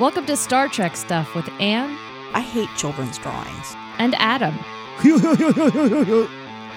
Welcome 0.00 0.26
to 0.26 0.36
Star 0.36 0.68
Trek 0.68 0.96
Stuff 0.96 1.34
with 1.34 1.48
Anne 1.60 1.96
I 2.34 2.40
hate 2.40 2.68
children's 2.76 3.18
drawings. 3.18 3.74
and 3.98 4.14
Adam. 4.18 4.54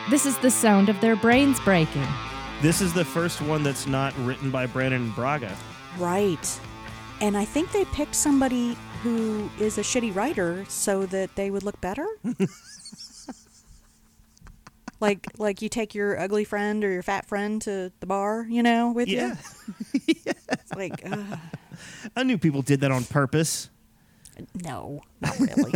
This 0.10 0.26
is 0.26 0.38
the 0.38 0.50
sound 0.50 0.88
of 0.88 1.02
their 1.02 1.18
brains 1.18 1.60
breaking. 1.60 2.08
this 2.62 2.80
is 2.80 2.94
the 2.94 3.04
first 3.04 3.42
one 3.42 3.62
that's 3.62 3.86
not 3.88 4.18
written 4.20 4.50
by 4.52 4.66
Brannon 4.66 5.12
Braga. 5.12 5.54
Right. 5.98 6.60
And 7.20 7.36
I 7.36 7.44
think 7.44 7.74
they 7.74 7.84
picked 7.86 8.16
somebody 8.16 8.78
who 9.04 9.50
is 9.60 9.78
a 9.78 9.82
shitty 9.82 10.16
writer 10.16 10.64
so 10.70 11.06
that 11.08 11.36
they 11.36 11.52
would 11.52 11.64
look 11.64 11.82
better. 11.82 12.08
like 15.02 15.28
like 15.38 15.62
you 15.62 15.68
take 15.68 15.94
your 15.94 16.18
ugly 16.18 16.46
friend 16.46 16.86
or 16.86 16.90
your 16.92 17.04
fat 17.04 17.26
friend 17.26 17.62
to 17.64 17.92
the 18.00 18.06
bar, 18.06 18.46
you 18.50 18.64
know, 18.64 18.92
with 18.94 19.10
Yeah. 19.10 19.36
you. 20.08 20.14
It's 20.26 20.74
like 20.74 21.02
ugh, 21.06 21.38
I 22.16 22.24
knew 22.24 22.38
people 22.38 22.62
did 22.62 22.82
that 22.82 22.92
on 22.92 23.04
purpose. 23.06 23.70
no, 24.64 25.02
not 25.22 25.38
really. 25.40 25.72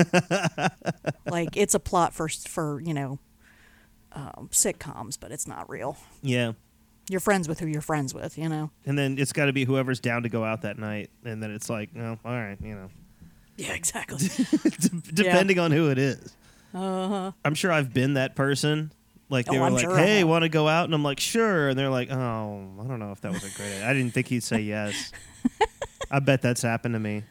like 1.25 1.57
it's 1.57 1.73
a 1.73 1.79
plot 1.79 2.13
for 2.13 2.29
for, 2.29 2.79
you 2.81 2.93
know, 2.93 3.19
um, 4.13 4.49
sitcoms, 4.51 5.17
but 5.19 5.31
it's 5.31 5.47
not 5.47 5.69
real. 5.69 5.97
Yeah. 6.21 6.53
You're 7.09 7.19
friends 7.19 7.47
with 7.49 7.59
who 7.59 7.67
you're 7.67 7.81
friends 7.81 8.13
with, 8.13 8.37
you 8.37 8.47
know. 8.47 8.69
And 8.85 8.97
then 8.97 9.17
it's 9.17 9.33
got 9.33 9.45
to 9.45 9.53
be 9.53 9.65
whoever's 9.65 9.99
down 9.99 10.23
to 10.23 10.29
go 10.29 10.43
out 10.45 10.61
that 10.61 10.77
night. 10.77 11.09
And 11.25 11.41
then 11.41 11.51
it's 11.51 11.69
like, 11.69 11.89
oh, 11.97 12.17
all 12.23 12.31
right, 12.31 12.57
you 12.61 12.75
know, 12.75 12.89
Yeah, 13.57 13.73
exactly. 13.73 14.27
Depending 15.13 15.59
on 15.59 15.71
who 15.71 15.89
it 15.89 15.97
is. 15.97 16.33
Uh-huh. 16.73 17.31
I'm 17.43 17.53
sure 17.55 17.71
I've 17.71 17.93
been 17.93 18.13
that 18.13 18.35
person. 18.35 18.91
Like 19.29 19.45
they 19.47 19.57
Oh, 19.57 19.61
were 19.61 19.65
I'm 19.67 19.73
like, 19.73 19.81
sure 19.83 19.97
"Hey, 19.97 20.23
want 20.25 20.43
to 20.43 20.49
go 20.49 20.67
out?" 20.67 20.85
And 20.85 20.93
I'm 20.93 21.03
like, 21.03 21.19
"Sure." 21.19 21.69
And 21.69 21.79
they're 21.79 21.89
like, 21.89 22.11
"Oh, 22.11 22.67
I 22.81 22.83
don't 22.87 22.99
know 22.99 23.11
if 23.13 23.21
that 23.21 23.31
was 23.31 23.43
a 23.43 23.49
great 23.57 23.67
idea. 23.75 23.89
I 23.89 23.93
didn't 23.93 24.13
think 24.13 24.27
he'd 24.27 24.43
say 24.43 24.59
yes." 24.59 25.11
I 26.11 26.19
bet 26.19 26.41
that's 26.41 26.61
happened 26.61 26.93
to 26.93 26.99
me. 26.99 27.23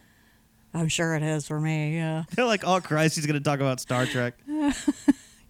I'm 0.75 0.88
sure 0.88 1.15
it 1.15 1.23
has 1.23 1.46
for 1.46 1.60
me, 1.60 1.95
yeah. 1.96 2.24
They're 2.35 2.45
like, 2.45 2.65
"Oh 2.66 2.80
Christ, 2.80 3.16
he's 3.16 3.27
going 3.27 3.38
to 3.38 3.45
talk 3.45 3.60
about 3.60 3.80
Star 3.80 4.07
Trek." 4.07 4.35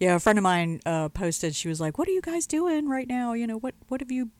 Yeah, 0.01 0.15
a 0.15 0.19
friend 0.19 0.39
of 0.39 0.43
mine 0.43 0.81
uh, 0.87 1.11
posted. 1.11 1.55
She 1.55 1.69
was 1.69 1.79
like, 1.79 1.99
"What 1.99 2.09
are 2.09 2.11
you 2.11 2.23
guys 2.23 2.47
doing 2.47 2.89
right 2.89 3.07
now? 3.07 3.35
You 3.35 3.47
know, 3.47 3.59
what 3.59 3.75
what 3.89 4.01
have 4.01 4.11
you 4.11 4.31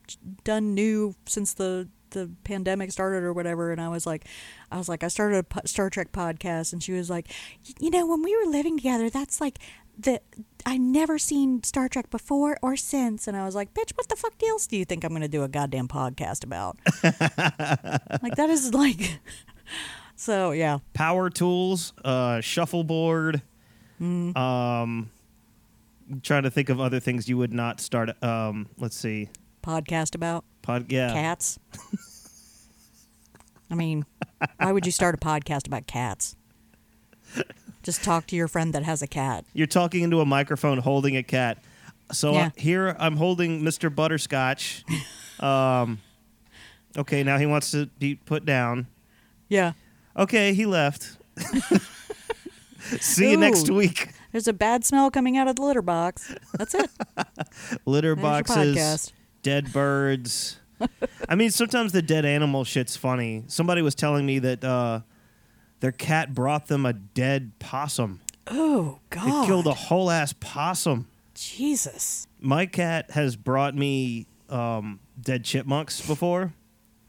done 0.43 0.75
new 0.75 1.15
since 1.27 1.53
the 1.53 1.87
the 2.13 2.31
pandemic 2.45 2.91
started 2.93 3.23
or 3.23 3.35
whatever?" 3.35 3.71
And 3.71 3.79
I 3.79 3.91
was 3.91 4.07
like, 4.07 4.25
"I 4.73 4.79
was 4.79 4.89
like, 4.89 5.05
I 5.05 5.09
started 5.09 5.45
a 5.55 5.69
Star 5.69 5.91
Trek 5.91 6.13
podcast." 6.13 6.73
And 6.73 6.83
she 6.83 6.93
was 6.93 7.11
like, 7.11 7.29
"Y- 7.69 7.75
"You 7.79 7.91
know, 7.91 8.07
when 8.07 8.23
we 8.23 8.35
were 8.39 8.51
living 8.51 8.79
together, 8.79 9.11
that's 9.11 9.39
like 9.39 9.59
the 9.99 10.21
I've 10.67 10.81
never 10.81 11.19
seen 11.19 11.63
Star 11.63 11.89
Trek 11.89 12.11
before 12.11 12.59
or 12.63 12.77
since." 12.77 13.27
And 13.29 13.37
I 13.37 13.45
was 13.45 13.55
like, 13.55 13.75
"Bitch, 13.75 13.93
what 13.97 14.09
the 14.09 14.17
fuck 14.17 14.35
else 14.43 14.67
do 14.67 14.77
you 14.77 14.85
think 14.85 15.05
I'm 15.05 15.11
going 15.11 15.23
to 15.23 15.29
do 15.29 15.43
a 15.43 15.49
goddamn 15.49 15.89
podcast 15.89 16.45
about?" 16.45 16.79
like 18.23 18.37
that 18.37 18.51
is 18.51 18.75
like, 18.75 19.21
so 20.17 20.53
yeah, 20.53 20.79
Power 20.93 21.31
tools, 21.31 21.93
uh, 22.05 22.41
shuffleboard. 22.41 23.43
Mm. 24.01 24.37
Um, 24.37 25.11
trying 26.23 26.45
to 26.45 26.51
think 26.51 26.71
of 26.71 26.81
other 26.81 27.01
things 27.01 27.29
you 27.29 27.37
would 27.37 27.53
not 27.53 27.81
start. 27.81 28.23
Um, 28.23 28.69
let's 28.79 28.97
see, 28.97 29.29
podcast 29.63 30.15
about. 30.15 30.45
pod. 30.63 30.91
Yeah, 30.91 31.13
Cats. 31.13 31.59
I 33.71 33.77
mean, 33.77 34.05
why 34.57 34.73
would 34.73 34.85
you 34.85 34.93
start 34.93 35.15
a 35.15 35.19
podcast 35.19 35.67
about 35.69 35.87
cats? 35.87 36.37
Just 37.83 38.05
talk 38.05 38.27
to 38.29 38.37
your 38.37 38.49
friend 38.49 38.73
that 38.75 38.83
has 38.83 39.03
a 39.03 39.07
cat. 39.07 39.45
You're 39.55 39.67
talking 39.67 40.03
into 40.03 40.21
a 40.21 40.27
microphone 40.27 40.79
holding 40.79 41.17
a 41.17 41.23
cat. 41.23 41.59
So 42.13 42.33
Yeah. 42.33 42.47
uh, 42.47 42.51
here 42.57 42.97
I'm 42.99 43.17
holding 43.17 43.63
Mr. 43.63 43.95
Butterscotch. 43.95 44.85
um, 45.41 46.01
okay, 46.97 47.23
now 47.23 47.39
he 47.39 47.47
wants 47.47 47.71
to 47.71 47.87
be 47.99 48.17
put 48.17 48.45
down. 48.45 48.87
Yeah. 49.49 49.73
Okay, 50.17 50.53
he 50.55 50.67
left. 50.67 51.17
See 53.01 53.31
you 53.31 53.37
next 53.37 53.71
week. 53.71 54.09
There's 54.33 54.49
a 54.49 54.53
bad 54.53 54.85
smell 54.85 55.11
coming 55.11 55.37
out 55.37 55.49
of 55.49 55.57
the 55.57 55.63
litter 55.63 55.83
box. 55.83 56.35
That's 56.55 56.75
it. 56.75 56.91
Litter 57.85 58.15
There's 58.15 58.23
boxes, 58.23 59.13
dead 59.43 59.73
birds. 59.73 60.59
I 61.29 61.35
mean, 61.35 61.51
sometimes 61.51 61.93
the 61.93 62.01
dead 62.03 62.25
animal 62.25 62.65
shit's 62.65 62.97
funny. 62.97 63.45
Somebody 63.49 63.83
was 63.83 63.95
telling 63.95 64.25
me 64.25 64.39
that 64.39 64.65
uh, 64.65 65.01
their 65.81 65.93
cat 65.93 66.35
brought 66.35 66.67
them 66.69 66.87
a 66.87 66.93
dead 66.93 67.53
possum. 67.59 68.21
Oh, 68.47 68.99
God. 69.11 69.45
It 69.45 69.47
killed 69.47 69.67
a 69.67 69.75
whole 69.75 70.11
ass 70.11 70.35
possum. 70.41 71.07
Jesus. 71.35 72.27
My 72.41 72.67
cat 72.67 73.11
has 73.13 73.37
brought 73.37 73.75
me 73.75 74.27
um, 74.49 75.01
dead 75.21 75.45
chipmunks 75.45 76.07
before, 76.07 76.53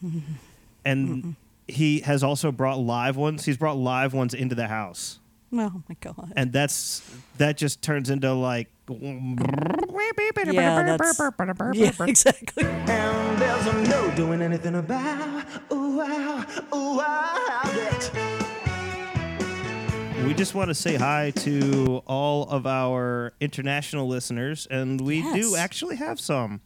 and 0.86 1.36
he 1.68 2.00
has 2.02 2.24
also 2.24 2.52
brought 2.52 2.80
live 2.80 3.18
ones. 3.18 3.46
He's 3.46 3.58
brought 3.58 3.78
live 3.78 4.14
ones 4.14 4.34
into 4.34 4.56
the 4.56 4.68
house, 4.68 5.20
Oh, 5.54 5.84
my 5.90 5.96
God. 6.00 6.32
and 6.36 6.54
that's 6.54 7.02
that 7.38 7.58
just 7.58 7.82
turns 7.82 8.10
into 8.10 8.34
like. 8.34 8.70
Yeah, 8.90 9.00
yeah, 11.74 11.92
exactly. 12.08 12.64
And 12.66 13.38
there's 13.42 13.88
no 13.88 14.12
doing 14.16 14.42
anything 14.42 14.76
about. 14.76 15.46
Ooh, 15.72 15.98
wow, 15.98 16.46
ooh, 16.74 16.98
wow, 16.98 17.62
that. 17.64 18.41
We 20.26 20.34
just 20.36 20.56
want 20.56 20.70
to 20.70 20.76
say 20.76 20.96
hi 20.96 21.32
to 21.38 22.02
all 22.06 22.50
of 22.50 22.66
our 22.66 23.34
international 23.42 24.08
listeners, 24.08 24.68
and 24.70 25.02
we 25.02 25.22
do 25.34 25.56
actually 25.56 25.98
have 25.98 26.20
some. 26.20 26.62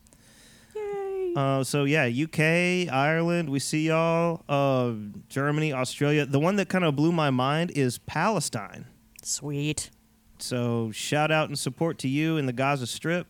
Yay. 0.76 1.34
Uh, 1.36 1.64
so 1.64 1.86
yeah, 1.86 2.06
UK, 2.06 2.92
Ireland, 2.94 3.50
we 3.50 3.60
see 3.60 3.88
y'all. 3.88 4.44
Uh, 4.48 4.94
Germany, 5.30 5.74
Australia. 5.74 6.26
The 6.26 6.40
one 6.40 6.58
that 6.58 6.70
kind 6.70 6.84
of 6.84 6.96
blew 6.96 7.12
my 7.12 7.30
mind 7.30 7.72
is 7.72 7.98
Palestine. 8.00 8.86
Sweet. 9.24 9.90
So 10.38 10.92
shout 10.92 11.32
out 11.32 11.48
and 11.50 11.58
support 11.58 11.98
to 12.00 12.08
you 12.08 12.38
in 12.38 12.46
the 12.46 12.54
Gaza 12.54 12.88
Strip. 12.88 13.28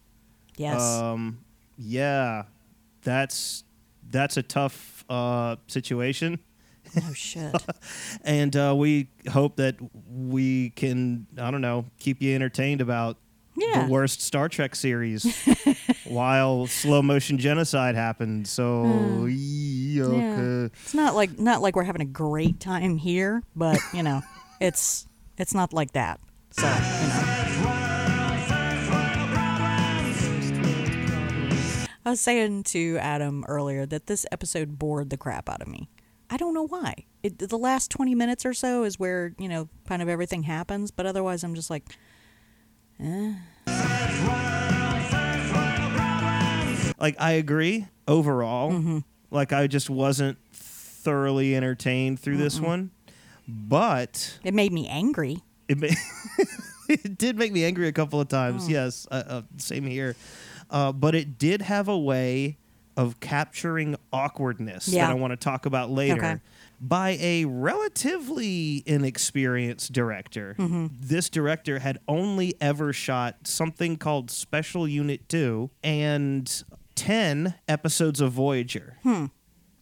Yes. 0.57 0.81
Um, 0.81 1.39
yeah, 1.77 2.43
that's 3.03 3.63
that's 4.09 4.37
a 4.37 4.43
tough 4.43 5.05
uh, 5.09 5.57
situation, 5.67 6.39
oh, 7.03 7.13
shit. 7.13 7.53
and 8.23 8.55
uh, 8.55 8.73
we 8.77 9.07
hope 9.29 9.55
that 9.57 9.75
we 10.07 10.69
can 10.71 11.27
I 11.37 11.51
don't 11.51 11.61
know 11.61 11.85
keep 11.99 12.21
you 12.21 12.33
entertained 12.35 12.81
about 12.81 13.17
Yeah. 13.57 13.85
the 13.85 13.91
worst 13.91 14.21
Star 14.21 14.49
Trek 14.49 14.75
series 14.75 15.25
while 16.05 16.67
slow 16.67 17.01
motion 17.01 17.37
genocide 17.37 17.95
happened. 17.95 18.47
So 18.47 18.83
Hmm. 18.85 19.27
Yeah. 19.29 20.03
okay. 20.03 20.75
It's 20.83 20.93
not 20.93 21.15
like 21.15 21.39
not 21.39 21.61
like 21.61 21.75
we're 21.75 21.83
having 21.83 22.01
a 22.01 22.05
great 22.05 22.59
time 22.59 22.97
here, 22.97 23.43
but 23.55 23.79
you 23.93 24.03
know, 24.03 24.21
it's 24.61 25.07
it's 25.37 25.53
not 25.53 25.73
like 25.73 25.91
that. 25.93 26.19
So 26.51 26.65
you 26.67 27.07
know. 27.07 27.31
I 32.07 32.11
was 32.11 32.21
saying 32.21 32.63
to 32.65 32.97
Adam 32.99 33.43
earlier 33.47 33.87
that 33.87 34.05
this 34.05 34.27
episode 34.31 34.77
bored 34.77 35.09
the 35.09 35.17
crap 35.17 35.49
out 35.49 35.61
of 35.61 35.67
me. 35.67 35.89
I 36.29 36.37
don't 36.37 36.53
know 36.53 36.67
why. 36.67 37.05
It, 37.23 37.37
the 37.39 37.57
last 37.57 37.91
twenty 37.91 38.15
minutes 38.15 38.45
or 38.45 38.53
so 38.53 38.83
is 38.83 38.99
where 38.99 39.33
you 39.39 39.47
know 39.49 39.69
kind 39.87 40.01
of 40.01 40.09
everything 40.09 40.43
happens, 40.43 40.91
but 40.91 41.05
otherwise 41.05 41.43
I'm 41.43 41.55
just 41.55 41.69
like, 41.69 41.83
eh. 42.99 43.33
like 46.99 47.15
I 47.19 47.33
agree 47.33 47.87
overall. 48.07 48.71
Mm-hmm. 48.71 48.99
Like 49.31 49.53
I 49.53 49.67
just 49.67 49.89
wasn't 49.89 50.37
thoroughly 50.53 51.55
entertained 51.55 52.19
through 52.19 52.37
this 52.37 52.59
one, 52.59 52.91
but 53.47 54.39
it 54.43 54.53
made 54.53 54.71
me 54.71 54.87
angry. 54.87 55.37
it 55.67 55.79
ma- 55.79 55.87
it 56.89 57.17
did 57.17 57.37
make 57.37 57.51
me 57.51 57.65
angry 57.65 57.87
a 57.87 57.91
couple 57.91 58.19
of 58.21 58.27
Oh. 58.27 58.29
times. 58.29 58.69
Yes, 58.69 59.07
uh, 59.11 59.23
uh, 59.27 59.41
same 59.57 59.85
here. 59.85 60.15
Uh, 60.69 60.91
but 60.91 61.13
it 61.15 61.37
did 61.37 61.61
have 61.61 61.87
a 61.87 61.97
way 61.97 62.57
of 62.97 63.19
capturing 63.19 63.95
awkwardness 64.13 64.87
Yeah. 64.87 65.05
that 65.07 65.11
I 65.11 65.13
want 65.15 65.31
to 65.31 65.37
talk 65.37 65.65
about 65.65 65.89
later. 65.91 66.17
Okay. 66.17 66.39
By 66.79 67.17
a 67.21 67.45
relatively 67.45 68.83
inexperienced 68.85 69.91
director. 69.93 70.55
Mm-hmm. 70.59 70.87
This 70.99 71.29
director 71.29 71.79
had 71.79 71.99
only 72.07 72.53
ever 72.61 72.91
shot 72.93 73.47
something 73.47 73.95
called 73.97 74.29
Special 74.29 74.87
Unit 74.87 75.27
2 75.29 75.69
and 75.83 76.63
10 76.95 77.55
episodes 77.67 78.21
of 78.21 78.31
Voyager. 78.33 78.97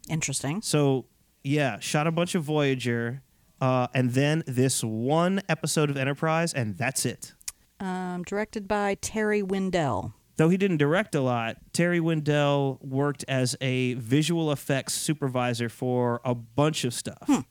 Interesting. 0.10 0.62
So 0.62 1.06
yeah, 1.44 1.80
shot 1.80 2.08
a 2.08 2.12
bunch 2.12 2.36
of 2.36 2.44
Voyager, 2.44 3.22
uh, 3.62 3.88
and 3.94 4.12
then 4.12 4.44
this 4.48 4.84
one 4.84 5.42
episode 5.50 5.90
of 5.90 5.98
Enterprise, 5.98 6.54
and 6.54 6.78
that's 6.78 7.06
it. 7.06 7.34
Um, 7.80 8.24
directed 8.24 8.68
by 8.68 8.96
Terry 8.96 9.42
Windell. 9.42 10.14
Though 10.38 10.50
he 10.50 10.58
didn't 10.58 10.78
direct 10.78 11.14
a 11.14 11.22
lot, 11.22 11.58
Terry 11.74 12.00
Windell 12.00 12.80
worked 12.82 13.24
as 13.28 13.56
a 13.62 13.94
visual 13.96 14.52
effects 14.52 14.94
supervisor 14.94 15.70
for 15.70 16.22
a 16.26 16.34
bunch 16.34 16.84
of 16.86 16.94
stuff, 16.94 17.46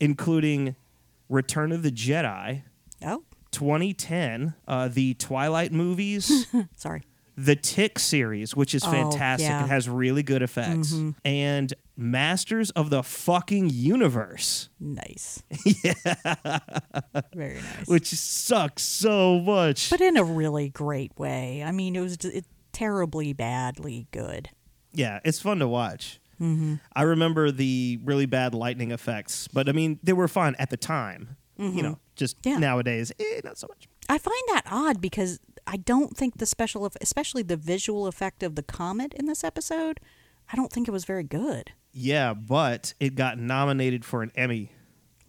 including 0.00 0.74
Return 1.28 1.70
of 1.72 1.82
the 1.82 1.92
Jedi, 1.92 2.62
Oh, 3.04 3.24
2010, 3.52 4.54
uh, 4.66 4.88
the 4.88 5.14
Twilight 5.14 5.72
movies, 5.72 6.46
sorry. 6.76 7.02
The 7.36 7.56
Tick 7.56 7.98
series, 7.98 8.54
which 8.54 8.74
is 8.74 8.84
Oh, 8.84 8.90
fantastic 8.90 9.48
yeah. 9.48 9.62
and 9.62 9.70
has 9.70 9.88
really 9.88 10.22
good 10.22 10.42
effects, 10.42 10.94
and 11.24 11.72
Masters 11.96 12.70
of 12.70 12.90
the 12.90 13.02
fucking 13.02 13.70
Universe, 13.70 14.68
Nice. 14.80 15.42
Yeah. 15.84 16.58
Very 17.34 17.54
nice. 17.56 17.86
which 17.86 18.06
sucks 18.08 18.82
so 18.82 19.38
much. 19.40 19.90
but 19.90 20.00
in 20.00 20.16
a 20.16 20.24
really 20.24 20.68
great 20.68 21.12
way. 21.18 21.62
I 21.62 21.72
mean, 21.72 21.96
it 21.96 22.00
was 22.00 22.16
it, 22.24 22.44
terribly 22.72 23.32
badly 23.32 24.06
good. 24.10 24.48
yeah, 24.92 25.20
it's 25.24 25.40
fun 25.40 25.58
to 25.58 25.68
watch. 25.68 26.18
Mm-hmm. 26.40 26.76
I 26.96 27.02
remember 27.02 27.50
the 27.52 28.00
really 28.04 28.26
bad 28.26 28.54
lightning 28.54 28.90
effects, 28.90 29.46
but 29.48 29.68
I 29.68 29.72
mean, 29.72 30.00
they 30.02 30.12
were 30.12 30.28
fun 30.28 30.56
at 30.58 30.70
the 30.70 30.76
time. 30.76 31.36
You 31.58 31.80
know, 31.82 31.98
just 32.16 32.38
Mm-hmm. 32.42 32.48
Yeah. 32.48 32.58
nowadays, 32.58 33.12
eh, 33.20 33.40
not 33.44 33.56
so 33.56 33.68
much. 33.68 33.86
I 34.08 34.18
find 34.18 34.42
that 34.48 34.62
odd 34.68 35.00
because 35.00 35.38
I 35.66 35.76
don't 35.76 36.16
think 36.16 36.38
the 36.38 36.46
special, 36.46 36.84
eff- 36.86 36.96
especially 37.00 37.42
the 37.42 37.56
visual 37.56 38.06
effect 38.06 38.42
of 38.42 38.54
the 38.56 38.62
comet 38.62 39.14
in 39.14 39.26
this 39.26 39.44
episode, 39.44 40.00
I 40.52 40.56
don't 40.56 40.72
think 40.72 40.88
it 40.88 40.92
was 40.92 41.04
very 41.04 41.22
good. 41.24 41.72
Yeah, 41.92 42.34
but 42.34 42.94
it 43.00 43.14
got 43.14 43.38
nominated 43.38 44.04
for 44.04 44.22
an 44.22 44.32
Emmy 44.34 44.72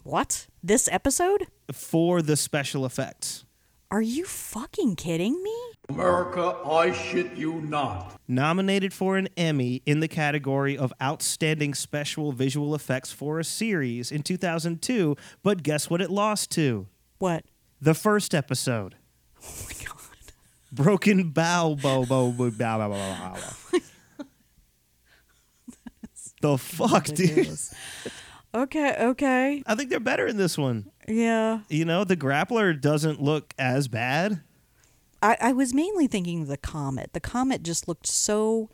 What? 0.03 0.47
This 0.63 0.89
episode? 0.91 1.47
for 1.71 2.21
the 2.21 2.35
special 2.35 2.85
effects. 2.85 3.45
Are 3.91 4.01
you 4.01 4.25
fucking 4.25 4.95
kidding 4.95 5.41
me? 5.43 5.55
America, 5.89 6.57
I 6.65 6.91
shit 6.93 7.33
you 7.35 7.61
not. 7.61 8.19
Nominated 8.27 8.91
for 8.93 9.17
an 9.17 9.27
Emmy 9.37 9.81
in 9.85 9.99
the 9.99 10.07
category 10.07 10.75
of 10.77 10.91
Outstanding 11.01 11.73
Special 11.75 12.31
Visual 12.31 12.73
Effects 12.73 13.11
for 13.11 13.39
a 13.39 13.43
Series 13.43 14.11
in 14.11 14.23
2002, 14.23 15.15
but 15.43 15.61
guess 15.61 15.89
what 15.89 16.01
it 16.01 16.09
lost 16.09 16.49
to? 16.51 16.87
What? 17.19 17.45
The 17.79 17.93
first 17.93 18.33
episode. 18.33 18.95
Oh 19.45 19.67
broken 20.73 21.29
bow, 21.29 21.75
bow, 21.75 22.05
bow, 22.05 22.31
bow, 22.31 22.49
bow, 22.49 22.77
bow, 22.77 22.89
bow, 22.89 23.37
bow. 23.71 23.79
the 26.41 26.57
fuck, 26.57 27.05
dude. 27.05 27.19
ridiculous. 27.29 27.73
Okay, 28.55 28.95
okay. 28.99 29.63
I 29.65 29.75
think 29.75 29.89
they're 29.89 29.99
better 29.99 30.27
in 30.27 30.37
this 30.37 30.57
one. 30.57 30.91
Yeah. 31.07 31.61
You 31.69 31.85
know, 31.85 32.03
the 32.03 32.15
grappler 32.17 32.79
doesn't 32.79 33.21
look 33.21 33.53
as 33.57 33.87
bad. 33.87 34.41
I, 35.21 35.37
I 35.41 35.51
was 35.53 35.73
mainly 35.73 36.05
thinking 36.07 36.41
of 36.43 36.47
the 36.47 36.57
comet. 36.57 37.13
The 37.13 37.19
comet 37.19 37.63
just 37.63 37.87
looked 37.87 38.05
so 38.07 38.69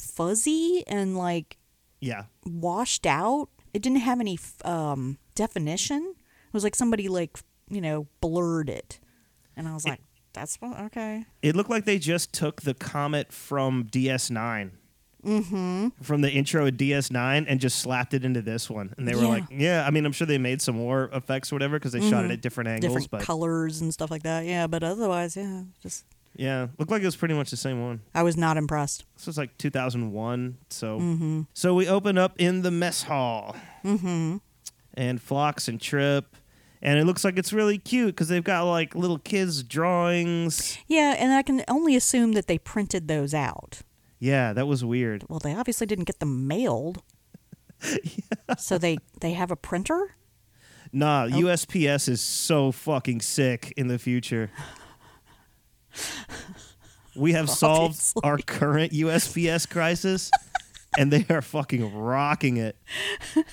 fuzzy 0.00 0.82
and 0.86 1.16
like 1.18 1.58
Yeah. 2.00 2.24
washed 2.46 3.04
out. 3.06 3.48
It 3.74 3.82
didn't 3.82 3.98
have 3.98 4.20
any 4.20 4.34
f- 4.34 4.64
um, 4.64 5.18
definition. 5.34 6.14
It 6.16 6.54
was 6.54 6.64
like 6.64 6.74
somebody 6.76 7.08
like 7.08 7.38
you 7.68 7.80
know 7.80 8.06
blurred 8.20 8.68
it, 8.68 9.00
and 9.56 9.66
I 9.66 9.72
was 9.74 9.86
like, 9.86 10.00
"That's 10.32 10.56
what, 10.60 10.78
okay." 10.80 11.24
It 11.42 11.54
looked 11.56 11.70
like 11.70 11.84
they 11.84 11.98
just 11.98 12.32
took 12.32 12.62
the 12.62 12.74
comet 12.74 13.32
from 13.32 13.84
DS9. 13.84 14.70
Mm-hmm. 15.24 15.88
From 16.02 16.20
the 16.20 16.32
intro 16.32 16.66
of 16.66 16.74
DS9 16.74 17.44
and 17.48 17.60
just 17.60 17.78
slapped 17.78 18.12
it 18.12 18.24
into 18.24 18.42
this 18.42 18.68
one. 18.68 18.92
And 18.98 19.06
they 19.06 19.14
were 19.14 19.22
Yeah. 19.22 19.28
like, 19.28 19.44
yeah, 19.52 19.86
I 19.86 19.90
mean, 19.90 20.04
I'm 20.04 20.10
sure 20.10 20.26
they 20.26 20.36
made 20.38 20.60
some 20.60 20.74
more 20.74 21.10
effects 21.12 21.52
or 21.52 21.54
whatever 21.54 21.78
because 21.78 21.92
they 21.92 22.00
shot 22.10 22.24
it 22.24 22.32
at 22.32 22.40
different 22.40 22.66
angles. 22.68 22.90
Different 22.92 23.10
but 23.12 23.20
colors 23.22 23.80
and 23.80 23.94
stuff 23.94 24.10
like 24.10 24.24
that. 24.24 24.44
Yeah, 24.46 24.66
but 24.66 24.82
otherwise, 24.82 25.36
yeah, 25.36 25.62
just 25.80 26.04
yeah, 26.34 26.66
looked 26.76 26.90
like 26.90 27.02
it 27.02 27.06
was 27.06 27.14
pretty 27.14 27.34
much 27.34 27.50
the 27.50 27.56
same 27.56 27.80
one. 27.80 28.00
I 28.14 28.24
was 28.24 28.36
not 28.36 28.56
impressed. 28.56 29.04
This 29.16 29.28
was 29.28 29.38
like 29.38 29.56
2001. 29.58 30.56
So, 30.70 30.98
Mm-hmm. 30.98 31.42
so 31.54 31.72
we 31.74 31.86
open 31.86 32.18
up 32.18 32.34
in 32.40 32.62
the 32.62 32.72
mess 32.72 33.04
hall. 33.04 33.54
Mm-hmm. 33.84 34.38
And 34.94 35.22
Phlox 35.22 35.68
and 35.68 35.80
Trip. 35.80 36.34
And 36.82 36.98
it 36.98 37.04
looks 37.04 37.22
like 37.24 37.38
it's 37.38 37.52
really 37.52 37.78
cute 37.78 38.08
because 38.16 38.26
they've 38.28 38.42
got 38.42 38.62
like 38.64 38.94
little 38.96 39.18
kids' 39.18 39.62
drawings. 39.62 40.76
Yeah, 40.88 41.14
and 41.16 41.32
I 41.32 41.42
can 41.42 41.62
only 41.68 41.94
assume 41.94 42.32
that 42.32 42.48
they 42.48 42.58
printed 42.58 43.06
those 43.06 43.32
out. 43.34 43.82
Yeah, 44.18 44.52
that 44.52 44.66
was 44.66 44.84
weird. 44.84 45.24
Well, 45.28 45.38
they 45.38 45.54
obviously 45.54 45.86
didn't 45.86 46.04
get 46.04 46.18
them 46.20 46.46
mailed. 46.46 47.02
So 48.58 48.78
they 48.78 48.98
they 49.20 49.32
have 49.32 49.50
a 49.50 49.56
printer. 49.56 50.14
Nah, 50.92 51.24
Oh. 51.24 51.28
USPS 51.30 52.08
is 52.08 52.20
so 52.20 52.70
fucking 52.70 53.20
sick 53.22 53.72
in 53.76 53.86
the 53.88 53.98
future. 53.98 54.50
We 57.16 57.32
have 57.32 57.48
solved 57.64 57.94
Obviously. 57.94 58.20
our 58.24 58.38
current 58.38 58.92
USPS 58.92 59.68
crisis, 59.68 60.30
and 60.98 61.12
they 61.12 61.24
are 61.30 61.42
fucking 61.42 61.94
rocking 61.94 62.56
it. 62.58 62.76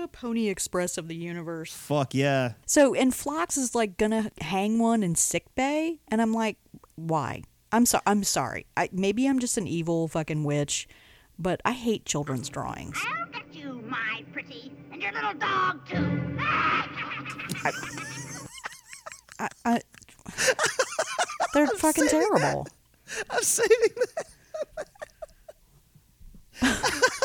Uh, 0.00 0.06
Pony 0.06 0.48
Express 0.48 0.96
of 0.96 1.08
the 1.08 1.14
universe. 1.14 1.72
Fuck 1.74 2.14
yeah. 2.14 2.52
So, 2.64 2.94
and 2.94 3.14
Phlox 3.14 3.58
is 3.58 3.74
like 3.74 3.98
gonna 3.98 4.30
hang 4.40 4.78
one 4.78 5.02
in 5.02 5.14
sick 5.14 5.54
bay, 5.54 5.98
and 6.08 6.22
I'm 6.22 6.32
like, 6.32 6.56
why? 6.96 7.42
I'm 7.70 7.84
so 7.84 8.00
I'm 8.06 8.24
sorry. 8.24 8.64
I 8.76 8.88
maybe 8.92 9.26
I'm 9.26 9.38
just 9.38 9.58
an 9.58 9.66
evil 9.66 10.08
fucking 10.08 10.44
witch, 10.44 10.88
but 11.38 11.60
I 11.66 11.72
hate 11.72 12.06
children's 12.06 12.48
drawings. 12.48 12.98
I'll 13.18 13.26
get 13.26 13.52
you, 13.52 13.82
my 13.86 14.24
pretty, 14.32 14.72
and 14.90 15.02
your 15.02 15.12
little 15.12 15.34
dog, 15.34 15.86
too. 15.86 15.96
I, 19.38 19.48
I 19.64 19.80
they're 21.52 21.66
fucking 21.66 22.08
terrible. 22.08 22.66
I'm 23.28 23.42
saving 23.42 23.94
that. 26.62 27.10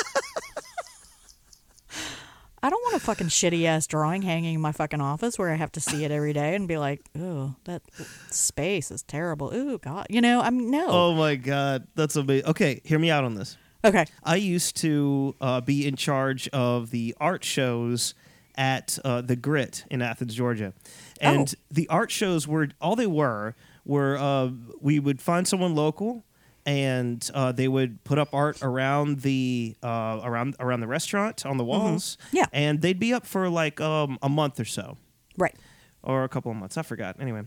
I 2.65 2.69
don't 2.71 2.81
want 2.81 2.95
a 2.95 2.99
fucking 2.99 3.27
shitty 3.27 3.65
ass 3.65 3.85
drawing 3.85 4.23
hanging 4.23 4.55
in 4.55 4.61
my 4.61 4.71
fucking 4.71 4.99
office 4.99 5.37
where 5.37 5.51
I 5.51 5.55
have 5.55 5.71
to 5.73 5.79
see 5.79 6.03
it 6.03 6.09
every 6.09 6.33
day 6.33 6.55
and 6.55 6.67
be 6.67 6.77
like, 6.79 7.01
oh, 7.15 7.53
that 7.65 7.83
space 8.31 8.89
is 8.89 9.03
terrible. 9.03 9.53
Ooh, 9.53 9.77
God, 9.77 10.07
you 10.09 10.19
know, 10.19 10.41
I'm 10.41 10.71
no. 10.71 10.87
Oh 10.89 11.13
my 11.13 11.35
god, 11.35 11.85
that's 11.93 12.15
amazing. 12.15 12.47
Okay, 12.47 12.81
hear 12.83 12.97
me 12.97 13.11
out 13.11 13.23
on 13.23 13.35
this. 13.35 13.55
Okay. 13.83 14.05
I 14.23 14.37
used 14.37 14.77
to 14.77 15.35
uh, 15.39 15.61
be 15.61 15.85
in 15.85 15.95
charge 15.95 16.47
of 16.47 16.89
the 16.89 17.13
art 17.19 17.43
shows 17.43 18.15
at 18.55 18.97
uh, 19.05 19.21
the 19.21 19.35
Grit 19.35 19.85
in 19.91 20.01
Athens, 20.01 20.33
Georgia, 20.33 20.73
and 21.21 21.53
Oh. 21.55 21.61
the 21.69 21.87
art 21.89 22.09
shows 22.09 22.47
were 22.47 22.69
all 22.81 22.95
they 22.95 23.05
were 23.05 23.53
were 23.85 24.17
uh, 24.17 24.49
we 24.81 24.97
would 24.97 25.21
find 25.21 25.47
someone 25.47 25.75
local. 25.75 26.23
And 26.65 27.29
uh, 27.33 27.51
they 27.51 27.67
would 27.67 28.03
put 28.03 28.17
up 28.17 28.29
art 28.33 28.57
around 28.63 29.19
the 29.21 29.75
uh, 29.83 30.21
around 30.23 30.55
around 30.59 30.79
the 30.79 30.87
restaurant 30.87 31.45
on 31.45 31.57
the 31.57 31.63
walls. 31.63 32.17
Mm-hmm. 32.27 32.37
Yeah. 32.37 32.45
and 32.53 32.81
they'd 32.81 32.99
be 32.99 33.13
up 33.13 33.25
for 33.27 33.49
like 33.49 33.79
um, 33.79 34.17
a 34.23 34.29
month 34.29 34.59
or 34.59 34.65
so, 34.65 34.97
Right. 35.37 35.53
or 36.01 36.23
a 36.23 36.29
couple 36.29 36.49
of 36.51 36.57
months. 36.57 36.75
I 36.77 36.81
forgot. 36.81 37.17
Anyway, 37.19 37.41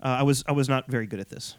uh, 0.00 0.06
I 0.20 0.22
was 0.22 0.44
I 0.46 0.52
was 0.52 0.68
not 0.68 0.86
very 0.86 1.06
good 1.06 1.18
at 1.18 1.28
this. 1.28 1.56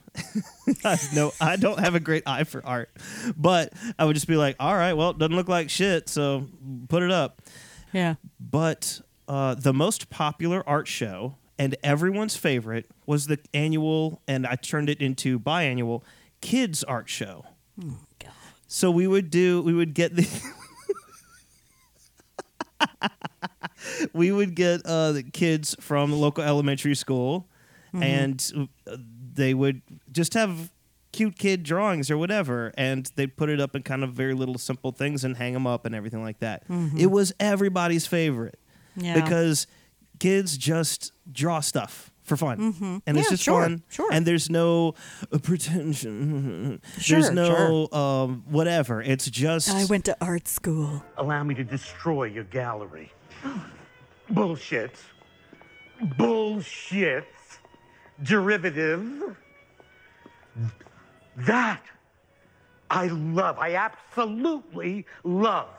no, 1.13 1.31
I 1.41 1.57
don't 1.57 1.79
have 1.79 1.95
a 1.95 1.99
great 1.99 2.23
eye 2.25 2.45
for 2.45 2.65
art, 2.65 2.89
but 3.35 3.73
I 3.99 4.05
would 4.05 4.13
just 4.13 4.27
be 4.27 4.37
like, 4.37 4.55
all 4.59 4.75
right, 4.75 4.93
well, 4.93 5.09
it 5.09 5.17
doesn't 5.17 5.35
look 5.35 5.49
like 5.49 5.69
shit, 5.69 6.07
so 6.07 6.47
put 6.87 7.03
it 7.03 7.11
up. 7.11 7.41
Yeah. 7.91 8.15
But 8.39 9.01
uh, 9.27 9.55
the 9.55 9.73
most 9.73 10.09
popular 10.09 10.63
art 10.67 10.87
show 10.87 11.35
and 11.59 11.75
everyone's 11.83 12.37
favorite 12.37 12.89
was 13.05 13.27
the 13.27 13.37
annual, 13.53 14.21
and 14.29 14.47
I 14.47 14.55
turned 14.55 14.89
it 14.89 15.01
into 15.01 15.39
biannual 15.39 16.03
kids 16.41 16.83
art 16.83 17.09
show. 17.09 17.45
God. 17.79 17.97
So 18.67 18.91
we 18.91 19.07
would 19.07 19.29
do, 19.29 19.61
we 19.61 19.73
would 19.73 19.93
get 19.93 20.15
the. 20.15 20.27
we 24.13 24.31
would 24.31 24.55
get 24.55 24.81
uh, 24.85 25.11
the 25.11 25.23
kids 25.23 25.75
from 25.79 26.11
the 26.11 26.17
local 26.17 26.43
elementary 26.43 26.95
school, 26.95 27.47
and 27.93 28.69
uh, 28.87 28.97
they 29.33 29.53
would 29.53 29.81
just 30.11 30.33
have 30.33 30.71
cute 31.11 31.37
kid 31.37 31.63
drawings 31.63 32.09
or 32.09 32.17
whatever, 32.17 32.71
and 32.77 33.11
they'd 33.15 33.35
put 33.35 33.49
it 33.49 33.59
up 33.59 33.75
in 33.75 33.83
kind 33.83 34.03
of 34.03 34.13
very 34.13 34.33
little 34.33 34.57
simple 34.57 34.91
things 34.91 35.23
and 35.23 35.37
hang 35.37 35.53
them 35.53 35.67
up 35.67 35.85
and 35.85 35.93
everything 35.93 36.23
like 36.23 36.39
that. 36.39 36.63
It 36.97 37.07
was 37.07 37.33
everybody's 37.39 38.07
favorite 38.07 38.59
Yeah. 38.95 39.21
because 39.21 39.67
kids 40.19 40.57
just 40.57 41.11
draw 41.31 41.59
stuff 41.59 42.10
for 42.23 42.37
fun, 42.37 43.01
and 43.05 43.17
it's 43.17 43.29
just 43.29 43.43
sure, 43.43 43.63
fun. 43.63 43.83
sure. 43.89 44.11
And 44.11 44.25
there's 44.25 44.49
no 44.49 44.95
uh, 45.31 45.37
pretension. 45.39 46.81
Sure, 46.99 47.21
there's 47.21 47.31
no 47.31 47.87
um, 47.91 48.43
whatever. 48.49 49.01
It's 49.01 49.29
just 49.29 49.69
I 49.69 49.85
went 49.85 50.05
to 50.05 50.15
art 50.21 50.47
school. 50.47 51.03
Allow 51.17 51.43
me 51.43 51.55
to 51.55 51.63
destroy 51.63 52.25
your 52.25 52.43
gallery. 52.45 53.11
Bullshit. 54.29 54.95
Bullshit. 56.17 57.25
Derivative. 58.23 59.35
That 61.37 61.81
I 62.91 63.07
love. 63.07 63.57
I 63.57 63.75
absolutely 63.75 65.05
love. 65.23 65.69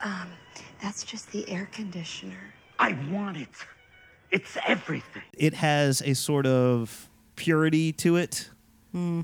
Um, 0.00 0.28
That's 0.82 1.04
just 1.04 1.30
the 1.30 1.48
air 1.48 1.68
conditioner. 1.72 2.52
I 2.80 2.98
want 3.10 3.36
it. 3.36 3.48
It's 4.32 4.56
everything. 4.66 5.22
it 5.36 5.54
has 5.54 6.00
a 6.02 6.14
sort 6.14 6.46
of 6.46 7.08
purity 7.36 7.92
to 7.92 8.16
it. 8.16 8.48
Hmm. 8.92 9.20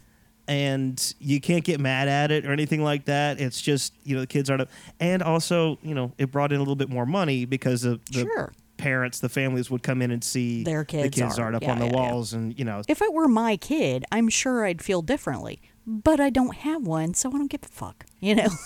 And 0.46 1.14
you 1.18 1.40
can't 1.42 1.62
get 1.64 1.78
mad 1.78 2.08
at 2.08 2.30
it 2.30 2.46
or 2.46 2.52
anything 2.52 2.82
like 2.82 3.04
that. 3.04 3.38
It's 3.38 3.60
just, 3.60 3.92
you 4.04 4.14
know, 4.14 4.22
the 4.22 4.26
kids 4.26 4.48
aren't. 4.48 4.62
Up. 4.62 4.70
And 4.98 5.22
also, 5.22 5.78
you 5.82 5.94
know, 5.94 6.12
it 6.16 6.30
brought 6.30 6.52
in 6.52 6.56
a 6.56 6.60
little 6.60 6.74
bit 6.76 6.88
more 6.88 7.04
money 7.04 7.44
because 7.44 7.84
of 7.84 8.02
the 8.06 8.20
Sure. 8.20 8.52
parents, 8.78 9.18
the 9.20 9.28
families 9.28 9.70
would 9.70 9.82
come 9.82 10.00
in 10.00 10.10
and 10.10 10.24
see 10.24 10.64
Their 10.64 10.84
kids, 10.86 11.02
the 11.02 11.08
kids' 11.10 11.22
kids' 11.34 11.38
art. 11.38 11.46
art, 11.48 11.54
up 11.56 11.62
Yeah, 11.64 11.72
on 11.72 11.78
the 11.80 11.84
yeah, 11.86 11.92
yeah. 11.92 11.96
walls, 12.12 12.32
and 12.32 12.58
you 12.58 12.64
know, 12.64 12.80
If 12.88 13.02
it 13.02 13.12
were 13.12 13.28
my 13.28 13.58
kid, 13.58 14.06
I'm 14.10 14.30
sure 14.30 14.64
I'd 14.64 14.80
feel 14.80 15.02
differently. 15.02 15.60
But 15.86 16.18
I 16.18 16.30
don't 16.30 16.54
have 16.56 16.86
one, 16.86 17.12
so 17.14 17.28
I 17.28 17.32
don't 17.32 17.50
give 17.50 17.62
a 17.64 17.68
fuck. 17.68 18.06
You 18.20 18.34
know? 18.36 18.48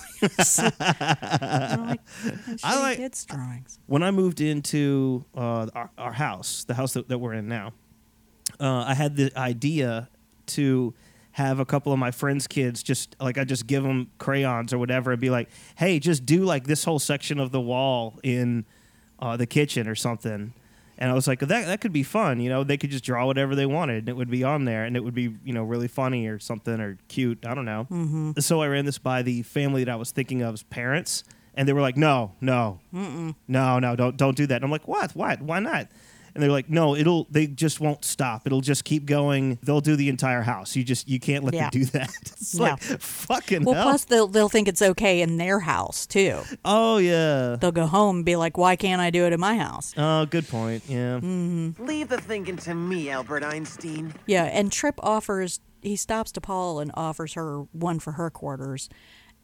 So, 0.44 0.70
I'm 0.80 1.86
like, 1.88 2.00
I 2.62 2.80
like- 2.80 2.96
kids' 2.98 3.24
drawings. 3.24 3.78
when 3.86 4.02
I 4.04 4.10
moved 4.12 4.40
into 4.40 5.24
uh, 5.36 5.66
our, 5.74 5.90
our 5.98 6.12
house, 6.12 6.62
the 6.64 6.74
house 6.74 6.92
that, 6.92 7.08
that 7.08 7.18
we're 7.18 7.34
in 7.34 7.48
now, 7.48 7.72
uh, 8.60 8.84
I 8.86 8.94
had 8.94 9.16
the 9.16 9.32
idea 9.36 10.08
to 10.46 10.94
have 11.32 11.58
a 11.58 11.64
couple 11.64 11.92
of 11.92 11.98
my 11.98 12.10
friends' 12.12 12.46
kids 12.46 12.82
just 12.84 13.16
like 13.18 13.36
I 13.36 13.44
just 13.44 13.66
give 13.66 13.82
them 13.82 14.10
crayons 14.18 14.72
or 14.72 14.78
whatever 14.78 15.10
and 15.12 15.20
be 15.20 15.30
like, 15.30 15.48
hey, 15.76 15.98
just 15.98 16.24
do 16.24 16.44
like 16.44 16.64
this 16.64 16.84
whole 16.84 16.98
section 17.00 17.40
of 17.40 17.50
the 17.50 17.60
wall 17.60 18.20
in 18.22 18.64
uh, 19.18 19.36
the 19.36 19.46
kitchen 19.46 19.88
or 19.88 19.94
something. 19.96 20.52
And 21.02 21.10
I 21.10 21.14
was 21.14 21.26
like, 21.26 21.40
that 21.40 21.66
that 21.66 21.80
could 21.80 21.92
be 21.92 22.04
fun, 22.04 22.38
you 22.38 22.48
know. 22.48 22.62
They 22.62 22.76
could 22.76 22.92
just 22.92 23.02
draw 23.02 23.26
whatever 23.26 23.56
they 23.56 23.66
wanted, 23.66 23.98
and 23.98 24.08
it 24.08 24.14
would 24.14 24.30
be 24.30 24.44
on 24.44 24.66
there, 24.66 24.84
and 24.84 24.96
it 24.96 25.02
would 25.02 25.16
be, 25.16 25.34
you 25.44 25.52
know, 25.52 25.64
really 25.64 25.88
funny 25.88 26.28
or 26.28 26.38
something 26.38 26.80
or 26.80 26.96
cute. 27.08 27.44
I 27.44 27.54
don't 27.54 27.64
know. 27.64 27.88
Mm-hmm. 27.90 28.38
So 28.38 28.62
I 28.62 28.68
ran 28.68 28.84
this 28.84 28.98
by 28.98 29.22
the 29.22 29.42
family 29.42 29.82
that 29.82 29.90
I 29.90 29.96
was 29.96 30.12
thinking 30.12 30.44
of's 30.44 30.62
parents, 30.62 31.24
and 31.54 31.66
they 31.66 31.72
were 31.72 31.80
like, 31.80 31.96
"No, 31.96 32.34
no, 32.40 32.78
no, 32.92 33.34
no, 33.80 33.96
don't 33.96 34.16
don't 34.16 34.36
do 34.36 34.46
that." 34.46 34.54
And 34.54 34.64
I'm 34.64 34.70
like, 34.70 34.86
"What? 34.86 35.16
What? 35.16 35.42
Why 35.42 35.58
not?" 35.58 35.88
And 36.34 36.42
they're 36.42 36.50
like, 36.50 36.70
"No, 36.70 36.96
it'll. 36.96 37.26
They 37.30 37.46
just 37.46 37.80
won't 37.80 38.04
stop. 38.04 38.46
It'll 38.46 38.60
just 38.62 38.84
keep 38.84 39.04
going. 39.06 39.58
They'll 39.62 39.80
do 39.82 39.96
the 39.96 40.08
entire 40.08 40.42
house. 40.42 40.74
You 40.76 40.82
just 40.84 41.08
you 41.08 41.20
can't 41.20 41.44
let 41.44 41.54
Yeah. 41.54 41.70
them 41.70 41.80
do 41.80 41.84
that." 41.86 42.10
It's 42.42 42.54
Yeah. 42.54 42.60
like 42.72 42.80
fucking 43.00 43.64
Well, 43.64 43.74
hell. 43.74 43.84
plus 43.84 44.04
they'll 44.04 44.26
they'll 44.28 44.48
think 44.48 44.68
it's 44.68 44.82
okay 44.82 45.20
in 45.22 45.36
their 45.36 45.60
house 45.60 46.06
too. 46.06 46.38
oh 46.64 46.96
yeah. 46.98 47.56
They'll 47.60 47.70
go 47.72 47.86
home 47.86 48.16
and 48.16 48.24
be 48.24 48.36
like, 48.36 48.56
"Why 48.56 48.76
can't 48.76 49.00
I 49.00 49.10
do 49.10 49.26
it 49.26 49.32
in 49.32 49.40
my 49.40 49.56
house?" 49.56 49.92
Oh, 49.96 50.26
good 50.26 50.48
point. 50.48 50.84
Yeah. 50.88 51.20
Mm-hmm. 51.20 51.84
Leave 51.84 52.08
the 52.08 52.20
thinking 52.20 52.56
to 52.58 52.74
me, 52.74 53.10
Albert 53.10 53.44
Einstein. 53.44 54.14
Yeah, 54.26 54.44
and 54.44 54.72
Trip 54.72 54.94
offers 55.02 55.60
he 55.82 55.96
stops 55.96 56.30
to 56.32 56.40
T'Pol 56.40 56.80
and 56.80 56.90
offers 56.94 57.34
her 57.34 57.62
one 57.72 57.98
for 57.98 58.12
her 58.12 58.30
quarters. 58.30 58.88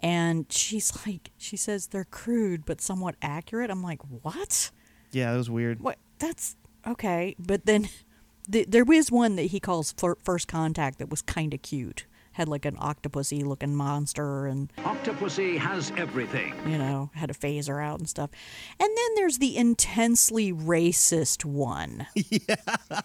And 0.01 0.47
she's 0.51 0.93
like 1.07 1.31
she 1.39 1.57
says 1.57 1.89
they're 1.89 2.05
crude 2.05 2.65
but 2.65 2.81
somewhat 2.81 3.17
accurate. 3.21 3.71
I'm 3.71 3.83
like, 3.83 4.01
"What? 4.23 4.71
Yeah, 5.11 5.33
that 5.33 5.39
was 5.39 5.51
weird. 5.51 5.81
What? 5.81 5.99
That's 6.19 6.57
okay." 6.87 7.35
But 7.39 7.67
then 7.67 7.89
th- 8.51 8.69
there 8.69 8.85
was 8.85 9.11
one 9.11 9.37
that 9.37 9.47
he 9.47 9.61
calls 9.61 9.93
fir- 9.93 10.17
First 10.23 10.49
Contact 10.49 10.99
that 10.99 11.11
was 11.11 11.23
kind 11.23 11.55
of 11.55 11.63
cute. 11.63 12.07
Had 12.33 12.49
like 12.49 12.65
an 12.65 12.77
octopusy 12.77 13.45
looking 13.45 13.75
monster 13.75 14.47
and 14.47 14.73
octopusy 14.79 15.59
has 15.59 15.91
everything. 15.97 16.55
you 16.69 16.79
know, 16.79 17.11
had 17.15 17.31
a 17.31 17.35
phaser 17.35 17.85
out 17.85 17.99
and 17.99 18.09
stuff. 18.09 18.31
And 18.79 18.89
then 18.97 19.15
there's 19.17 19.39
the 19.39 19.57
intensely 19.57 20.53
racist 20.53 21.45
one. 21.45 22.07
yeah. 22.15 22.55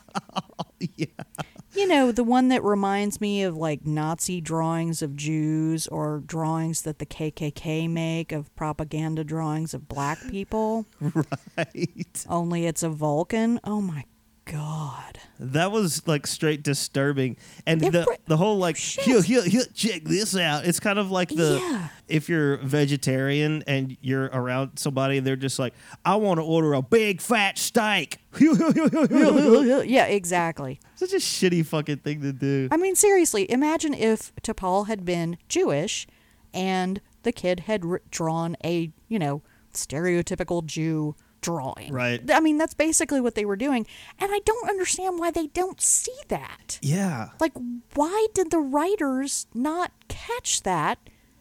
You 1.76 1.88
know, 1.88 2.12
the 2.12 2.24
one 2.24 2.50
that 2.50 2.64
reminds 2.64 3.20
me 3.20 3.42
of 3.44 3.58
like 3.58 3.86
Nazi 3.86 4.42
drawings 4.42 5.02
of 5.02 5.16
Jews 5.16 5.88
or 5.88 6.22
drawings 6.26 6.84
that 6.84 7.00
the 7.00 7.06
KKK 7.06 7.90
make 7.90 8.32
of 8.32 8.56
propaganda 8.56 9.24
drawings 9.24 9.74
of 9.74 9.88
black 9.88 10.20
people. 10.30 10.86
Right. 11.58 12.26
Only 12.30 12.66
it's 12.66 12.82
a 12.82 12.90
Vulcan. 12.90 13.60
Oh 13.64 13.82
my 13.82 14.06
God. 14.46 15.20
That 15.40 15.72
was 15.72 16.06
like 16.08 16.28
straight 16.28 16.64
disturbing, 16.64 17.38
and 17.66 17.80
the 17.82 18.06
the 18.28 18.38
whole 18.38 18.58
like 18.58 18.76
Shit. 18.76 19.04
here 19.06 19.22
here 19.22 19.44
here 19.44 19.64
check 19.74 20.04
this 20.04 20.36
out. 20.36 20.66
It's 20.66 20.80
kind 20.80 21.00
of 21.00 21.12
like 21.12 21.30
the 21.30 21.60
Yeah. 21.62 21.88
if 22.08 22.28
you're 22.30 22.58
vegetarian 22.58 23.64
and 23.68 23.96
you're 24.02 24.26
around 24.26 24.78
somebody 24.78 25.20
they're 25.20 25.36
just 25.36 25.60
like, 25.60 25.74
I 26.06 26.16
want 26.16 26.40
to 26.40 26.44
order 26.44 26.74
a 26.74 26.82
big 26.82 27.22
fat 27.22 27.58
steak. 27.58 28.18
yeah, 28.40 30.06
exactly. 30.06 30.80
Such 30.96 31.14
a 31.14 31.18
shitty 31.18 31.66
fucking 31.66 31.98
thing 31.98 32.22
to 32.22 32.34
do. 32.34 32.68
I 32.72 32.78
mean, 32.78 32.96
seriously, 32.96 33.50
imagine 33.52 33.94
if 33.94 34.34
T'Pol 34.42 34.88
had 34.88 35.06
been 35.06 35.38
Jewish 35.50 36.08
and 36.54 37.02
the 37.24 37.32
kid 37.32 37.62
had 37.62 37.84
drawn 38.12 38.56
a, 38.64 38.92
you 39.08 39.20
know, 39.20 39.42
stereotypical 39.74 40.66
Jew 40.66 41.16
drawing. 41.44 41.94
Right. 41.94 42.20
I 42.32 42.40
mean, 42.40 42.58
that's 42.58 42.74
basically 42.74 43.22
what 43.22 43.36
they 43.36 43.46
were 43.46 43.56
doing. 43.56 43.86
And 44.20 44.32
I 44.34 44.40
don't 44.46 44.68
understand 44.70 45.20
why 45.20 45.30
they 45.30 45.48
don't 45.48 45.80
see 45.80 46.16
that. 46.30 46.80
Yeah. 46.82 47.30
Like, 47.40 47.54
why 47.94 48.28
did 48.34 48.50
the 48.50 48.60
writers 48.60 49.46
not 49.54 49.92
catch 50.08 50.64
that 50.64 50.98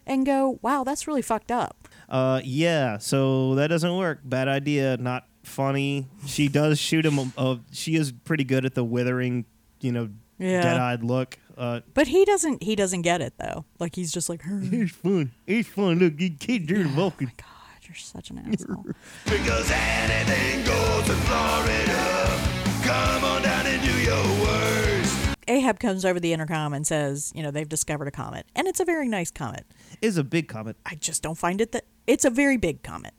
and 0.07 0.27
go, 0.27 0.59
wow, 0.61 0.85
that's 0.85 1.07
really 1.07 1.23
fucked 1.23 1.51
up? 1.51 1.89
Uh, 2.09 2.41
yeah. 2.45 2.99
So 2.99 3.55
that 3.55 3.69
doesn't 3.69 3.97
work. 3.97 4.21
Bad 4.25 4.49
idea. 4.49 4.97
Not 4.99 5.27
funny. 5.43 6.07
She 6.27 6.49
does 6.49 6.79
shoot 6.79 7.07
him. 7.07 7.33
Uh, 7.39 7.57
she 7.73 7.97
is 7.97 8.13
pretty 8.13 8.45
good 8.45 8.65
at 8.67 8.75
the 8.75 8.85
withering, 8.85 9.47
you 9.81 9.93
know, 9.93 10.11
Yeah. 10.39 10.63
dead-eyed 10.63 11.03
look. 11.05 11.39
Uh, 11.57 11.81
But 11.95 12.09
he 12.09 12.25
doesn't. 12.25 12.63
He 12.63 12.75
doesn't 12.75 13.03
get 13.03 13.21
it 13.21 13.35
though. 13.39 13.67
Like 13.79 13.95
he's 13.95 14.11
just 14.11 14.29
like, 14.31 14.43
"Hmm, 14.43 14.69
it's 14.73 14.93
fun. 14.93 15.33
It's 15.47 15.69
fun. 15.69 15.99
Look, 15.99 16.19
you 16.19 16.31
can't 16.31 16.67
do 16.67 16.83
the 16.83 16.89
Vulcan. 16.89 17.31
God, 17.37 17.47
you're 17.93 17.99
such 17.99 18.31
an 18.31 18.39
asshole. 18.39 18.87
Because 19.25 19.71
anything 19.71 20.65
goes 20.65 21.09
in 21.09 21.17
Florida. 21.17 22.41
Come 22.83 23.25
on 23.25 23.43
down 23.43 23.67
and 23.67 23.83
do 23.83 24.01
your 24.01 24.25
worst. 24.43 25.37
Ahab 25.49 25.79
comes 25.79 26.05
over 26.05 26.19
the 26.19 26.33
intercom 26.33 26.73
and 26.73 26.87
says, 26.87 27.33
you 27.35 27.43
know, 27.43 27.51
they've 27.51 27.69
discovered 27.69 28.09
a 28.09 28.11
comet, 28.11 28.47
and 28.57 28.67
it's 28.67 28.81
a 28.81 28.85
very 28.85 29.09
nice 29.09 29.31
comet. 29.31 29.67
Is 30.01 30.17
a 30.17 30.25
big 30.25 30.49
comet. 30.49 30.77
I 30.87 30.95
just 30.95 31.23
don't 31.23 31.37
find 31.37 31.61
it 31.61 31.73
that 31.73 31.85
it's 32.07 32.25
a 32.25 32.31
very 32.31 32.57
big 32.57 32.83
comet. 32.83 33.13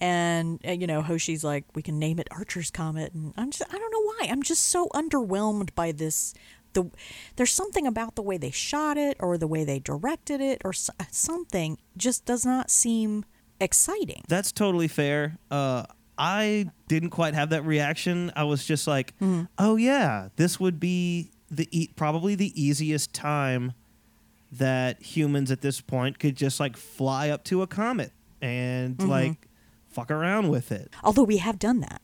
And 0.00 0.60
uh, 0.66 0.72
you 0.72 0.86
know, 0.86 1.00
Hoshi's 1.02 1.42
like, 1.44 1.64
we 1.74 1.80
can 1.82 1.98
name 1.98 2.18
it 2.18 2.28
Archer's 2.30 2.70
comet, 2.70 3.14
and 3.14 3.32
I'm 3.36 3.50
just, 3.50 3.62
I 3.72 3.78
don't 3.78 3.90
know 3.92 4.02
why. 4.02 4.28
I'm 4.30 4.42
just 4.42 4.64
so 4.64 4.88
underwhelmed 4.94 5.74
by 5.74 5.92
this. 5.92 6.34
The 6.74 6.90
there's 7.36 7.52
something 7.52 7.86
about 7.86 8.16
the 8.16 8.22
way 8.22 8.36
they 8.36 8.50
shot 8.50 8.96
it, 8.96 9.16
or 9.20 9.38
the 9.38 9.46
way 9.46 9.64
they 9.64 9.78
directed 9.78 10.40
it, 10.40 10.60
or 10.64 10.70
s- 10.70 10.90
something 11.10 11.78
just 11.96 12.24
does 12.26 12.44
not 12.44 12.70
seem 12.70 13.24
exciting. 13.64 14.22
That's 14.28 14.52
totally 14.52 14.88
fair. 14.88 15.38
Uh, 15.50 15.84
I 16.16 16.70
didn't 16.86 17.10
quite 17.10 17.34
have 17.34 17.50
that 17.50 17.64
reaction. 17.64 18.30
I 18.36 18.44
was 18.44 18.64
just 18.64 18.86
like, 18.86 19.18
Mm-hmm. 19.18 19.44
oh 19.58 19.76
yeah, 19.76 20.28
this 20.36 20.60
would 20.60 20.78
be 20.78 21.30
the 21.50 21.68
e- 21.72 21.90
probably 21.96 22.34
the 22.36 22.52
easiest 22.60 23.12
time 23.12 23.72
that 24.52 25.02
humans 25.02 25.50
at 25.50 25.60
this 25.60 25.80
point 25.80 26.18
could 26.20 26.36
just 26.36 26.60
like 26.60 26.76
fly 26.76 27.28
up 27.30 27.42
to 27.44 27.62
a 27.62 27.66
comet 27.66 28.12
and 28.40 28.96
Mm-hmm. 28.98 29.10
like 29.10 29.48
fuck 29.88 30.10
around 30.10 30.48
with 30.50 30.70
it. 30.72 30.92
Although 31.02 31.24
we 31.24 31.38
have 31.38 31.58
done 31.58 31.80
that. 31.80 32.00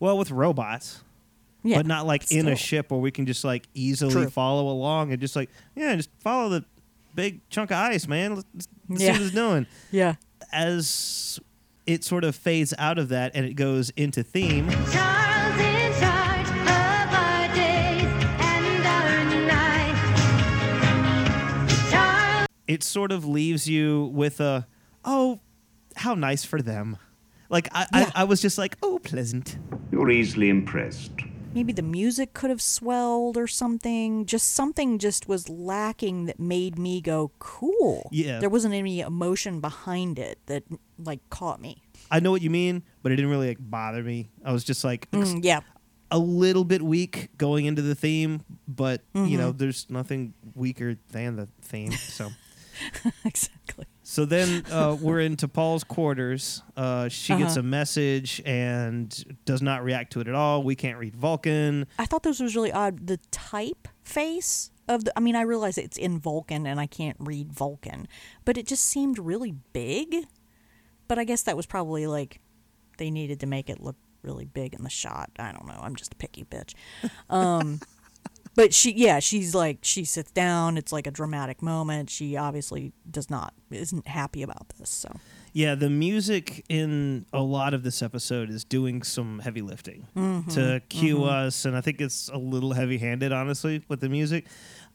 Well, 0.00 0.18
with 0.18 0.30
robots. 0.30 1.02
Yeah, 1.62 1.78
but 1.78 1.86
not 1.86 2.06
like 2.06 2.30
in 2.30 2.46
a 2.46 2.54
ship 2.54 2.92
where 2.92 3.00
we 3.00 3.10
can 3.10 3.26
just 3.26 3.42
like 3.44 3.66
easily 3.74 4.12
True. 4.12 4.30
follow 4.30 4.68
along 4.70 5.10
and 5.10 5.20
just 5.20 5.34
like 5.34 5.50
yeah, 5.74 5.96
just 5.96 6.10
follow 6.20 6.48
the 6.48 6.64
big 7.14 7.40
chunk 7.48 7.70
of 7.72 7.78
ice, 7.78 8.06
man. 8.06 8.36
Let's, 8.36 8.46
let's 8.88 9.00
see 9.00 9.06
Yeah. 9.06 9.12
what 9.12 9.20
it's 9.22 9.30
doing. 9.32 9.66
Yeah. 9.90 10.14
As 10.52 11.38
it 11.86 12.04
sort 12.04 12.24
of 12.24 12.34
fades 12.34 12.72
out 12.78 12.98
of 12.98 13.08
that 13.10 13.32
and 13.34 13.44
it 13.46 13.54
goes 13.54 13.90
into 13.90 14.22
theme, 14.22 14.68
Charles 14.70 15.60
in 15.60 15.92
charge 16.00 16.48
of 16.48 17.14
our 17.14 17.48
days 17.54 18.02
and 18.40 18.86
our 18.86 19.24
nights. 19.46 20.00
Charles. 21.90 22.46
it 22.66 22.82
sort 22.82 23.12
of 23.12 23.24
leaves 23.24 23.68
you 23.68 24.06
with 24.14 24.40
a 24.40 24.66
oh, 25.04 25.40
how 25.96 26.14
nice 26.14 26.44
for 26.44 26.60
them. 26.62 26.96
Like 27.48 27.68
I, 27.72 27.86
Yeah. 27.92 28.10
I, 28.14 28.22
I 28.22 28.24
was 28.24 28.40
just 28.42 28.58
like, 28.58 28.76
oh, 28.82 28.98
pleasant. 28.98 29.56
You're 29.92 30.10
easily 30.10 30.48
impressed. 30.48 31.12
Maybe 31.56 31.72
the 31.72 31.82
music 31.82 32.34
could 32.34 32.50
have 32.50 32.60
swelled 32.62 33.36
or 33.36 33.46
something. 33.46 34.26
Just 34.26 34.52
something 34.52 34.98
just 34.98 35.26
was 35.26 35.48
lacking 35.48 36.26
that 36.26 36.38
made 36.38 36.78
me 36.78 37.00
go 37.00 37.32
cool. 37.38 38.08
Yeah. 38.12 38.38
There 38.38 38.50
wasn't 38.50 38.74
any 38.74 39.00
emotion 39.00 39.60
behind 39.60 40.18
it 40.18 40.38
that 40.46 40.62
like 40.98 41.20
caught 41.30 41.60
me. 41.60 41.82
I 42.10 42.20
know 42.20 42.30
what 42.30 42.42
you 42.42 42.50
mean, 42.50 42.82
but 43.02 43.10
it 43.10 43.16
didn't 43.16 43.30
really 43.30 43.48
like 43.48 43.58
bother 43.60 44.02
me. 44.02 44.28
I 44.44 44.52
was 44.52 44.62
just 44.64 44.84
like 44.84 45.10
Mm, 45.10 45.40
yeah. 45.42 45.60
a 46.10 46.18
little 46.18 46.64
bit 46.64 46.82
weak 46.82 47.30
going 47.38 47.64
into 47.64 47.82
the 47.82 47.94
theme, 47.94 48.42
but 48.68 49.02
you 49.14 49.38
know, 49.38 49.48
Mm-hmm. 49.48 49.56
there's 49.58 49.86
nothing 49.90 50.34
weaker 50.54 50.96
than 51.10 51.36
the 51.36 51.48
theme. 51.62 51.92
So. 51.92 52.30
exactly. 53.24 53.86
So 54.08 54.24
then 54.24 54.64
uh, 54.70 54.96
we're 55.00 55.18
into 55.18 55.48
T'Pol's 55.48 55.82
quarters. 55.82 56.62
Uh, 56.76 57.08
she 57.08 57.36
gets 57.36 57.52
Uh-huh. 57.56 57.60
a 57.60 57.62
message 57.64 58.40
and 58.46 59.36
does 59.44 59.60
not 59.62 59.82
react 59.82 60.12
to 60.12 60.20
it 60.20 60.28
at 60.28 60.34
all. 60.34 60.62
We 60.62 60.76
can't 60.76 60.96
read 60.96 61.16
Vulcan. 61.16 61.86
I 61.98 62.06
thought 62.06 62.22
this 62.22 62.38
was 62.38 62.54
really 62.54 62.70
odd. 62.72 63.08
The 63.08 63.18
type 63.32 63.88
face 64.04 64.70
of 64.88 65.04
the 65.04 65.12
I 65.16 65.20
mean, 65.20 65.34
I 65.34 65.40
realize 65.42 65.76
it's 65.76 65.98
in 65.98 66.20
Vulcan 66.20 66.66
and 66.68 66.78
I 66.78 66.86
can't 66.86 67.16
read 67.18 67.52
Vulcan, 67.52 68.06
but 68.44 68.56
it 68.56 68.68
just 68.68 68.84
seemed 68.84 69.18
really 69.18 69.54
big. 69.72 70.14
But 71.08 71.18
I 71.18 71.24
guess 71.24 71.42
that 71.42 71.56
was 71.56 71.66
probably 71.66 72.06
like 72.06 72.38
they 72.98 73.10
needed 73.10 73.40
to 73.40 73.46
make 73.46 73.68
it 73.68 73.80
look 73.82 73.96
really 74.22 74.44
big 74.44 74.72
in 74.74 74.84
the 74.84 74.90
shot. 74.90 75.30
I 75.38 75.50
don't 75.50 75.66
know. 75.66 75.78
I'm 75.82 75.96
just 75.96 76.12
a 76.12 76.16
picky 76.16 76.44
bitch. 76.44 76.74
Um 77.28 77.80
but 78.56 78.74
she 78.74 78.92
yeah, 78.92 79.20
she's 79.20 79.54
like 79.54 79.78
she 79.82 80.04
sits 80.04 80.30
down, 80.32 80.76
it's 80.76 80.92
like 80.92 81.06
a 81.06 81.10
dramatic 81.10 81.62
moment. 81.62 82.10
She 82.10 82.36
obviously 82.36 82.92
does 83.10 83.30
not 83.30 83.54
isn't 83.70 84.08
happy 84.08 84.42
about 84.42 84.68
this. 84.78 84.90
So 84.90 85.10
Yeah, 85.52 85.74
the 85.74 85.88
music 85.90 86.64
in 86.68 87.26
a 87.32 87.42
lot 87.42 87.72
of 87.74 87.82
this 87.82 88.02
episode 88.02 88.50
is 88.50 88.64
doing 88.64 89.02
some 89.02 89.38
heavy 89.40 89.62
lifting 89.62 90.06
Mm-hmm. 90.16 90.50
to 90.50 90.80
cue 90.88 91.24
us, 91.24 91.64
and 91.64 91.76
I 91.76 91.80
think 91.80 92.00
it's 92.00 92.28
a 92.32 92.38
little 92.38 92.72
heavy 92.72 92.98
handed, 92.98 93.32
honestly, 93.32 93.82
with 93.88 94.00
the 94.00 94.08
music. 94.08 94.46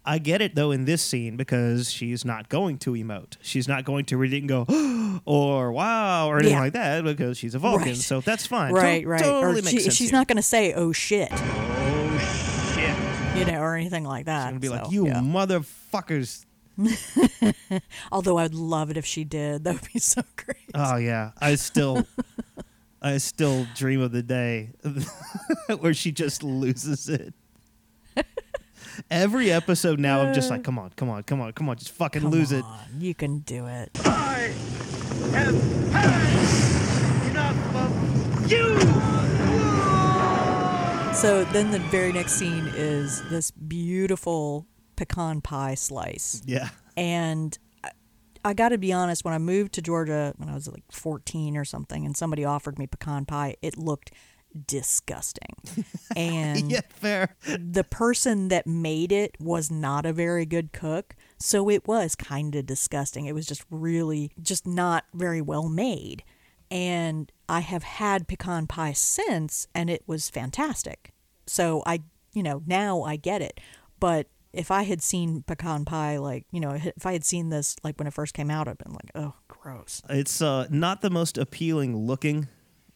I 0.04 0.18
get 0.18 0.42
it 0.42 0.56
though 0.56 0.72
in 0.72 0.86
this 0.86 1.04
scene 1.04 1.38
because 1.38 1.92
she's 1.92 2.26
not 2.26 2.50
going 2.50 2.80
to 2.80 2.94
emote. 2.94 3.38
She's 3.44 3.68
not 3.68 3.86
going 3.86 4.06
to 4.06 4.18
read 4.18 4.34
it 4.34 4.40
and 4.40 4.50
go 4.50 4.66
or 5.26 5.72
wow 5.72 6.28
or 6.28 6.38
anything 6.40 6.54
Yeah. 6.56 6.60
like 6.62 6.74
that 6.74 7.04
because 7.04 7.38
she's 7.38 7.54
a 7.54 7.60
Vulcan. 7.60 7.90
Right. 7.90 7.96
So 7.98 8.20
that's 8.20 8.48
fine. 8.48 8.74
Right, 8.74 9.04
To- 9.04 9.08
right. 9.08 9.22
Totally 9.22 9.52
or 9.60 9.64
makes 9.64 9.70
she, 9.70 9.80
sense 9.82 9.96
she's 9.96 10.10
here. 10.10 10.18
not 10.18 10.28
going 10.28 10.38
to 10.38 10.42
say 10.42 10.74
"oh 10.74 10.92
shit," 10.92 11.30
or 13.62 13.76
anything 13.76 14.04
like 14.04 14.26
that. 14.26 14.44
She's 14.44 14.50
gonna 14.50 14.60
be 14.60 14.70
like, 14.70 14.92
"You 14.92 15.08
yeah. 15.08 15.20
motherfuckers!" 15.20 16.46
Although 18.12 18.38
I'd 18.38 18.54
love 18.54 18.90
it 18.90 18.98
if 18.98 19.06
she 19.06 19.24
did. 19.24 19.64
That 19.64 19.76
would 19.76 19.92
be 19.94 20.00
so 20.00 20.22
great. 20.36 20.58
Oh 20.74 20.98
yeah, 20.98 21.32
I 21.40 21.56
still, 21.56 22.06
I 23.02 23.18
still 23.18 23.68
dream 23.76 24.02
of 24.02 24.12
the 24.12 24.24
day 24.24 24.72
where 25.80 25.94
she 25.94 26.12
just 26.12 26.44
loses 26.44 27.10
it. 27.10 27.34
Every 29.10 29.52
episode 29.52 30.00
now, 30.00 30.22
I'm 30.22 30.34
just 30.34 30.50
like, 30.50 30.64
come 30.64 30.78
on, 30.78 30.92
come 30.96 31.10
on, 31.10 31.24
come 31.24 31.40
on, 31.40 31.54
come 31.54 31.70
on, 31.70 31.78
just 31.78 31.92
fucking 31.92 32.24
Come 32.24 32.32
lose 32.32 32.52
it. 32.52 32.66
You 33.00 33.16
can 33.16 33.40
do 33.40 33.66
it. 33.68 33.90
I 34.04 34.54
have 35.32 35.92
had 35.94 37.30
enough 37.32 37.76
of 37.76 38.52
you! 38.52 39.21
So 41.14 41.44
then 41.46 41.72
the 41.72 41.80
very 41.80 42.12
next 42.12 42.34
scene 42.34 42.72
is 42.76 43.22
this 43.30 43.52
beautiful 43.52 44.66
pecan 44.96 45.42
pie 45.42 45.76
slice. 45.76 46.42
Yeah, 46.46 46.70
And 46.98 47.58
I, 47.84 47.92
I 48.44 48.54
got 48.54 48.70
to 48.70 48.78
be 48.78 48.92
honest, 48.92 49.24
when 49.24 49.34
I 49.34 49.38
moved 49.38 49.74
to 49.74 49.82
Georgia 49.82 50.34
when 50.38 50.50
I 50.50 50.56
was 50.56 50.68
like 50.68 50.84
14 50.92 51.58
or 51.58 51.66
something, 51.66 52.06
and 52.06 52.18
somebody 52.18 52.44
offered 52.44 52.80
me 52.80 52.88
pecan 52.88 53.26
pie, 53.26 53.56
it 53.62 53.78
looked 53.78 54.12
disgusting. 54.68 55.56
And 56.16 56.72
yeah, 56.72 56.82
fair. 56.90 57.36
the 57.46 57.86
person 57.86 58.50
that 58.50 58.68
made 58.68 59.12
it 59.14 59.36
was 59.40 59.72
not 59.72 60.06
a 60.06 60.12
very 60.12 60.46
good 60.46 60.74
cook. 60.74 61.16
So 61.40 61.70
it 61.70 61.88
was 61.88 62.16
kind 62.16 62.54
of 62.56 62.66
disgusting. 62.66 63.28
It 63.28 63.34
was 63.34 63.46
just 63.46 63.64
really, 63.70 64.32
just 64.42 64.68
not 64.68 65.06
very 65.14 65.42
well 65.42 65.70
made. 65.70 66.24
And 66.72 67.32
I 67.50 67.60
have 67.60 67.84
had 67.84 68.28
pecan 68.28 68.66
pie 68.66 68.94
since, 68.94 69.68
and 69.76 69.90
it 69.90 70.04
was 70.08 70.30
fantastic. 70.30 71.12
So 71.46 71.84
I, 71.86 72.00
you 72.34 72.42
know, 72.42 72.64
now 72.66 73.04
I 73.04 73.18
get 73.18 73.42
it. 73.42 73.60
But 74.00 74.28
if 74.54 74.72
I 74.72 74.84
had 74.84 75.02
seen 75.02 75.44
pecan 75.44 75.84
pie, 75.86 76.18
like, 76.18 76.46
you 76.52 76.60
know, 76.62 76.72
if 76.72 77.06
I 77.06 77.12
had 77.12 77.26
seen 77.26 77.50
this, 77.50 77.76
like, 77.84 77.98
when 78.00 78.08
it 78.08 78.14
first 78.14 78.34
came 78.34 78.50
out, 78.50 78.68
I'd 78.70 78.78
been 78.78 78.94
like, 78.94 79.12
oh, 79.16 79.34
gross. 79.50 80.02
It's 80.10 80.42
uh, 80.42 80.68
not 80.70 81.02
the 81.02 81.10
most 81.10 81.38
appealing 81.38 81.96
looking 81.98 82.48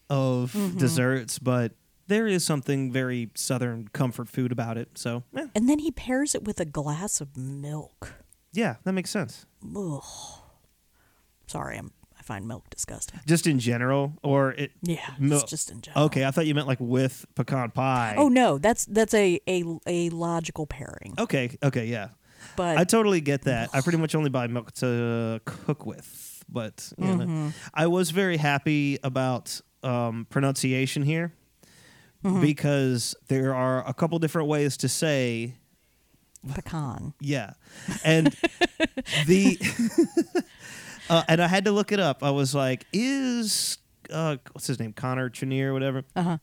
of 0.09 0.53
Mm-hmm. 0.53 0.77
desserts, 0.77 1.37
but 1.39 1.73
there 2.07 2.27
is 2.27 2.45
something 2.45 2.91
very 2.91 3.29
southern 3.35 3.87
comfort 3.89 4.29
food 4.29 4.51
about 4.51 4.77
it. 4.77 4.97
So, 4.97 5.23
yeah, 5.33 5.47
And 5.55 5.67
then 5.67 5.79
he 5.79 5.91
pairs 5.91 6.33
it 6.35 6.43
with 6.45 6.59
a 6.61 6.65
glass 6.65 7.19
of 7.19 7.35
milk. 7.35 8.13
yeah, 8.53 8.75
that 8.85 8.93
makes 8.93 9.09
sense. 9.09 9.45
Ugh. 9.75 10.03
Sorry, 11.47 11.77
I'm, 11.77 11.91
find 12.25 12.47
milk 12.47 12.69
disgusting. 12.69 13.19
Just 13.25 13.47
in 13.47 13.59
general, 13.59 14.13
or 14.23 14.51
it. 14.51 14.71
Yeah, 14.81 14.99
just 15.47 15.71
in 15.71 15.81
general. 15.81 16.05
Okay, 16.05 16.25
I 16.25 16.31
thought 16.31 16.45
you 16.47 16.53
meant 16.55 16.67
like 16.67 16.79
with 16.81 17.25
pecan 17.35 17.71
pie. 17.71 18.15
Oh 18.17 18.27
no, 18.29 18.57
that's 18.57 18.85
that's 18.85 19.13
a 19.13 19.39
a, 19.47 19.63
a 19.87 20.09
logical 20.09 20.65
pairing. 20.65 21.13
Okay, 21.19 21.57
okay, 21.63 21.85
yeah. 21.85 22.09
But 22.55 22.77
I 22.77 22.83
totally 22.83 23.21
get 23.21 23.43
that. 23.43 23.69
I 23.73 23.81
pretty 23.81 23.97
much 24.03 24.15
only 24.15 24.29
buy 24.29 24.47
milk 24.47 24.71
to 24.75 25.39
cook 25.45 25.85
with, 25.85 26.43
but 26.49 26.91
you 26.97 27.05
Mm-hmm. 27.07 27.45
know, 27.47 27.51
I 27.73 27.87
was 27.87 28.11
very 28.11 28.37
happy 28.37 28.97
about 29.03 29.61
um, 29.83 30.25
pronunciation 30.29 31.03
here 31.03 31.33
Mm-hmm. 32.23 32.41
because 32.41 33.15
there 33.27 33.53
are 33.53 33.87
a 33.87 33.93
couple 33.93 34.17
different 34.17 34.47
ways 34.47 34.77
to 34.77 34.89
say 34.89 35.53
pecan. 36.55 37.13
yeah, 37.19 37.53
and 38.03 38.27
the 39.27 39.57
uh, 41.09 41.23
and 41.27 41.41
I 41.41 41.47
had 41.47 41.65
to 41.65 41.71
look 41.71 41.91
it 41.91 41.99
up. 41.99 42.23
I 42.23 42.31
was 42.31 42.53
like, 42.55 42.85
is 42.93 43.77
uh, 44.11 44.37
what's 44.51 44.67
his 44.67 44.79
name, 44.79 44.93
Connor 44.93 45.29
Trinneer, 45.29 45.67
or 45.67 45.73
whatever. 45.73 46.03
Uh 46.15 46.21
huh. 46.23 46.37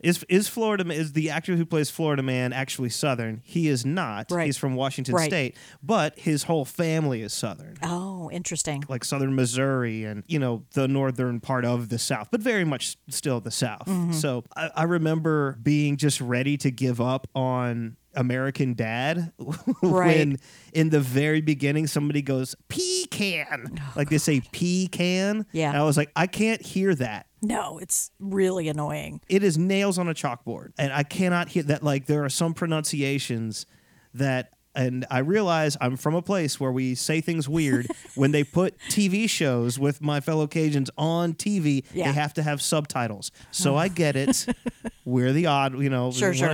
Is 0.00 0.22
is 0.28 0.48
Florida 0.48 0.86
is 0.92 1.14
the 1.14 1.30
actor 1.30 1.56
who 1.56 1.64
plays 1.64 1.88
Florida 1.88 2.22
Man 2.22 2.52
actually 2.52 2.90
Southern? 2.90 3.40
He 3.42 3.68
is 3.68 3.86
not. 3.86 4.30
Right. 4.30 4.44
He's 4.44 4.58
from 4.58 4.74
Washington 4.74 5.14
Right. 5.14 5.30
State, 5.30 5.56
but 5.82 6.18
his 6.18 6.42
whole 6.42 6.66
family 6.66 7.22
is 7.22 7.32
Southern, 7.32 7.76
Oh, 7.82 8.30
interesting. 8.30 8.84
like 8.88 9.02
Southern 9.02 9.34
Missouri 9.34 10.04
and 10.04 10.22
you 10.26 10.38
know 10.38 10.64
the 10.74 10.88
northern 10.88 11.40
part 11.40 11.64
of 11.64 11.88
the 11.88 11.98
South, 11.98 12.28
but 12.30 12.42
very 12.42 12.64
much 12.64 12.98
still 13.08 13.40
the 13.40 13.50
South. 13.50 13.86
Mm-hmm. 13.86 14.12
So 14.12 14.44
I, 14.54 14.70
I 14.76 14.82
remember 14.82 15.56
being 15.62 15.96
just 15.96 16.20
ready 16.20 16.58
to 16.58 16.70
give 16.70 17.00
up 17.00 17.26
on 17.34 17.96
American 18.16 18.74
Dad 18.74 19.32
Right. 19.82 20.16
when 20.18 20.38
in 20.72 20.90
the 20.90 21.00
very 21.00 21.40
beginning 21.40 21.86
somebody 21.86 22.22
goes 22.22 22.54
pecan, 22.68 23.80
like 23.96 24.10
they 24.10 24.18
say 24.18 24.40
pecan. 24.52 25.46
Yeah. 25.52 25.68
and 25.70 25.78
I 25.78 25.82
was 25.84 25.96
like, 25.96 26.10
I 26.16 26.26
can't 26.26 26.62
hear 26.62 26.94
that 26.96 27.26
No, 27.42 27.78
it's 27.78 28.10
really 28.18 28.68
annoying. 28.68 29.20
it 29.28 29.42
is 29.42 29.58
nails 29.58 29.98
on 29.98 30.08
a 30.08 30.14
chalkboard 30.14 30.72
and 30.78 30.92
i 30.92 31.02
cannot 31.02 31.48
hear 31.48 31.62
that 31.64 31.82
like 31.82 32.06
there 32.06 32.24
are 32.24 32.28
some 32.28 32.54
pronunciations 32.54 33.66
that 34.14 34.50
and 34.74 35.04
i 35.10 35.18
realize 35.18 35.76
i'm 35.80 35.96
from 35.96 36.14
a 36.14 36.22
place 36.22 36.58
where 36.58 36.72
we 36.72 36.94
say 36.94 37.20
things 37.20 37.48
weird 37.48 37.86
when 38.14 38.30
they 38.32 38.42
put 38.44 38.76
tv 38.88 39.28
shows 39.28 39.78
with 39.78 40.00
my 40.00 40.20
fellow 40.20 40.46
cajuns 40.46 40.88
on 40.98 41.32
tv 41.34 41.84
Yeah. 41.92 42.06
they 42.06 42.12
have 42.12 42.34
to 42.34 42.42
have 42.42 42.60
subtitles 42.62 43.30
so 43.50 43.76
i 43.76 43.88
get 43.88 44.16
it 44.16 44.46
we're 45.04 45.32
the 45.32 45.46
odd 45.46 45.78
you 45.80 45.90
know 45.90 46.10
Sure, 46.12 46.32
sure. 46.34 46.48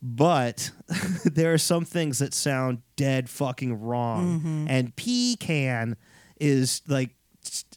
Whatever 0.00 0.02
but 0.02 0.70
there 1.24 1.52
are 1.52 1.58
some 1.58 1.84
things 1.84 2.18
that 2.18 2.32
sound 2.34 2.82
dead 2.96 3.28
fucking 3.28 3.80
wrong 3.80 4.38
Mm-hmm. 4.40 4.66
and 4.68 4.94
pecan 4.96 5.96
is 6.40 6.82
like 6.86 7.10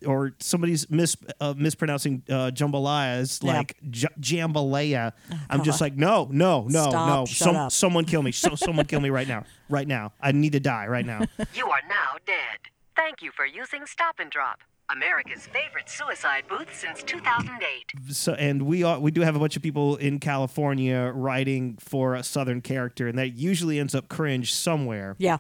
or 0.05 0.33
somebody's 0.39 0.89
mis 0.89 1.15
uh, 1.39 1.53
mispronouncing 1.55 2.23
uh, 2.29 2.49
jambalaya 2.53 3.19
is 3.21 3.39
Yeah. 3.43 3.53
like 3.53 3.77
j- 3.89 4.07
jambalaya. 4.19 5.13
I'm 5.49 5.63
just 5.63 5.79
like, 5.79 5.95
no, 5.95 6.27
no, 6.31 6.63
no, 6.67 6.89
Stop, 6.89 7.07
no. 7.07 7.25
shut 7.27 7.37
Some, 7.45 7.55
up. 7.55 7.71
someone 7.71 8.05
kill 8.05 8.23
me. 8.23 8.31
So, 8.31 8.55
someone 8.55 8.85
kill 8.87 8.99
me 8.99 9.09
right 9.19 9.27
now. 9.27 9.43
Right 9.69 9.87
now. 9.87 10.11
I 10.19 10.31
need 10.31 10.53
to 10.53 10.59
die 10.59 10.87
right 10.87 11.05
now. 11.05 11.19
You 11.53 11.67
are 11.69 11.81
now 11.87 12.17
dead. 12.25 12.59
Thank 12.95 13.21
you 13.21 13.31
for 13.31 13.45
using 13.45 13.85
Stop 13.85 14.15
and 14.19 14.31
Drop, 14.31 14.59
America's 14.91 15.45
favorite 15.47 15.89
suicide 15.89 16.43
booth 16.49 16.73
since 16.75 17.03
2008. 17.03 18.13
so, 18.15 18.33
and 18.33 18.63
we 18.63 18.83
are, 18.83 18.99
we 18.99 19.11
do 19.11 19.21
have 19.21 19.35
a 19.35 19.39
bunch 19.39 19.55
of 19.55 19.61
people 19.61 19.95
in 19.97 20.19
California 20.19 21.11
writing 21.13 21.77
for 21.79 22.15
a 22.15 22.23
Southern 22.23 22.61
character, 22.61 23.07
and 23.07 23.17
that 23.17 23.29
usually 23.29 23.79
ends 23.79 23.93
up 23.93 24.09
cringe 24.09 24.53
somewhere. 24.53 25.15
Yeah. 25.19 25.37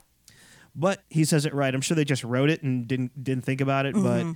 But 0.75 1.03
he 1.09 1.25
says 1.25 1.45
it 1.45 1.53
right. 1.53 1.73
I'm 1.73 1.81
sure 1.81 1.95
they 1.95 2.05
just 2.05 2.23
wrote 2.23 2.49
it 2.49 2.61
and 2.63 2.87
didn't 2.87 3.23
didn't 3.23 3.43
think 3.43 3.59
about 3.59 3.85
it. 3.85 3.95
Mm-hmm. 3.95 4.33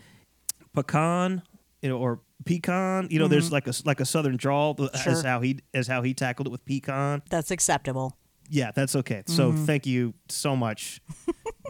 But 0.74 0.88
pecan, 0.88 1.44
you 1.82 1.90
know, 1.90 1.98
or 1.98 2.22
pecan, 2.46 3.08
you 3.12 3.20
know, 3.20 3.28
there's 3.28 3.52
like 3.52 3.68
a 3.68 3.74
like 3.86 4.00
a 4.00 4.06
Southern 4.06 4.36
drawl 4.36 4.76
as 4.94 5.02
Mm-hmm. 5.02 5.28
How 5.28 5.40
he 5.42 5.60
as 5.74 5.88
how 5.88 6.02
he 6.02 6.14
tackled 6.14 6.48
it 6.48 6.52
with 6.52 6.66
pecan. 6.66 7.22
That's 7.30 7.52
acceptable. 7.52 8.18
Yeah, 8.54 8.70
that's 8.70 8.96
okay. 8.98 9.24
So 9.26 9.52
thank 9.52 9.88
you 9.88 10.14
so 10.30 10.56
much, 10.56 11.02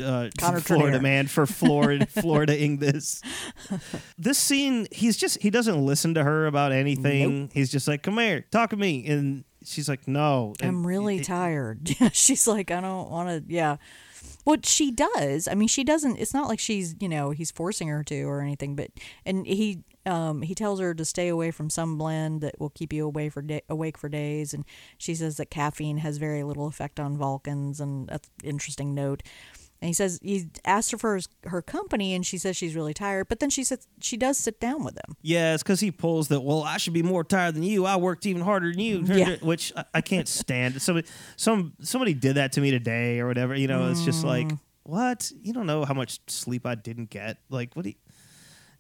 uh, 0.04 0.28
Florida 0.60 1.00
man, 1.00 1.28
for 1.28 1.46
Florida 1.46 2.06
Floridaing 2.10 2.80
this. 2.80 3.22
This 4.18 4.38
scene, 4.38 4.88
he's 4.92 5.16
just 5.16 5.42
he 5.42 5.50
doesn't 5.50 5.78
listen 5.86 6.14
to 6.16 6.24
her 6.26 6.46
about 6.46 6.74
anything. 6.74 7.50
He's 7.54 7.72
just 7.72 7.88
like, 7.88 8.04
"Come 8.04 8.18
here, 8.18 8.42
talk 8.52 8.72
to 8.72 8.76
me," 8.76 9.08
and 9.08 9.46
she's 9.64 9.88
like, 9.88 10.10
"No." 10.10 10.56
And 10.60 10.68
I'm 10.68 10.86
really 10.86 11.22
tired. 11.22 11.90
she's 12.12 12.48
like, 12.48 12.70
I 12.70 12.82
don't 12.82 13.10
want 13.10 13.30
to. 13.30 13.54
Yeah. 13.54 13.78
What 14.44 14.66
she 14.66 14.92
does, 14.92 15.48
I 15.48 15.56
mean, 15.56 15.70
she 15.70 15.86
doesn't. 15.86 16.18
It's 16.18 16.34
not 16.34 16.50
like 16.50 16.60
she's, 16.60 16.96
you 17.00 17.08
know, 17.08 17.30
he's 17.30 17.50
forcing 17.50 17.88
her 17.88 18.04
to 18.04 18.24
or 18.24 18.42
anything. 18.42 18.76
But 18.76 18.90
and 19.26 19.48
he, 19.48 19.84
um, 20.06 20.42
he 20.42 20.54
tells 20.56 20.80
her 20.80 20.94
to 20.94 21.06
stay 21.06 21.28
away 21.30 21.52
from 21.52 21.70
some 21.70 21.98
blend 21.98 22.42
that 22.42 22.60
will 22.60 22.70
keep 22.70 22.92
you 22.94 23.06
away 23.06 23.30
for 23.30 23.42
da- 23.42 23.64
awake 23.70 23.98
for 23.98 24.10
days. 24.10 24.54
And 24.54 24.66
she 24.98 25.16
says 25.16 25.38
that 25.38 25.50
caffeine 25.50 25.98
has 25.98 26.18
very 26.18 26.44
little 26.44 26.68
effect 26.68 27.00
on 27.00 27.18
Vulcans, 27.18 27.80
and 27.80 28.08
that's 28.10 28.30
an 28.44 28.50
interesting 28.50 28.94
note. 28.94 29.24
And 29.82 29.88
he 29.88 29.94
says 29.94 30.18
he 30.24 30.46
asked 30.64 30.92
her 30.92 30.98
for 30.98 31.16
his, 31.16 31.28
her 31.44 31.62
company, 31.62 32.14
and 32.14 32.26
she 32.26 32.38
says 32.38 32.56
she's 32.56 32.74
really 32.74 32.94
tired. 32.94 33.28
But 33.28 33.42
then 33.42 33.50
she 33.50 33.66
says 33.66 33.86
she 34.00 34.16
does 34.16 34.38
sit 34.38 34.60
down 34.62 34.84
with 34.86 34.96
him. 34.96 35.18
Yeah, 35.22 35.54
it's 35.54 35.62
because 35.64 35.82
he 35.82 35.92
pulls 35.92 36.30
that. 36.30 36.40
Well, 36.40 36.64
I 36.64 36.78
should 36.78 36.94
be 36.94 37.04
more 37.04 37.26
tired 37.26 37.56
than 37.56 37.64
you. 37.64 37.86
I 37.86 37.98
worked 37.98 38.26
even 38.26 38.42
harder 38.44 38.72
than 38.72 38.80
you, 38.80 39.02
Yeah. 39.06 39.36
which 39.42 39.74
I, 39.76 39.84
I 39.96 40.02
can't 40.02 40.28
stand. 40.30 40.82
Somebody, 40.82 41.08
some 41.36 41.74
somebody 41.82 42.14
did 42.14 42.36
that 42.36 42.54
to 42.54 42.62
me 42.62 42.72
today 42.72 43.20
or 43.20 43.28
whatever. 43.28 43.56
You 43.56 43.68
know, 43.68 43.90
it's 43.92 44.06
just 44.06 44.24
like, 44.24 44.48
Mm. 44.48 44.60
what? 44.84 45.30
You 45.42 45.52
don't 45.52 45.66
know 45.68 45.84
how 45.84 45.94
much 45.94 46.20
sleep 46.28 46.66
I 46.66 46.76
didn't 46.76 47.10
get. 47.10 47.40
Like, 47.50 47.74
what? 47.76 47.84
Do 47.84 47.90
you, 47.90 47.96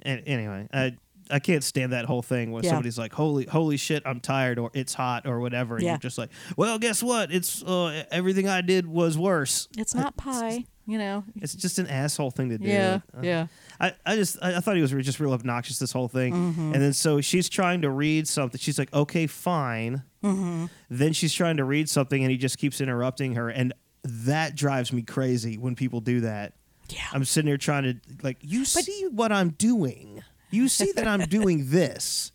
and 0.03 0.21
anyway, 0.25 0.67
I 0.73 0.95
I 1.29 1.39
can't 1.39 1.63
stand 1.63 1.93
that 1.93 2.05
whole 2.05 2.21
thing 2.21 2.51
where 2.51 2.63
Yeah. 2.63 2.71
somebody's 2.71 2.97
like, 2.97 3.13
holy 3.13 3.45
holy 3.45 3.77
shit, 3.77 4.03
I'm 4.05 4.19
tired 4.19 4.59
or 4.59 4.71
it's 4.73 4.93
hot 4.93 5.25
or 5.25 5.39
whatever, 5.39 5.75
and 5.75 5.83
Yeah. 5.83 5.91
you're 5.91 5.97
just 5.99 6.17
like, 6.17 6.29
well, 6.57 6.77
guess 6.79 7.01
what? 7.03 7.31
It's 7.31 7.63
uh, 7.63 8.03
everything 8.11 8.47
I 8.47 8.61
did 8.61 8.85
was 8.87 9.17
worse. 9.17 9.67
It's 9.77 9.95
not 9.95 10.15
pie. 10.17 10.65
You 10.85 10.97
know. 10.97 11.23
It's 11.37 11.55
just 11.55 11.79
an 11.79 11.87
asshole 11.87 12.31
thing 12.31 12.49
to 12.49 12.57
do. 12.57 12.67
Yeah, 12.67 12.99
Uh, 13.17 13.21
yeah. 13.21 13.47
I, 13.79 13.93
I 14.05 14.15
just 14.17 14.37
I, 14.41 14.57
I 14.57 14.59
thought 14.59 14.75
he 14.75 14.81
was 14.81 14.91
just 14.91 15.17
real 15.21 15.31
obnoxious 15.31 15.79
this 15.79 15.93
whole 15.93 16.09
thing. 16.09 16.33
Mhm. 16.33 16.73
And 16.73 16.81
then 16.83 16.91
so 16.91 17.21
she's 17.21 17.47
trying 17.47 17.81
to 17.83 17.89
read 17.89 18.27
something. 18.27 18.59
She's 18.59 18.77
like, 18.77 18.93
okay, 18.93 19.25
fine. 19.25 20.03
Mhm. 20.21 20.69
Then 20.89 21.13
she's 21.13 21.33
trying 21.33 21.55
to 21.57 21.63
read 21.63 21.87
something, 21.89 22.21
and 22.21 22.29
he 22.31 22.37
just 22.37 22.57
keeps 22.57 22.81
interrupting 22.81 23.35
her, 23.35 23.49
and 23.49 23.73
that 24.03 24.55
drives 24.55 24.91
me 24.91 25.03
crazy 25.03 25.57
when 25.57 25.73
people 25.75 26.01
do 26.01 26.19
that. 26.21 26.53
Yeah, 26.89 26.99
I'm 27.13 27.23
sitting 27.23 27.47
here 27.47 27.57
trying 27.57 27.83
to 27.83 27.95
like, 28.21 28.37
you 28.41 28.65
see 28.65 29.07
what 29.09 29.31
I'm 29.31 29.51
doing. 29.51 30.21
You 30.53 30.67
see 30.67 30.91
that 30.93 31.07
I'm 31.07 31.21
doing 31.21 31.69
this. 31.69 32.31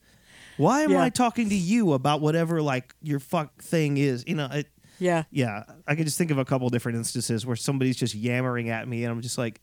Why 0.57 0.83
am 0.83 0.90
Yeah. 0.92 1.02
I 1.02 1.11
talking 1.11 1.48
to 1.50 1.54
you 1.54 1.92
about 1.92 2.20
whatever 2.20 2.61
like 2.61 2.94
your 3.02 3.20
fuck 3.20 3.62
thing 3.62 3.96
is? 3.96 4.24
You 4.26 4.35
know, 4.35 4.46
it, 4.46 4.66
Yeah. 4.98 5.22
yeah. 5.31 5.62
I 5.87 5.94
can 5.94 6.04
just 6.04 6.18
think 6.18 6.31
of 6.33 6.38
a 6.38 6.44
couple 6.44 6.68
different 6.68 6.98
instances 6.98 7.46
where 7.46 7.54
somebody's 7.57 7.96
just 7.96 8.14
yammering 8.14 8.68
at 8.68 8.88
me, 8.88 9.04
and 9.04 9.12
I'm 9.12 9.20
just 9.20 9.38
like, 9.38 9.61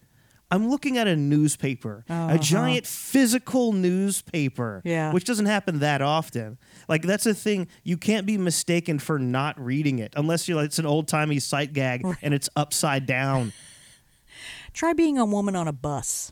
I'm 0.52 0.70
looking 0.70 0.98
at 0.98 1.08
a 1.08 1.16
newspaper, 1.16 2.06
Uh-huh. 2.08 2.36
a 2.36 2.38
giant 2.40 2.86
physical 2.88 3.74
newspaper, 3.74 4.82
Yeah. 4.86 5.12
which 5.12 5.26
doesn't 5.26 5.48
happen 5.48 5.80
that 5.80 6.02
often. 6.02 6.58
Like 6.88 7.02
that's 7.02 7.26
a 7.26 7.34
thing 7.34 7.68
you 7.84 7.98
can't 7.98 8.26
be 8.26 8.38
mistaken 8.38 9.00
for 9.00 9.18
not 9.20 9.60
reading 9.60 10.00
it 10.00 10.14
unless 10.16 10.48
you're 10.48 10.56
like 10.58 10.68
it's 10.68 10.80
an 10.80 10.86
old 10.86 11.08
timey 11.08 11.40
sight 11.40 11.74
gag 11.74 12.04
and 12.22 12.34
it's 12.34 12.48
upside 12.56 13.06
down. 13.08 13.54
Try 14.74 14.94
being 14.94 15.18
a 15.18 15.26
woman 15.26 15.56
on 15.56 15.68
a 15.68 15.74
bus. 15.74 16.32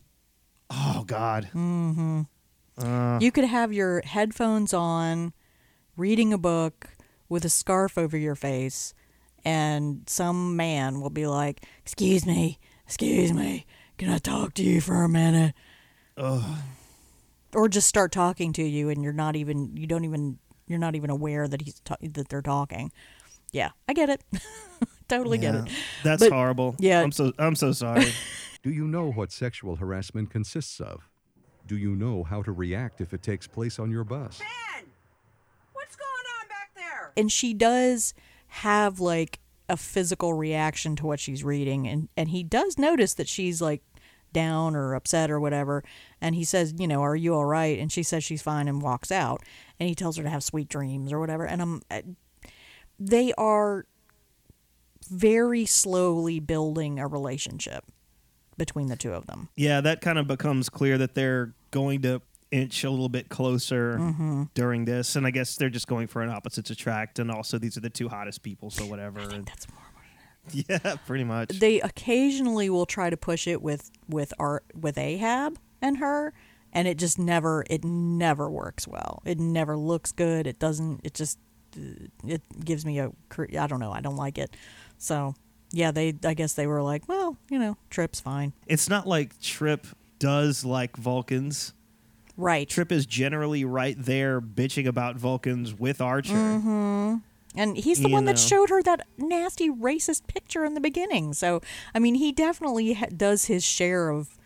Oh 0.76 1.04
God. 1.06 1.50
Mm-hmm. 1.54 2.22
Uh, 2.78 3.20
You 3.20 3.32
could 3.32 3.44
have 3.46 3.72
your 3.72 4.02
headphones 4.02 4.74
on, 4.74 5.34
reading 5.96 6.34
a 6.34 6.38
book 6.38 6.88
with 7.30 7.46
a 7.46 7.50
scarf 7.50 7.98
over 7.98 8.18
your 8.18 8.36
face, 8.36 8.94
and 9.46 10.02
some 10.08 10.56
man 10.56 11.00
will 11.02 11.10
be 11.12 11.28
like, 11.28 11.64
"Excuse 11.84 12.26
me, 12.26 12.60
excuse 12.86 13.32
me, 13.34 13.66
can 13.98 14.10
I 14.10 14.18
talk 14.18 14.54
to 14.56 14.64
you 14.64 14.82
for 14.82 15.04
a 15.04 15.10
minute?" 15.10 15.54
Ugh. 16.18 16.44
Or 17.54 17.70
just 17.70 17.88
start 17.88 18.12
talking 18.12 18.52
to 18.54 18.64
you, 18.64 18.90
and 18.90 19.04
you're 19.04 19.14
not 19.14 19.36
even 19.36 19.78
you 19.78 19.86
don't 19.86 20.06
even 20.06 20.40
you're 20.68 20.80
not 20.80 20.96
even 20.96 21.10
aware 21.12 21.48
that 21.48 21.62
he's 21.62 21.80
ta- 21.82 21.98
that 22.02 22.30
they're 22.30 22.42
talking. 22.42 22.92
Yeah, 23.52 23.70
I 23.88 23.94
get 23.94 24.10
it. 24.10 24.24
totally 25.08 25.38
get 25.38 25.54
it. 25.54 25.66
That's 26.04 26.24
But- 26.24 26.32
horrible. 26.32 26.76
Yeah, 26.80 27.02
I'm 27.02 27.12
so 27.12 27.32
I'm 27.38 27.56
so 27.56 27.72
sorry. 27.72 28.06
Do 28.64 28.72
you 28.72 28.88
know 28.88 29.12
what 29.12 29.32
sexual 29.32 29.76
harassment 29.76 30.30
consists 30.30 30.80
of? 30.80 31.10
Do 31.68 31.78
you 31.78 31.96
know 31.96 32.24
how 32.24 32.42
to 32.44 32.52
react 32.52 33.02
if 33.02 33.14
it 33.14 33.22
takes 33.22 33.46
place 33.46 33.78
on 33.78 33.92
your 33.92 34.06
bus? 34.06 34.40
Ben! 34.40 34.86
What's 35.74 35.96
going 35.98 36.10
on 36.42 36.48
back 36.48 36.72
there? 36.76 37.12
and 37.18 37.32
she 37.32 37.54
does 37.54 38.14
have 38.48 39.00
like 39.02 39.40
a 39.70 39.76
physical 39.76 40.34
reaction 40.34 40.96
to 40.96 41.06
what 41.06 41.20
she's 41.20 41.44
reading 41.44 41.88
and 41.88 42.08
and 42.16 42.30
he 42.30 42.44
does 42.44 42.78
notice 42.78 43.14
that 43.16 43.28
she's 43.28 43.62
like 43.62 43.82
down 44.32 44.76
or 44.76 44.94
upset 44.94 45.32
or 45.32 45.40
whatever 45.40 45.84
and 46.22 46.36
he 46.36 46.44
says 46.44 46.74
you 46.78 46.88
know 46.88 47.02
are 47.02 47.16
you 47.16 47.34
all 47.34 47.46
right 47.46 47.80
and 47.80 47.92
she 47.92 48.04
says 48.04 48.24
she's 48.24 48.42
fine 48.42 48.68
and 48.68 48.82
walks 48.82 49.12
out 49.12 49.42
and 49.80 49.88
he 49.88 49.96
tells 49.96 50.18
her 50.18 50.24
to 50.24 50.30
have 50.30 50.44
sweet 50.44 50.68
dreams 50.68 51.14
or 51.14 51.20
whatever 51.20 51.46
and 51.46 51.62
i'm 51.62 51.82
uh, 51.90 52.02
they 53.00 53.32
are 53.38 53.86
very 55.10 55.66
slowly 55.66 56.40
building 56.40 57.00
a 57.00 57.08
relationship 57.08 57.86
between 58.58 58.88
the 58.88 58.96
two 58.96 59.14
of 59.14 59.26
them 59.28 59.50
yeah, 59.56 59.82
that 59.82 60.02
kind 60.02 60.18
of 60.18 60.28
becomes 60.28 60.70
clear 60.70 60.98
that 60.98 61.16
they're 61.16 61.54
going 61.72 62.02
to 62.02 62.22
inch 62.52 62.84
a 62.84 62.90
little 62.90 63.10
bit 63.10 63.30
closer 63.30 63.98
Mhm. 63.98 64.50
during 64.54 64.86
this, 64.86 65.16
and 65.16 65.26
I 65.26 65.32
guess 65.32 65.56
they're 65.56 65.72
just 65.72 65.88
going 65.88 66.06
for 66.08 66.22
an 66.22 66.30
opposites 66.30 66.70
attract, 66.70 67.18
and 67.18 67.32
also 67.32 67.58
these 67.58 67.78
are 67.78 67.80
the 67.82 67.90
two 67.90 68.10
hottest 68.10 68.44
people, 68.44 68.70
so 68.70 68.86
whatever. 68.86 69.22
That's 69.26 69.68
more. 69.72 69.80
Yeah, 70.70 70.96
pretty 71.08 71.24
much. 71.24 71.58
they 71.60 71.80
occasionally 71.82 72.70
will 72.70 72.86
try 72.86 73.10
to 73.10 73.16
push 73.18 73.48
it 73.48 73.62
with 73.62 73.90
with 74.10 74.34
art 74.38 74.66
with 74.80 74.98
Ahab 74.98 75.58
and 75.82 75.98
her 76.00 76.34
and 76.74 76.86
it 76.88 76.98
just 76.98 77.18
never 77.18 77.64
it 77.70 77.86
never 77.86 78.50
works 78.52 78.86
well 78.88 79.22
it 79.26 79.40
never 79.40 79.78
looks 79.78 80.12
good 80.12 80.46
it 80.46 80.60
doesn't 80.60 81.00
it 81.06 81.14
just 81.14 81.40
it 82.28 82.42
gives 82.66 82.86
me 82.86 83.00
a 83.00 83.10
I 83.58 83.68
don't 83.68 83.80
know 83.80 83.94
I 83.94 84.02
don't 84.02 84.18
like 84.18 84.38
it 84.38 84.56
so 84.98 85.34
yeah 85.74 85.92
they 85.92 86.14
I 86.24 86.34
guess 86.34 86.54
they 86.54 86.68
were 86.68 86.82
like 86.82 87.10
well 87.10 87.36
you 87.50 87.60
know 87.60 87.76
Trip's 87.90 88.20
fine. 88.22 88.54
It's 88.68 88.88
not 88.88 89.06
like 89.06 89.38
Trip 89.42 89.86
does 90.20 90.64
like 90.64 90.96
Vulcans. 90.96 91.74
right. 92.38 92.70
Trip 92.70 92.92
is 92.92 93.06
generally 93.06 93.66
right 93.66 93.96
there 94.00 94.40
bitching 94.40 94.88
about 94.88 95.18
Vulcans 95.18 95.74
with 95.78 96.00
Archer. 96.00 96.34
hmm 96.34 97.16
and 97.56 97.78
he's 97.78 98.00
the 98.00 98.08
You 98.08 98.14
one 98.16 98.26
that 98.26 98.40
showed 98.40 98.70
her 98.72 98.82
that 98.82 99.06
nasty 99.18 99.70
racist 99.70 100.26
picture 100.28 100.66
in 100.66 100.74
the 100.74 100.82
beginning. 100.82 101.34
So 101.34 101.62
I 101.94 102.00
mean 102.00 102.16
he 102.16 102.32
definitely 102.32 102.94
ha- 102.94 103.08
does 103.16 103.46
his 103.46 103.64
share 103.64 104.10
of 104.10 104.38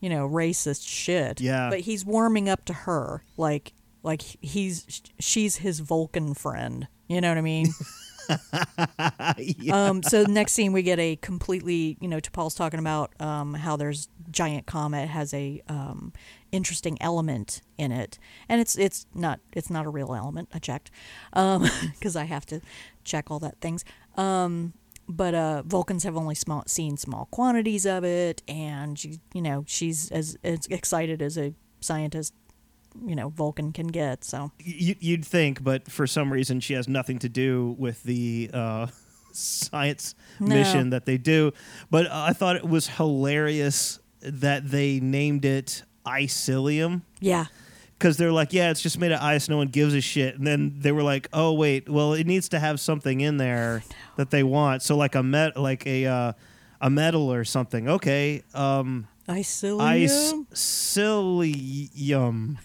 you 0.00 0.08
know 0.08 0.28
racist 0.28 0.88
shit. 0.88 1.40
Yeah. 1.40 1.68
but 1.70 1.80
he's 1.80 2.04
warming 2.06 2.48
up 2.48 2.64
to 2.64 2.72
her 2.72 3.22
like 3.36 3.72
like 4.02 4.22
he's 4.40 5.02
she's 5.18 5.56
his 5.56 5.80
vulcan 5.80 6.32
friend. 6.34 6.88
You 7.08 7.20
know 7.20 7.28
what 7.28 7.38
i 7.38 7.42
mean 7.42 7.66
um 9.72 10.02
so 10.02 10.22
next 10.24 10.52
scene 10.52 10.72
we 10.72 10.82
get 10.82 10.98
a 10.98 11.16
completely 11.16 11.96
you 12.00 12.08
know 12.08 12.18
T'Pol's 12.18 12.54
talking 12.54 12.80
about 12.80 13.12
um 13.20 13.54
how 13.54 13.76
there's 13.76 14.08
giant 14.30 14.66
comet 14.66 15.08
has 15.08 15.34
a 15.34 15.60
um 15.68 16.12
interesting 16.52 16.98
element 17.00 17.62
in 17.78 17.92
it. 17.92 18.18
And 18.48 18.60
it's 18.60 18.76
it's 18.76 19.06
not 19.14 19.40
it's 19.52 19.70
not 19.70 19.86
a 19.86 19.88
real 19.88 20.14
element 20.14 20.48
i 20.52 20.58
checked 20.58 20.90
um 21.32 21.66
because 21.98 22.16
i 22.16 22.24
have 22.24 22.46
to 22.46 22.60
check 23.04 23.30
all 23.30 23.38
that 23.40 23.60
things. 23.60 23.84
Um 24.16 24.74
but 25.12 25.34
uh, 25.34 25.62
Vulcans 25.66 26.04
have 26.04 26.16
only 26.16 26.36
small, 26.36 26.62
seen 26.68 26.96
small 26.96 27.26
quantities 27.32 27.84
of 27.84 28.04
it, 28.04 28.42
and 28.46 28.96
she, 28.96 29.18
you 29.34 29.42
know 29.42 29.64
she's 29.66 30.10
as, 30.12 30.38
as 30.44 30.66
excited 30.66 31.20
as 31.20 31.36
a 31.36 31.52
scientist, 31.80 32.32
you 33.06 33.14
know, 33.16 33.28
Vulcan 33.30 33.72
can 33.72 33.86
get. 33.88 34.24
So 34.24 34.50
You, 34.58 34.94
you'd 35.00 35.24
think, 35.24 35.62
but 35.62 35.90
for 35.90 36.06
some 36.06 36.32
reason, 36.32 36.60
she 36.60 36.74
has 36.74 36.88
nothing 36.88 37.18
to 37.20 37.28
do 37.28 37.74
with 37.78 38.02
the 38.02 38.50
uh, 38.52 38.86
science 39.32 40.14
No. 40.38 40.54
mission 40.54 40.90
that 40.90 41.06
they 41.06 41.16
do. 41.18 41.52
But 41.90 42.10
I 42.10 42.32
thought 42.32 42.56
it 42.56 42.68
was 42.68 42.88
hilarious 42.88 43.98
that 44.22 44.70
they 44.70 45.00
named 45.00 45.44
it 45.44 45.82
Eisillium. 46.06 47.02
yeah, 47.20 47.46
Because 47.98 48.16
they're 48.16 48.32
like, 48.32 48.52
yeah, 48.52 48.70
it's 48.70 48.80
just 48.82 48.98
made 48.98 49.12
of 49.12 49.20
ice. 49.22 49.48
No 49.48 49.56
one 49.58 49.68
gives 49.68 49.94
a 49.94 50.00
shit. 50.00 50.36
And 50.36 50.46
then 50.46 50.74
they 50.78 50.92
were 50.92 51.02
like, 51.02 51.28
oh 51.32 51.52
wait, 51.52 51.88
well, 51.88 52.12
it 52.14 52.26
needs 52.26 52.48
to 52.50 52.58
have 52.58 52.80
something 52.80 53.20
in 53.20 53.36
there 53.36 53.82
that 54.16 54.30
they 54.30 54.42
want. 54.42 54.82
So 54.82 54.96
like 54.96 55.14
a 55.14 55.22
met, 55.22 55.56
like 55.56 55.86
a 55.86 56.06
uh, 56.06 56.32
a 56.80 56.90
metal 56.90 57.30
or 57.32 57.44
something. 57.44 57.88
Okay, 57.88 58.42
um, 58.54 59.06
Eisillium. 59.28 60.46
Eisillium. 61.40 62.56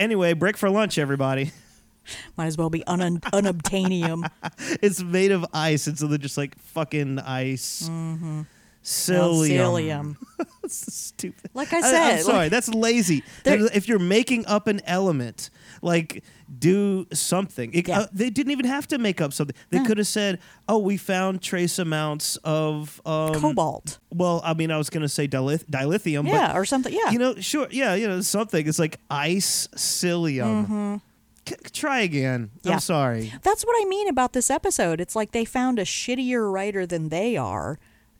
Anyway, 0.00 0.32
break 0.32 0.56
for 0.56 0.70
lunch, 0.70 0.96
everybody. 0.98 1.52
might 2.36 2.46
as 2.46 2.56
well 2.56 2.70
be 2.70 2.82
un- 2.86 3.20
unobtainium. 3.20 4.28
it's 4.82 5.02
made 5.02 5.30
of 5.30 5.44
ice, 5.52 5.86
and 5.86 5.98
so 5.98 6.06
they're 6.06 6.16
just 6.18 6.38
like 6.38 6.58
fucking 6.58 7.18
ice. 7.18 7.88
mm-hmm. 7.88 8.42
Psyllium. 8.82 10.16
That's 10.62 10.94
stupid. 10.94 11.50
Like 11.52 11.72
I 11.74 11.78
I- 11.78 11.80
said, 11.82 12.12
I'm 12.14 12.22
sorry, 12.22 12.36
like- 12.38 12.50
that's 12.50 12.68
lazy. 12.70 13.22
If 13.44 13.88
you're 13.88 13.98
making 13.98 14.46
up 14.46 14.66
an 14.68 14.80
element, 14.86 15.50
like 15.82 16.22
do 16.58 17.06
something. 17.12 17.72
It- 17.72 17.88
uh, 17.88 18.06
they 18.12 18.30
didn't 18.30 18.52
even 18.52 18.66
have 18.66 18.86
to 18.88 18.98
make 18.98 19.20
up 19.20 19.32
something. 19.32 19.56
They 19.70 19.82
could 19.84 19.98
have 19.98 20.06
said, 20.06 20.38
"Oh, 20.68 20.78
we 20.78 20.96
found 20.96 21.40
trace 21.42 21.78
amounts 21.78 22.36
of 22.44 23.00
um, 23.06 23.34
Cobalt." 23.34 23.98
Well, 24.12 24.40
I 24.44 24.54
mean, 24.54 24.70
I 24.70 24.76
was 24.78 24.90
going 24.90 25.02
to 25.02 25.08
say 25.08 25.26
dilith- 25.28 25.64
dilithium, 25.70 26.26
Yeah, 26.26 26.48
but 26.48 26.56
or 26.56 26.64
something. 26.64 26.92
Yeah, 26.92 27.10
you 27.10 27.18
know, 27.18 27.34
sure, 27.36 27.66
yeah, 27.70 27.94
you 27.94 28.06
know, 28.08 28.20
something. 28.20 28.66
It's 28.66 28.78
like 28.78 28.98
ice 29.10 29.68
psyllium. 29.76 30.66
Mhm. 30.66 31.00
C- 31.48 31.54
try 31.72 32.00
again. 32.00 32.50
Yeah. 32.62 32.72
I'm 32.74 32.80
sorry. 32.80 33.32
That's 33.42 33.64
what 33.64 33.74
I 33.80 33.88
mean 33.88 34.08
about 34.08 34.34
this 34.34 34.50
episode. 34.50 35.00
It's 35.00 35.16
like 35.16 35.32
they 35.32 35.44
found 35.44 35.78
a 35.78 35.84
shittier 35.84 36.52
writer 36.52 36.86
than 36.86 37.08
they 37.08 37.36
are, 37.36 37.78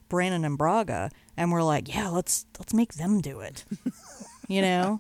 Brandon 0.09 0.44
and 0.44 0.57
Braga, 0.57 1.11
and 1.37 1.53
we're 1.53 1.62
like, 1.62 1.92
yeah, 1.94 2.09
let's 2.09 2.46
let's 2.59 2.73
make 2.73 2.94
them 2.94 3.20
do 3.20 3.40
it. 3.40 3.64
you 4.50 4.62
know, 4.62 4.98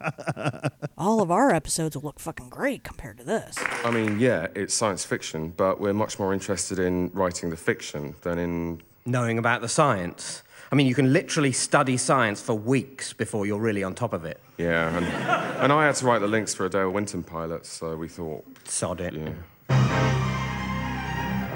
all 0.96 1.20
of 1.20 1.30
our 1.30 1.52
episodes 1.52 1.96
will 1.96 2.04
look 2.04 2.20
fucking 2.20 2.48
great 2.48 2.84
compared 2.84 3.18
to 3.18 3.24
this. 3.24 3.58
I 3.84 3.90
mean, 3.90 4.20
yeah, 4.20 4.46
it's 4.54 4.72
science 4.72 5.04
fiction, 5.04 5.52
but 5.56 5.80
we're 5.80 5.92
much 5.92 6.18
more 6.20 6.32
interested 6.32 6.78
in 6.78 7.10
writing 7.12 7.50
the 7.50 7.56
fiction 7.56 8.14
than 8.22 8.38
in. 8.38 8.82
Knowing 9.04 9.38
about 9.38 9.60
the 9.60 9.68
science. 9.68 10.44
I 10.70 10.76
mean, 10.76 10.86
you 10.86 10.94
can 10.94 11.12
literally 11.12 11.50
study 11.50 11.96
science 11.96 12.40
for 12.40 12.54
weeks 12.54 13.12
before 13.12 13.44
you're 13.44 13.58
really 13.58 13.82
on 13.82 13.94
top 13.94 14.12
of 14.12 14.24
it. 14.24 14.40
Yeah, 14.56 14.96
and, 14.96 15.04
and 15.06 15.72
I 15.72 15.86
had 15.86 15.96
to 15.96 16.06
write 16.06 16.20
the 16.20 16.28
links 16.28 16.54
for 16.54 16.64
a 16.66 16.70
Dale 16.70 16.90
Winton 16.90 17.24
pilot, 17.24 17.66
so 17.66 17.96
we 17.96 18.06
thought. 18.06 18.44
Sod 18.64 19.00
it. 19.00 19.14
Yeah. 19.14 20.36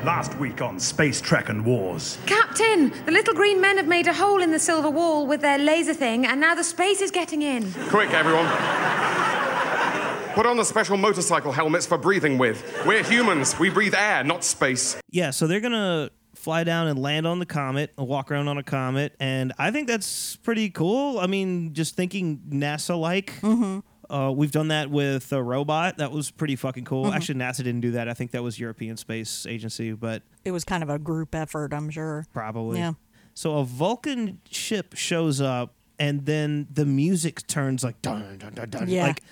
Last 0.05 0.37
week 0.38 0.61
on 0.61 0.79
Space 0.79 1.19
Trek 1.23 1.49
and 1.49 1.64
Wars. 1.64 2.19
Captain, 2.27 2.93
the 3.07 3.11
little 3.11 3.33
green 3.33 3.59
men 3.59 3.79
have 3.79 3.88
made 3.88 4.07
a 4.07 4.12
hole 4.12 4.43
in 4.43 4.51
the 4.51 4.59
silver 4.59 4.90
wall 4.90 5.27
with 5.27 5.40
their 5.40 5.57
laser 5.57 5.95
thing, 5.95 6.27
and 6.27 6.38
now 6.38 6.55
the 6.55 6.62
space 6.62 7.01
is 7.01 7.11
getting 7.11 7.40
in. 7.40 7.73
Quick, 7.88 8.11
everyone. 8.11 8.45
Put 10.35 10.45
on 10.45 10.59
the 10.59 10.64
special 10.64 10.99
motorcycle 10.99 11.53
helmets 11.53 11.87
for 11.87 11.97
breathing 11.97 12.37
with. 12.37 12.62
We're 12.85 13.03
humans. 13.03 13.59
We 13.59 13.71
breathe 13.71 13.95
air, 13.95 14.23
not 14.23 14.45
space. 14.45 14.99
Yeah, 15.11 15.31
so 15.31 15.47
they're 15.47 15.61
gonna 15.61 16.11
fly 16.35 16.64
down 16.64 16.87
and 16.87 16.99
land 16.99 17.27
on 17.27 17.38
the 17.38 17.47
comet, 17.47 17.95
and 17.97 18.07
walk 18.07 18.31
around 18.31 18.49
on 18.49 18.59
a 18.59 18.62
comet, 18.62 19.17
and 19.19 19.55
I 19.59 19.71
think 19.71 19.88
that's 19.88 20.37
pretty 20.37 20.69
cool. 20.69 21.19
I 21.19 21.29
mean, 21.29 21.73
just 21.73 21.97
thinking 21.97 22.43
NASA 22.51 23.01
like. 23.01 23.40
Mm-hmm. 23.40 23.79
Uh, 24.14 24.31
we've 24.31 24.53
done 24.53 24.68
that 24.68 24.90
with 24.90 25.33
a 25.33 25.42
robot. 25.42 25.96
That 25.98 26.12
was 26.12 26.31
pretty 26.31 26.55
fucking 26.55 26.85
cool. 26.85 27.07
Mhm. 27.07 27.14
Actually, 27.16 27.40
NASA 27.40 27.59
didn't 27.59 27.81
do 27.81 27.90
that. 27.92 28.09
I 28.09 28.14
think 28.14 28.31
that 28.31 28.44
was 28.44 28.61
European 28.61 28.96
Space 28.96 29.44
Agency, 29.44 29.90
but 29.92 30.22
It 30.44 30.53
was 30.53 30.62
kind 30.64 30.85
of 30.85 30.88
a 30.88 31.00
group 31.00 31.35
effort, 31.35 31.72
I'm 31.74 31.90
sure. 31.90 32.24
probably. 32.33 32.79
Yeah. 32.79 32.92
So 33.35 33.59
a 33.59 33.64
Vulcan 33.64 34.38
ship 34.48 34.94
shows 34.94 35.40
up, 35.40 35.74
and 35.98 36.27
then 36.27 36.68
the 36.72 36.85
music 36.87 37.44
turns 37.48 37.83
like 37.83 38.00
dun 38.03 38.38
dun 38.38 38.53
dun 38.55 38.70
dun. 38.70 38.88
Yeah. 38.88 39.09
Like, 39.09 39.22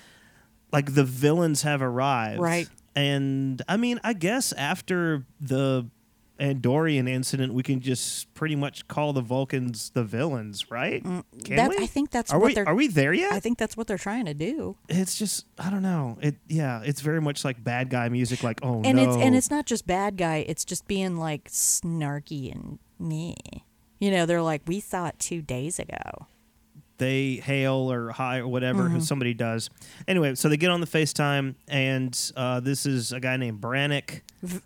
like 0.72 0.94
the 0.94 1.04
villains 1.04 1.62
have 1.62 1.80
arrived. 1.80 2.40
Right. 2.40 2.68
And 2.96 3.62
I 3.68 3.76
mean, 3.76 4.00
I 4.02 4.14
guess 4.14 4.52
after 4.54 5.24
the 5.40 5.86
Andorian 6.42 7.08
incident, 7.08 7.54
we 7.54 7.62
can 7.62 7.80
just 7.80 8.34
pretty 8.34 8.56
much 8.56 8.88
call 8.88 9.12
the 9.12 9.20
Vulcans 9.20 9.90
the 9.90 10.02
villains, 10.02 10.70
right? 10.72 11.00
Can 11.02 11.22
Mm, 11.32 11.56
That, 11.56 11.70
we? 11.70 11.76
I 11.78 11.86
think 11.86 12.10
that's 12.10 12.32
are 12.32 12.38
what 12.40 12.46
we 12.46 12.54
they're. 12.54 12.68
are 12.68 12.74
we 12.74 12.88
there 12.88 13.12
yet? 13.14 13.32
I 13.32 13.38
think 13.38 13.58
that's 13.58 13.76
what 13.76 13.86
they're 13.86 13.96
trying 13.96 14.24
to 14.26 14.34
do. 14.34 14.76
it's 14.88 15.16
just 15.16 15.46
I 15.58 15.70
don't 15.70 15.82
know. 15.82 16.18
It 16.20 16.34
yeah, 16.48 16.82
it's 16.84 17.00
very 17.00 17.20
much 17.20 17.44
like 17.44 17.62
bad 17.62 17.88
guy 17.90 18.08
music. 18.08 18.42
Like 18.42 18.58
oh 18.62 18.82
and 18.84 18.96
no, 18.96 19.04
it's 19.04 19.16
and 19.16 19.36
it's 19.36 19.50
not 19.50 19.66
just 19.66 19.86
bad 19.86 20.16
guy. 20.16 20.44
It's 20.48 20.64
just 20.64 20.88
being 20.88 21.16
like 21.16 21.48
snarky 21.50 22.52
and 22.52 22.78
me. 22.98 23.36
You 24.00 24.10
know, 24.10 24.26
they're 24.26 24.42
like, 24.42 24.62
we 24.66 24.80
saw 24.80 25.06
it 25.06 25.18
two 25.20 25.42
days 25.42 25.78
ago. 25.78 26.26
they 26.98 27.36
hail 27.36 27.90
or 27.90 28.10
hi 28.10 28.38
or 28.38 28.46
whatever 28.46 28.88
who 28.88 28.98
Mhm. 28.98 29.02
somebody 29.02 29.34
does. 29.34 29.68
Anyway, 30.06 30.34
so 30.36 30.48
they 30.48 30.56
get 30.56 30.70
on 30.70 30.80
the 30.80 30.86
FaceTime, 30.86 31.56
and 31.66 32.32
uh, 32.36 32.60
this 32.60 32.86
is 32.86 33.12
a 33.12 33.18
guy 33.18 33.36
named 33.36 33.60
Brannick. 33.60 34.20
V- 34.42 34.60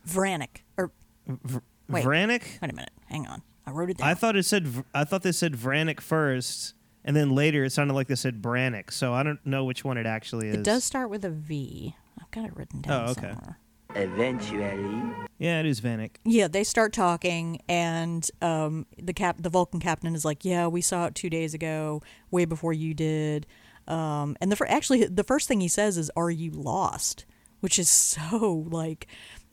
V- 1.26 1.58
wait, 1.88 2.04
Vranik? 2.04 2.42
Wait 2.62 2.70
a 2.70 2.74
minute, 2.74 2.90
hang 3.06 3.26
on. 3.26 3.42
I 3.66 3.70
wrote 3.72 3.90
it 3.90 3.98
down. 3.98 4.08
I 4.08 4.14
thought 4.14 4.36
it 4.36 4.44
said 4.44 4.66
V- 4.66 4.82
I 4.94 5.04
thought 5.04 5.22
they 5.22 5.32
said 5.32 5.54
Vranik 5.54 6.00
first, 6.00 6.74
and 7.04 7.16
then 7.16 7.30
later 7.30 7.64
it 7.64 7.70
sounded 7.72 7.94
like 7.94 8.06
they 8.06 8.14
said 8.14 8.40
Brannick. 8.42 8.92
So 8.92 9.12
I 9.12 9.22
don't 9.22 9.44
know 9.44 9.64
which 9.64 9.84
one 9.84 9.98
it 9.98 10.06
actually 10.06 10.48
is. 10.48 10.56
it 10.56 10.62
does 10.62 10.84
start 10.84 11.10
with 11.10 11.24
a 11.24 11.30
V. 11.30 11.96
I've 12.20 12.30
got 12.30 12.44
it 12.46 12.56
written 12.56 12.80
down 12.82 13.08
Oh, 13.08 13.10
okay. 13.12 13.20
somewhere. 13.32 13.58
Eventually. 13.94 15.02
Yeah, 15.38 15.60
it 15.60 15.66
is 15.66 15.80
Vanik. 15.80 16.12
Yeah, 16.24 16.48
they 16.48 16.64
start 16.64 16.92
talking, 16.92 17.60
and 17.68 18.28
um, 18.40 18.86
the 19.02 19.12
cap, 19.12 19.36
the 19.40 19.50
Vulcan 19.50 19.80
captain 19.80 20.14
is 20.14 20.24
like, 20.24 20.44
"Yeah, 20.44 20.66
we 20.68 20.80
saw 20.80 21.06
it 21.06 21.14
two 21.14 21.28
days 21.30 21.52
ago, 21.54 22.02
way 22.30 22.44
before 22.44 22.72
you 22.72 22.94
did." 22.94 23.46
Um, 23.86 24.36
and 24.40 24.50
the 24.50 24.56
fir- 24.56 24.66
actually, 24.68 25.04
the 25.04 25.24
first 25.24 25.46
thing 25.48 25.60
he 25.60 25.68
says 25.68 25.96
is, 25.98 26.10
"Are 26.16 26.30
you 26.30 26.50
lost?" 26.50 27.26
Which 27.60 27.78
is 27.78 27.88
so 27.90 28.66
like, 28.70 29.06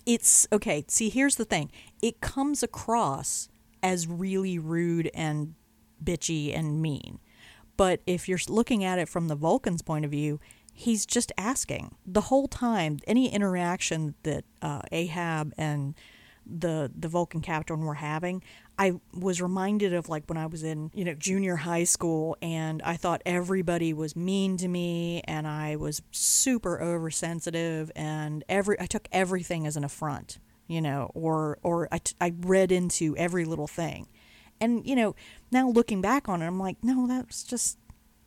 it's 0.05 0.47
okay. 0.51 0.85
See, 0.87 1.09
here's 1.09 1.35
the 1.35 1.45
thing: 1.45 1.71
it 2.01 2.21
comes 2.21 2.63
across 2.63 3.49
as 3.81 4.07
really 4.07 4.57
rude 4.57 5.09
and 5.13 5.55
bitchy 6.03 6.57
and 6.57 6.81
mean, 6.81 7.19
but 7.77 8.01
if 8.05 8.27
you're 8.27 8.39
looking 8.47 8.83
at 8.83 8.99
it 8.99 9.09
from 9.09 9.27
the 9.27 9.35
Vulcan's 9.35 9.81
point 9.81 10.05
of 10.05 10.11
view, 10.11 10.39
he's 10.73 11.05
just 11.05 11.31
asking 11.37 11.95
the 12.05 12.21
whole 12.21 12.47
time. 12.47 12.99
Any 13.07 13.33
interaction 13.33 14.15
that 14.23 14.45
uh, 14.61 14.81
Ahab 14.91 15.53
and 15.57 15.95
the 16.45 16.91
the 16.97 17.07
Vulcan 17.07 17.41
captain 17.41 17.81
were 17.81 17.95
having, 17.95 18.43
I 18.77 18.99
was 19.13 19.41
reminded 19.41 19.93
of 19.93 20.09
like 20.09 20.23
when 20.27 20.37
I 20.37 20.45
was 20.45 20.63
in 20.63 20.91
you 20.93 21.05
know 21.05 21.13
junior 21.13 21.57
high 21.57 21.83
school, 21.83 22.37
and 22.41 22.81
I 22.83 22.95
thought 22.95 23.21
everybody 23.25 23.93
was 23.93 24.15
mean 24.15 24.57
to 24.57 24.67
me, 24.67 25.21
and 25.25 25.47
I 25.47 25.75
was 25.75 26.01
super 26.11 26.81
oversensitive, 26.81 27.91
and 27.95 28.43
every 28.49 28.79
I 28.79 28.85
took 28.85 29.07
everything 29.11 29.67
as 29.67 29.77
an 29.77 29.83
affront, 29.83 30.39
you 30.67 30.81
know, 30.81 31.11
or 31.13 31.59
or 31.63 31.87
I, 31.91 31.99
t- 31.99 32.15
I 32.19 32.33
read 32.41 32.71
into 32.71 33.15
every 33.17 33.45
little 33.45 33.67
thing, 33.67 34.07
and 34.59 34.85
you 34.87 34.95
know 34.95 35.15
now 35.51 35.69
looking 35.69 36.01
back 36.01 36.27
on 36.27 36.41
it, 36.41 36.47
I'm 36.47 36.59
like, 36.59 36.77
no, 36.83 37.07
that's 37.07 37.43
just 37.43 37.77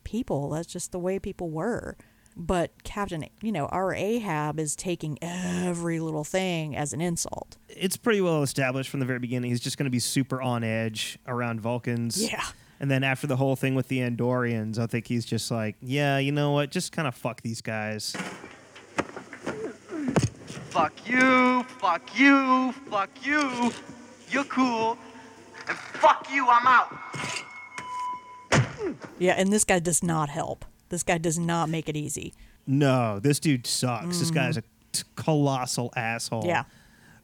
people. 0.04 0.50
That's 0.50 0.68
just 0.68 0.92
the 0.92 0.98
way 0.98 1.18
people 1.18 1.50
were. 1.50 1.96
But 2.36 2.84
Captain, 2.84 3.24
you 3.40 3.50
know, 3.50 3.66
our 3.66 3.94
Ahab 3.94 4.60
is 4.60 4.76
taking 4.76 5.18
every 5.22 6.00
little 6.00 6.24
thing 6.24 6.76
as 6.76 6.92
an 6.92 7.00
insult. 7.00 7.56
It's 7.68 7.96
pretty 7.96 8.20
well 8.20 8.42
established 8.42 8.90
from 8.90 9.00
the 9.00 9.06
very 9.06 9.18
beginning. 9.18 9.50
He's 9.50 9.60
just 9.60 9.78
going 9.78 9.86
to 9.86 9.90
be 9.90 9.98
super 9.98 10.42
on 10.42 10.62
edge 10.62 11.18
around 11.26 11.62
Vulcans. 11.62 12.22
Yeah. 12.22 12.44
And 12.78 12.90
then 12.90 13.02
after 13.04 13.26
the 13.26 13.36
whole 13.36 13.56
thing 13.56 13.74
with 13.74 13.88
the 13.88 14.00
Andorians, 14.00 14.78
I 14.78 14.86
think 14.86 15.06
he's 15.06 15.24
just 15.24 15.50
like, 15.50 15.76
yeah, 15.80 16.18
you 16.18 16.30
know 16.30 16.52
what? 16.52 16.70
Just 16.70 16.92
kind 16.92 17.08
of 17.08 17.14
fuck 17.14 17.40
these 17.40 17.62
guys. 17.62 18.14
Fuck 20.68 20.92
you, 21.08 21.62
fuck 21.62 22.18
you, 22.18 22.72
fuck 22.90 23.08
you. 23.22 23.72
You're 24.28 24.44
cool. 24.44 24.98
And 25.68 25.78
fuck 25.78 26.28
you, 26.30 26.46
I'm 26.46 26.66
out. 26.66 26.94
Yeah, 29.18 29.32
and 29.32 29.50
this 29.50 29.64
guy 29.64 29.78
does 29.78 30.02
not 30.02 30.28
help. 30.28 30.66
This 30.88 31.02
guy 31.02 31.18
does 31.18 31.38
not 31.38 31.68
make 31.68 31.88
it 31.88 31.96
easy. 31.96 32.32
No, 32.66 33.18
this 33.20 33.38
dude 33.40 33.66
sucks. 33.66 34.18
This 34.18 34.30
guy's 34.30 34.56
a 34.56 34.62
t- 34.92 35.02
colossal 35.16 35.92
asshole. 35.96 36.44
Yeah. 36.46 36.64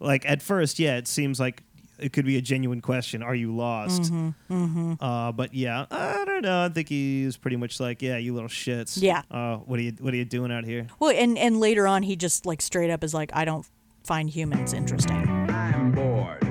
Like 0.01 0.25
at 0.29 0.43
first, 0.43 0.79
yeah, 0.79 0.97
it 0.97 1.07
seems 1.09 1.39
like 1.41 1.63
it 1.99 2.13
could 2.13 2.25
be 2.25 2.37
a 2.37 2.41
genuine 2.41 2.81
question. 2.81 3.23
Are 3.23 3.35
you 3.35 3.55
lost? 3.55 4.11
Mhm, 4.13 4.35
mhm. 4.51 4.97
Uh, 5.01 5.31
but 5.33 5.55
yeah, 5.55 5.87
I 5.91 6.25
don't 6.25 6.43
know. 6.43 6.65
I 6.65 6.69
think 6.69 6.89
he's 6.89 7.37
pretty 7.37 7.57
much 7.57 7.79
like, 7.79 8.03
yeah, 8.03 8.17
you 8.17 8.35
little 8.35 8.49
shits. 8.49 9.01
Yeah. 9.01 9.23
Uh, 9.31 9.59
what 9.59 9.79
are 9.79 9.83
you 9.83 9.93
What 10.01 10.13
are 10.13 10.17
you 10.17 10.25
doing 10.25 10.51
out 10.51 10.65
here? 10.65 10.87
Well, 10.99 11.13
and 11.17 11.39
and 11.39 11.61
later 11.61 11.87
on, 11.87 12.03
he 12.03 12.17
just 12.17 12.45
like 12.47 12.61
straight 12.61 12.91
up 12.91 13.05
is 13.05 13.15
like, 13.15 13.31
I 13.35 13.45
don't 13.45 13.65
find 14.05 14.29
humans 14.29 14.73
interesting, 14.73 15.17
I'm 15.51 15.93
bored. 15.93 16.43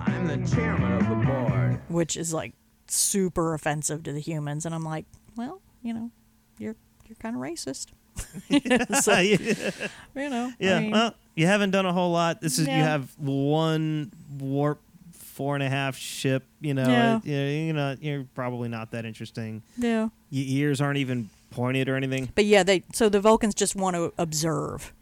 I'm 0.00 0.26
the 0.26 0.48
chairman 0.54 0.92
of 0.92 1.08
the 1.08 1.14
board. 1.26 1.80
which 1.88 2.16
is 2.16 2.32
like 2.32 2.52
super 2.88 3.54
offensive 3.54 4.02
to 4.04 4.12
the 4.12 4.20
humans. 4.20 4.66
And 4.66 4.74
I'm 4.74 4.82
like, 4.84 5.04
well, 5.38 5.62
you 5.82 5.94
know, 5.94 6.10
you're 6.58 6.76
you're 7.06 7.16
kind 7.16 7.34
of 7.36 7.40
racist. 7.40 7.86
So, 9.00 9.16
you 9.20 10.28
know, 10.28 10.46
I 10.48 10.54
Yeah. 10.58 10.80
mean- 10.80 10.90
well, 10.90 11.14
you 11.36 11.46
haven't 11.46 11.70
done 11.70 11.86
a 11.86 11.92
whole 11.92 12.10
lot. 12.12 12.40
This 12.40 12.58
is 12.58 12.66
you 12.66 12.72
have 12.72 13.16
one 13.18 14.10
warp 14.38 14.80
four 15.12 15.54
and 15.54 15.62
a 15.62 15.68
half 15.68 15.96
ship. 15.96 16.42
You 16.60 16.74
know, 16.74 16.88
Yeah. 16.88 17.20
it- 17.24 17.66
you 17.66 17.72
know, 17.72 17.96
you're 18.00 18.26
probably 18.34 18.68
not 18.68 18.90
that 18.90 19.04
interesting. 19.04 19.62
Yeah. 19.76 20.08
Your 20.30 20.44
ears 20.68 20.80
aren't 20.80 20.98
even 20.98 21.30
pointed 21.50 21.88
or 21.88 21.94
anything. 21.96 22.30
But 22.34 22.44
yeah, 22.46 22.64
they 22.64 22.82
so 22.92 23.08
the 23.08 23.20
Vulcans 23.20 23.54
just 23.54 23.76
want 23.76 23.94
to 23.94 24.12
observe, 24.18 24.92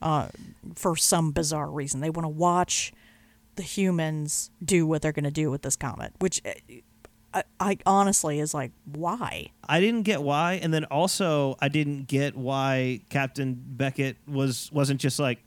uh, 0.00 0.28
for 0.76 0.96
some 0.96 1.32
bizarre 1.32 1.70
reason. 1.70 2.00
They 2.00 2.10
want 2.10 2.24
to 2.24 2.28
watch 2.28 2.92
the 3.56 3.62
humans 3.64 4.50
do 4.64 4.86
what 4.86 5.02
they're 5.02 5.12
going 5.12 5.24
to 5.24 5.30
do 5.32 5.50
with 5.50 5.62
this 5.62 5.74
comet, 5.76 6.12
which 6.20 6.40
uh, 6.46 6.52
I, 7.32 7.44
I 7.60 7.78
honestly 7.86 8.40
is 8.40 8.52
like, 8.54 8.72
why? 8.84 9.50
I 9.68 9.80
didn't 9.80 10.02
get 10.02 10.22
why, 10.22 10.54
and 10.54 10.74
then 10.74 10.84
also 10.86 11.56
I 11.60 11.68
didn't 11.68 12.08
get 12.08 12.36
why 12.36 13.00
Captain 13.08 13.54
Beckett 13.54 14.16
was 14.26 14.70
wasn't 14.72 15.00
just 15.00 15.18
like, 15.18 15.38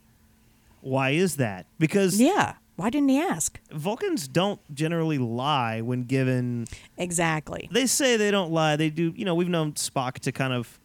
why 0.82 1.12
is 1.12 1.36
that? 1.38 1.66
Because 1.80 2.20
Yeah, 2.22 2.54
why 2.76 2.90
didn't 2.90 3.10
he 3.10 3.20
ask? 3.20 3.60
Vulcans 3.72 4.28
don't 4.28 4.60
generally 4.74 5.18
lie 5.18 5.82
when 5.82 6.04
given. 6.04 6.66
Exactly. 6.98 7.70
They 7.72 7.86
say 7.86 8.18
they 8.18 8.32
don't 8.32 8.52
lie. 8.52 8.76
They 8.76 8.90
do. 8.90 9.14
You 9.16 9.26
know, 9.26 9.36
we've 9.36 9.50
known 9.50 9.74
Spock 9.74 10.20
to 10.20 10.32
kind 10.32 10.54
of, 10.54 10.80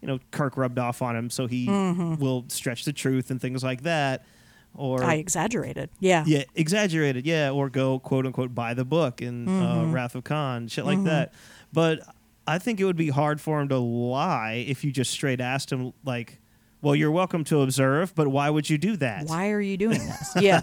you 0.00 0.08
know, 0.08 0.18
Kirk 0.32 0.56
rubbed 0.56 0.78
off 0.78 1.00
on 1.02 1.14
him, 1.16 1.30
so 1.30 1.46
he 1.46 1.66
Mhm. 1.66 2.18
will 2.18 2.44
stretch 2.48 2.84
the 2.84 2.92
truth 2.92 3.30
and 3.30 3.40
things 3.40 3.62
like 3.64 3.82
that. 3.82 4.24
Or 4.74 5.04
I 5.04 5.14
exaggerated. 5.14 5.88
Yeah. 6.00 6.24
yeah, 6.26 6.44
exaggerated. 6.54 7.24
Yeah, 7.26 7.50
or 7.50 7.70
go 7.70 7.98
quote 8.00 8.26
unquote 8.26 8.54
buy 8.54 8.74
the 8.74 8.84
book 8.84 9.22
in 9.22 9.46
uh, 9.48 9.50
Mhm. 9.84 9.92
Wrath 9.92 10.14
of 10.16 10.24
Khan, 10.24 10.66
shit 10.68 10.84
like 10.84 10.98
Mhm. 10.98 11.04
that. 11.04 11.32
But 11.72 12.00
I 12.46 12.58
think 12.58 12.80
it 12.80 12.84
would 12.84 12.96
be 12.96 13.10
hard 13.10 13.40
for 13.40 13.60
him 13.60 13.68
to 13.68 13.78
lie 13.78 14.64
if 14.66 14.82
you 14.84 14.90
just 14.92 15.10
straight 15.12 15.40
asked 15.40 15.70
him 15.72 15.92
like, 16.04 16.40
"Well, 16.82 16.94
you're 16.96 17.10
welcome 17.12 17.44
to 17.44 17.62
observe, 17.62 18.14
but 18.14 18.28
why 18.28 18.50
would 18.50 18.68
you 18.68 18.76
do 18.76 18.96
that?" 18.96 19.26
Why 19.26 19.50
are 19.50 19.60
you 19.60 19.76
doing 19.76 19.98
this? 20.04 20.32
Yeah. 20.40 20.60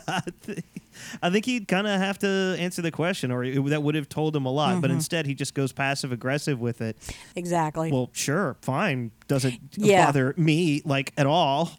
I 1.21 1.29
think 1.29 1.45
he'd 1.45 1.67
kind 1.67 1.87
of 1.87 1.99
have 1.99 2.19
to 2.19 2.55
answer 2.59 2.81
the 2.81 2.91
question, 2.91 3.31
or 3.31 3.43
it, 3.43 3.63
that 3.69 3.83
would 3.83 3.95
have 3.95 4.09
told 4.09 4.35
him 4.35 4.45
a 4.45 4.51
lot. 4.51 4.81
But 4.81 4.89
Mhm. 4.91 4.95
instead, 4.95 5.25
he 5.25 5.33
just 5.33 5.53
goes 5.53 5.71
passive 5.71 6.11
aggressive 6.11 6.59
with 6.59 6.81
it. 6.81 6.97
Exactly. 7.35 7.91
Well, 7.91 8.09
sure, 8.13 8.57
fine, 8.61 9.11
doesn't 9.27 9.59
Yeah. 9.77 10.05
bother 10.05 10.33
me 10.37 10.81
like 10.85 11.13
at 11.17 11.25
all. 11.25 11.71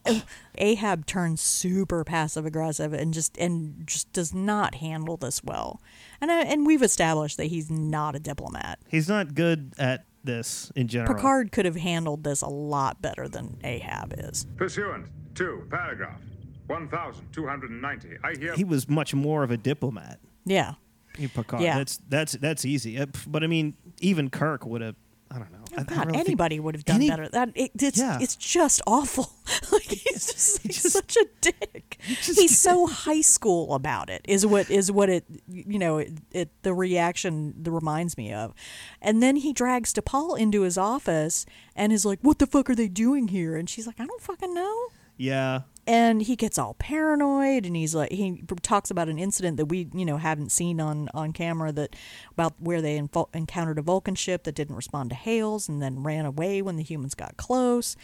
Ahab 0.57 1.07
turns 1.07 1.41
super 1.41 2.05
passive 2.05 2.45
aggressive 2.47 2.93
and 2.93 3.15
just 3.15 3.37
and 3.39 3.87
just 3.87 4.13
does 4.13 4.35
not 4.35 4.77
handle 4.77 5.17
this 5.17 5.43
well. 5.43 5.81
And 6.21 6.31
I, 6.31 6.43
and 6.43 6.67
we've 6.67 6.83
established 6.83 7.37
that 7.39 7.47
he's 7.47 7.71
not 7.71 8.15
a 8.15 8.19
diplomat. 8.19 8.79
He's 8.89 9.09
not 9.09 9.35
good 9.35 9.73
at 9.79 10.05
this 10.25 10.71
in 10.77 10.87
general. 10.89 11.15
Picard 11.15 11.51
could 11.53 11.65
have 11.65 11.77
handled 11.77 12.23
this 12.23 12.43
a 12.43 12.49
lot 12.49 13.03
better 13.03 13.29
than 13.29 13.59
Ahab 13.65 14.15
is. 14.17 14.47
Pursuant 14.57 15.07
to 15.35 15.67
paragraph 15.71 16.21
1290, 16.66 18.09
I 18.25 18.35
hear. 18.38 18.55
he 18.55 18.64
was 18.64 18.88
much 18.88 19.14
more 19.14 19.42
of 19.42 19.51
a 19.51 19.57
diplomat. 19.57 20.20
Yeah. 20.44 20.75
You 21.18 21.29
Picard. 21.29 21.62
Yeah. 21.62 21.79
That's 21.79 21.98
that's 22.09 22.33
that's 22.35 22.64
easy. 22.64 22.98
Uh, 22.98 23.07
But 23.27 23.44
I 23.44 23.46
mean, 23.46 23.75
even 24.01 24.31
Kirk 24.31 24.64
would 24.64 24.81
have. 24.81 24.96
I 25.31 25.38
don't 25.38 25.51
know. 25.53 25.59
I- 25.77 25.81
I 25.81 25.85
God, 25.85 26.07
really 26.09 26.18
anybody 26.18 26.61
would 26.61 26.75
have 26.75 26.85
done 26.85 26.96
any- 26.96 27.09
better. 27.09 27.27
That 27.29 27.51
it, 27.55 27.70
it's 27.81 27.98
Yeah. 27.98 28.18
it's 28.20 28.37
just 28.37 28.83
awful. 28.87 29.31
like 29.72 29.83
he's 29.85 30.59
He's 30.62 30.83
just, 30.83 30.90
such 30.90 31.16
a 31.16 31.27
dick. 31.40 31.98
he's 32.05 32.59
so 32.59 32.87
high 32.87 33.20
school 33.22 33.75
about 33.75 34.11
it. 34.11 34.22
Is 34.29 34.44
what 34.46 34.70
is 34.70 34.90
what 34.92 35.09
it 35.09 35.25
you 35.51 35.79
know 35.79 35.98
it, 35.98 36.12
it 36.33 36.51
the 36.62 36.75
reaction 36.75 37.55
that 37.62 37.70
reminds 37.70 38.16
me 38.18 38.33
of, 38.33 38.53
and 39.01 39.22
then 39.22 39.37
he 39.37 39.53
drags 39.55 39.92
T'Pol 39.94 40.38
into 40.38 40.62
his 40.62 40.77
office 40.77 41.46
and 41.75 41.92
is 41.92 42.05
like, 42.05 42.18
"What 42.22 42.38
the 42.38 42.46
fuck 42.46 42.68
are 42.70 42.75
they 42.75 42.88
doing 42.88 43.29
here?" 43.29 43.57
And 43.57 43.68
she's 43.70 43.87
like, 43.87 44.01
"I 44.01 44.07
don't 44.07 44.20
fucking 44.20 44.53
know." 44.55 44.87
Yeah. 45.16 45.61
And 45.87 46.23
he 46.23 46.37
gets 46.37 46.59
all 46.59 46.75
paranoid 46.75 47.66
and 47.66 47.75
he's 47.75 47.95
like 47.95 48.12
he 48.12 48.42
talks 48.62 48.90
about 48.90 49.09
an 49.09 49.18
incident 49.18 49.57
that 49.57 49.66
we 49.66 49.88
you 49.92 50.05
know 50.05 50.16
haven't 50.16 50.53
seen 50.53 50.81
on 50.81 51.09
on 51.12 51.33
camera 51.33 51.73
that 51.73 51.97
about 52.31 52.55
where 52.61 52.81
they 52.81 52.97
encountered 53.35 53.79
a 53.79 53.83
vulcan 53.83 54.14
ship 54.14 54.45
that 54.45 54.55
didn't 54.55 54.77
respond 54.77 55.11
to 55.11 55.16
hails 55.16 55.68
and 55.68 55.83
then 55.83 56.03
ran 56.03 56.25
away 56.25 56.62
when 56.62 56.77
the 56.77 56.83
humans 56.83 57.14
got 57.14 57.37
close. 57.37 57.97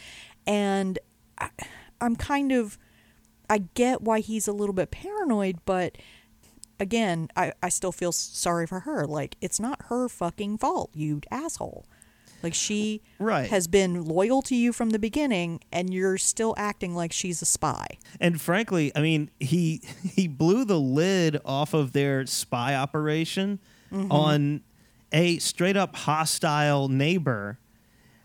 And 0.45 0.99
I, 1.37 1.49
i'm 2.01 2.15
kind 2.15 2.51
of 2.51 2.77
i 3.49 3.59
get 3.59 4.01
why 4.01 4.19
he's 4.19 4.47
a 4.47 4.53
little 4.53 4.73
bit 4.73 4.91
paranoid 4.91 5.57
but 5.65 5.97
again 6.79 7.29
i 7.35 7.53
i 7.63 7.69
still 7.69 7.91
feel 7.91 8.11
sorry 8.11 8.67
for 8.67 8.81
her. 8.81 9.05
Like 9.05 9.37
it's 9.39 9.59
not 9.59 9.85
her 9.85 10.09
fucking 10.09 10.57
fault 10.57 10.91
you 10.93 11.21
asshole 11.31 11.85
like 12.43 12.53
she 12.53 13.01
Right. 13.19 13.49
has 13.49 13.67
been 13.67 14.05
loyal 14.05 14.41
to 14.43 14.55
you 14.55 14.71
from 14.73 14.91
the 14.91 14.99
beginning 14.99 15.59
and 15.71 15.93
you're 15.93 16.17
still 16.17 16.53
acting 16.57 16.95
like 16.95 17.11
she's 17.11 17.41
a 17.41 17.45
spy. 17.45 17.85
And 18.19 18.39
frankly, 18.41 18.91
I 18.95 19.01
mean, 19.01 19.29
he 19.39 19.81
he 20.15 20.27
blew 20.27 20.65
the 20.65 20.79
lid 20.79 21.39
off 21.45 21.73
of 21.73 21.91
their 21.93 22.25
spy 22.25 22.75
operation 22.75 23.59
Mhm. 23.91 24.11
on 24.11 24.61
a 25.11 25.39
straight 25.39 25.75
up 25.77 25.95
hostile 25.95 26.87
neighbor. 26.89 27.57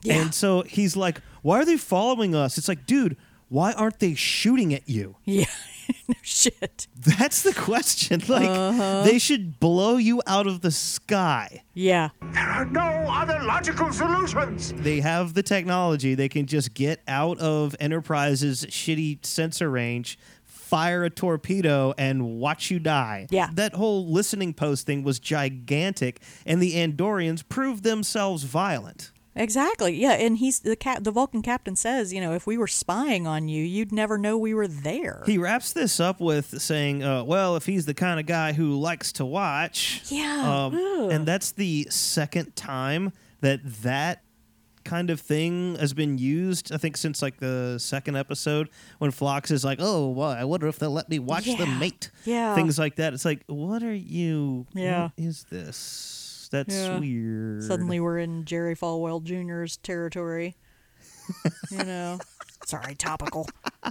And 0.08 0.34
so 0.34 0.62
he's 0.62 0.96
like, 0.96 1.20
"Why 1.40 1.60
are 1.60 1.64
they 1.64 1.78
following 1.78 2.34
us?" 2.34 2.58
It's 2.58 2.68
like, 2.68 2.84
"Dude, 2.86 3.16
why 3.48 3.72
aren't 3.72 4.00
they 4.00 4.14
shooting 4.14 4.74
at 4.74 4.86
you?" 4.88 5.16
Yeah. 5.24 5.46
no 6.08 6.14
shit. 6.22 6.86
That's 6.96 7.42
the 7.42 7.52
question. 7.54 8.22
Like 8.28 8.48
Uh-huh. 8.48 9.02
they 9.04 9.18
should 9.18 9.60
blow 9.60 9.96
you 9.96 10.22
out 10.26 10.46
of 10.46 10.60
the 10.60 10.70
sky. 10.70 11.62
Yeah. 11.74 12.10
There 12.32 12.48
are 12.48 12.64
no 12.64 12.80
other 13.08 13.40
logical 13.42 13.92
solutions. 13.92 14.72
They 14.76 15.00
have 15.00 15.34
the 15.34 15.42
technology. 15.42 16.14
They 16.14 16.28
can 16.28 16.46
just 16.46 16.74
get 16.74 17.02
out 17.08 17.38
of 17.38 17.74
Enterprise's 17.80 18.64
shitty 18.66 19.24
sensor 19.24 19.70
range, 19.70 20.18
fire 20.44 21.04
a 21.04 21.10
torpedo, 21.10 21.94
and 21.98 22.38
watch 22.38 22.70
you 22.70 22.78
die. 22.78 23.26
Yeah. 23.30 23.50
That 23.52 23.74
whole 23.74 24.06
listening 24.10 24.54
post 24.54 24.86
thing 24.86 25.04
was 25.04 25.18
gigantic, 25.18 26.20
and 26.46 26.60
the 26.62 26.74
Andorians 26.74 27.46
proved 27.48 27.84
themselves 27.84 28.44
violent. 28.44 29.10
Exactly. 29.36 29.96
Yeah, 29.96 30.12
and 30.12 30.38
he's 30.38 30.60
the 30.60 30.76
cap 30.76 31.02
the 31.02 31.10
Vulcan 31.10 31.42
captain 31.42 31.76
says, 31.76 32.12
you 32.12 32.20
know, 32.20 32.34
if 32.34 32.46
we 32.46 32.56
were 32.56 32.68
spying 32.68 33.26
on 33.26 33.48
you, 33.48 33.64
you'd 33.64 33.92
never 33.92 34.16
know 34.16 34.38
we 34.38 34.54
were 34.54 34.68
there. 34.68 35.22
He 35.26 35.38
wraps 35.38 35.72
this 35.72 35.98
up 35.98 36.20
with 36.20 36.60
saying, 36.60 37.02
uh, 37.02 37.24
well, 37.24 37.56
if 37.56 37.66
he's 37.66 37.86
the 37.86 37.94
kind 37.94 38.20
of 38.20 38.26
guy 38.26 38.52
who 38.52 38.78
likes 38.78 39.12
to 39.12 39.24
watch. 39.24 40.02
Yeah. 40.06 40.66
Um, 40.66 41.10
and 41.10 41.26
that's 41.26 41.52
the 41.52 41.86
second 41.90 42.54
time 42.54 43.12
that 43.40 43.60
that 43.82 44.22
kind 44.84 45.10
of 45.10 45.20
thing 45.20 45.76
has 45.76 45.92
been 45.94 46.18
used, 46.18 46.72
I 46.72 46.76
think, 46.76 46.96
since 46.96 47.22
like 47.22 47.38
the 47.38 47.78
second 47.78 48.16
episode 48.16 48.68
when 48.98 49.10
Phlox 49.10 49.50
is 49.50 49.64
like, 49.64 49.78
oh, 49.80 50.10
well, 50.10 50.30
I 50.30 50.44
wonder 50.44 50.68
if 50.68 50.78
they'll 50.78 50.90
let 50.90 51.08
me 51.08 51.18
watch 51.18 51.46
the 51.46 51.66
mate. 51.66 52.10
Yeah. 52.24 52.54
Things 52.54 52.78
like 52.78 52.96
that. 52.96 53.14
It's 53.14 53.24
like, 53.24 53.42
what 53.46 53.82
are 53.82 53.94
you? 53.94 54.66
Yeah. 54.74 55.04
What 55.04 55.12
is 55.16 55.44
this? 55.50 56.23
That's 56.54 56.72
Yeah. 56.74 56.98
weird. 57.00 57.64
Suddenly 57.64 57.98
we're 57.98 58.18
in 58.18 58.44
Jerry 58.44 58.76
Falwell 58.76 59.20
Jr.'s 59.22 59.76
territory. 59.76 60.56
you 61.70 61.78
know. 61.84 62.20
Sorry, 62.64 62.94
topical. 62.94 63.48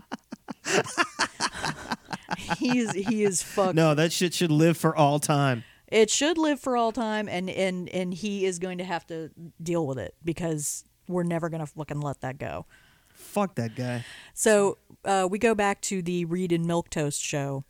he 2.57 2.79
is 2.79 2.91
he 2.93 3.23
is 3.23 3.43
fucked. 3.43 3.75
No, 3.75 3.93
that 3.93 4.11
shit 4.11 4.33
should 4.33 4.49
live 4.51 4.77
for 4.77 4.95
all 4.95 5.19
time. 5.19 5.63
It 5.87 6.09
should 6.09 6.37
live 6.37 6.59
for 6.59 6.75
all 6.77 6.91
time 6.91 7.27
and 7.27 7.49
and 7.49 7.89
and 7.89 8.13
he 8.13 8.45
is 8.45 8.59
going 8.59 8.77
to 8.79 8.83
have 8.83 9.05
to 9.07 9.29
deal 9.61 9.85
with 9.85 9.99
it 9.99 10.15
because 10.23 10.85
we're 11.07 11.23
never 11.23 11.49
going 11.49 11.59
to 11.59 11.67
fucking 11.67 11.99
let 12.01 12.21
that 12.21 12.37
go. 12.37 12.65
Fuck 13.13 13.55
that 13.55 13.75
guy. 13.75 14.05
So 14.33 14.77
uh, 15.05 15.27
we 15.29 15.37
go 15.37 15.53
back 15.53 15.81
to 15.81 16.01
the 16.01 16.25
Reed 16.25 16.51
and 16.51 16.65
Milk 16.65 16.89
Toast 16.89 17.21
show, 17.21 17.63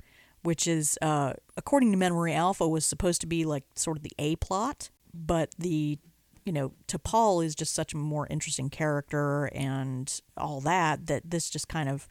which 0.44 0.68
is, 0.68 0.98
uh, 1.02 1.34
according 1.58 1.92
to 1.92 1.98
Memory 1.98 2.34
Alpha, 2.34 2.68
was 2.68 2.86
supposed 2.86 3.22
to 3.22 3.28
be 3.28 3.46
like 3.46 3.64
sort 3.76 3.98
of 3.98 4.04
the 4.04 4.14
A 4.20 4.36
plot, 4.36 4.90
but 5.14 5.56
the, 5.58 5.98
you 6.46 6.52
know, 6.52 6.74
T'Pol 6.88 7.44
is 7.44 7.56
just 7.56 7.74
such 7.74 7.94
a 7.94 7.98
more 7.98 8.28
interesting 8.28 8.70
character 8.70 9.46
and 9.54 10.22
all 10.38 10.62
that 10.62 11.08
that 11.08 11.30
this 11.30 11.50
just 11.50 11.68
kind 11.68 11.90
of 11.90 12.08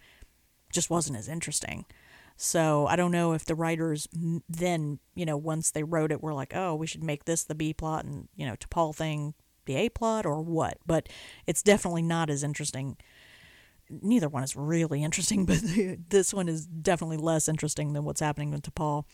just 0.73 0.90
wasn't 0.90 1.18
as 1.18 1.29
interesting. 1.29 1.85
So 2.37 2.87
I 2.87 2.97
don't 2.97 3.12
know 3.12 3.35
if 3.35 3.45
the 3.45 3.55
writers 3.55 4.09
then, 4.49 4.99
you 5.14 5.27
know, 5.27 5.37
once 5.37 5.71
they 5.71 5.83
wrote 5.83 6.11
it, 6.11 6.23
were 6.23 6.35
like, 6.35 6.57
oh, 6.57 6.75
we 6.75 6.87
should 6.87 7.05
make 7.05 7.27
this 7.27 7.45
the 7.45 7.55
B 7.55 7.75
plot 7.75 8.05
and, 8.05 8.29
you 8.35 8.47
know, 8.47 8.57
T'Pol 8.57 8.95
thing 8.95 9.35
the 9.66 9.77
A 9.77 9.88
plot 9.90 10.27
or 10.27 10.40
what. 10.40 10.79
But 10.87 11.09
it's 11.47 11.62
definitely 11.62 12.03
not 12.03 12.31
as 12.31 12.42
interesting 12.42 12.97
neither 14.01 14.29
one 14.29 14.43
is 14.43 14.57
really 14.57 15.03
interesting, 15.03 15.45
but 15.47 15.61
this 16.09 16.33
one 16.33 16.49
is 16.49 16.67
definitely 16.67 17.19
less 17.19 17.49
interesting 17.49 17.93
than 17.93 18.05
what's 18.05 18.21
happening 18.21 18.51
with 18.51 18.75
Paul. 18.75 19.07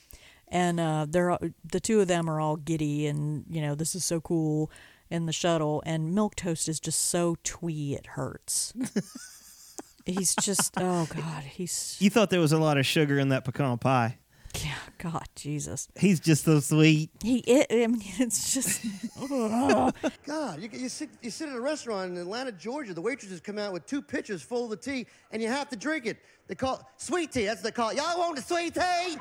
And 0.49 0.81
uh, 0.81 1.07
they're 1.09 1.37
the 1.65 1.81
two 1.81 2.01
of 2.01 2.09
them 2.09 2.29
are 2.31 2.41
all 2.41 2.57
giddy, 2.57 3.07
and 3.07 3.45
you 3.51 3.61
know 3.61 3.75
this 3.75 3.95
is 3.95 4.05
so 4.05 4.21
cool 4.21 4.71
in 5.11 5.27
the 5.27 5.33
shuttle. 5.33 5.83
And 5.85 6.15
Milk 6.15 6.37
Toast 6.37 6.69
is 6.69 6.81
just 6.81 7.01
so 7.01 7.37
twee 7.45 7.95
it 7.95 8.07
hurts. 8.07 8.73
he's 10.07 10.35
just 10.37 10.73
oh 10.79 11.07
god, 11.15 11.45
he's 11.45 11.97
You 12.01 12.09
thought 12.09 12.31
there 12.31 12.41
was 12.41 12.53
a 12.53 12.59
lot 12.59 12.79
of 12.79 12.87
sugar 12.87 13.19
in 13.19 13.29
that 13.29 13.45
pecan 13.45 13.77
pie. 13.77 14.19
Yeah, 14.57 14.75
God 14.99 15.27
Jesus. 15.37 15.89
He's 15.99 16.21
just 16.21 16.45
so 16.45 16.61
sweet. 16.61 17.11
He 17.23 17.39
it, 17.39 17.67
I 17.71 17.87
mean 17.87 18.03
it's 18.19 18.55
just 18.55 18.85
God, 20.27 20.61
you, 20.63 20.69
you, 20.73 20.89
sit, 20.89 21.11
you 21.23 21.31
sit 21.31 21.49
at 21.49 21.57
a 21.57 21.61
restaurant 21.61 22.13
in 22.13 22.19
Atlanta, 22.19 22.53
Georgia. 22.53 22.95
The 22.95 23.01
waitresses 23.01 23.41
come 23.41 23.59
out 23.59 23.73
with 23.73 23.87
two 23.87 24.03
pitchers 24.03 24.43
full 24.43 24.65
of 24.65 24.71
the 24.71 24.77
tea, 24.77 25.07
and 25.31 25.43
you 25.43 25.49
have 25.49 25.69
to 25.71 25.77
drink 25.77 26.07
it. 26.07 26.19
They 26.47 26.55
call 26.55 26.77
it 26.77 26.81
sweet 26.97 27.31
tea. 27.33 27.45
That's 27.45 27.63
what 27.63 27.75
they 27.75 27.77
call 27.77 27.91
it. 27.91 27.97
Y'all 27.97 28.19
want 28.19 28.37
the 28.37 28.43
sweet 28.43 28.75
tea? 28.75 29.17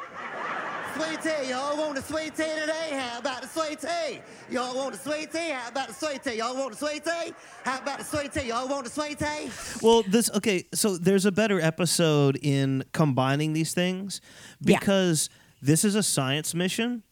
Sweet 0.95 1.21
tea. 1.21 1.49
Y'all 1.49 1.77
want 1.77 1.95
the 1.95 2.01
sweet 2.01 2.35
tea 2.35 2.55
today? 2.59 2.89
How 2.91 3.19
about 3.19 3.41
the 3.41 3.47
sweet 3.47 3.79
tea? 3.79 4.19
Y'all 4.49 4.75
want 4.75 4.93
the 4.93 4.99
sweet 4.99 5.31
tea? 5.31 5.49
How 5.49 5.67
about 5.67 5.89
the 5.89 5.93
sweet 5.93 6.23
tea? 6.23 6.35
Y'all 6.35 6.55
want 6.55 6.71
the 6.71 6.77
sweet 6.77 7.03
tea? 7.03 7.33
How 7.63 7.77
about 7.79 7.99
the 7.99 8.05
sweet 8.05 8.31
tea? 8.33 8.47
Y'all 8.47 8.67
want 8.67 8.85
the 8.85 8.89
sweet 8.91 9.19
tea? 9.19 9.49
Well, 9.81 10.03
this 10.07 10.31
okay. 10.35 10.65
So 10.73 10.97
there's 10.97 11.25
a 11.25 11.31
better 11.31 11.59
episode 11.59 12.39
in 12.41 12.83
combining 12.93 13.53
these 13.53 13.73
things 13.73 14.21
Yeah. 14.61 14.77
This 15.61 15.83
is 15.85 15.95
a 15.95 16.03
science 16.03 16.53
mission. 16.53 17.03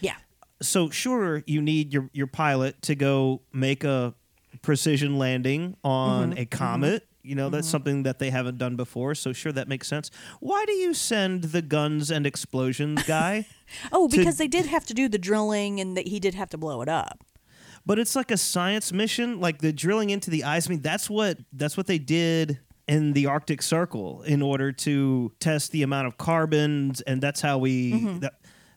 Yeah. 0.00 0.16
So 0.62 0.90
sure, 0.90 1.42
you 1.46 1.60
need 1.60 1.92
your 1.92 2.08
your 2.12 2.26
pilot 2.26 2.80
to 2.82 2.94
go 2.94 3.42
make 3.52 3.84
a 3.84 4.14
precision 4.62 5.18
landing 5.18 5.76
on 5.84 6.32
Mhm, 6.32 6.38
a 6.40 6.46
comet. 6.46 7.06
You 7.22 7.34
know, 7.34 7.48
that's 7.48 7.66
something 7.68 8.02
that 8.02 8.18
they 8.18 8.28
haven't 8.30 8.58
done 8.58 8.76
before. 8.76 9.14
So 9.14 9.32
sure, 9.32 9.50
that 9.52 9.66
makes 9.66 9.88
sense. 9.88 10.10
Why 10.40 10.64
do 10.66 10.72
you 10.72 10.92
send 10.92 11.44
the 11.44 11.62
guns 11.62 12.10
and 12.10 12.26
explosions 12.26 13.02
guy? 13.04 13.46
oh 13.92 14.08
to- 14.08 14.16
because 14.16 14.36
they 14.36 14.48
did 14.48 14.66
have 14.66 14.84
to 14.86 14.94
do 14.94 15.08
the 15.08 15.18
drilling, 15.18 15.80
and 15.80 15.96
that 15.96 16.06
he 16.08 16.20
did 16.20 16.34
have 16.34 16.50
to 16.50 16.58
blow 16.58 16.82
it 16.82 16.88
up. 16.88 17.24
but 17.86 17.98
it's 17.98 18.14
like 18.16 18.30
a 18.30 18.36
science 18.38 18.92
mission 18.92 19.40
like 19.40 19.58
the 19.60 19.70
drilling 19.72 20.08
into 20.08 20.30
the 20.30 20.42
ice 20.44 20.66
i 20.66 20.70
mean 20.70 20.80
that's 20.80 21.10
what 21.10 21.36
that's 21.52 21.76
what 21.76 21.86
they 21.86 21.98
did 21.98 22.58
in 22.86 23.12
the 23.14 23.26
arctic 23.26 23.62
circle 23.62 24.22
in 24.22 24.42
order 24.42 24.70
to 24.72 25.32
test 25.40 25.72
the 25.72 25.82
amount 25.82 26.06
of 26.06 26.18
carbons 26.18 27.00
and 27.02 27.22
that's 27.22 27.40
how 27.40 27.56
we 27.58 27.92
Mhm. 27.92 28.20
that, 28.20 28.34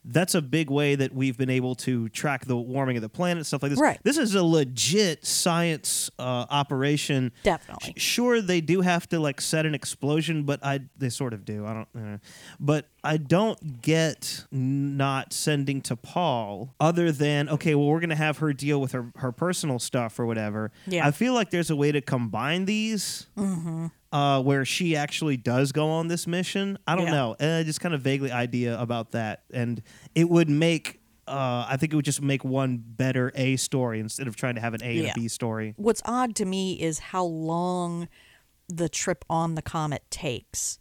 that's 0.10 0.34
a 0.36 0.42
big 0.42 0.70
way 0.70 0.96
that 0.96 1.14
we've 1.14 1.38
been 1.38 1.50
able 1.50 1.76
to 1.76 2.08
track 2.10 2.46
the 2.46 2.56
warming 2.56 2.96
of 2.96 3.02
the 3.02 3.10
planet 3.10 3.46
stuff 3.46 3.62
like 3.62 3.70
this 3.72 3.80
Right. 3.80 4.00
this 4.04 4.18
is 4.18 4.34
a 4.36 4.44
legit 4.44 5.26
science 5.26 6.10
uh, 6.18 6.46
operation 6.50 7.32
Definitely. 7.44 7.94
Sure 7.98 8.42
they 8.42 8.62
do 8.62 8.82
have 8.82 9.08
to 9.10 9.20
like 9.20 9.42
set 9.42 9.66
an 9.66 9.76
explosion 9.76 10.44
but 10.44 10.60
i 10.64 10.80
they 10.98 11.10
sort 11.10 11.34
of 11.34 11.46
do 11.46 11.66
i 11.66 11.74
don't 11.74 11.88
uh, 11.96 12.18
but 12.60 12.88
i 13.04 13.18
don't 13.18 13.82
get 13.82 14.46
not 14.52 15.34
sending 15.34 15.82
T'Pol 15.82 16.70
other 16.80 17.12
than 17.12 17.50
okay 17.50 17.76
well 17.76 17.88
we're 17.88 18.00
gonna 18.00 18.16
have 18.16 18.38
her 18.40 18.54
deal 18.54 18.80
with 18.80 18.94
her 18.94 19.12
her 19.18 19.32
personal 19.32 19.80
stuff 19.80 20.20
or 20.20 20.26
whatever 20.26 20.72
Yeah. 20.88 21.06
i 21.08 21.12
feel 21.12 21.34
like 21.34 21.50
there's 21.52 21.70
a 21.70 21.76
way 21.76 21.92
to 21.92 22.02
combine 22.02 22.66
these 22.66 23.28
Mm-hmm. 23.38 23.88
Uh, 24.12 24.42
where 24.42 24.64
she 24.66 24.96
actually 24.96 25.38
does 25.38 25.72
go 25.72 25.90
on 25.90 26.08
this 26.08 26.28
mission. 26.28 26.78
I 26.88 26.96
don't 26.96 27.06
Yeah. 27.08 27.12
know. 27.12 27.36
Uh, 27.40 27.64
just 27.64 27.82
kind 27.82 27.94
of 27.94 28.02
vaguely 28.02 28.32
idea 28.32 28.80
about 28.80 29.12
that, 29.12 29.44
and 29.54 29.82
it 30.16 30.30
would 30.30 30.50
make. 30.50 31.02
Uh, 31.28 31.66
I 31.68 31.76
think 31.76 31.92
it 31.92 31.96
would 31.98 32.06
just 32.06 32.22
make 32.22 32.46
one 32.46 32.82
better 32.82 33.34
A 33.36 33.58
story 33.58 34.00
instead 34.00 34.28
of 34.28 34.38
trying 34.38 34.56
to 34.56 34.62
have 34.62 34.74
an 34.74 34.82
A 34.82 34.94
Yeah. 34.94 35.02
and 35.02 35.12
a 35.12 35.14
B 35.14 35.28
story. 35.28 35.74
What's 35.76 36.02
odd 36.06 36.36
to 36.38 36.46
me 36.46 36.80
is 36.82 37.00
how 37.00 37.26
long 37.26 38.08
the 38.70 38.88
trip 38.88 39.26
on 39.30 39.56
the 39.56 39.62
comet 39.62 40.04
takes. 40.10 40.80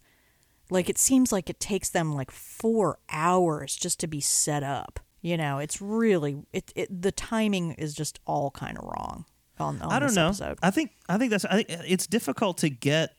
Like 0.69 0.87
it 0.89 0.97
seems 0.97 1.33
like 1.33 1.49
it 1.49 1.59
takes 1.59 1.89
them 1.89 2.13
like 2.13 2.31
4 2.31 2.97
hours 3.09 3.75
just 3.75 3.99
to 3.99 4.07
be 4.07 4.21
set 4.21 4.63
up. 4.63 5.01
You 5.21 5.35
know, 5.35 5.59
it's 5.59 5.81
really 5.81 6.37
it, 6.53 6.71
it 6.77 7.01
the 7.01 7.11
timing 7.11 7.73
is 7.73 7.93
just 7.93 8.19
all 8.25 8.49
kind 8.51 8.77
of 8.77 8.85
wrong 8.85 9.25
on, 9.59 9.81
on 9.81 9.91
I 9.91 9.99
don't 9.99 10.07
this 10.09 10.15
know. 10.15 10.27
episode. 10.27 10.59
I 10.63 10.71
think 10.71 10.91
I 11.09 11.17
think 11.17 11.31
that's 11.31 11.43
I 11.43 11.61
think 11.63 11.67
it's 11.85 12.07
difficult 12.07 12.57
to 12.59 12.69
get 12.69 13.16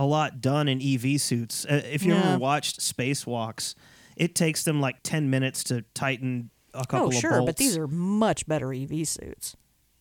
a 0.00 0.06
lot 0.06 0.40
done 0.40 0.66
in 0.66 0.80
EV 0.80 1.20
suits. 1.20 1.66
Uh, 1.66 1.82
if 1.84 2.02
you 2.04 2.14
Yeah. 2.14 2.30
ever 2.30 2.38
watched 2.38 2.80
spacewalks, 2.80 3.74
it 4.16 4.34
takes 4.34 4.64
them 4.64 4.80
like 4.80 4.96
ten 5.02 5.28
minutes 5.28 5.62
to 5.64 5.82
tighten 5.92 6.48
a 6.72 6.86
couple 6.86 7.08
oh, 7.08 7.10
sure, 7.10 7.42
but 7.44 7.58
these 7.58 7.76
are 7.76 7.86
much 7.86 8.46
better 8.48 8.72
EV 8.72 9.06
suits. 9.06 9.56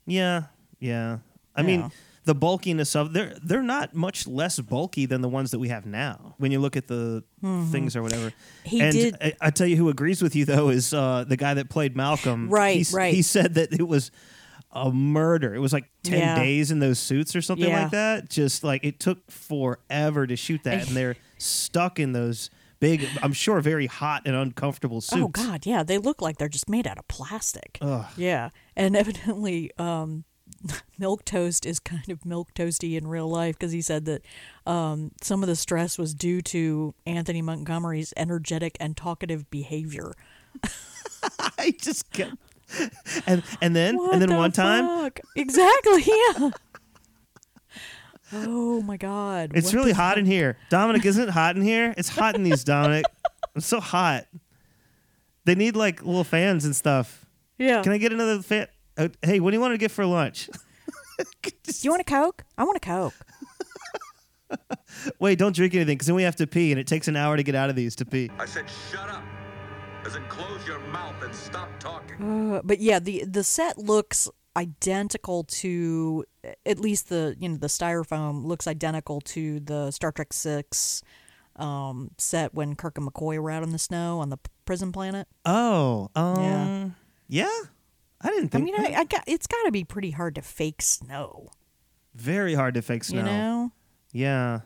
Yeah, 0.06 0.44
yeah. 0.80 1.18
I 1.54 1.62
Yeah. 1.62 1.68
mean, 1.68 1.92
the 2.24 2.34
bulkiness 2.36 2.96
of 2.96 3.12
they're 3.12 3.36
they're 3.44 3.62
not 3.64 3.94
much 3.94 4.26
less 4.26 4.58
bulky 4.62 5.06
than 5.06 5.20
the 5.22 5.28
ones 5.30 5.52
that 5.52 5.60
we 5.60 5.68
have 5.68 5.86
now. 5.86 6.36
When 6.38 6.52
you 6.52 6.60
look 6.60 6.78
at 6.78 6.88
the 6.88 7.24
Mhm. 7.44 7.70
things 7.72 7.96
or 7.98 8.02
whatever. 8.02 8.32
He 8.64 8.80
and 8.80 8.94
did- 8.94 9.18
I, 9.20 9.34
I 9.42 9.50
tell 9.50 9.68
you 9.68 9.76
who 9.76 9.90
agrees 9.90 10.22
with 10.22 10.34
you 10.36 10.46
though 10.46 10.70
is 10.70 10.94
uh, 10.94 11.26
the 11.28 11.36
guy 11.38 11.56
that 11.56 11.70
played 11.70 11.98
Malcolm. 11.98 12.48
Right, 12.50 12.78
He's- 12.78 12.94
right. 12.94 13.14
He 13.14 13.22
said 13.22 13.56
that 13.56 13.74
it 13.74 13.88
was 13.88 14.12
a 14.72 14.92
murder. 14.92 15.56
It 15.56 15.60
was 15.60 15.74
like 15.74 15.86
ten 16.04 16.20
Yeah. 16.20 16.36
days 16.36 16.72
in 16.72 16.80
those 16.80 17.00
suits 17.00 17.36
or 17.36 17.42
something 17.42 17.68
Yeah. 17.70 17.84
like 17.84 17.92
that. 17.92 18.30
Just 18.30 18.64
like 18.64 18.84
it 18.84 19.00
took 19.00 19.30
forever 19.32 20.28
to 20.28 20.36
shoot 20.36 20.64
that, 20.64 20.88
and 20.88 20.96
they're 20.96 21.16
stuck 21.38 22.00
in 22.00 22.12
those 22.14 22.50
big. 22.80 23.08
I'm 23.24 23.34
sure 23.34 23.60
very 23.62 23.88
hot 23.88 24.24
and 24.26 24.36
uncomfortable 24.36 25.02
suits. 25.02 25.22
Oh 25.22 25.28
God, 25.30 25.66
yeah, 25.66 25.84
they 25.84 25.98
look 25.98 26.22
like 26.22 26.38
they're 26.38 26.48
just 26.50 26.70
made 26.70 26.86
out 26.88 26.98
of 27.00 27.08
plastic. 27.08 27.78
Ugh. 27.82 28.06
Yeah, 28.16 28.50
and 28.76 28.96
evidently, 28.96 29.72
um, 29.78 30.24
Milk 30.98 31.26
Toast 31.26 31.66
is 31.66 31.80
kind 31.80 32.10
of 32.10 32.26
milk 32.26 32.54
toasty 32.54 32.98
in 32.98 33.08
real 33.08 33.28
life 33.30 33.58
because 33.58 33.72
he 33.72 33.82
said 33.82 34.06
that 34.06 34.22
um, 34.66 35.12
some 35.22 35.42
of 35.44 35.48
the 35.48 35.56
stress 35.56 35.98
was 35.98 36.14
due 36.14 36.42
to 36.42 36.94
Anthony 37.06 37.42
Montgomery's 37.42 38.14
energetic 38.18 38.76
and 38.80 38.96
talkative 38.98 39.50
behavior. 39.50 40.12
I 41.58 41.74
just 41.80 42.12
kept. 42.12 42.36
And 43.28 43.44
and 43.62 43.76
then 43.76 43.98
What 43.98 44.14
and 44.14 44.22
then 44.22 44.30
the 44.30 44.36
one 44.36 44.52
time 44.52 44.86
fuck? 44.86 45.20
exactly, 45.36 46.04
yeah. 46.08 46.50
oh 48.34 48.82
my 48.82 48.98
God, 48.98 49.52
It's 49.56 49.68
what 49.68 49.74
really 49.76 49.92
the 49.92 49.98
hot 49.98 50.18
in 50.18 50.26
here. 50.26 50.58
Dominic, 50.70 51.06
isn't 51.06 51.24
it 51.30 51.32
hot 51.32 51.56
in 51.56 51.62
here? 51.62 51.94
It's 51.98 52.10
hot 52.10 52.36
in 52.36 52.44
these, 52.44 52.64
Dominic. 52.64 53.06
It's 53.56 53.66
so 53.66 53.80
hot. 53.80 54.28
They 55.46 55.56
need 55.56 55.76
like 55.76 56.04
little 56.04 56.24
fans 56.24 56.66
and 56.66 56.76
stuff. 56.76 57.26
Yeah. 57.58 57.82
Can 57.82 57.92
I 57.92 57.98
get 57.98 58.14
another 58.14 58.42
fan? 58.42 58.68
Uh, 58.98 59.10
hey, 59.22 59.40
what 59.40 59.52
do 59.52 59.58
you 59.58 59.62
want 59.62 59.74
to 59.74 59.78
get 59.78 59.92
for 59.92 60.06
lunch? 60.06 60.50
You 61.82 61.90
want 61.92 62.00
a 62.00 62.06
Coke? 62.06 62.46
I 62.58 62.64
want 62.64 62.78
a 62.78 62.80
Coke. 62.80 63.14
Wait, 65.20 65.38
don't 65.38 65.54
drink 65.54 65.76
anything 65.76 65.96
because 65.98 66.08
then 66.08 66.16
we 66.16 66.24
have 66.24 66.36
to 66.38 66.48
pee, 66.48 66.72
and 66.72 66.80
it 66.80 66.88
takes 66.88 67.10
an 67.10 67.18
hour 67.18 67.36
to 67.36 67.44
get 67.44 67.56
out 67.56 67.70
of 67.70 67.76
these 67.76 67.94
to 67.98 68.06
pee. 68.06 68.32
I 68.40 68.46
said 68.46 68.66
shut 68.90 69.10
up. 69.10 69.22
As 70.06 70.16
in 70.16 70.24
close 70.26 70.66
your 70.66 70.80
mouth 70.80 71.22
and 71.24 71.34
stop 71.36 71.70
talking. 71.80 72.54
Uh, 72.54 72.62
but 72.64 72.80
yeah, 72.80 73.00
the 73.00 73.26
the 73.26 73.44
set 73.44 73.78
looks 73.78 74.30
identical 74.58 75.44
to 75.44 76.26
at 76.66 76.80
least 76.80 77.10
the 77.10 77.36
you 77.40 77.50
know 77.50 77.58
the 77.58 77.68
styrofoam 77.68 78.46
looks 78.46 78.66
identical 78.68 79.22
to 79.22 79.60
the 79.60 79.92
Star 79.92 80.12
Trek 80.12 80.34
Six 80.34 81.04
um, 81.58 82.12
set 82.18 82.54
when 82.54 82.76
Kirk 82.76 82.98
and 82.98 83.08
McCoy 83.12 83.40
were 83.40 83.52
out 83.52 83.62
in 83.64 83.72
the 83.72 83.78
snow 83.80 84.20
on 84.20 84.30
the 84.30 84.38
prison 84.66 84.92
planet. 84.92 85.28
Oh, 85.46 86.10
um, 86.16 86.96
Yeah. 87.28 87.46
yeah. 87.46 87.60
I 88.22 88.30
didn't 88.30 88.46
I 88.46 88.48
think. 88.60 88.66
mean, 88.66 88.76
I, 88.80 89.00
I 89.02 89.04
got 89.04 89.24
it's 89.28 89.48
got 89.48 89.64
to 89.66 89.72
be 89.72 89.84
pretty 89.84 90.12
hard 90.12 90.36
to 90.36 90.42
fake 90.42 90.82
snow, 90.82 91.50
very 92.16 92.54
hard 92.56 92.74
to 92.76 92.82
fake 92.82 93.04
snow. 93.04 93.20
you 93.20 93.24
know, 93.26 93.72
Yeah. 94.14 94.62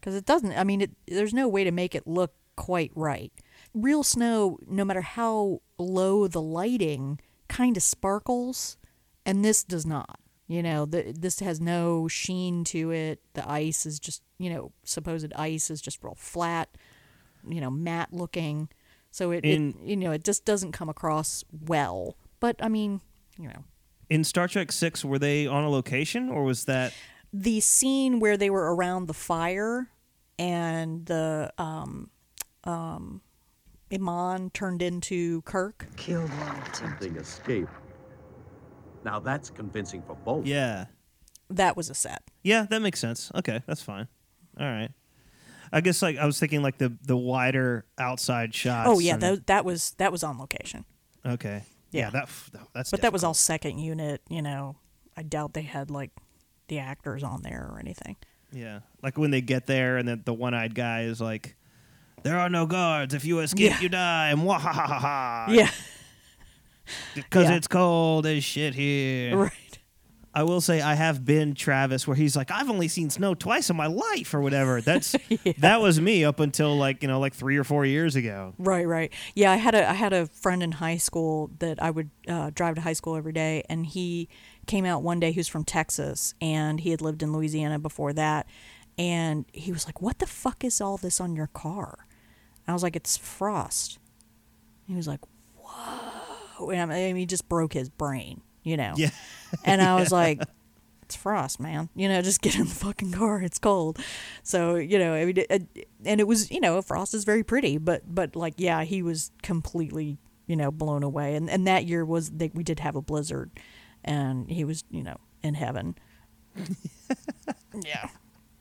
because 0.00 0.14
it 0.16 0.26
doesn't. 0.26 0.52
I 0.52 0.64
mean, 0.64 0.82
it, 0.82 0.90
there's 1.06 1.34
no 1.34 1.48
way 1.48 1.64
to 1.64 1.70
make 1.72 1.94
it 1.94 2.06
look 2.06 2.34
quite 2.56 2.90
right. 2.94 3.32
Real 3.76 4.02
snow, 4.02 4.58
no 4.66 4.84
matter 4.86 5.02
how 5.02 5.60
low 5.78 6.26
the 6.28 6.40
lighting, 6.40 7.20
kind 7.48 7.76
of 7.76 7.82
sparkles, 7.82 8.78
and 9.26 9.44
this 9.44 9.62
does 9.62 9.84
not. 9.84 10.18
You 10.48 10.62
know, 10.62 10.86
the, 10.86 11.12
this 11.14 11.40
has 11.40 11.60
no 11.60 12.08
sheen 12.08 12.64
to 12.64 12.90
it. 12.90 13.20
The 13.34 13.48
ice 13.48 13.84
is 13.84 13.98
just, 14.00 14.22
you 14.38 14.48
know, 14.48 14.72
supposed 14.84 15.30
ice 15.34 15.70
is 15.70 15.80
just 15.82 16.02
real 16.02 16.14
flat, 16.16 16.70
you 17.46 17.60
know, 17.60 17.70
matte 17.70 18.12
looking. 18.12 18.68
So 19.10 19.30
it, 19.32 19.44
In- 19.44 19.70
it 19.82 19.88
you 19.90 19.96
know, 19.96 20.12
it 20.12 20.24
just 20.24 20.44
doesn't 20.46 20.72
come 20.72 20.88
across 20.88 21.44
well. 21.66 22.16
But 22.40 22.56
I 22.62 22.68
mean, 22.68 23.00
you 23.38 23.48
know, 23.48 23.64
In 24.08 24.24
Star 24.24 24.48
Trek 24.48 24.72
Six, 24.72 25.04
were 25.04 25.18
they 25.18 25.46
on 25.46 25.64
a 25.64 25.68
location 25.70 26.30
or 26.30 26.44
was 26.44 26.64
that? 26.64 26.94
the 27.32 27.60
scene 27.60 28.20
where 28.20 28.36
they 28.38 28.48
were 28.48 28.74
around 28.74 29.06
the 29.08 29.12
fire 29.14 29.90
and 30.38 31.04
the 31.06 31.52
um 31.58 32.08
um 32.64 33.20
Iman 33.92 34.50
turned 34.50 34.82
into 34.82 35.42
Kirk. 35.42 35.86
Killed 35.96 36.28
one. 36.30 36.74
Something 36.74 37.16
escaped. 37.16 37.70
Now 39.04 39.20
that's 39.20 39.50
convincing 39.50 40.02
for 40.02 40.14
both. 40.16 40.46
Yeah. 40.46 40.86
That 41.48 41.76
was 41.76 41.90
a 41.90 41.94
set. 41.94 42.22
Yeah, 42.42 42.66
that 42.70 42.82
makes 42.82 42.98
sense. 42.98 43.30
Okay, 43.34 43.62
that's 43.66 43.82
fine. 43.82 44.08
All 44.58 44.66
right. 44.66 44.90
I 45.72 45.80
guess 45.80 46.02
like 46.02 46.16
I 46.16 46.26
was 46.26 46.38
thinking 46.40 46.62
like 46.62 46.78
the 46.78 46.96
the 47.02 47.16
wider 47.16 47.84
outside 47.98 48.54
shots. 48.54 48.88
oh 48.90 48.98
yeah, 48.98 49.14
and- 49.14 49.22
that, 49.22 49.46
that 49.46 49.64
was 49.64 49.92
that 49.98 50.10
was 50.12 50.22
on 50.24 50.38
location. 50.38 50.84
okay. 51.24 51.62
Yeah, 51.92 52.10
that 52.10 52.28
that's 52.74 52.90
But 52.90 53.00
that 53.02 53.12
was 53.12 53.24
all 53.24 53.32
second 53.32 53.78
unit, 53.78 54.20
you 54.28 54.42
know. 54.42 54.76
I 55.16 55.22
doubt 55.22 55.54
they 55.54 55.62
had 55.62 55.90
like 55.90 56.10
the 56.68 56.78
actors 56.78 57.22
on 57.22 57.42
there 57.42 57.68
or 57.72 57.78
anything. 57.78 58.16
Yeah, 58.52 58.80
like 59.02 59.16
when 59.16 59.30
they 59.30 59.40
get 59.40 59.66
there 59.66 59.96
and 59.96 60.06
then 60.06 60.22
the 60.24 60.34
one-eyed 60.34 60.74
guy 60.74 61.02
is 61.02 61.20
like, 61.20 61.56
"There 62.26 62.38
are 62.38 62.48
no 62.50 62.66
guards. 62.66 63.14
If 63.14 63.24
you 63.24 63.38
escape, 63.40 63.70
Yeah. 63.70 63.80
you 63.80 63.88
die." 63.88 64.30
And 64.30 64.44
wah 64.44 64.58
ha 64.58 64.72
ha 64.72 64.86
ha 64.86 64.98
ha. 64.98 65.46
Yeah. 65.50 65.70
because 67.14 67.48
Yeah. 67.48 67.56
it's 67.56 67.66
cold 67.66 68.26
as 68.26 68.44
shit 68.44 68.74
here. 68.74 69.36
Right. 69.36 69.52
I 70.34 70.42
will 70.42 70.60
say 70.60 70.82
I 70.82 70.94
have 70.96 71.24
been 71.24 71.54
Travis, 71.54 72.06
where 72.06 72.14
he's 72.14 72.36
like, 72.36 72.50
"I've 72.50 72.68
only 72.68 72.88
seen 72.88 73.08
snow 73.08 73.32
twice 73.34 73.70
in 73.70 73.76
my 73.76 73.86
life," 73.86 74.34
or 74.34 74.42
whatever. 74.42 74.82
That's 74.82 75.16
that 75.58 75.80
was 75.80 75.98
me 75.98 76.24
up 76.24 76.40
until 76.40 76.76
like 76.76 77.00
you 77.02 77.08
know 77.08 77.18
like 77.18 77.32
three 77.34 77.56
or 77.56 77.64
four 77.64 77.86
years 77.86 78.16
ago. 78.16 78.52
Right, 78.58 78.86
right. 78.86 79.10
Yeah, 79.34 79.50
I 79.52 79.56
had 79.56 79.74
a 79.74 79.88
I 79.88 79.94
had 79.94 80.12
a 80.12 80.26
friend 80.26 80.62
in 80.62 80.72
high 80.72 80.98
school 80.98 81.50
that 81.60 81.82
I 81.82 81.90
would 81.90 82.10
uh, 82.28 82.50
drive 82.54 82.74
to 82.74 82.82
high 82.82 82.92
school 82.92 83.16
every 83.16 83.32
day, 83.32 83.64
and 83.70 83.86
he 83.86 84.28
came 84.66 84.84
out 84.84 85.02
one 85.02 85.20
day. 85.20 85.32
He 85.32 85.38
was 85.40 85.48
from 85.48 85.64
Texas, 85.64 86.34
and 86.42 86.80
he 86.80 86.90
had 86.90 87.00
lived 87.00 87.22
in 87.22 87.32
Louisiana 87.32 87.78
before 87.78 88.12
that, 88.12 88.46
and 88.98 89.46
he 89.54 89.72
was 89.72 89.86
like, 89.86 90.02
"What 90.02 90.18
the 90.18 90.26
fuck 90.26 90.64
is 90.64 90.82
all 90.82 90.98
this 90.98 91.18
on 91.18 91.34
your 91.34 91.46
car?" 91.48 92.06
I 92.68 92.72
was 92.72 92.82
like, 92.82 92.96
"It's 92.96 93.16
frost." 93.16 93.98
He 94.86 94.94
was 94.94 95.06
like, 95.08 95.20
"Whoa!" 95.58 96.70
And 96.70 96.92
I 96.92 96.96
mean, 97.12 97.16
he 97.16 97.26
just 97.26 97.48
broke 97.48 97.72
his 97.72 97.88
brain, 97.88 98.40
you 98.62 98.76
know. 98.76 98.94
Yeah. 98.96 99.10
And 99.64 99.80
I 99.80 99.94
was 99.94 100.10
Yeah. 100.12 100.16
like, 100.18 100.42
it's 101.02 101.14
frost, 101.14 101.60
man. 101.60 101.88
You 101.94 102.08
know, 102.08 102.20
just 102.20 102.42
get 102.42 102.56
in 102.56 102.64
the 102.66 102.74
fucking 102.74 103.12
car. 103.12 103.40
It's 103.40 103.58
cold. 103.60 103.98
So 104.42 104.74
you 104.74 104.98
know, 104.98 105.14
I 105.14 105.24
mean, 105.24 105.36
it, 105.48 105.88
and 106.04 106.20
it 106.20 106.26
was 106.26 106.50
you 106.50 106.60
know, 106.60 106.82
frost 106.82 107.14
is 107.14 107.24
very 107.24 107.44
pretty, 107.44 107.78
but 107.78 108.02
but 108.12 108.34
like 108.34 108.54
yeah, 108.58 108.82
he 108.82 109.02
was 109.02 109.30
completely 109.42 110.18
you 110.46 110.56
know 110.56 110.70
blown 110.72 111.04
away. 111.04 111.36
And 111.36 111.48
and 111.48 111.66
that 111.68 111.84
year 111.86 112.04
was 112.04 112.30
they, 112.30 112.50
we 112.52 112.64
did 112.64 112.80
have 112.80 112.96
a 112.96 113.02
blizzard, 113.02 113.50
and 114.04 114.50
he 114.50 114.64
was 114.64 114.82
you 114.90 115.02
know 115.04 115.16
in 115.44 115.54
heaven. 115.54 115.94
yeah. 117.84 118.08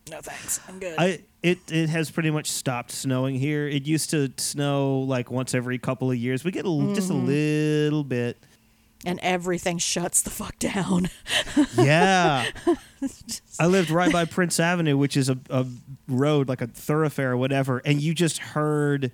No 0.10 0.20
thanks. 0.22 0.60
I'm 0.68 0.80
good. 0.80 0.96
I 1.00 1.22
it 1.42 1.60
it 1.72 1.90
has 1.90 2.12
pretty 2.12 2.30
much 2.32 2.50
stopped 2.52 2.92
snowing 2.92 3.36
here. 3.36 3.68
It 3.68 3.88
used 3.88 4.12
to 4.12 4.32
snow 4.38 5.00
like 5.00 5.32
once 5.32 5.56
every 5.56 5.80
couple 5.80 6.12
of 6.12 6.18
years. 6.18 6.44
We 6.44 6.52
get 6.52 6.66
a, 6.66 6.68
l 6.68 6.94
just 6.94 7.10
a 7.10 7.14
Mhm. 7.14 7.26
little 7.26 8.04
bit. 8.04 8.38
and 9.08 9.20
everything 9.22 9.78
shuts 9.78 10.22
the 10.24 10.30
fuck 10.32 10.58
down. 10.60 11.10
Yeah. 11.78 12.46
I 13.60 13.68
lived 13.68 13.92
right 13.92 14.12
by 14.12 14.26
Prince 14.26 14.60
Avenue, 14.60 14.98
which 14.98 15.16
is 15.16 15.30
a, 15.30 15.38
a 15.52 15.66
road, 16.08 16.50
like 16.50 16.62
a 16.62 16.68
thoroughfare 16.68 17.32
or 17.34 17.38
whatever, 17.38 17.80
and 17.86 18.02
you 18.02 18.14
just 18.16 18.40
heard 18.40 19.12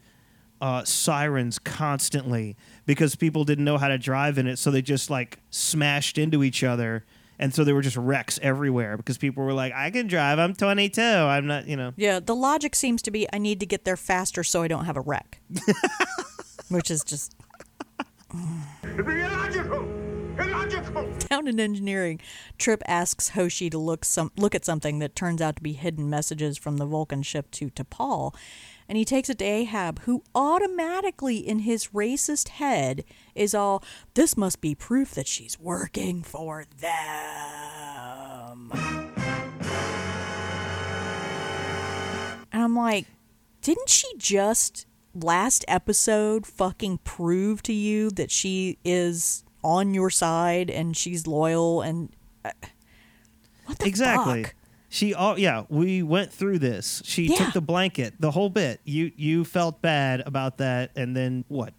uh, 0.61 0.83
sirens 0.85 1.59
constantly 1.59 2.55
because 2.85 3.15
people 3.15 3.43
didn't 3.43 3.65
know 3.65 3.77
how 3.77 3.87
to 3.89 3.97
drive 3.97 4.37
in 4.37 4.47
it, 4.47 4.57
so 4.59 4.71
they 4.71 4.81
just 4.81 5.09
like 5.09 5.39
smashed 5.49 6.17
into 6.17 6.41
each 6.43 6.63
other. 6.63 7.03
And 7.41 7.53
so 7.53 7.63
there 7.63 7.73
were 7.73 7.81
just 7.81 7.97
wrecks 7.97 8.39
everywhere 8.43 8.95
because 8.97 9.17
people 9.17 9.43
were 9.43 9.51
like, 9.51 9.73
I 9.73 9.89
can 9.89 10.05
drive. 10.05 10.37
I'm 10.37 10.53
22. 10.53 11.01
I'm 11.01 11.47
not, 11.47 11.67
you 11.67 11.75
know. 11.75 11.91
Yeah, 11.97 12.19
the 12.19 12.35
logic 12.35 12.75
seems 12.75 13.01
to 13.01 13.11
be 13.11 13.27
I 13.33 13.39
need 13.39 13.59
to 13.61 13.65
get 13.65 13.83
there 13.83 13.97
faster 13.97 14.43
so 14.43 14.61
I 14.61 14.67
don't 14.67 14.85
have 14.85 14.95
a 14.95 15.01
wreck. 15.01 15.41
Which 16.69 16.91
is 16.91 17.03
just 17.03 17.35
Illogical! 18.83 19.83
Illogical! 20.39 21.13
Down 21.29 21.47
in 21.47 21.59
engineering, 21.59 22.21
Trip 22.57 22.81
asks 22.87 23.29
Hoshi 23.29 23.69
to 23.71 23.77
look 23.77 24.05
some 24.05 24.31
look 24.37 24.55
at 24.55 24.63
something 24.63 24.99
that 24.99 25.15
turns 25.15 25.41
out 25.41 25.57
to 25.57 25.63
be 25.63 25.73
hidden 25.73 26.09
messages 26.09 26.57
from 26.57 26.77
the 26.77 26.85
Vulcan 26.85 27.23
ship 27.23 27.51
to 27.51 27.69
T'Pol, 27.69 28.33
and 28.87 28.97
he 28.97 29.03
takes 29.03 29.29
it 29.29 29.39
to 29.39 29.45
Ahab, 29.45 30.01
who 30.03 30.23
automatically 30.33 31.37
in 31.37 31.59
his 31.59 31.87
racist 31.87 32.49
head 32.49 33.03
is 33.35 33.53
all, 33.55 33.83
"This 34.13 34.35
must 34.37 34.61
be 34.61 34.75
proof 34.75 35.11
that 35.11 35.27
she's 35.27 35.59
working 35.59 36.21
for 36.23 36.65
them." 36.79 38.71
And 42.53 42.61
I'm 42.63 42.75
like, 42.75 43.05
didn't 43.61 43.89
she 43.89 44.07
just 44.17 44.85
last 45.15 45.63
episode 45.67 46.45
fucking 46.45 46.99
prove 47.03 47.61
to 47.63 47.73
you 47.73 48.09
that 48.11 48.31
she 48.31 48.77
is 48.83 49.43
on 49.63 49.93
your 49.93 50.09
side 50.09 50.69
and 50.69 50.95
she's 50.97 51.27
loyal 51.27 51.81
and 51.81 52.09
uh, 52.43 52.51
what 53.65 53.79
the 53.79 53.85
exactly. 53.85 54.43
fuck? 54.43 54.55
She 54.89 55.13
all 55.13 55.39
yeah, 55.39 55.63
we 55.69 56.03
went 56.03 56.33
through 56.33 56.59
this. 56.59 57.01
She 57.05 57.27
Yeah. 57.27 57.37
took 57.37 57.53
the 57.53 57.61
blanket, 57.61 58.15
the 58.19 58.31
whole 58.31 58.49
bit. 58.49 58.81
You 58.83 59.11
you 59.15 59.45
felt 59.45 59.81
bad 59.81 60.21
about 60.25 60.57
that 60.57 60.91
and 60.97 61.15
then 61.15 61.45
what? 61.47 61.73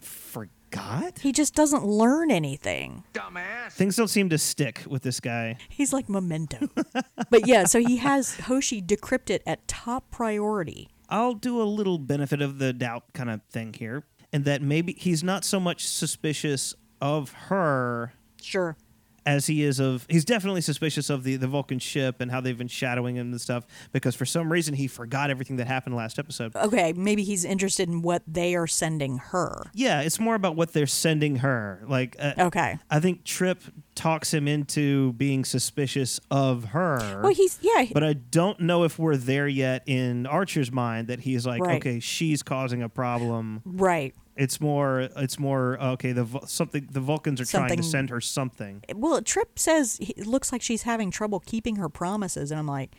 Forgot? 0.72 1.18
He 1.18 1.32
just 1.32 1.54
doesn't 1.54 1.84
learn 1.84 2.30
anything. 2.30 3.04
Dumbass. 3.12 3.72
Things 3.72 3.96
don't 3.96 4.08
seem 4.08 4.30
to 4.30 4.38
stick 4.38 4.82
with 4.88 5.02
this 5.02 5.20
guy. 5.20 5.58
He's 5.68 5.92
like 5.92 6.08
memento. 6.08 6.68
but 7.30 7.46
yeah, 7.46 7.64
so 7.64 7.80
he 7.80 7.98
has 7.98 8.40
Hoshi 8.40 8.80
decrypt 8.80 9.30
it 9.30 9.42
at 9.46 9.68
top 9.68 10.10
priority. 10.10 10.88
I'll 11.08 11.34
do 11.34 11.60
a 11.60 11.64
little 11.64 11.98
benefit 11.98 12.40
of 12.40 12.58
the 12.58 12.72
doubt 12.72 13.04
kind 13.12 13.28
of 13.28 13.42
thing 13.50 13.74
here, 13.74 14.04
and 14.32 14.46
that 14.46 14.62
maybe 14.62 14.94
he's 14.94 15.22
not 15.22 15.44
so 15.44 15.60
much 15.60 15.86
suspicious 15.86 16.74
of 17.00 17.32
her 17.32 18.14
Sure. 18.40 18.76
As 19.24 19.46
he 19.46 19.62
is 19.62 19.78
of 19.78 20.06
he's 20.08 20.24
definitely 20.24 20.60
suspicious 20.60 21.08
of 21.10 21.22
the 21.24 21.36
the 21.36 21.46
Vulcan 21.46 21.78
ship 21.78 22.20
and 22.20 22.30
how 22.30 22.40
they've 22.40 22.58
been 22.58 22.68
shadowing 22.68 23.16
him 23.16 23.30
and 23.30 23.40
stuff 23.40 23.64
because 23.92 24.14
for 24.14 24.24
some 24.24 24.50
reason 24.50 24.74
he 24.74 24.86
forgot 24.86 25.30
everything 25.30 25.56
that 25.56 25.66
happened 25.66 25.94
last 25.94 26.18
episode. 26.18 26.54
Okay, 26.56 26.92
maybe 26.92 27.22
he's 27.22 27.44
interested 27.44 27.88
in 27.88 28.02
what 28.02 28.22
they 28.26 28.54
are 28.54 28.66
sending 28.66 29.18
her. 29.18 29.64
Yeah, 29.74 30.00
it's 30.00 30.18
more 30.18 30.34
about 30.34 30.56
what 30.56 30.72
they're 30.72 30.86
sending 30.86 31.36
her. 31.36 31.82
Like, 31.86 32.16
uh, 32.18 32.32
Okay. 32.38 32.78
I 32.90 33.00
think 33.00 33.24
Trip 33.24 33.62
talks 33.94 34.32
him 34.32 34.48
into 34.48 35.12
being 35.14 35.44
suspicious 35.44 36.18
of 36.30 36.64
her. 36.66 37.20
Well, 37.22 37.32
he's 37.34 37.58
yeah. 37.62 37.86
but 37.92 38.02
I 38.02 38.14
don't 38.14 38.60
know 38.60 38.84
if 38.84 38.98
we're 38.98 39.16
there 39.16 39.46
yet 39.48 39.82
in 39.86 40.26
Archer's 40.26 40.72
mind 40.72 41.08
that 41.08 41.20
he's 41.20 41.46
like, 41.46 41.62
Right. 41.62 41.76
okay, 41.76 42.00
she's 42.00 42.42
causing 42.42 42.82
a 42.82 42.88
problem. 42.88 43.62
Right. 43.64 44.14
It's 44.36 44.60
more, 44.60 45.00
it's 45.16 45.38
more 45.38 45.76
uh, 45.80 45.92
okay. 45.92 46.12
The 46.12 46.26
something 46.46 46.88
the 46.90 47.00
Vulcans 47.00 47.40
are 47.40 47.44
trying 47.44 47.76
to 47.76 47.82
send 47.82 48.08
her 48.10 48.20
something. 48.20 48.82
Eh, 48.88 48.94
well, 48.96 49.20
Trip 49.20 49.58
says 49.58 49.98
it 50.00 50.26
looks 50.26 50.50
like 50.52 50.62
she's 50.62 50.82
having 50.82 51.10
trouble 51.10 51.40
keeping 51.40 51.76
her 51.76 51.88
promises, 51.90 52.50
and 52.50 52.58
I'm 52.58 52.66
like, 52.66 52.92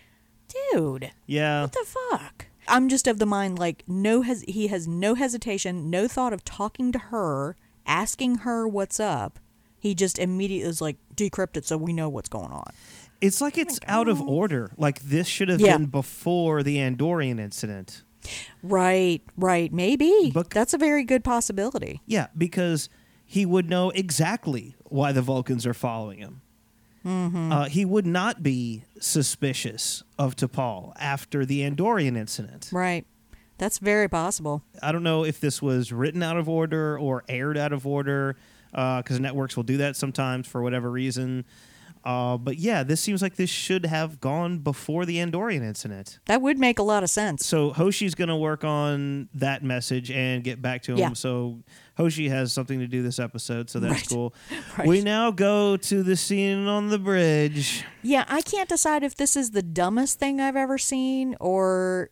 dude, 0.71 1.11
Yeah, 1.25 1.63
what 1.63 1.71
the 1.73 1.85
fuck? 1.85 2.45
I'm 2.67 2.87
just 2.87 3.07
of 3.07 3.19
the 3.19 3.25
mind 3.25 3.59
like 3.59 3.83
no 3.87 4.21
has 4.21 4.43
he 4.47 4.67
has 4.67 4.87
no 4.87 5.15
hesitation, 5.15 5.89
no 5.89 6.07
thought 6.07 6.33
of 6.33 6.45
talking 6.45 6.91
to 6.91 6.99
her, 6.99 7.55
asking 7.85 8.35
her 8.39 8.67
what's 8.67 8.99
up. 8.99 9.39
He 9.79 9.95
just 9.95 10.17
immediately 10.19 10.69
is 10.69 10.81
like 10.81 10.97
decrypt 11.15 11.57
it 11.57 11.65
so 11.65 11.77
we 11.77 11.91
know 11.93 12.07
what's 12.09 12.29
going 12.29 12.51
on. 12.51 12.71
it's 13.19 13.41
like 13.41 13.57
oh 13.57 13.61
it's 13.61 13.79
out 13.87 14.07
of 14.07 14.21
order. 14.21 14.71
Like 14.77 15.01
this 15.01 15.27
should 15.27 15.49
have 15.49 15.59
Yeah. 15.59 15.77
been 15.77 15.87
before 15.87 16.63
the 16.63 16.77
Andorian 16.77 17.39
incident. 17.39 18.03
Right, 18.61 19.21
right, 19.37 19.71
maybe. 19.73 20.33
That's 20.49 20.73
a 20.73 20.77
very 20.77 21.03
good 21.03 21.23
possibility. 21.23 22.01
Yeah, 22.05 22.27
because 22.37 22.89
he 23.25 23.45
would 23.45 23.69
know 23.69 23.89
exactly 23.89 24.75
why 24.85 25.11
the 25.11 25.21
Vulcans 25.21 25.65
are 25.65 25.73
following 25.73 26.19
him. 26.19 26.41
Mm-hmm. 27.05 27.51
Uh, 27.51 27.65
he 27.65 27.83
would 27.83 28.05
not 28.05 28.41
be 28.41 28.85
suspicious 28.99 30.03
of 30.17 30.35
T'Pol 30.35 30.93
after 30.97 31.45
the 31.45 31.61
Andorian 31.61 32.15
incident. 32.15 32.69
Right. 32.71 33.05
That's 33.57 33.77
very 33.77 34.07
possible. 34.07 34.63
I 34.81 34.91
don't 34.91 35.03
know 35.03 35.25
if 35.25 35.39
this 35.39 35.61
was 35.61 35.91
written 35.91 36.23
out 36.23 36.37
of 36.37 36.47
order 36.47 36.97
or 36.97 37.23
aired 37.27 37.57
out 37.57 37.73
of 37.73 37.85
order, 37.85 38.35
because 38.71 39.19
networks 39.19 39.55
will 39.55 39.63
do 39.63 39.77
that 39.77 39.95
sometimes 39.95 40.47
for 40.47 40.61
whatever 40.61 40.89
reason. 40.89 41.45
Uh, 42.05 42.37
but 42.37 42.57
yeah, 42.57 42.83
this 42.83 42.99
seems 42.99 43.21
like 43.21 43.35
this 43.37 43.49
should 43.49 43.85
have 43.85 44.19
gone 44.19 44.57
before 44.59 45.05
the 45.05 45.17
Andorian 45.17 45.61
incident. 45.61 46.19
That 46.25 46.41
would 46.41 46.59
make 46.59 46.77
a 46.77 46.83
lot 46.83 47.01
of 47.03 47.09
sense. 47.09 47.45
So 47.45 47.71
Hoshi's 47.71 48.13
going 48.13 48.27
to 48.27 48.35
work 48.35 48.65
on 48.65 49.29
that 49.35 49.63
message 49.63 50.11
and 50.11 50.43
get 50.43 50.61
back 50.61 50.81
to 50.83 50.91
him. 50.93 50.97
Yeah. 50.97 51.13
So 51.13 51.59
Hoshi 51.95 52.27
has 52.27 52.51
something 52.51 52.79
to 52.79 52.87
do 52.87 53.03
this 53.03 53.19
episode, 53.19 53.69
so 53.69 53.79
that's 53.79 53.93
Right. 53.93 54.09
cool. 54.09 54.33
Right. 54.77 54.87
We 54.87 55.01
now 55.01 55.31
go 55.31 55.77
to 55.77 56.03
the 56.03 56.15
scene 56.17 56.67
on 56.67 56.89
the 56.89 56.97
bridge. 56.99 57.83
Yeah, 58.01 58.25
I 58.27 58.41
can't 58.41 58.67
decide 58.67 59.03
if 59.03 59.15
this 59.15 59.35
is 59.37 59.51
the 59.51 59.61
dumbest 59.63 60.19
thing 60.19 60.41
I've 60.41 60.55
ever 60.55 60.77
seen 60.77 61.35
or 61.39 62.09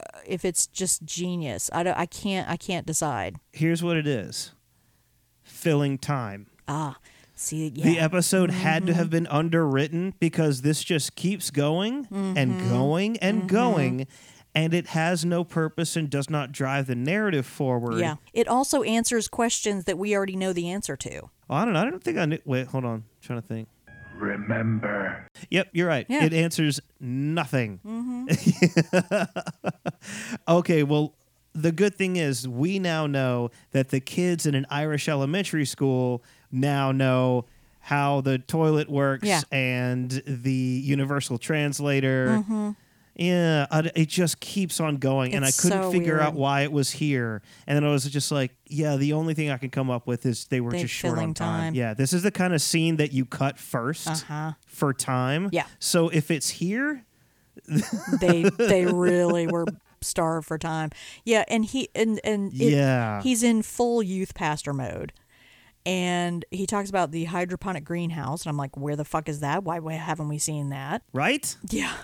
uh, 0.00 0.18
if 0.26 0.44
it's 0.44 0.66
just 0.66 1.04
genius. 1.04 1.68
I 1.72 1.82
don't. 1.82 1.96
I 1.98 2.06
can't. 2.06 2.48
I 2.48 2.56
can't 2.56 2.86
decide. 2.86 3.36
Here's 3.52 3.82
what 3.82 3.96
it 3.96 4.06
is: 4.06 4.52
filling 5.42 5.98
time. 5.98 6.46
Ah, 6.66 6.96
see, 7.38 7.72
yeah. 7.74 7.84
The 7.84 7.98
episode 7.98 8.50
had 8.50 8.86
to 8.86 8.94
have 8.94 9.10
been 9.10 9.26
underwritten 9.28 10.14
because 10.20 10.62
this 10.62 10.82
just 10.84 11.14
keeps 11.16 11.50
going 11.50 12.06
and 12.10 12.60
Mhm. 12.60 12.68
going 12.70 13.16
and 13.18 13.42
Mhm. 13.42 13.46
going, 13.46 14.06
and 14.54 14.74
it 14.74 14.88
has 14.88 15.24
no 15.24 15.44
purpose 15.44 15.96
and 15.96 16.10
does 16.10 16.28
not 16.28 16.52
drive 16.52 16.86
the 16.86 16.94
narrative 16.94 17.46
forward. 17.46 17.98
Yeah. 18.00 18.16
It 18.32 18.48
also 18.48 18.82
answers 18.82 19.28
questions 19.28 19.84
that 19.84 19.98
we 19.98 20.14
already 20.16 20.36
know 20.36 20.52
the 20.52 20.68
answer 20.68 20.96
to. 20.96 21.30
Well, 21.48 21.58
I 21.58 21.64
don't 21.64 21.74
know. 21.74 21.80
I 21.80 21.90
don't 21.90 22.02
think 22.02 22.18
I 22.18 22.24
knew. 22.26 22.38
Wait, 22.44 22.66
hold 22.66 22.84
on. 22.84 22.94
I'm 22.94 23.04
trying 23.22 23.40
to 23.40 23.46
think. 23.46 23.68
Remember. 24.18 25.26
Yep, 25.50 25.68
you're 25.72 25.86
right. 25.86 26.04
Yeah. 26.08 26.24
It 26.24 26.32
answers 26.34 26.80
nothing. 27.00 27.78
Mm-hmm. 27.86 28.26
okay, 30.48 30.82
well, 30.82 31.14
the 31.52 31.72
good 31.72 31.94
thing 31.94 32.16
is 32.16 32.46
we 32.46 32.78
now 32.78 33.06
know 33.06 33.50
that 33.72 33.90
the 33.90 34.00
kids 34.00 34.44
in 34.46 34.54
an 34.54 34.66
Irish 34.70 35.08
elementary 35.08 35.64
school 35.64 36.22
now 36.50 36.92
know 36.92 37.44
how 37.80 38.20
the 38.20 38.38
toilet 38.38 38.88
works 38.90 39.26
Yeah. 39.26 39.42
and 39.50 40.10
the 40.26 40.52
universal 40.52 41.38
translator. 41.38 42.44
Mhm. 42.48 42.76
Yeah, 43.16 43.66
it 43.96 44.08
just 44.08 44.38
keeps 44.38 44.78
on 44.78 44.98
going, 44.98 45.34
and 45.34 45.44
I 45.44 45.50
couldn't 45.50 45.82
so 45.82 45.90
figure 45.90 46.20
out 46.20 46.34
why 46.34 46.60
it 46.62 46.70
was 46.70 46.92
here. 46.92 47.42
And 47.66 47.74
then 47.74 47.84
I 47.84 47.88
was 47.90 48.04
just 48.04 48.30
like, 48.30 48.54
"Yeah, 48.68 48.94
the 48.96 49.12
only 49.12 49.34
thing 49.34 49.50
I 49.50 49.56
can 49.56 49.70
come 49.70 49.90
up 49.90 50.06
with 50.06 50.24
is 50.24 50.44
they 50.46 50.60
were 50.60 50.70
They 50.70 50.82
just 50.82 50.94
short 50.94 51.18
on 51.18 51.34
time. 51.34 51.60
time. 51.60 51.74
Yeah, 51.74 51.94
this 51.94 52.12
is 52.12 52.22
the 52.22 52.30
kind 52.30 52.54
of 52.54 52.62
scene 52.62 52.96
that 52.98 53.12
you 53.12 53.24
cut 53.24 53.58
1st 53.58 54.06
Uh-huh. 54.08 54.52
for 54.68 54.92
time. 54.94 55.48
Yeah. 55.50 55.64
So 55.80 56.10
if 56.10 56.30
it's 56.30 56.48
here, 56.50 57.04
They 58.20 58.44
they 58.56 58.86
really 58.86 59.46
were 59.48 59.64
starved 60.00 60.46
for 60.46 60.58
time. 60.58 60.90
Yeah, 61.24 61.44
and 61.48 61.64
he 61.64 61.88
and 61.96 62.20
and 62.22 62.52
it- 62.52 62.72
Yeah. 62.72 63.20
he's 63.22 63.42
in 63.42 63.62
full 63.62 64.00
youth 64.00 64.32
pastor 64.34 64.72
mode. 64.72 65.12
And 65.88 66.44
he 66.50 66.66
talks 66.66 66.90
about 66.90 67.12
the 67.12 67.24
hydroponic 67.24 67.82
greenhouse, 67.82 68.42
and 68.42 68.50
I'm 68.50 68.58
like, 68.58 68.76
where 68.76 68.94
the 68.94 69.06
fuck 69.06 69.26
is 69.26 69.40
that? 69.40 69.64
Why, 69.64 69.78
why 69.78 69.94
haven't 69.94 70.28
we 70.28 70.38
seen 70.38 70.68
that? 70.68 71.02
right? 71.14 71.56
Yeah. 71.70 71.94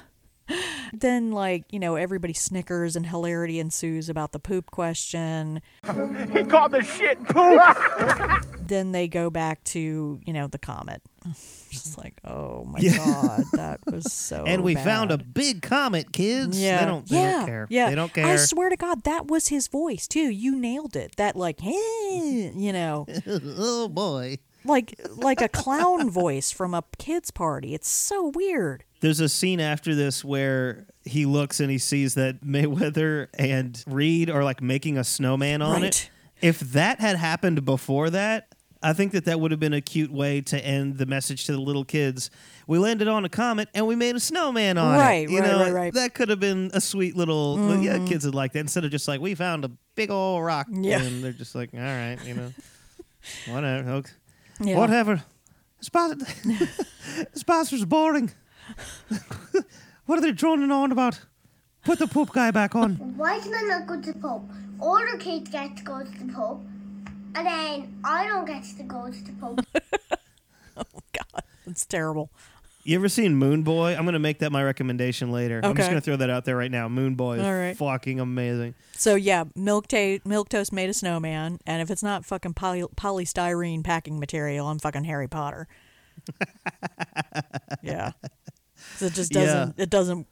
Then, 0.92 1.32
like, 1.32 1.64
you 1.72 1.80
know, 1.80 1.96
everybody 1.96 2.34
snickers 2.34 2.94
and 2.94 3.06
hilarity 3.06 3.58
ensues 3.58 4.08
about 4.08 4.30
the 4.30 4.38
poop 4.38 4.70
question. 4.70 5.60
He 6.32 6.44
called 6.44 6.70
the 6.72 6.82
shit 6.82 7.22
poop. 7.24 7.60
Then 8.66 8.92
they 8.92 9.08
go 9.08 9.28
back 9.28 9.62
to, 9.64 10.20
you 10.24 10.32
know, 10.32 10.46
the 10.46 10.58
comet. 10.58 11.02
Just 11.70 11.98
like, 11.98 12.14
oh 12.24 12.64
my 12.64 12.78
Yeah. 12.78 12.96
God, 12.96 13.44
that 13.54 13.80
was 13.86 14.12
so 14.12 14.44
and 14.46 14.62
we 14.62 14.74
found 14.74 15.10
a 15.10 15.18
big 15.18 15.60
comet, 15.62 16.12
kids. 16.12 16.60
Yeah. 16.60 16.78
They 16.80 16.86
don't, 16.86 17.08
they 17.08 17.16
yeah. 17.16 17.32
don't 17.32 17.46
care. 17.46 17.66
Yeah. 17.68 17.90
They 17.90 17.94
don't 17.96 18.14
care. 18.14 18.26
I 18.26 18.36
swear 18.36 18.68
to 18.70 18.76
God, 18.76 19.02
that 19.04 19.26
was 19.26 19.48
his 19.48 19.66
voice 19.68 20.06
too. 20.06 20.30
You 20.30 20.56
nailed 20.56 20.94
it. 20.96 21.16
That 21.16 21.34
like, 21.36 21.60
hey, 21.60 22.52
you 22.54 22.72
know, 22.72 23.06
oh 23.26 23.88
boy. 23.88 24.38
Like 24.64 25.00
like 25.16 25.40
a 25.40 25.48
clown 25.48 26.10
voice 26.10 26.50
from 26.50 26.74
a 26.74 26.82
kids 26.98 27.30
party. 27.30 27.74
It's 27.74 27.88
so 27.88 28.30
weird. 28.34 28.84
There's 29.00 29.20
a 29.20 29.28
scene 29.28 29.60
after 29.60 29.94
this 29.94 30.24
where 30.24 30.86
he 31.04 31.26
looks 31.26 31.60
and 31.60 31.70
he 31.70 31.78
sees 31.78 32.14
that 32.14 32.42
Mayweather 32.42 33.28
and 33.38 33.82
Reed 33.86 34.30
are 34.30 34.42
like 34.44 34.62
making 34.62 34.96
a 34.98 35.04
snowman 35.04 35.60
on 35.62 35.82
Right. 35.82 35.84
it. 35.84 36.10
If 36.40 36.60
that 36.60 37.00
had 37.00 37.16
happened 37.16 37.64
before 37.64 38.10
that, 38.10 38.48
I 38.82 38.92
think 38.92 39.12
that 39.12 39.24
that 39.24 39.40
would 39.40 39.50
have 39.50 39.60
been 39.60 39.72
a 39.72 39.80
cute 39.80 40.12
way 40.12 40.42
to 40.42 40.62
end 40.62 40.98
the 40.98 41.06
message 41.06 41.46
to 41.46 41.52
the 41.52 41.60
little 41.60 41.84
kids. 41.86 42.28
We 42.66 42.78
landed 42.78 43.08
on 43.08 43.24
a 43.24 43.30
comet 43.30 43.68
and 43.74 43.86
we 43.86 43.94
made 43.96 44.14
a 44.14 44.20
snowman 44.20 44.76
on 44.76 44.98
Right, 44.98 45.26
it. 45.26 45.30
You 45.30 45.40
right, 45.40 45.50
know, 45.50 45.60
right, 45.60 45.72
right. 45.72 45.94
that 45.94 46.12
could 46.14 46.28
have 46.28 46.40
been 46.40 46.70
a 46.74 46.80
sweet 46.82 47.16
little. 47.16 47.56
well, 47.56 47.78
Yeah, 47.80 47.96
mm-hmm. 47.96 48.06
kids 48.06 48.24
would 48.26 48.34
like 48.34 48.52
that 48.52 48.58
instead 48.60 48.84
of 48.84 48.90
just 48.90 49.08
like 49.08 49.20
we 49.20 49.34
found 49.34 49.64
a 49.64 49.70
big 49.94 50.10
old 50.10 50.44
rock. 50.44 50.66
Yeah. 50.70 51.00
and 51.02 51.22
they're 51.24 51.32
just 51.32 51.54
like, 51.54 51.70
all 51.72 51.80
right, 51.80 52.18
you 52.26 52.34
know, 52.34 52.52
whatever. 53.48 54.02
Okay. 54.60 54.70
Yeah. 54.70 54.78
Whatever. 54.78 55.22
Spot- 55.80 56.16
Sponsor's 57.34 57.84
boring. 57.84 58.32
what 60.06 60.18
are 60.18 60.22
they 60.22 60.32
droning 60.32 60.70
on 60.70 60.92
about? 60.92 61.20
Put 61.84 61.98
the 61.98 62.06
poop 62.06 62.32
guy 62.32 62.50
back 62.50 62.74
on. 62.74 62.94
Why 63.16 63.38
can 63.40 63.54
I 63.54 63.60
not 63.62 63.86
go 63.86 64.00
to 64.00 64.12
the 64.12 64.18
pub? 64.18 64.50
All 64.80 64.98
the 65.12 65.18
kids 65.18 65.50
get 65.50 65.76
to 65.76 65.82
go 65.84 66.02
to 66.02 66.10
the 66.10 66.32
pub, 66.32 66.64
and 67.34 67.46
then 67.46 68.00
I 68.04 68.26
don't 68.26 68.46
get 68.46 68.64
to 68.78 68.82
go 68.84 69.10
to 69.10 69.22
the 69.24 69.32
pub. 69.32 69.64
Oh, 70.76 70.82
That's 71.66 71.84
terrible. 71.86 72.30
You 72.86 72.96
ever 72.96 73.08
seen 73.08 73.34
Moone 73.38 73.62
Boy? 73.64 73.96
I'm 73.96 74.04
gonna 74.04 74.18
make 74.18 74.40
that 74.40 74.52
my 74.52 74.62
recommendation 74.62 75.32
later. 75.32 75.58
I'm 75.64 75.74
just 75.74 75.88
gonna 75.88 76.02
throw 76.02 76.16
that 76.16 76.28
out 76.28 76.44
there 76.44 76.56
right 76.56 76.70
now. 76.70 76.86
Moone 76.88 77.14
Boy 77.16 77.38
is 77.38 77.42
All 77.46 77.54
right. 77.54 77.74
fucking 77.76 78.20
amazing. 78.20 78.74
So 78.92 79.14
yeah, 79.14 79.44
milk 79.56 79.88
ta- 79.88 80.18
milk 80.26 80.50
toast 80.50 80.70
made 80.70 80.90
a 80.90 80.94
snowman, 80.94 81.60
and 81.66 81.80
if 81.80 81.90
it's 81.90 82.02
not 82.02 82.26
fucking 82.26 82.52
poly- 82.52 82.82
polystyrene 82.94 83.82
packing 83.82 84.20
material, 84.20 84.66
I'm 84.68 84.78
fucking 84.78 85.04
Harry 85.04 85.28
Potter. 85.28 85.66
yeah, 87.82 88.12
'Cause 88.92 89.02
it 89.02 89.14
just 89.14 89.32
doesn't. 89.32 89.74
It 89.78 89.88
doesn't. 89.88 90.26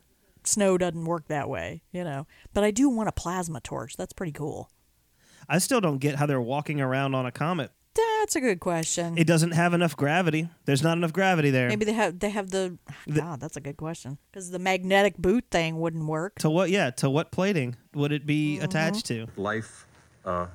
Snow 0.44 0.76
doesn't 0.76 1.04
work 1.04 1.28
that 1.28 1.48
way, 1.48 1.82
you 1.92 2.04
know. 2.04 2.26
But 2.52 2.64
I 2.64 2.70
do 2.70 2.88
want 2.90 3.08
a 3.08 3.12
plasma 3.12 3.60
torch. 3.60 3.96
That's 3.96 4.12
pretty 4.12 4.32
cool. 4.32 4.70
I 5.48 5.58
still 5.58 5.80
don't 5.80 5.98
get 5.98 6.16
how 6.16 6.26
they're 6.26 6.40
walking 6.40 6.80
around 6.80 7.14
on 7.14 7.24
a 7.24 7.32
comet 7.32 7.70
That's 7.94 8.36
a 8.36 8.40
good 8.40 8.60
question. 8.60 9.18
It 9.18 9.26
doesn't 9.26 9.50
have 9.52 9.74
enough 9.74 9.96
gravity. 9.96 10.48
There's 10.64 10.82
not 10.82 10.96
enough 10.96 11.12
gravity 11.12 11.50
there. 11.50 11.68
Maybe 11.68 11.84
they 11.84 11.92
have 11.92 12.18
they 12.20 12.30
have 12.30 12.50
the, 12.50 12.78
God. 13.12 13.40
That's 13.40 13.56
a 13.56 13.60
good 13.60 13.76
question 13.76 14.18
because 14.30 14.50
the 14.50 14.58
magnetic 14.58 15.18
boot 15.18 15.44
thing 15.50 15.78
wouldn't 15.80 16.06
work. 16.06 16.38
To 16.40 16.48
what? 16.50 16.70
Yeah. 16.70 16.90
To 16.92 17.10
what 17.10 17.32
plating 17.32 17.76
would 17.94 18.12
it 18.12 18.24
be 18.26 18.54
Mm-hmm. 18.56 18.64
attached 18.64 19.06
to? 19.06 19.26
Life 19.36 19.86
uh, 20.24 20.46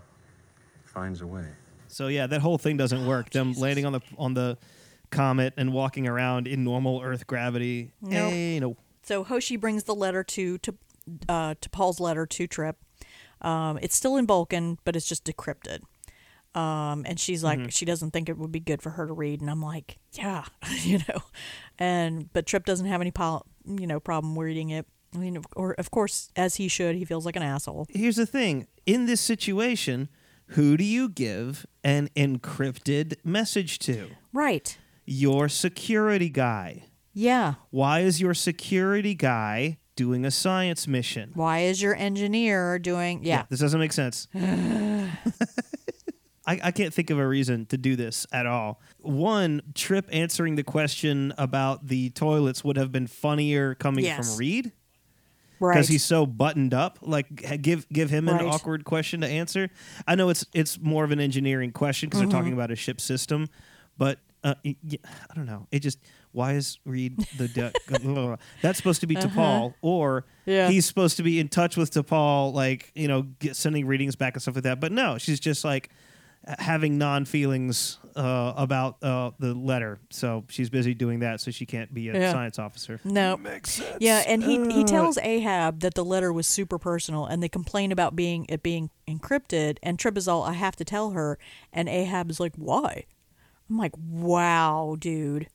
finds 0.86 1.22
a 1.22 1.28
way. 1.28 1.46
So 1.90 2.08
yeah, 2.08 2.28
that 2.28 2.42
whole 2.42 2.58
thing 2.58 2.78
doesn't 2.78 3.06
work. 3.06 3.30
Them 3.32 3.54
landing 3.54 3.86
on 3.86 3.94
the 3.94 4.02
on 4.18 4.34
the 4.34 4.58
comet 5.12 5.54
and 5.58 5.74
walking 5.74 6.08
around 6.08 6.48
in 6.48 6.64
normal 6.64 7.02
Earth 7.02 7.28
gravity. 7.28 7.92
Nope. 8.02 8.34
Eh, 8.34 8.60
no. 8.60 8.78
So 9.04 9.24
Hoshi 9.24 9.58
brings 9.58 9.84
the 9.84 9.96
letter 9.96 10.24
to 10.24 10.58
to 10.60 10.76
uh, 11.30 11.54
T'Pol's 11.56 12.00
letter 12.00 12.26
to 12.26 12.48
Trip. 12.48 12.78
Um, 13.42 13.78
it's 13.82 13.96
still 13.96 14.18
in 14.18 14.26
Vulcan, 14.26 14.80
but 14.84 14.96
it's 14.96 15.08
just 15.08 15.24
decrypted. 15.26 15.82
Um, 16.58 17.04
and 17.06 17.20
she's 17.20 17.44
like, 17.44 17.60
Mm-hmm. 17.60 17.68
she 17.70 17.86
doesn't 17.86 18.12
think 18.12 18.30
it 18.30 18.38
would 18.38 18.52
be 18.52 18.60
good 18.60 18.82
for 18.82 18.90
her 18.92 19.06
to 19.06 19.14
read, 19.14 19.42
and 19.42 19.50
I'm 19.50 19.62
like, 19.62 20.00
yeah, 20.14 20.46
you 20.82 21.00
know. 21.08 21.22
And 21.78 22.32
but 22.34 22.46
Trip 22.48 22.66
doesn't 22.66 22.88
have 22.88 23.00
any 23.02 23.12
pol- 23.12 23.46
you 23.66 23.86
know 23.88 24.00
problem 24.00 24.38
reading 24.38 24.72
it. 24.72 24.86
I 25.14 25.20
mean, 25.20 25.38
of- 25.38 25.46
or 25.56 25.74
of 25.74 25.92
course, 25.92 26.30
as 26.36 26.56
he 26.56 26.68
should, 26.68 26.96
he 26.96 27.06
feels 27.06 27.26
like 27.26 27.36
an 27.36 27.44
asshole. 27.44 27.86
Here's 27.90 28.16
the 28.16 28.26
thing. 28.26 28.68
In 28.86 29.06
this 29.06 29.22
situation, 29.22 30.10
who 30.52 30.78
do 30.78 30.84
you 30.84 31.10
give 31.10 31.66
an 31.84 32.10
encrypted 32.16 33.16
message 33.24 33.78
to? 33.80 34.10
Right. 34.34 34.78
Your 35.06 35.50
security 35.50 36.30
guy. 36.30 36.86
Yeah. 37.14 37.56
Why 37.70 38.00
is 38.02 38.20
your 38.22 38.34
security 38.34 39.14
guy 39.16 39.78
doing 39.96 40.26
a 40.26 40.32
science 40.32 40.88
mission? 40.88 41.32
Why 41.34 41.60
is 41.60 41.82
your 41.82 41.96
engineer 41.96 42.78
doing? 42.80 43.24
Yeah. 43.24 43.46
This 43.50 43.60
doesn't 43.60 43.80
make 43.80 43.94
sense. 43.94 44.28
I, 46.48 46.60
I 46.64 46.72
can't 46.72 46.94
think 46.94 47.10
of 47.10 47.20
a 47.20 47.28
reason 47.28 47.66
to 47.68 47.78
do 47.78 47.96
this 47.98 48.26
at 48.32 48.46
all. 48.48 48.80
One, 49.02 49.62
Trip 49.76 50.08
answering 50.12 50.56
the 50.56 50.64
question 50.64 51.34
about 51.38 51.88
the 51.88 52.10
toilets 52.12 52.64
would 52.64 52.78
have 52.78 52.92
been 52.92 53.06
funnier 53.08 53.76
coming 53.76 54.06
Yes. 54.06 54.30
from 54.30 54.38
Reed. 54.40 54.72
Right. 55.60 55.74
Because 55.74 55.88
he's 55.88 56.06
so 56.06 56.26
buttoned 56.26 56.74
up, 56.76 57.00
like 57.02 57.62
give 57.64 57.90
give 57.90 58.10
him 58.12 58.30
an 58.30 58.40
awkward 58.46 58.86
question 58.86 59.22
to 59.22 59.28
answer. 59.28 59.70
I 60.08 60.14
know 60.16 60.30
it's 60.30 60.46
it's 60.54 60.80
more 60.80 61.04
of 61.04 61.12
an 61.12 61.20
engineering 61.20 61.72
question 61.72 62.10
because 62.10 62.22
Mhm. 62.22 62.30
they're 62.30 62.40
talking 62.40 62.54
about 62.54 62.70
a 62.70 62.76
ship 62.76 63.02
system, 63.02 63.50
but 63.98 64.20
uh, 64.44 64.54
I 64.64 64.76
don't 65.36 65.48
know. 65.48 65.68
It 65.72 65.80
just 65.80 65.98
why 66.32 66.54
is 66.54 66.78
Reed 66.86 67.18
the 67.38 67.48
duck? 67.48 67.74
That's 68.62 68.78
supposed 68.78 69.02
to 69.02 69.08
be 69.08 69.18
Uh-huh. 69.18 69.28
T'Pol, 69.30 69.74
or 69.82 70.26
Yeah. 70.46 70.70
he's 70.70 70.86
supposed 70.86 71.18
to 71.18 71.24
be 71.24 71.40
in 71.40 71.48
touch 71.50 71.76
with 71.76 71.90
T'Pol, 71.92 72.54
like 72.54 72.92
you 72.94 73.08
know, 73.08 73.24
get, 73.40 73.56
sending 73.56 73.88
readings 73.88 74.16
back 74.16 74.36
and 74.36 74.42
stuff 74.44 74.54
like 74.56 74.64
that. 74.66 74.80
But 74.80 74.92
no, 74.92 75.18
she's 75.18 75.40
just 75.40 75.64
like 75.66 75.90
having 76.60 76.98
non 76.98 77.26
feelings 77.26 77.98
uh, 78.16 78.54
about 78.58 79.02
uh, 79.04 79.32
the 79.40 79.54
letter, 79.54 80.00
so 80.10 80.44
she's 80.50 80.70
busy 80.70 80.94
doing 80.94 81.20
that, 81.20 81.40
so 81.42 81.52
she 81.52 81.66
can't 81.66 81.94
be 81.94 82.10
a 82.10 82.14
Yeah. 82.20 82.32
science 82.32 82.58
officer. 82.58 83.00
No. 83.04 83.40
Yeah, 84.00 84.24
and 84.28 84.44
he 84.44 84.72
he 84.72 84.84
tells 84.84 85.18
Ahab 85.18 85.82
that 85.82 85.94
the 85.94 86.06
letter 86.06 86.32
was 86.34 86.48
super 86.48 86.78
personal, 86.80 87.26
and 87.26 87.44
they 87.44 87.50
complain 87.50 87.92
about 87.92 88.16
being 88.16 88.46
it 88.50 88.64
being 88.64 88.90
encrypted. 89.08 89.78
And 89.84 90.00
Trip 90.00 90.18
is 90.18 90.28
all, 90.28 90.44
I 90.44 90.54
have 90.54 90.76
to 90.78 90.86
tell 90.86 91.12
her, 91.12 91.38
and 91.74 91.88
Ahab 91.90 92.30
is 92.32 92.40
like, 92.40 92.54
why? 92.56 93.06
I'm 93.70 93.78
like, 93.78 93.94
wow, 93.98 94.96
dude, 94.98 95.48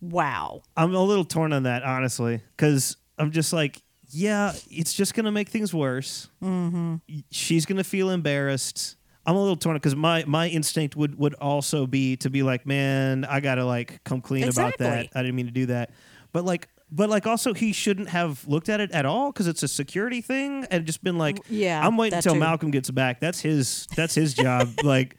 wow. 0.00 0.62
I'm 0.76 0.94
a 0.94 1.02
little 1.02 1.24
torn 1.24 1.52
on 1.52 1.62
that, 1.62 1.82
honestly, 1.84 2.42
because 2.56 2.96
I'm 3.18 3.30
just 3.30 3.52
like, 3.52 3.80
yeah, 4.10 4.52
it's 4.70 4.92
just 4.92 5.14
gonna 5.14 5.32
make 5.32 5.48
things 5.48 5.72
worse. 5.72 6.28
Mm-hmm. 6.42 6.96
She's 7.30 7.64
gonna 7.64 7.84
feel 7.84 8.10
embarrassed. 8.10 8.96
I'm 9.24 9.36
a 9.36 9.40
little 9.40 9.56
torn 9.56 9.76
because 9.76 9.94
my 9.94 10.24
my 10.26 10.48
instinct 10.48 10.96
would 10.96 11.16
would 11.18 11.34
also 11.34 11.86
be 11.86 12.16
to 12.18 12.30
be 12.30 12.42
like, 12.42 12.66
man, 12.66 13.24
I 13.24 13.40
gotta 13.40 13.64
like 13.64 14.02
come 14.04 14.20
clean 14.20 14.48
about 14.48 14.78
that. 14.78 15.08
I 15.14 15.22
didn't 15.22 15.36
mean 15.36 15.46
to 15.46 15.52
do 15.52 15.66
that, 15.66 15.90
but 16.32 16.44
like. 16.44 16.68
But 16.94 17.08
like, 17.08 17.26
also, 17.26 17.54
he 17.54 17.72
shouldn't 17.72 18.10
have 18.10 18.46
looked 18.46 18.68
at 18.68 18.78
it 18.82 18.90
at 18.90 19.06
all 19.06 19.32
because 19.32 19.46
it's 19.46 19.62
a 19.62 19.68
security 19.68 20.20
thing, 20.20 20.66
and 20.70 20.84
just 20.84 21.02
been 21.02 21.16
like, 21.16 21.38
Yeah, 21.48 21.80
I'm 21.82 21.96
waiting 21.96 22.18
until. 22.18 22.34
Malcolm 22.34 22.70
gets 22.70 22.90
back. 22.90 23.18
That's 23.18 23.40
his. 23.40 23.86
That's 23.96 24.14
his 24.14 24.34
job. 24.34 24.68
like, 24.84 25.16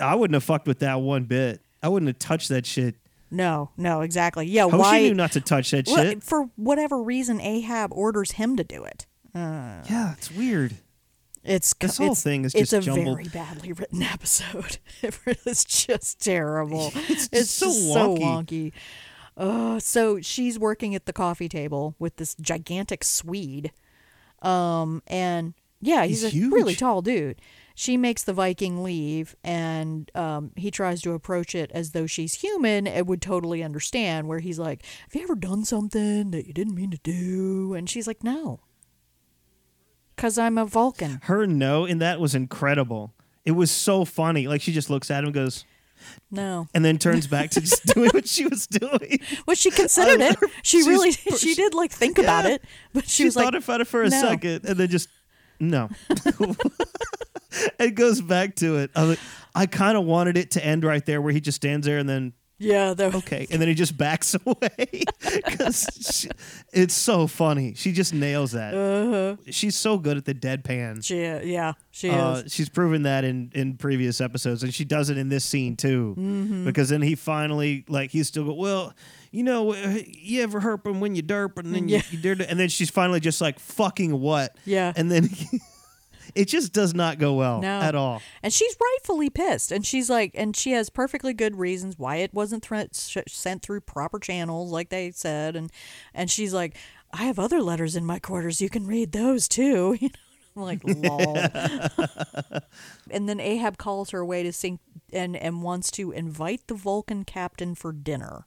I 0.00 0.14
wouldn't 0.14 0.32
have 0.32 0.44
fucked 0.44 0.66
with 0.66 0.78
that 0.78 1.02
one 1.02 1.24
bit. 1.24 1.60
I 1.82 1.88
wouldn't 1.88 2.08
have 2.08 2.18
touched 2.18 2.48
that 2.48 2.64
shit. 2.64 2.96
No, 3.30 3.68
no, 3.76 4.00
exactly. 4.00 4.46
Yeah, 4.46 4.62
Hoshi 4.62 4.76
why? 4.78 5.00
knew 5.00 5.12
not 5.12 5.32
to 5.32 5.42
touch 5.42 5.72
that 5.72 5.88
Well, 5.88 5.96
shit. 6.02 6.22
For 6.22 6.44
whatever 6.56 7.02
reason, 7.02 7.38
Ahab 7.38 7.92
orders 7.92 8.30
him 8.32 8.56
to 8.56 8.64
do 8.64 8.84
it. 8.84 9.06
Uh, 9.34 9.82
Yeah, 9.90 10.14
it's 10.16 10.30
weird. 10.32 10.74
It's 11.42 11.72
This 11.80 11.96
whole 11.96 12.06
it's- 12.08 12.22
thing 12.22 12.44
is 12.44 12.54
it's 12.54 12.70
just 12.70 12.86
a 12.86 12.90
jumbled. 12.90 13.16
very 13.16 13.28
badly 13.28 13.72
written 13.72 14.02
episode. 14.16 14.78
It's 15.46 15.64
just 15.64 16.20
terrible. 16.22 16.92
It's 17.08 17.28
it's 17.32 17.50
so 17.50 17.66
just 17.66 17.92
so 17.92 18.14
wonky. 18.16 18.20
wonky. 18.20 18.72
Uh, 19.36 19.78
so 19.78 20.20
she's 20.20 20.58
working 20.58 20.94
at 20.94 21.06
the 21.06 21.12
coffee 21.12 21.48
table 21.48 21.94
with 21.98 22.16
this 22.16 22.34
gigantic 22.34 23.02
Swede, 23.04 23.70
um, 24.42 25.02
and 25.06 25.54
yeah, 25.80 26.04
he's, 26.04 26.22
He's 26.30 26.44
a 26.44 26.48
really 26.50 26.74
tall 26.74 27.00
dude. 27.00 27.40
She 27.74 27.96
makes 27.96 28.22
the 28.22 28.34
Viking 28.34 28.82
leave, 28.82 29.34
and 29.42 30.10
um, 30.14 30.50
he 30.56 30.70
tries 30.70 31.00
to 31.02 31.12
approach 31.12 31.54
it 31.54 31.70
as 31.72 31.92
though 31.92 32.06
she's 32.06 32.34
human 32.34 32.86
and 32.86 33.06
would 33.08 33.22
totally 33.22 33.62
understand. 33.62 34.28
Where 34.28 34.40
he's 34.40 34.58
like, 34.58 34.82
"Have 35.04 35.14
you 35.14 35.22
ever 35.22 35.34
done 35.36 35.64
something 35.64 36.32
that 36.32 36.46
you 36.46 36.52
didn't 36.52 36.74
mean 36.74 36.90
to 36.90 36.98
do?" 37.02 37.72
And 37.72 37.88
she's 37.88 38.06
like, 38.06 38.22
"No." 38.22 38.60
Cause 40.20 40.36
I'm 40.36 40.58
a 40.58 40.66
Vulcan. 40.66 41.18
Her 41.24 41.46
no 41.46 41.86
in 41.86 41.98
that 42.00 42.20
was 42.20 42.34
incredible. 42.34 43.14
It 43.46 43.52
was 43.52 43.70
so 43.70 44.04
funny. 44.04 44.46
Like 44.48 44.60
she 44.60 44.70
just 44.70 44.90
looks 44.90 45.10
at 45.10 45.20
him 45.20 45.28
and 45.28 45.34
goes, 45.34 45.64
No. 46.30 46.68
and 46.74 46.84
then 46.84 46.98
turns 46.98 47.26
back 47.26 47.48
to 47.52 47.60
just 47.62 47.86
doing 47.94 48.10
what 48.10 48.28
she 48.28 48.46
was 48.46 48.66
doing. 48.66 49.20
Well, 49.46 49.56
she 49.56 49.70
considered 49.70 50.20
it. 50.20 50.36
She 50.62 50.86
really, 50.86 51.12
she 51.38 51.54
did 51.54 51.72
like 51.72 51.90
think 51.90 52.18
about 52.18 52.44
it, 52.44 52.62
but 52.92 53.04
she, 53.04 53.22
She, 53.22 53.24
was 53.24 53.34
thought 53.34 53.54
like, 53.54 53.64
about 53.64 53.80
it 53.80 53.86
for 53.86 54.02
a 54.02 54.10
no. 54.10 54.20
second 54.20 54.66
and 54.66 54.76
then 54.76 54.88
just 54.88 55.08
no. 55.58 55.88
it 57.78 57.94
goes 57.94 58.20
back 58.20 58.56
to 58.56 58.76
it. 58.76 58.90
I, 58.94 59.02
like, 59.04 59.18
I 59.54 59.64
kind 59.64 59.96
of 59.96 60.04
wanted 60.04 60.36
it 60.36 60.50
to 60.52 60.62
end 60.64 60.84
right 60.84 61.04
there 61.06 61.22
where 61.22 61.32
he 61.32 61.40
just 61.40 61.56
stands 61.56 61.86
there 61.86 61.96
and 61.96 62.06
then 62.06 62.34
Yeah, 62.62 62.92
though. 62.94 63.06
okay, 63.14 63.46
and 63.50 63.60
then 63.60 63.68
he 63.68 63.74
just 63.74 63.96
backs 63.96 64.36
away 64.46 65.02
because 65.46 66.28
it's 66.72 66.94
so 66.94 67.26
funny. 67.26 67.72
She 67.74 67.90
just 67.92 68.12
nails 68.14 68.52
that. 68.52 68.74
Uh-huh. 68.74 69.36
She's 69.50 69.74
so 69.74 69.96
good 69.98 70.16
at 70.18 70.26
the 70.26 70.34
deadpan. 70.34 71.02
She, 71.04 71.20
yeah, 71.22 71.72
she 71.90 72.10
Uh, 72.10 72.34
is. 72.44 72.52
she's 72.52 72.68
proven 72.68 73.02
that 73.04 73.24
in 73.24 73.50
in 73.54 73.76
previous 73.78 74.20
episodes, 74.20 74.62
and 74.62 74.72
she 74.74 74.84
does 74.84 75.08
it 75.10 75.16
in 75.16 75.30
this 75.30 75.44
scene 75.44 75.74
too. 75.76 76.14
Mhm. 76.18 76.64
Because 76.66 76.90
then 76.90 77.02
he 77.02 77.14
finally 77.14 77.84
like 77.88 78.10
he's 78.10 78.28
still 78.28 78.44
go 78.44 78.52
well. 78.52 78.94
You 79.32 79.44
know, 79.44 79.72
uh, 79.72 79.98
you 80.06 80.42
ever 80.42 80.60
herp 80.60 80.86
'em 80.86 81.00
when 81.00 81.14
you 81.14 81.22
derp, 81.22 81.56
and 81.58 81.74
then 81.74 81.88
Yeah. 81.88 82.02
you, 82.10 82.18
you 82.18 82.34
dare, 82.34 82.46
and 82.48 82.58
then 82.60 82.68
she's 82.68 82.90
finally 82.90 83.20
just 83.20 83.40
like 83.40 83.58
fucking 83.58 84.12
what? 84.20 84.54
Yeah. 84.66 84.92
and 84.96 85.10
then 85.10 85.30
it 86.34 86.46
just 86.46 86.72
does 86.72 86.94
not 86.94 87.18
go 87.18 87.34
well 87.34 87.60
No. 87.60 87.80
at 87.80 87.94
all. 87.94 88.22
And 88.42 88.52
she's 88.52 88.76
rightfully 88.80 89.30
pissed, 89.30 89.72
and 89.72 89.84
she's 89.86 90.08
like, 90.10 90.32
and 90.34 90.54
she 90.56 90.72
has 90.72 90.90
perfectly 90.90 91.32
good 91.32 91.56
reasons 91.56 91.98
why 91.98 92.16
it 92.16 92.32
wasn't 92.34 92.66
sh- 92.92 93.16
sent 93.28 93.62
through 93.62 93.80
proper 93.82 94.18
channels, 94.18 94.70
like 94.70 94.88
they 94.90 95.10
said, 95.10 95.56
and 95.56 95.70
and 96.14 96.30
she's 96.30 96.52
like, 96.54 96.76
I 97.12 97.24
have 97.24 97.38
other 97.38 97.60
letters 97.62 97.96
in 97.96 98.04
my 98.04 98.18
quarters. 98.18 98.60
You 98.60 98.68
can 98.68 98.86
read 98.86 99.12
those 99.12 99.48
too. 99.48 99.96
You 100.00 100.08
know, 100.08 100.14
I'm 100.56 100.62
like 100.62 100.80
lol. 100.84 101.36
and 103.10 103.28
then 103.28 103.38
Ahab 103.40 103.78
calls 103.78 104.10
her 104.10 104.18
away 104.18 104.42
to 104.42 104.52
sing 104.52 104.80
and 105.12 105.36
and 105.36 105.62
wants 105.62 105.90
to 105.92 106.10
invite 106.10 106.66
the 106.66 106.74
Vulcan 106.74 107.24
captain 107.24 107.74
for 107.76 107.92
dinner. 107.92 108.46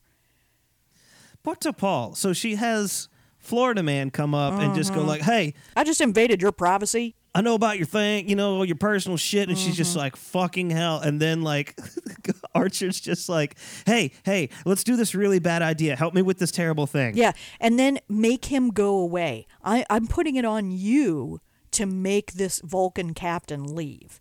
T'Pol, 1.45 2.15
so 2.15 2.33
she 2.33 2.55
has 2.55 3.07
Florida 3.37 3.83
man 3.83 4.09
come 4.11 4.33
up 4.33 4.59
and 4.61 4.73
just 4.75 4.93
go 4.93 5.01
Mhm. 5.01 5.07
like, 5.07 5.21
"Hey, 5.21 5.53
I 5.75 5.83
just 5.83 5.99
invaded 6.01 6.41
your 6.41 6.51
privacy. 6.53 7.15
I 7.35 7.41
know 7.41 7.55
about 7.55 7.77
your 7.77 7.87
thing, 7.87 8.29
you 8.29 8.35
know, 8.35 8.61
your 8.63 8.75
personal 8.75 9.17
shit. 9.17 9.49
And 9.49 9.57
she's 9.57 9.69
Mm-hmm. 9.69 9.75
just 9.75 9.95
like, 9.95 10.15
fucking 10.15 10.69
hell. 10.69 10.99
And 10.99 11.19
then, 11.19 11.41
like, 11.41 11.79
Archer's 12.55 12.99
just 12.99 13.27
like, 13.27 13.55
hey, 13.87 14.11
hey, 14.23 14.49
let's 14.65 14.83
do 14.83 14.95
this 14.95 15.15
really 15.15 15.39
bad 15.39 15.61
idea. 15.63 15.95
Help 15.95 16.13
me 16.13 16.21
with 16.21 16.37
this 16.37 16.51
terrible 16.51 16.85
thing. 16.85 17.17
Yeah, 17.17 17.31
and 17.59 17.79
then 17.79 17.99
make 18.07 18.45
him 18.45 18.69
go 18.69 18.97
away. 18.97 19.47
I, 19.63 19.83
I'm 19.89 20.05
putting 20.07 20.35
it 20.35 20.45
on 20.45 20.69
you 20.71 21.39
to 21.71 21.87
make 21.87 22.33
this 22.33 22.61
Vulcan 22.63 23.15
captain 23.15 23.63
leave. 23.75 24.19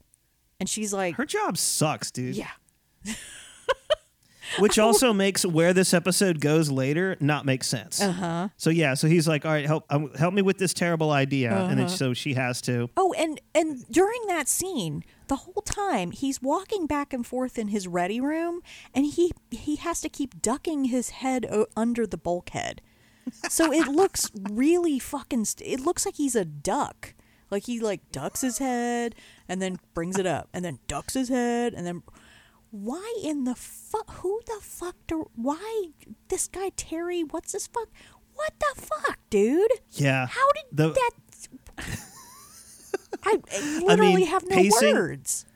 And 0.58 0.68
she's 0.68 0.94
like, 0.94 1.16
Her 1.16 1.26
job 1.26 1.58
sucks, 1.58 2.10
dude. 2.10 2.34
Yeah. 2.36 2.48
Which 4.58 4.78
also 4.78 5.12
makes 5.12 5.44
where 5.46 5.72
this 5.72 5.94
episode 5.94 6.40
goes 6.40 6.70
later 6.70 7.16
not 7.20 7.44
make 7.46 7.64
sense. 7.64 8.00
Uh 8.00 8.12
huh. 8.12 8.48
So, 8.56 8.70
yeah, 8.70 8.94
so 8.94 9.08
he's 9.08 9.26
like, 9.28 9.44
all 9.44 9.52
right, 9.52 9.66
help 9.66 9.84
um, 9.90 10.12
help 10.14 10.34
me 10.34 10.42
with 10.42 10.58
this 10.58 10.74
terrible 10.74 11.10
idea. 11.10 11.52
And 11.54 11.78
then 11.78 11.86
Uh-huh. 11.86 11.96
so 11.96 12.14
she 12.14 12.34
has 12.34 12.60
to. 12.62 12.88
Oh, 12.96 13.12
and 13.18 13.40
and 13.54 13.84
during 13.90 14.20
that 14.28 14.48
scene, 14.48 15.04
the 15.28 15.36
whole 15.36 15.62
time 15.64 16.10
he's 16.10 16.42
walking 16.42 16.86
back 16.86 17.12
and 17.12 17.26
forth 17.26 17.58
in 17.58 17.68
his 17.68 17.88
ready 17.88 18.20
room, 18.20 18.60
and 18.94 19.06
he 19.06 19.32
he 19.50 19.76
has 19.76 20.00
to 20.02 20.08
keep 20.08 20.42
ducking 20.42 20.84
his 20.86 21.10
head 21.10 21.46
o- 21.50 21.66
under 21.76 22.06
the 22.06 22.18
bulkhead. 22.18 22.80
So 23.48 23.72
it 23.72 23.86
looks 23.88 24.30
really 24.50 24.98
fucking. 24.98 25.44
St- 25.44 25.68
it 25.68 25.80
looks 25.84 26.04
like 26.04 26.16
he's 26.16 26.34
a 26.34 26.44
duck. 26.44 27.14
Like 27.50 27.64
he 27.66 27.80
like 27.80 28.00
ducks 28.12 28.40
his 28.40 28.58
head 28.58 29.14
and 29.48 29.60
then 29.60 29.76
brings 29.94 30.18
it 30.18 30.26
up, 30.26 30.48
and 30.54 30.64
then 30.64 30.78
ducks 30.88 31.14
his 31.14 31.28
head, 31.28 31.74
and 31.74 31.86
then 31.86 32.02
why 32.72 33.14
in 33.22 33.44
the 33.44 33.54
fuck? 33.54 34.10
Who 34.22 34.40
the 34.46 34.58
fuck? 34.60 34.96
Do, 35.06 35.30
why 35.36 35.90
this 36.28 36.48
guy 36.48 36.70
Terry? 36.76 37.22
What's 37.22 37.52
this 37.52 37.68
fuck? 37.68 37.88
What 38.34 38.52
the 38.58 38.80
fuck, 38.82 39.18
dude? 39.30 39.70
Yeah. 39.92 40.26
How 40.26 40.50
did 40.52 40.64
The- 40.76 40.92
that? 40.92 41.10
I, 43.24 43.30
I 43.52 43.56
I 43.56 43.80
literally 43.84 44.16
mean, 44.16 44.26
have 44.26 44.42
no 44.48 44.56
pacing- 44.56 44.94
words. 44.94 45.46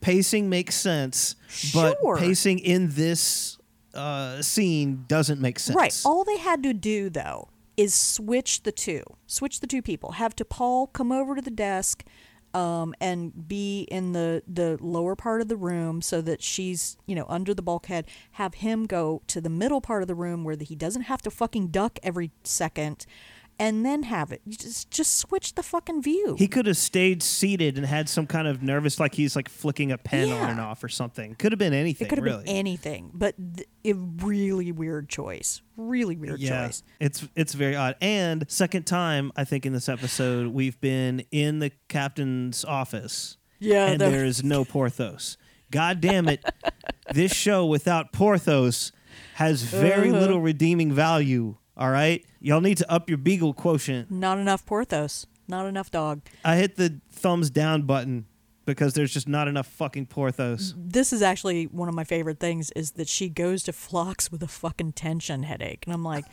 Pacing 0.00 0.48
makes 0.48 0.76
sense, 0.76 1.34
but 1.74 1.96
Sure. 2.00 2.16
pacing 2.18 2.60
in 2.60 2.90
this 2.90 3.58
uh, 3.94 4.40
scene 4.42 5.04
doesn't 5.08 5.40
make 5.40 5.58
sense. 5.58 5.74
Right. 5.74 6.00
All 6.04 6.22
they 6.22 6.36
had 6.38 6.62
to 6.62 6.72
do 6.74 7.10
though 7.10 7.48
is 7.76 7.92
switch 7.94 8.62
the 8.62 8.70
two, 8.70 9.02
switch 9.26 9.58
the 9.60 9.66
two 9.66 9.82
people. 9.82 10.12
Have 10.12 10.36
T'Pol 10.36 10.92
come 10.92 11.10
over 11.10 11.34
to 11.34 11.42
the 11.42 11.50
desk, 11.50 12.04
um, 12.56 12.94
and 13.02 13.46
be 13.46 13.82
in 13.82 14.12
the 14.12 14.42
the 14.48 14.78
lower 14.80 15.14
part 15.14 15.42
of 15.42 15.48
the 15.48 15.56
room 15.56 16.00
so 16.00 16.22
that 16.22 16.42
she's 16.42 16.96
you 17.04 17.14
know 17.14 17.26
under 17.28 17.52
the 17.52 17.60
bulkhead. 17.60 18.06
Have 18.32 18.54
him 18.54 18.86
go 18.86 19.20
to 19.26 19.42
the 19.42 19.50
middle 19.50 19.82
part 19.82 20.00
of 20.00 20.08
the 20.08 20.14
room 20.14 20.42
where 20.42 20.56
he 20.58 20.74
doesn't 20.74 21.02
have 21.02 21.20
to 21.22 21.30
fucking 21.30 21.68
duck 21.68 21.98
every 22.02 22.30
second, 22.44 23.04
and 23.58 23.84
then 23.86 24.02
have 24.04 24.32
it. 24.32 24.40
You 24.44 24.54
just 24.56 24.90
just 24.90 25.16
switch 25.16 25.54
the 25.54 25.62
fucking 25.62 26.02
view. 26.02 26.36
He 26.38 26.46
could 26.48 26.66
have 26.66 26.76
stayed 26.76 27.22
seated 27.22 27.76
and 27.76 27.86
had 27.86 28.08
some 28.08 28.26
kind 28.26 28.46
of 28.48 28.62
nervous, 28.62 29.00
like 29.00 29.14
he's 29.14 29.34
like 29.36 29.48
flicking 29.48 29.90
a 29.92 29.98
pen 29.98 30.30
on 30.30 30.50
and 30.50 30.60
off 30.60 30.82
or 30.84 30.88
something. 30.88 31.34
Could 31.34 31.52
have 31.52 31.58
been 31.58 31.72
anything. 31.72 32.06
it 32.06 32.08
could 32.10 32.18
have 32.18 32.24
really. 32.24 32.44
been 32.44 32.54
anything, 32.56 33.10
but 33.14 33.34
th- 33.56 33.68
a 33.84 33.92
really 33.94 34.72
weird 34.72 35.08
choice. 35.08 35.62
Really 35.76 36.16
weird 36.16 36.40
yeah, 36.40 36.66
choice. 36.66 36.82
it's 37.00 37.26
it's 37.34 37.54
very 37.54 37.76
odd. 37.76 37.96
And 38.00 38.44
second 38.50 38.86
time, 38.86 39.32
I 39.36 39.44
think 39.44 39.64
in 39.66 39.72
this 39.72 39.88
episode, 39.88 40.48
we've 40.48 40.80
been 40.80 41.24
in 41.30 41.58
the 41.58 41.70
captain's 41.88 42.64
office. 42.64 43.36
Yeah, 43.58 43.86
and 43.86 44.00
the- 44.00 44.10
there 44.10 44.24
is 44.24 44.44
no 44.44 44.64
Porthos. 44.64 45.36
God 45.70 46.00
damn 46.00 46.28
it! 46.28 46.44
this 47.12 47.32
show 47.32 47.66
without 47.66 48.12
Porthos 48.12 48.92
has 49.34 49.62
very 49.62 50.10
Uh-huh. 50.10 50.18
little 50.20 50.40
redeeming 50.40 50.92
value. 50.92 51.56
All 51.76 51.90
right, 51.90 52.24
y'all 52.40 52.60
need 52.62 52.78
to 52.78 52.90
up 52.90 53.08
your 53.10 53.18
Beagle 53.18 53.52
quotient. 53.52 54.10
Not 54.10 54.38
enough 54.38 54.64
Porthos. 54.64 55.26
Not 55.48 55.66
enough 55.66 55.90
dog. 55.90 56.22
I 56.44 56.56
hit 56.56 56.76
the 56.76 57.00
thumbs 57.10 57.50
down 57.50 57.82
button 57.82 58.26
because 58.64 58.94
there's 58.94 59.12
just 59.12 59.28
not 59.28 59.46
enough 59.46 59.66
fucking 59.66 60.06
Porthos. 60.06 60.74
this 60.76 61.12
is 61.12 61.22
actually 61.22 61.66
one 61.66 61.88
of 61.88 61.94
my 61.94 62.02
favorite 62.02 62.40
things 62.40 62.72
is 62.72 62.92
that 62.92 63.08
she 63.08 63.28
goes 63.28 63.62
to 63.62 63.72
Phlox 63.72 64.32
with 64.32 64.42
a 64.42 64.48
fucking 64.48 64.92
tension 64.92 65.44
headache, 65.44 65.84
and 65.86 65.94
I'm 65.94 66.02
like, 66.02 66.24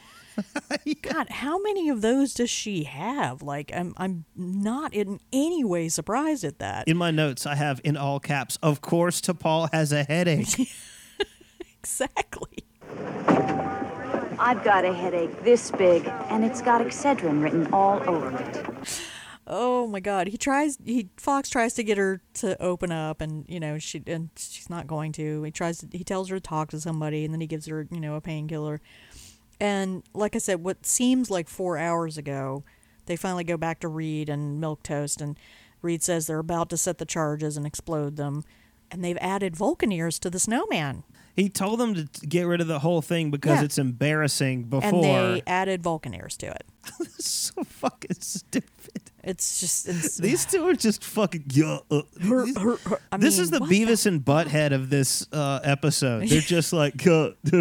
God, 1.03 1.29
how 1.29 1.61
many 1.61 1.89
of 1.89 2.01
those 2.01 2.33
does 2.33 2.49
she 2.49 2.85
have? 2.85 3.41
Like, 3.43 3.71
I'm 3.75 3.93
I'm 3.97 4.25
not 4.35 4.93
in 4.93 5.19
any 5.31 5.63
way 5.63 5.89
surprised 5.89 6.43
at 6.43 6.59
that. 6.59 6.87
In 6.87 6.97
my 6.97 7.11
notes, 7.11 7.45
I 7.45 7.55
have 7.55 7.79
in 7.83 7.97
all 7.97 8.19
caps. 8.19 8.57
Of 8.63 8.81
course, 8.81 9.21
T'Pol 9.21 9.69
has 9.71 9.91
a 9.91 10.03
headache. 10.03 10.71
exactly. 11.79 12.63
I've 14.43 14.61
got 14.61 14.83
a 14.83 14.93
headache 14.93 15.41
this 15.45 15.71
big, 15.71 16.05
and 16.29 16.43
it's 16.43 16.61
got 16.61 16.81
Excedrin 16.81 17.41
written 17.41 17.71
all 17.71 18.01
over 18.09 18.29
it. 18.37 18.99
Oh 19.47 19.87
my 19.87 20.01
God, 20.01 20.27
he 20.27 20.37
tries. 20.37 20.77
He 20.83 21.07
Phlox 21.15 21.49
tries 21.49 21.73
to 21.75 21.83
get 21.83 21.97
her 21.97 22.19
to 22.35 22.61
open 22.61 22.91
up, 22.91 23.21
and 23.21 23.45
you 23.47 23.57
know 23.57 23.79
she 23.79 24.03
and 24.05 24.31
she's 24.35 24.69
not 24.69 24.85
going 24.85 25.13
to. 25.13 25.43
He 25.43 25.51
tries. 25.51 25.77
To, 25.77 25.87
he 25.89 26.03
tells 26.03 26.27
her 26.27 26.35
to 26.35 26.41
talk 26.41 26.71
to 26.71 26.81
somebody, 26.81 27.23
and 27.23 27.33
then 27.33 27.39
he 27.39 27.47
gives 27.47 27.67
her 27.67 27.87
you 27.89 28.01
know 28.01 28.15
a 28.15 28.21
painkiller. 28.21 28.81
And 29.61 30.03
like 30.13 30.35
I 30.35 30.39
said, 30.39 30.61
what 30.61 30.85
seems 30.85 31.31
like 31.31 31.47
four 31.47 31.77
hours 31.77 32.17
ago, 32.17 32.65
they 33.05 33.15
finally 33.15 33.45
go 33.45 33.55
back 33.55 33.79
to 33.79 33.87
Reed 33.87 34.27
and 34.27 34.59
Milk 34.59 34.83
Toast, 34.83 35.21
and 35.21 35.39
Reed 35.81 36.03
says 36.03 36.27
they're 36.27 36.39
about 36.39 36.69
to 36.71 36.77
set 36.77 36.97
the 36.97 37.05
charges 37.05 37.55
and 37.55 37.65
explode 37.65 38.17
them, 38.17 38.43
and 38.91 39.05
they've 39.05 39.17
added 39.21 39.55
Vulcan 39.55 39.93
ears 39.93 40.19
to 40.19 40.29
the 40.29 40.39
snowman, 40.39 41.03
He 41.35 41.49
told 41.49 41.79
them 41.79 41.95
to 41.95 42.07
get 42.27 42.43
rid 42.43 42.61
of 42.61 42.67
the 42.67 42.79
whole 42.79 43.01
thing 43.01 43.31
because 43.31 43.57
Yeah. 43.59 43.63
it's 43.65 43.77
embarrassing 43.77 44.63
before. 44.65 44.89
and 44.89 45.03
they 45.03 45.41
added 45.47 45.81
Vulcan 45.83 46.13
ears 46.13 46.37
to 46.37 46.47
it. 46.47 46.63
so 47.19 47.63
fucking 47.63 48.15
stupid. 48.19 49.02
It's 49.23 49.59
just 49.61 49.87
it's, 49.87 50.17
These 50.27 50.45
two 50.45 50.67
are 50.67 50.73
just 50.73 51.03
fucking. 51.03 51.45
Uh, 51.63 51.79
these- 52.17 52.57
I 53.11 53.17
this 53.17 53.35
mean, 53.37 53.43
is 53.43 53.49
the 53.51 53.59
Beavis 53.59 54.05
and 54.05 54.19
Butthead 54.23 54.73
of 54.73 54.89
this 54.89 55.25
uh, 55.31 55.59
episode. 55.63 56.27
They're 56.27 56.41
just 56.57 56.73
like. 56.73 57.07
uh, 57.07 57.29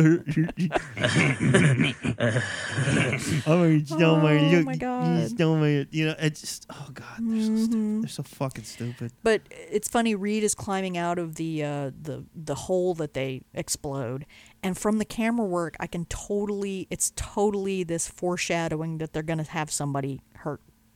oh 3.46 3.58
my, 3.58 3.84
oh 3.92 4.16
my, 4.16 4.38
Oh 4.38 4.48
you, 4.50 4.62
my 4.64 4.76
God. 4.76 5.28
stole 5.30 5.56
my, 5.56 5.86
you 5.90 6.06
know, 6.06 6.14
it's 6.18 6.40
just. 6.40 6.66
Oh 6.70 6.88
god, 6.92 7.04
they're 7.20 7.42
so 7.42 7.50
Mm-hmm. 7.52 7.64
stupid. 7.64 8.02
They're 8.02 8.08
so 8.08 8.22
fucking 8.22 8.64
stupid. 8.64 9.12
But 9.22 9.42
it's 9.50 9.88
funny. 9.88 10.14
Reed 10.14 10.42
is 10.44 10.54
climbing 10.54 10.96
out 10.98 11.18
of 11.18 11.36
the 11.36 11.62
uh, 11.64 11.90
the 12.00 12.24
the 12.34 12.54
hole 12.54 12.94
that 12.94 13.14
they 13.14 13.42
explode, 13.54 14.26
and 14.62 14.76
from 14.76 14.98
the 14.98 15.04
camera 15.04 15.46
work, 15.46 15.76
I 15.80 15.86
can 15.86 16.04
totally. 16.06 16.86
It's 16.90 17.12
totally 17.16 17.84
this 17.84 18.08
foreshadowing 18.08 18.98
that 18.98 19.12
they're 19.12 19.22
gonna 19.22 19.44
have 19.44 19.70
somebody 19.70 20.20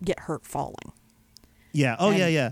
get 0.04 0.20
hurt 0.20 0.46
falling. 0.46 0.92
Yeah. 1.72 1.96
Oh 1.98 2.10
And 2.10 2.18
yeah, 2.18 2.26
yeah. 2.28 2.50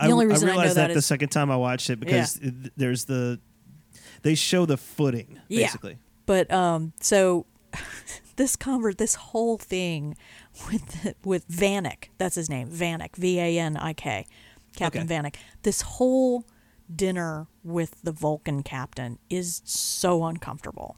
the 0.00 0.10
only 0.10 0.26
reason 0.26 0.48
I 0.48 0.52
realized 0.52 0.76
that 0.76 0.88
that, 0.88 0.94
the 0.94 1.02
second 1.02 1.30
time 1.30 1.50
I 1.50 1.56
watched 1.56 1.90
it 1.90 2.00
because 2.00 2.36
it- 2.36 2.72
there's 2.76 3.04
the. 3.06 3.40
They 4.22 4.34
show 4.34 4.66
the 4.66 4.76
footing 4.76 5.38
basically. 5.48 5.92
Yeah. 5.92 5.96
But 6.26 6.50
um, 6.50 6.92
so 7.00 7.46
this 8.36 8.56
convert, 8.56 8.98
this 8.98 9.14
whole 9.14 9.58
thing 9.58 10.16
with 10.68 11.14
with 11.24 11.46
Vanik, 11.48 12.08
that's 12.18 12.34
his 12.34 12.48
name, 12.50 12.68
Vanik, 12.68 13.14
V 13.16 13.38
A 13.38 13.58
N 13.58 13.76
I 13.76 13.92
K, 13.92 14.26
Captain 14.74 15.02
Okay. 15.04 15.14
Vanik. 15.14 15.36
This 15.62 15.82
whole 15.82 16.44
dinner 16.94 17.46
with 17.62 18.00
the 18.02 18.12
Vulcan 18.12 18.62
captain 18.62 19.18
is 19.30 19.60
so 19.64 20.24
uncomfortable. 20.24 20.96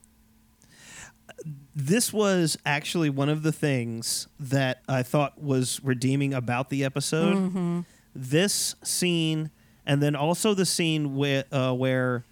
This 1.75 2.11
was 2.11 2.57
actually 2.65 3.09
one 3.09 3.29
of 3.29 3.43
the 3.43 3.51
things 3.51 4.27
that 4.39 4.81
I 4.87 5.03
thought 5.03 5.41
was 5.41 5.79
redeeming 5.83 6.33
about 6.33 6.69
the 6.69 6.83
episode. 6.83 7.35
Mhm. 7.35 7.85
This 8.15 8.75
scene, 8.83 9.51
and 9.85 10.01
then 10.01 10.15
also 10.15 10.53
the 10.53 10.65
scene 10.65 11.15
where 11.15 11.45
uh, 11.51 11.73
where 11.73 12.25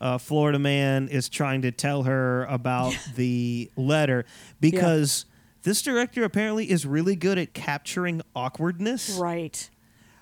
uh, 0.00 0.18
Florida 0.18 0.58
Man 0.58 1.08
is 1.08 1.28
trying 1.28 1.62
to 1.62 1.70
tell 1.72 2.02
her 2.04 2.44
about 2.44 2.94
the 3.16 3.70
letter, 3.76 4.24
because 4.60 5.24
this 5.62 5.82
director 5.82 6.24
apparently 6.24 6.70
is 6.70 6.84
really 6.84 7.16
good 7.16 7.38
at 7.38 7.54
capturing 7.54 8.20
awkwardness. 8.36 9.18
Right. 9.18 9.70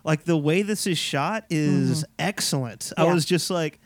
Like 0.05 0.24
the 0.24 0.37
way 0.37 0.62
this 0.62 0.87
is 0.87 0.99
shot 0.99 1.45
is 1.51 2.05
excellent. 2.18 2.93
I 2.97 3.05
was 3.12 3.24
just 3.24 3.51
like. 3.51 3.80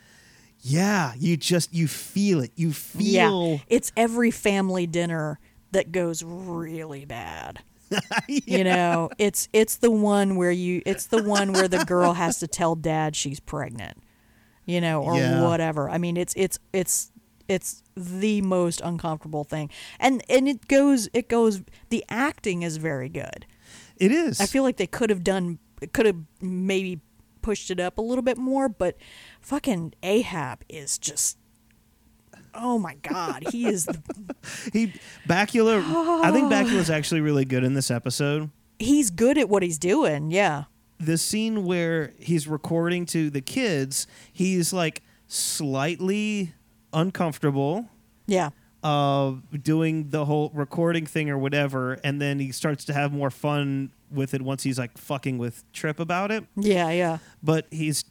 Yeah, 0.61 1.13
you 1.17 1.37
just 1.37 1.73
you 1.73 1.87
feel 1.87 2.41
it. 2.41 2.51
You 2.55 2.71
feel 2.73 3.53
Yeah, 3.61 3.63
it's 3.67 3.91
every 3.95 4.31
family 4.31 4.87
dinner 4.87 5.39
that 5.71 5.91
goes 5.91 6.23
really 6.23 7.05
bad. 7.05 7.59
You 8.27 8.63
know, 8.65 9.09
it's 9.17 9.47
it's 9.53 9.77
the 9.77 9.91
one 9.91 10.35
where 10.35 10.51
you 10.51 10.81
it's 10.85 11.05
the 11.05 11.23
one 11.23 11.53
where 11.53 11.67
the 11.69 11.85
girl 11.85 12.13
has 12.13 12.39
to 12.39 12.47
tell 12.47 12.75
dad 12.75 13.15
she's 13.15 13.39
pregnant. 13.39 13.97
You 14.65 14.81
know, 14.81 15.01
or 15.01 15.15
Yeah. 15.15 15.43
whatever. 15.47 15.89
I 15.89 15.97
mean, 15.97 16.17
it's 16.17 16.33
it's 16.35 16.59
it's 16.73 17.11
it's 17.47 17.81
the 17.95 18.41
most 18.41 18.81
uncomfortable 18.81 19.45
thing. 19.45 19.69
And 20.01 20.21
and 20.29 20.49
it 20.49 20.67
goes 20.67 21.07
it 21.13 21.29
goes 21.29 21.61
the 21.89 22.03
acting 22.09 22.63
is 22.63 22.75
very 22.75 23.07
good. 23.07 23.45
It 23.95 24.11
is. 24.11 24.41
I 24.41 24.45
feel 24.47 24.63
like 24.63 24.75
they 24.75 24.87
could 24.87 25.09
have 25.09 25.23
done 25.23 25.59
it 25.81 25.93
could 25.93 26.05
have 26.05 26.17
maybe 26.41 26.99
pushed 27.41 27.71
it 27.71 27.79
up 27.79 27.97
a 27.97 28.01
little 28.01 28.21
bit 28.23 28.37
more, 28.37 28.67
but 28.67 28.97
fucking 29.47 29.93
Ahab 30.03 30.61
is 30.67 30.97
just 30.97 31.37
Oh 32.53 32.77
my 32.79 32.95
god, 32.95 33.45
he 33.51 33.67
is 33.67 33.85
the 33.85 34.01
he 34.73 34.93
Bakula. 35.27 35.81
I 36.23 36.31
think 36.31 36.51
Bakula's 36.51 36.89
actually 36.89 37.21
really 37.21 37.45
good 37.45 37.63
in 37.63 37.73
this 37.73 37.89
episode. 37.89 38.49
he's 38.79 39.09
good 39.09 39.37
at 39.37 39.47
what 39.47 39.63
he's 39.63 39.77
doing. 39.77 40.31
Yeah. 40.31 40.65
The 40.99 41.17
scene 41.17 41.63
where 41.63 42.13
he's 42.19 42.47
recording 42.47 43.05
to 43.07 43.29
the 43.29 43.41
kids, 43.41 44.05
he's 44.33 44.73
like 44.73 45.01
slightly 45.27 46.53
uncomfortable. 46.91 47.87
Yeah. 48.25 48.49
Uh, 48.83 49.35
doing 49.61 50.09
the 50.09 50.25
whole 50.25 50.51
recording 50.53 51.05
thing 51.05 51.29
or 51.29 51.37
whatever, 51.37 51.93
and 52.03 52.19
then 52.21 52.39
he 52.39 52.51
starts 52.51 52.83
to 52.85 52.93
have 52.93 53.13
more 53.13 53.29
fun 53.29 53.91
with 54.11 54.33
it 54.33 54.41
once 54.41 54.63
he's 54.63 54.79
like 54.79 54.97
fucking 54.97 55.37
with 55.37 55.63
Trip 55.73 55.99
about 55.99 56.31
it. 56.31 56.45
Yeah, 56.55 56.89
yeah. 56.91 57.17
But 57.43 57.67
he's 57.71 58.03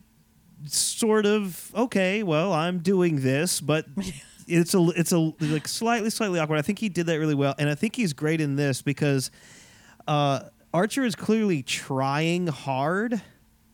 sort 0.66 1.26
of 1.26 1.70
okay. 1.74 2.22
Well, 2.22 2.52
I'm 2.52 2.78
doing 2.78 3.20
this, 3.20 3.60
but 3.60 3.86
it's 4.48 4.74
a 4.74 4.88
it's 4.96 5.12
a 5.12 5.18
like 5.40 5.68
slightly 5.68 6.10
slightly 6.10 6.38
awkward. 6.40 6.58
I 6.58 6.62
think 6.62 6.78
he 6.78 6.88
did 6.88 7.06
that 7.06 7.18
really 7.18 7.34
well, 7.34 7.54
and 7.58 7.68
I 7.68 7.74
think 7.74 7.96
he's 7.96 8.12
great 8.12 8.40
in 8.40 8.56
this 8.56 8.82
because 8.82 9.30
uh, 10.08 10.40
Archer 10.72 11.04
is 11.04 11.14
clearly 11.14 11.62
trying 11.62 12.46
hard, 12.48 13.20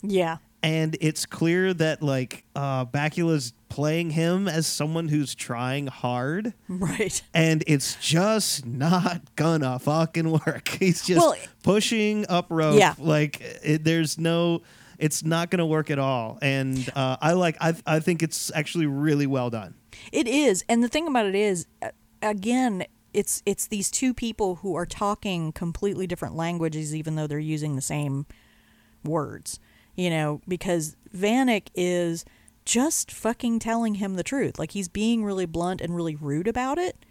Yeah. 0.02 0.38
and 0.62 0.96
it's 1.00 1.26
clear 1.26 1.74
that 1.74 2.02
like 2.02 2.44
uh, 2.56 2.84
Bakula's 2.86 3.52
playing 3.68 4.10
him 4.10 4.48
as 4.48 4.66
someone 4.66 5.08
who's 5.08 5.34
trying 5.34 5.86
hard. 5.86 6.52
Right. 6.68 7.22
And 7.32 7.64
it's 7.66 7.96
just 7.96 8.66
not 8.66 9.34
gonna 9.36 9.78
fucking 9.78 10.30
work. 10.30 10.68
He's 10.78 11.04
just 11.06 11.18
Well, 11.20 11.34
pushing 11.62 12.26
up 12.28 12.46
rope. 12.50 12.78
Yeah. 12.78 12.94
Like 12.98 13.40
it, 13.62 13.82
there's 13.84 14.18
no. 14.18 14.62
It's 15.02 15.24
not 15.24 15.50
going 15.50 15.58
to 15.58 15.66
work 15.66 15.90
at 15.90 15.98
all. 15.98 16.38
And 16.40 16.88
uh, 16.94 17.16
I 17.20 17.32
like. 17.32 17.56
I 17.60 17.74
I 17.86 17.98
think 18.00 18.22
it's 18.22 18.52
actually 18.54 18.86
really 18.86 19.26
well 19.26 19.50
done. 19.50 19.74
It 20.12 20.28
is, 20.28 20.64
and 20.68 20.82
the 20.82 20.88
thing 20.88 21.06
about 21.08 21.26
it 21.26 21.34
is, 21.34 21.66
again, 22.22 22.84
it's 23.12 23.42
it's 23.44 23.66
these 23.66 23.90
two 23.90 24.14
people 24.14 24.56
who 24.56 24.76
are 24.76 24.86
talking 24.86 25.52
completely 25.52 26.06
different 26.06 26.36
languages, 26.36 26.94
even 26.94 27.16
though 27.16 27.26
they're 27.26 27.38
using 27.38 27.74
the 27.74 27.82
same 27.82 28.26
words. 29.04 29.58
You 29.96 30.08
know, 30.08 30.40
because 30.48 30.96
Vanik 31.14 31.66
is 31.74 32.24
just 32.64 33.10
fucking 33.10 33.58
telling 33.58 33.96
him 33.96 34.14
the 34.14 34.22
truth. 34.22 34.58
Like 34.58 34.70
he's 34.70 34.88
being 34.88 35.24
really 35.24 35.46
blunt 35.46 35.80
and 35.80 35.96
really 35.96 36.14
rude 36.14 36.46
about 36.46 36.78
it, 36.78 37.04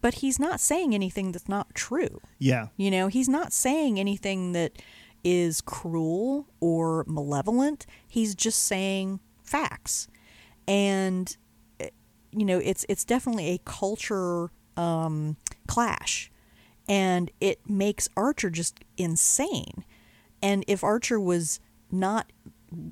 but 0.00 0.14
he's 0.14 0.38
not 0.38 0.60
saying 0.60 0.94
anything 0.94 1.32
that's 1.32 1.48
not 1.48 1.74
true. 1.74 2.20
Yeah. 2.38 2.68
You 2.76 2.90
know, 2.90 3.08
he's 3.08 3.28
not 3.28 3.52
saying 3.52 4.00
anything 4.00 4.52
that 4.52 4.72
is 5.24 5.60
cruel 5.60 6.46
or 6.60 7.04
malevolent. 7.08 7.86
He's 8.06 8.34
just 8.34 8.62
saying 8.62 9.20
facts. 9.42 10.06
And 10.68 11.36
eh, 11.80 11.90
you 12.30 12.44
know, 12.44 12.58
it's 12.58 12.84
it's 12.88 13.04
definitely 13.04 13.48
a 13.48 13.58
culture 13.58 14.50
um, 14.76 15.36
clash. 15.66 16.30
And 16.86 17.30
it 17.40 17.68
makes 17.68 18.08
Archer 18.16 18.50
just 18.50 18.80
insane. 18.98 19.84
And 20.42 20.64
if 20.68 20.84
Archer 20.84 21.18
was 21.18 21.58
not 21.90 22.30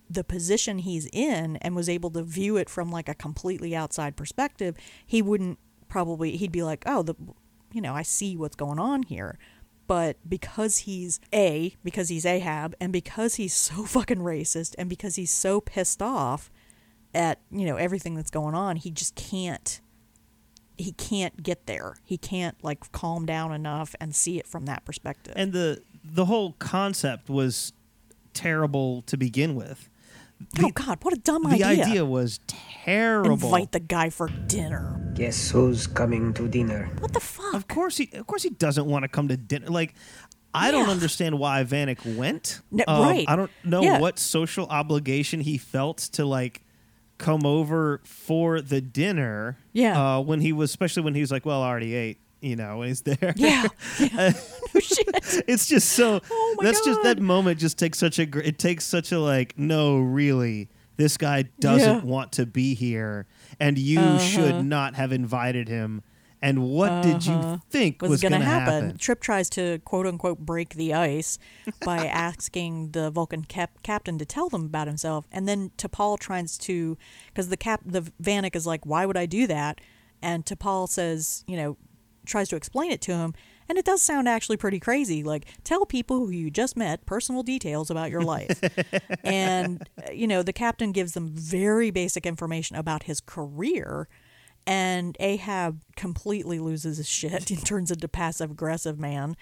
the 0.08 0.24
position 0.24 0.78
he's 0.78 1.08
in 1.12 1.56
and 1.56 1.74
was 1.76 1.88
able 1.88 2.10
to 2.10 2.22
view 2.22 2.56
it 2.56 2.70
from 2.70 2.90
like 2.90 3.08
a 3.08 3.14
completely 3.14 3.74
outside 3.76 4.16
perspective, 4.16 4.76
he 5.06 5.20
wouldn't 5.20 5.58
probably 5.88 6.36
he'd 6.36 6.52
be 6.52 6.62
like, 6.62 6.84
"Oh, 6.86 7.02
the 7.02 7.14
you 7.72 7.80
know, 7.80 7.94
I 7.94 8.02
see 8.02 8.36
what's 8.36 8.56
going 8.56 8.78
on 8.78 9.02
here." 9.02 9.38
But 9.92 10.16
because 10.26 10.78
he's 10.78 11.20
A, 11.34 11.76
because 11.84 12.08
he's 12.08 12.24
Ahab 12.24 12.74
and 12.80 12.94
because 12.94 13.34
he's 13.34 13.52
so 13.52 13.84
fucking 13.84 14.20
racist 14.20 14.74
and 14.78 14.88
because 14.88 15.16
he's 15.16 15.30
so 15.30 15.60
pissed 15.60 16.00
off 16.00 16.50
at, 17.12 17.40
you 17.50 17.66
know, 17.66 17.76
everything 17.76 18.14
that's 18.14 18.30
going 18.30 18.54
on, 18.54 18.76
he 18.76 18.90
just 18.90 19.14
can't 19.16 19.82
he 20.78 20.92
can't 20.92 21.42
get 21.42 21.66
there. 21.66 21.96
He 22.04 22.16
can't 22.16 22.56
like 22.64 22.90
calm 22.92 23.26
down 23.26 23.52
enough 23.52 23.94
and 24.00 24.14
see 24.16 24.38
it 24.38 24.46
from 24.46 24.64
that 24.64 24.86
perspective. 24.86 25.34
And 25.36 25.52
the 25.52 25.82
the 26.02 26.24
whole 26.24 26.52
concept 26.52 27.28
was 27.28 27.74
terrible 28.32 29.02
to 29.02 29.18
begin 29.18 29.54
with. 29.54 29.90
oh 30.58 30.70
God, 30.70 31.00
what 31.02 31.12
a 31.12 31.18
dumb 31.18 31.42
The 31.42 31.50
idea! 31.50 31.76
The 31.76 31.82
idea 31.82 32.04
was 32.06 32.40
terrible. 32.46 33.32
Invite 33.34 33.72
the 33.72 33.80
guy 33.80 34.08
for 34.08 34.28
dinner. 34.28 35.01
Guess 35.14 35.50
who's 35.50 35.86
coming 35.86 36.32
to 36.34 36.48
dinner? 36.48 36.88
What 37.00 37.12
the 37.12 37.20
fuck? 37.20 37.52
Of 37.54 37.68
course 37.68 37.98
he 37.98 38.08
of 38.14 38.26
course 38.26 38.42
he 38.42 38.50
doesn't 38.50 38.86
want 38.86 39.02
to 39.04 39.08
come 39.08 39.28
to 39.28 39.36
dinner. 39.36 39.66
Like 39.68 39.94
I 40.54 40.70
don't 40.70 40.88
understand 40.88 41.38
why 41.38 41.62
Vanik 41.64 42.16
went. 42.16 42.60
No, 42.70 42.84
Um, 42.86 43.02
right. 43.02 43.24
I 43.28 43.36
don't 43.36 43.50
know 43.64 43.82
Yeah. 43.82 43.98
what 44.00 44.18
social 44.18 44.66
obligation 44.66 45.40
he 45.40 45.58
felt 45.58 45.98
to 46.14 46.24
like 46.24 46.62
come 47.18 47.44
over 47.46 48.00
for 48.04 48.60
the 48.60 48.80
dinner. 48.80 49.58
Yeah. 49.72 50.16
Uh, 50.16 50.20
when 50.20 50.40
he 50.40 50.52
was 50.52 50.70
especially 50.70 51.02
when 51.02 51.14
he 51.14 51.20
was 51.20 51.30
like, 51.30 51.44
Well, 51.46 51.62
I 51.62 51.68
already 51.68 51.94
ate, 51.94 52.18
you 52.40 52.56
know, 52.56 52.78
when 52.78 52.88
he's 52.88 53.02
there. 53.02 53.34
Yeah. 53.36 53.66
Uh, 54.16 54.32
it's 55.46 55.66
just 55.66 55.90
so 55.90 56.20
Oh 56.30 56.54
my 56.58 56.64
that's 56.64 56.82
just 56.84 57.02
that 57.02 57.20
moment 57.20 57.58
just 57.60 57.78
takes 57.78 57.98
such 57.98 58.18
a 58.18 58.22
it 58.46 58.58
takes 58.58 58.84
such 58.84 59.12
a 59.12 59.18
like 59.18 59.58
no 59.58 59.98
really 59.98 60.68
this 60.96 61.16
guy 61.18 61.44
doesn't 61.60 61.98
Yeah. 61.98 62.10
want 62.10 62.32
to 62.32 62.46
be 62.46 62.74
here 62.74 63.26
and 63.60 63.78
you 63.78 64.00
Uh-huh. 64.00 64.18
should 64.18 64.64
not 64.64 64.94
have 64.94 65.12
invited 65.12 65.68
him 65.68 66.02
and 66.44 66.64
what 66.64 67.04
did 67.04 67.16
Uh-huh. 67.28 67.52
you 67.52 67.60
think 67.70 68.02
was, 68.02 68.20
gonna 68.20 68.38
going 68.38 68.42
to 68.42 68.48
happen? 68.48 68.98
Trip 68.98 69.20
tries 69.20 69.48
to 69.50 69.78
quote 69.84 70.06
unquote 70.08 70.40
break 70.40 70.70
the 70.74 70.92
ice 70.92 71.38
by 71.84 72.06
asking 72.26 72.90
the 72.90 73.10
Vulcan 73.12 73.44
cap- 73.44 73.80
captain 73.84 74.18
to 74.18 74.24
tell 74.24 74.48
them 74.48 74.64
about 74.64 74.88
himself, 74.88 75.24
and 75.30 75.46
then 75.48 75.70
T'Pol 75.78 76.18
tries 76.18 76.58
to 76.58 76.98
because 77.28 77.48
the 77.48 77.56
cap 77.56 77.82
the 77.86 78.02
Vanik 78.20 78.56
is 78.56 78.66
like, 78.66 78.84
why 78.84 79.06
would 79.06 79.16
I 79.16 79.26
do 79.26 79.46
that? 79.46 79.80
And 80.20 80.44
T'Pol 80.44 80.88
says, 80.88 81.44
you 81.46 81.56
know, 81.56 81.76
tries 82.26 82.48
to 82.48 82.56
explain 82.56 82.90
it 82.90 83.00
to 83.02 83.12
him, 83.16 83.34
and 83.72 83.78
it 83.78 83.86
does 83.86 84.02
sound 84.02 84.28
actually 84.28 84.58
pretty 84.58 84.78
crazy. 84.78 85.22
Like, 85.22 85.46
tell 85.64 85.86
people 85.86 86.18
who 86.18 86.28
you 86.28 86.50
just 86.50 86.76
met 86.76 87.06
personal 87.06 87.42
details 87.42 87.90
about 87.90 88.10
your 88.10 88.20
life. 88.20 88.60
and, 89.24 89.88
uh, 89.96 90.12
you 90.12 90.26
know, 90.26 90.42
the 90.42 90.52
captain 90.52 90.92
gives 90.92 91.14
them 91.14 91.30
very 91.30 91.90
basic 91.90 92.26
information 92.26 92.76
about 92.76 93.04
his 93.04 93.22
career. 93.22 94.08
And 94.66 95.16
Ahab 95.20 95.80
completely 95.96 96.58
loses 96.58 96.98
his 96.98 97.08
shit 97.08 97.50
and 97.50 97.64
turns 97.64 97.90
into 97.90 98.08
passive 98.08 98.50
aggressive 98.50 99.00
man, 99.00 99.38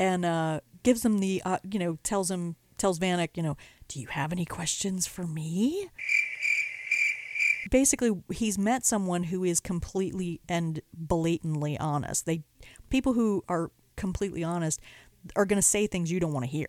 and 0.00 0.24
uh, 0.24 0.58
gives 0.82 1.02
them 1.02 1.20
the 1.20 1.40
uh, 1.44 1.58
you 1.62 1.78
know 1.78 1.96
tells 2.02 2.32
him 2.32 2.56
tells 2.76 2.98
Vanik 2.98 3.36
you 3.36 3.42
know 3.44 3.56
do 3.86 4.00
you 4.00 4.08
have 4.08 4.32
any 4.32 4.44
questions 4.44 5.06
for 5.06 5.28
me? 5.28 5.88
Basically, 7.70 8.10
he's 8.32 8.58
met 8.58 8.84
someone 8.84 9.22
who 9.24 9.44
is 9.44 9.60
completely 9.60 10.40
and 10.48 10.80
blatantly 10.92 11.78
honest. 11.78 12.26
They 12.26 12.42
people 12.94 13.14
who 13.14 13.42
are 13.48 13.72
completely 13.96 14.44
honest 14.44 14.80
are 15.34 15.44
going 15.44 15.58
to 15.58 15.62
say 15.74 15.88
things 15.88 16.12
you 16.12 16.20
don't 16.20 16.32
want 16.32 16.44
to 16.44 16.50
hear. 16.50 16.68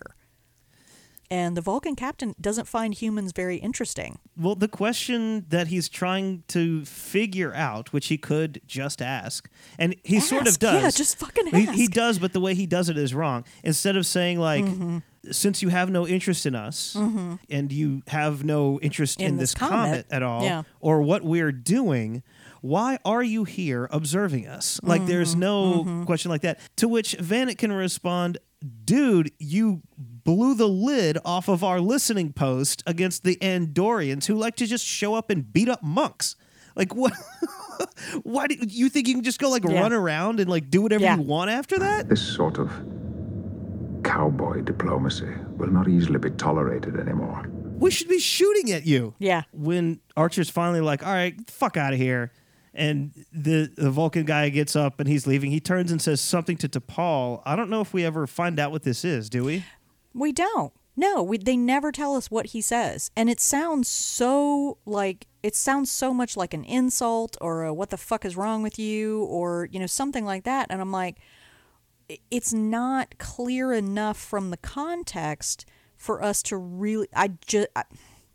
And 1.30 1.55
the 1.57 1.61
Vulcan 1.61 1.95
captain 1.95 2.34
doesn't 2.39 2.65
find 2.67 2.93
humans 2.93 3.32
very 3.32 3.57
interesting. 3.57 4.17
Well, 4.38 4.55
the 4.55 4.67
question 4.67 5.45
that 5.49 5.67
he's 5.67 5.88
trying 5.89 6.43
to 6.49 6.84
figure 6.86 7.51
out, 7.53 7.91
which 7.93 8.07
he 8.07 8.17
could 8.17 8.61
just 8.67 9.01
ask, 9.01 9.49
and 9.80 9.95
he 10.03 10.19
sort 10.19 10.43
of 10.43 10.47
Ask, 10.49 10.61
yeah, 10.63 10.82
does. 10.82 10.95
just 10.95 11.17
fucking 11.17 11.47
He, 11.47 11.61
he. 11.61 11.65
Mm-hmm. 11.65 11.86
does, 11.93 12.19
but 12.19 12.34
the 12.34 12.39
way 12.39 12.53
he 12.55 12.65
does 12.67 12.89
it 12.89 12.97
is 12.97 13.13
wrong. 13.13 13.43
Instead 13.63 13.97
of 13.97 14.05
saying 14.05 14.39
like, 14.39 14.65
since 15.32 15.63
you 15.63 15.69
have 15.69 15.89
no 15.89 16.07
interest 16.07 16.45
in 16.45 16.53
us 16.53 16.95
Mhm. 16.97 17.39
and 17.49 17.71
you 17.71 18.03
have 18.07 18.43
no 18.43 18.80
interest 18.82 19.19
in, 19.19 19.28
In 19.30 19.38
this 19.38 19.53
this 19.55 19.59
comet, 19.59 19.71
comet, 19.71 20.05
at 20.11 20.21
all, 20.23 20.43
yeah. 20.43 20.61
or 20.80 21.01
what 21.01 21.23
we're 21.23 21.51
doing. 21.51 22.21
Why 22.66 22.97
are 23.05 23.22
you 23.22 23.43
here 23.43 23.88
observing 23.91 24.47
us? 24.47 24.80
Like, 24.82 25.05
there's 25.05 25.36
Mm-hmm. 25.36 25.99
no 25.99 26.05
question 26.05 26.32
like 26.32 26.41
that. 26.41 26.59
To 26.78 26.88
which 26.88 27.16
Vanik 27.20 27.59
can 27.59 27.72
respond, 27.72 28.39
dude, 28.84 29.32
you 29.38 29.82
blew 29.97 30.55
the 30.55 30.68
lid 30.68 31.20
off 31.24 31.47
of 31.47 31.63
our 31.63 31.80
listening 31.80 32.34
post 32.34 32.82
against 32.88 33.24
the 33.24 33.36
Andorians 33.36 34.26
who 34.26 34.34
like 34.34 34.55
to 34.55 34.66
just 34.66 34.84
show 34.84 35.13
up 35.13 35.30
and 35.30 35.53
beat 35.53 35.70
up 35.70 35.84
monks. 35.84 36.36
Like 36.76 36.95
what? 37.01 37.13
Why 38.24 38.47
do 38.47 38.55
you 38.59 38.89
think 38.89 39.07
you 39.07 39.13
can 39.13 39.24
just 39.24 39.38
go 39.39 39.49
like 39.49 39.63
Yeah. 39.63 39.82
run 39.82 39.93
around 39.93 40.39
and 40.39 40.49
like 40.49 40.72
do 40.72 40.82
whatever 40.82 41.03
Yeah. 41.03 41.18
you 41.18 41.22
want 41.22 41.51
after 41.51 41.78
that? 41.78 42.09
This 42.09 42.22
sort 42.22 42.57
of 42.57 42.72
cowboy 44.03 44.61
diplomacy 44.61 45.30
will 45.57 45.70
not 45.70 45.88
easily 45.88 46.20
be 46.20 46.32
tolerated 46.32 46.95
anymore. 46.99 47.47
We 47.78 47.91
should 47.91 48.07
be 48.07 48.20
shooting 48.20 48.72
at 48.72 48.86
you. 48.86 49.13
Yeah. 49.20 49.43
When 49.51 49.99
Archer's 50.16 50.49
finally 50.49 50.82
like, 50.82 51.05
all 51.05 51.13
right, 51.13 51.36
fuck 51.49 51.78
out 51.78 51.93
of 51.93 51.99
here. 51.99 52.32
And 52.76 53.26
the, 53.32 53.71
the 53.76 53.89
Vulcan 53.89 54.26
guy 54.26 54.49
gets 54.49 54.76
up 54.76 54.99
and 54.99 55.07
he's 55.07 55.26
leaving. 55.26 55.51
He 55.51 55.59
turns 55.59 55.91
and 55.91 56.01
says 56.01 56.19
something 56.19 56.57
to 56.57 56.69
T'Pol. 56.69 57.41
I 57.45 57.55
don't 57.55 57.69
know 57.69 57.82
if 57.82 57.93
we 57.93 58.05
ever 58.05 58.28
find 58.28 58.59
out 58.59 58.71
what 58.71 58.84
this 58.84 59.05
is, 59.05 59.30
do 59.30 59.43
we? 59.43 59.65
We 60.13 60.32
don't. 60.32 60.73
No, 60.97 61.23
we, 61.23 61.38
they 61.38 61.57
never 61.57 61.91
tell 61.91 62.15
us 62.15 62.32
what 62.32 62.47
he 62.47 62.61
says. 62.61 63.11
And 63.15 63.30
it 63.30 63.41
sounds 63.41 63.88
so 63.88 64.78
like 64.86 65.28
it 65.43 65.55
sounds 65.55 65.91
so 65.91 66.13
much 66.13 66.36
like 66.36 66.53
an 66.53 66.63
insult 66.63 67.38
or 67.39 67.71
what 67.73 67.91
the 67.91 67.97
fuck 67.97 68.26
is 68.26 68.36
wrong 68.36 68.63
with 68.63 68.80
you 68.80 69.23
or, 69.26 69.67
you 69.71 69.80
know, 69.80 69.86
something 69.86 70.26
like 70.26 70.43
that. 70.43 70.67
And 70.69 70.82
I'm 70.82 70.91
like 70.91 71.17
it's 72.30 72.53
not 72.53 73.17
clear 73.17 73.73
enough 73.73 74.17
from 74.17 74.51
the 74.51 74.57
context 74.57 75.65
for 75.97 76.23
us 76.23 76.43
to 76.43 76.57
really 76.57 77.07
I 77.15 77.32
just 77.45 77.67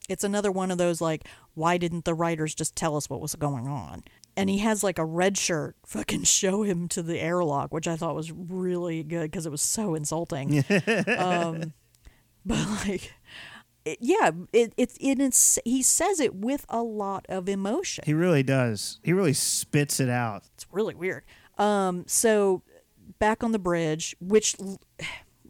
it's 0.08 0.24
another 0.24 0.50
one 0.50 0.70
of 0.70 0.78
those 0.78 1.00
like 1.00 1.26
why 1.54 1.78
didn't 1.78 2.04
the 2.04 2.14
writers 2.14 2.54
just 2.54 2.76
tell 2.76 2.96
us 2.96 3.08
what 3.08 3.20
was 3.20 3.34
going 3.34 3.66
on? 3.66 4.02
And 4.40 4.48
he 4.50 4.58
has 4.58 4.82
like 4.82 4.98
a 4.98 5.04
red 5.04 5.36
shirt 5.36 5.76
fucking 5.84 6.22
show 6.24 6.62
him 6.62 6.88
to 6.88 7.02
the 7.02 7.20
airlock, 7.20 7.72
which 7.74 7.86
I 7.86 7.96
thought 7.96 8.14
was 8.14 8.32
really 8.32 9.02
good 9.02 9.30
because 9.30 9.44
it 9.44 9.50
was 9.50 9.60
so 9.62 9.94
insulting. 9.94 10.64
um, 11.18 11.74
but 12.46 12.68
like 12.86 13.12
it, 13.84 13.98
yeah 14.00 14.30
it, 14.52 14.72
it, 14.76 14.92
it 15.00 15.20
it's 15.20 15.58
he 15.64 15.82
says 15.82 16.20
it 16.20 16.34
with 16.34 16.64
a 16.68 16.82
lot 16.82 17.26
of 17.28 17.48
emotion 17.48 18.04
He 18.06 18.14
really 18.14 18.42
does. 18.42 18.98
He 19.02 19.12
really 19.12 19.32
spits 19.32 20.00
it 20.00 20.08
out. 20.08 20.42
it's 20.54 20.66
really 20.72 20.94
weird 20.94 21.24
um 21.58 22.04
so 22.06 22.62
back 23.18 23.42
on 23.44 23.52
the 23.52 23.58
bridge 23.58 24.16
which 24.20 24.56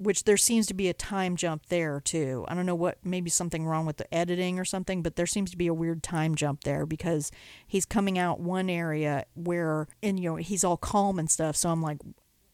which 0.00 0.24
there 0.24 0.36
seems 0.36 0.66
to 0.66 0.74
be 0.74 0.88
a 0.88 0.94
time 0.94 1.36
jump 1.36 1.66
there 1.66 2.00
too 2.00 2.44
i 2.48 2.54
don't 2.54 2.66
know 2.66 2.74
what 2.74 2.98
maybe 3.04 3.30
something 3.30 3.66
wrong 3.66 3.86
with 3.86 3.98
the 3.98 4.14
editing 4.14 4.58
or 4.58 4.64
something 4.64 5.02
but 5.02 5.16
there 5.16 5.26
seems 5.26 5.50
to 5.50 5.56
be 5.56 5.66
a 5.66 5.74
weird 5.74 6.02
time 6.02 6.34
jump 6.34 6.64
there 6.64 6.86
because 6.86 7.30
he's 7.66 7.84
coming 7.84 8.18
out 8.18 8.40
one 8.40 8.70
area 8.70 9.24
where 9.34 9.86
and 10.02 10.18
you 10.18 10.30
know 10.30 10.36
he's 10.36 10.64
all 10.64 10.76
calm 10.76 11.18
and 11.18 11.30
stuff 11.30 11.54
so 11.54 11.68
i'm 11.68 11.82
like 11.82 11.98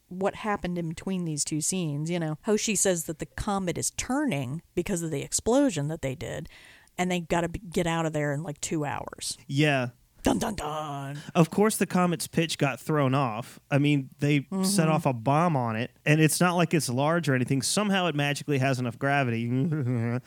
what 0.08 0.36
happened 0.36 0.78
in 0.78 0.88
between 0.88 1.24
these 1.24 1.44
two 1.44 1.60
scenes. 1.60 2.10
You 2.10 2.18
know, 2.18 2.38
Hoshi 2.44 2.74
says 2.74 3.04
that 3.04 3.18
the 3.18 3.26
comet 3.26 3.78
is 3.78 3.90
turning 3.92 4.62
because 4.74 5.02
of 5.02 5.10
the 5.10 5.22
explosion 5.22 5.88
that 5.88 6.02
they 6.02 6.14
did, 6.14 6.48
and 6.96 7.10
they 7.10 7.20
got 7.20 7.42
to 7.42 7.48
get 7.48 7.86
out 7.86 8.06
of 8.06 8.12
there 8.12 8.32
in 8.32 8.42
like 8.42 8.60
two 8.60 8.84
hours. 8.84 9.36
Yeah. 9.46 9.88
Dun 10.26 10.38
dun 10.38 10.54
dun. 10.56 11.18
Of 11.36 11.50
course, 11.50 11.76
the 11.76 11.86
comet's 11.86 12.26
pitch 12.26 12.58
got 12.58 12.80
thrown 12.80 13.14
off. 13.14 13.60
I 13.70 13.78
mean, 13.78 14.10
they 14.18 14.40
set 14.64 14.88
Mhm. 14.88 14.90
off 14.90 15.06
a 15.06 15.12
bomb 15.12 15.54
on 15.56 15.76
it, 15.76 15.92
and 16.04 16.20
it's 16.20 16.40
not 16.40 16.56
like 16.56 16.74
it's 16.74 16.88
large 16.88 17.28
or 17.28 17.36
anything. 17.36 17.62
Somehow, 17.62 18.08
it 18.08 18.16
magically 18.16 18.58
has 18.58 18.80
enough 18.80 18.98
gravity. 18.98 19.46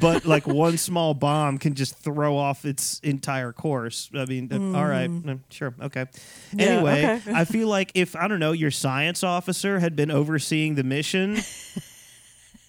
But 0.00 0.26
like 0.26 0.46
one 0.46 0.76
small 0.76 1.14
bomb 1.14 1.56
can 1.58 1.74
just 1.74 1.96
throw 1.98 2.36
off 2.36 2.64
its 2.66 3.00
entire 3.00 3.52
course. 3.52 4.10
I 4.14 4.24
mean, 4.26 4.48
uh, 4.52 4.78
all 4.78 4.86
right, 4.86 5.10
Mhm. 5.10 5.22
mm, 5.24 5.38
sure, 5.50 5.74
okay. 5.80 6.06
Yeah, 6.54 6.66
anyway, 6.66 7.04
okay. 7.06 7.32
I 7.34 7.44
feel 7.46 7.68
like 7.68 7.90
if 7.94 8.14
I 8.16 8.28
don't 8.28 8.38
know, 8.40 8.52
your 8.52 8.70
science 8.70 9.22
officer 9.24 9.78
had 9.78 9.96
been 9.96 10.10
overseeing 10.10 10.74
the 10.74 10.84
mission, 10.84 11.36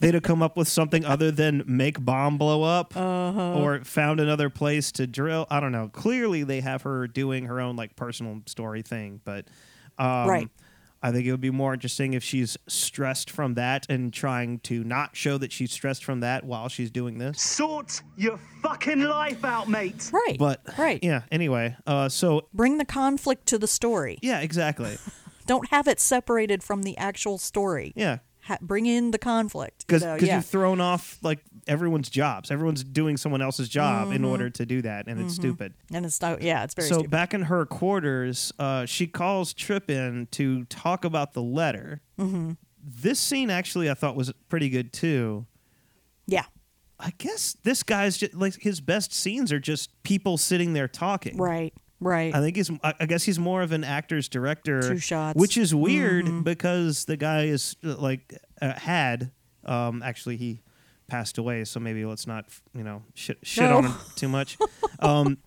they'd 0.04 0.14
have 0.14 0.24
come 0.24 0.42
up 0.44 0.56
with 0.58 0.68
something 0.68 1.04
other 1.06 1.32
than 1.32 1.64
make 1.66 2.04
bomb 2.04 2.38
blow 2.38 2.64
up 2.64 2.96
Uh-huh. 2.96 3.54
or 3.56 3.84
found 3.84 4.20
another 4.20 4.50
place 4.50 4.92
to 4.94 5.08
drill. 5.08 5.48
I 5.50 5.60
don't 5.60 5.72
know. 5.72 5.90
Clearly, 5.90 6.44
they 6.44 6.62
have 6.62 6.84
her 6.84 7.08
doing 7.08 7.46
her 7.46 7.60
own 7.60 7.76
like 7.76 7.96
personal 7.96 8.42
story 8.46 8.82
thing, 8.82 9.22
but 9.24 9.46
um, 9.98 10.28
Right. 10.30 10.50
I 11.06 11.12
think 11.12 11.26
it 11.26 11.32
would 11.32 11.42
be 11.42 11.52
more 11.52 11.74
interesting 11.74 12.14
if 12.14 12.24
she's 12.24 12.56
stressed 12.68 13.30
from 13.30 13.56
that 13.56 13.86
and 13.90 14.14
trying 14.14 14.60
to 14.60 14.86
not 14.86 15.18
show 15.18 15.38
that 15.38 15.52
she's 15.52 15.70
stressed 15.74 16.06
from 16.06 16.22
that 16.22 16.46
while 16.46 16.70
she's 16.70 16.90
doing 16.92 17.18
this. 17.18 17.42
Sort 17.42 18.02
your 18.16 18.40
fucking 18.62 19.02
life 19.02 19.44
out, 19.44 19.68
mate. 19.68 20.10
Right. 20.14 20.38
But 20.40 20.62
right. 20.78 21.04
yeah. 21.04 21.24
Anyway, 21.30 21.76
uh, 21.86 22.08
so 22.08 22.48
Bring 22.54 22.78
the 22.78 22.86
conflict 22.86 23.48
to 23.48 23.58
the 23.58 23.68
story. 23.68 24.18
yeah, 24.22 24.40
exactly. 24.40 24.98
Don't 25.46 25.68
have 25.72 25.90
it 25.90 26.00
separated 26.00 26.64
from 26.64 26.84
the 26.84 26.98
actual 26.98 27.38
story. 27.38 27.92
Yeah. 27.98 28.20
Ha- 28.46 28.58
bring 28.62 28.86
in 28.86 29.12
the 29.12 29.18
conflict. 29.18 29.86
Because 29.88 30.02
So, 30.02 30.16
yeah. 30.16 30.36
you've 30.38 30.46
thrown 30.46 30.82
off 30.82 31.18
like 31.22 31.40
everyone's 31.66 32.10
jobs. 32.10 32.52
Everyone's 32.52 32.84
doing 32.84 33.16
someone 33.16 33.42
else's 33.42 33.70
job 33.70 34.12
in 34.12 34.22
Mhm. 34.24 34.28
order 34.28 34.50
to 34.50 34.66
do 34.66 34.82
that, 34.82 35.08
and 35.08 35.20
it's 35.22 35.34
Mhm. 35.34 35.38
stupid. 35.38 35.74
And 35.94 36.06
it's 36.06 36.20
not, 36.20 36.42
yeah, 36.42 36.64
it's 36.66 36.74
very 36.74 36.90
so 36.90 36.96
stupid. 36.96 37.10
back 37.12 37.34
in 37.34 37.44
her 37.44 37.66
quarters, 37.66 38.52
uh, 38.60 38.86
she 38.86 39.08
calls 39.08 39.54
Trip 39.54 39.90
in 39.90 40.28
to 40.32 40.66
talk 40.66 41.06
about 41.06 41.32
the 41.34 41.42
letter. 41.42 42.02
Mhm. 42.20 42.58
This 42.84 43.18
scene 43.20 43.50
actually 43.50 43.90
I 43.90 43.94
thought 43.94 44.16
was 44.18 44.34
pretty 44.50 44.70
good 44.70 44.92
too. 44.92 45.46
Yeah. 46.28 46.44
I 47.00 47.12
guess 47.18 47.56
this 47.64 47.82
guy's 47.84 48.18
just 48.18 48.34
like 48.34 48.56
his 48.62 48.82
best 48.82 49.14
scenes 49.14 49.52
are 49.52 49.60
just 49.60 49.90
people 50.04 50.38
sitting 50.38 50.74
there 50.74 50.88
talking. 50.88 51.38
Right. 51.38 51.74
Right. 52.04 52.34
I 52.36 52.40
think 52.42 52.56
he's. 52.56 52.70
I 52.84 52.94
I 53.00 53.06
guess 53.06 53.24
he's 53.24 53.40
more 53.40 53.62
of 53.62 53.72
an 53.72 53.84
actor's 53.84 54.28
director, 54.30 54.82
Two 54.82 54.98
shots. 55.00 55.40
which 55.40 55.58
is 55.58 55.74
weird 55.74 56.26
Mhm. 56.26 56.44
because 56.44 57.06
the 57.06 57.18
guy 57.18 57.44
is 57.46 57.76
uh, 57.84 57.96
like 57.98 58.38
uh, 58.62 58.74
had. 58.74 59.32
Um, 59.66 60.04
actually, 60.04 60.38
he 60.38 60.62
passed 61.08 61.38
away, 61.38 61.64
so 61.66 61.80
maybe 61.80 62.06
let's 62.06 62.28
not 62.28 62.46
you 62.76 62.84
know 62.84 63.04
shit, 63.14 63.38
shit 63.44 63.72
on 63.72 63.86
him 63.86 63.94
too 64.16 64.28
much. 64.30 64.58
Um, 65.00 65.38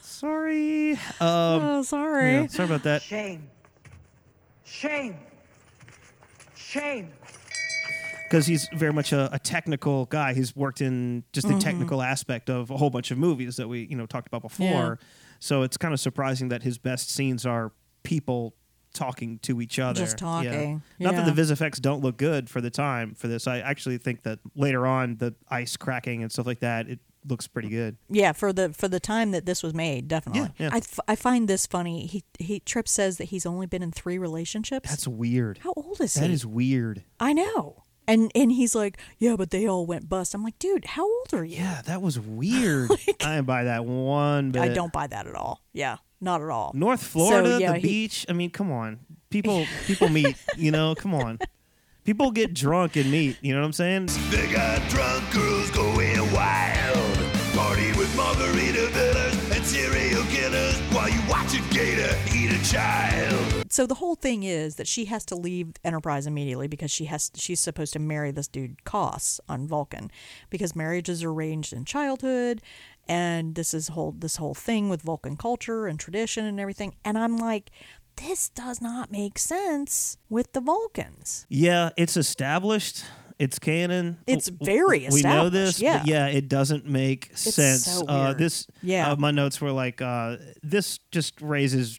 sorry. 0.00 0.92
Um, 0.92 0.98
Oh, 1.20 1.82
sorry. 1.82 2.32
yeah, 2.32 2.46
sorry 2.48 2.66
about 2.68 2.82
that. 2.84 3.02
Shame. 3.02 3.48
Shame. 4.64 5.16
Shame. 6.56 7.10
Because 8.30 8.46
he's 8.46 8.68
very 8.74 8.92
much 8.92 9.12
a, 9.12 9.28
a 9.34 9.38
technical 9.40 10.06
guy. 10.06 10.34
He's 10.34 10.54
worked 10.54 10.80
in 10.80 11.24
just 11.32 11.48
the 11.48 11.54
Mhm. 11.54 11.60
technical 11.60 12.00
aspect 12.00 12.48
of 12.48 12.70
a 12.70 12.76
whole 12.76 12.90
bunch 12.90 13.10
of 13.10 13.18
movies 13.18 13.56
that 13.56 13.68
we 13.68 13.80
you 13.90 13.96
know 13.96 14.06
talked 14.06 14.28
about 14.28 14.42
before. 14.42 14.66
Yeah. 14.66 14.94
So 15.40 15.62
it's 15.62 15.76
kind 15.76 15.92
of 15.92 15.98
surprising 16.00 16.48
that 16.50 16.62
his 16.62 16.78
best 16.78 17.10
scenes 17.10 17.44
are 17.44 17.72
people 18.04 18.54
talking 18.92 19.38
to 19.40 19.60
each 19.60 19.78
other. 19.78 20.00
Just 20.00 20.18
talking. 20.18 20.82
Not 20.98 21.14
that 21.14 21.22
the 21.24 21.30
Yeah. 21.30 21.34
vis 21.34 21.50
effects 21.50 21.78
don't 21.80 22.02
look 22.02 22.16
good 22.16 22.48
for 22.48 22.60
the 22.60 22.70
time 22.70 23.14
for 23.14 23.26
this. 23.28 23.46
I 23.46 23.58
actually 23.58 23.98
think 23.98 24.22
that 24.22 24.38
later 24.54 24.86
on 24.86 25.16
the 25.18 25.34
ice 25.48 25.76
cracking 25.76 26.22
and 26.22 26.30
stuff 26.32 26.46
like 26.46 26.60
that 26.60 26.88
it 26.88 26.98
looks 27.28 27.46
pretty 27.46 27.68
good. 27.68 27.96
Yeah, 28.08 28.32
for 28.32 28.52
the 28.52 28.72
for 28.72 28.88
the 28.88 28.98
time 29.00 29.30
that 29.32 29.44
this 29.46 29.62
was 29.62 29.74
made, 29.74 30.08
definitely. 30.08 30.52
Yeah, 30.58 30.66
yeah. 30.66 30.70
I, 30.72 30.78
f- 30.78 30.98
I 31.06 31.16
find 31.16 31.46
this 31.48 31.66
funny. 31.66 32.06
He 32.06 32.24
he 32.38 32.60
Trip 32.60 32.88
says 32.88 33.18
that 33.18 33.24
he's 33.26 33.44
only 33.46 33.66
been 33.66 33.82
in 33.82 33.92
three 33.92 34.18
relationships. 34.18 34.88
That's 34.88 35.06
weird. 35.06 35.58
How 35.58 35.72
old 35.76 36.00
is 36.00 36.14
That 36.14 36.28
he? 36.28 36.32
is 36.34 36.44
weird. 36.46 37.04
I 37.20 37.32
know. 37.32 37.84
And 38.10 38.30
and 38.34 38.50
he's 38.52 38.74
like, 38.74 38.98
yeah, 39.18 39.36
but 39.36 39.50
they 39.50 39.66
all 39.66 39.86
went 39.86 40.08
bust. 40.08 40.34
I'm 40.34 40.42
like, 40.44 40.58
dude, 40.58 40.84
how 40.84 41.04
old 41.04 41.32
are 41.32 41.44
you? 41.44 41.56
Yeah, 41.56 41.82
that 41.86 42.02
was 42.02 42.18
weird. 42.42 42.90
I 42.92 42.96
didn't 43.36 43.44
buy 43.46 43.64
that 43.64 43.84
one 43.84 44.50
bit. 44.50 44.62
I 44.62 44.68
don't 44.68 44.92
buy 44.92 45.06
that 45.06 45.26
at 45.26 45.34
all. 45.34 45.60
Yeah, 45.72 45.96
not 46.20 46.42
at 46.42 46.48
all. 46.50 46.72
North 46.74 47.02
Florida, 47.02 47.52
So, 47.52 47.58
yeah, 47.58 47.72
the 47.72 47.78
he- 47.78 47.88
beach. 47.88 48.26
I 48.28 48.32
mean, 48.32 48.50
come 48.50 48.70
on. 48.70 49.00
People 49.30 49.64
people 49.86 50.08
meet, 50.08 50.36
you 50.56 50.70
know, 50.70 50.94
come 50.94 51.14
on. 51.14 51.38
People 52.04 52.30
get 52.30 52.54
drunk 52.54 52.96
and 52.96 53.10
meet, 53.12 53.36
you 53.42 53.52
know 53.54 53.60
what 53.60 53.66
I'm 53.66 53.72
saying? 53.74 54.06
They 54.30 54.50
got 54.50 54.80
drunk 54.88 55.22
girls 55.32 55.70
going 55.70 56.16
wild. 56.32 57.16
Party 57.54 57.92
with 57.92 58.14
margarita 58.16 58.88
fillers 58.88 59.34
and 59.54 59.64
serial 59.64 60.22
killers 60.24 60.76
while 60.92 61.08
you 61.10 61.20
watch 61.28 61.54
a 61.54 61.60
gator 61.74 62.10
eat 62.34 62.50
a 62.50 62.64
child. 62.64 63.39
So 63.70 63.86
the 63.86 63.94
whole 63.94 64.16
thing 64.16 64.42
is 64.42 64.74
that 64.76 64.88
she 64.88 65.04
has 65.06 65.24
to 65.26 65.36
leave 65.36 65.68
Enterprise 65.84 66.26
immediately 66.26 66.66
because 66.66 66.90
she 66.90 67.04
has 67.06 67.30
she's 67.36 67.60
supposed 67.60 67.92
to 67.94 67.98
marry 68.00 68.32
this 68.32 68.48
dude 68.48 68.84
Koss 68.84 69.38
on 69.48 69.66
Vulcan 69.68 70.10
because 70.50 70.74
marriages 70.76 71.22
are 71.22 71.30
arranged 71.30 71.72
in 71.72 71.84
childhood 71.84 72.60
and 73.08 73.54
this 73.54 73.72
is 73.72 73.88
whole 73.88 74.12
this 74.18 74.36
whole 74.36 74.54
thing 74.54 74.88
with 74.88 75.02
Vulcan 75.02 75.36
culture 75.36 75.86
and 75.86 75.98
tradition 76.00 76.44
and 76.44 76.58
everything 76.58 76.94
and 77.04 77.16
I'm 77.16 77.36
like 77.38 77.70
this 78.16 78.48
does 78.50 78.82
not 78.82 79.10
make 79.12 79.38
sense 79.38 80.18
with 80.28 80.52
the 80.52 80.60
Vulcans. 80.60 81.46
Yeah, 81.48 81.90
it's 81.96 82.16
established. 82.18 83.04
It's 83.38 83.58
canon. 83.58 84.18
It's 84.26 84.48
very 84.48 85.08
We 85.10 85.22
know 85.22 85.48
this, 85.48 85.76
established, 85.76 85.80
yeah. 85.80 86.02
yeah, 86.04 86.26
it 86.26 86.46
doesn't 86.48 86.84
make 86.84 87.30
sense. 87.34 87.86
so 87.86 88.04
Uh, 88.06 88.34
this, 88.34 88.66
Yeah. 88.82 89.12
uh, 89.12 89.16
my 89.16 89.30
notes 89.30 89.58
were 89.62 89.72
like, 89.72 90.02
uh, 90.02 90.36
this 90.62 90.98
just 91.10 91.40
raises 91.40 91.98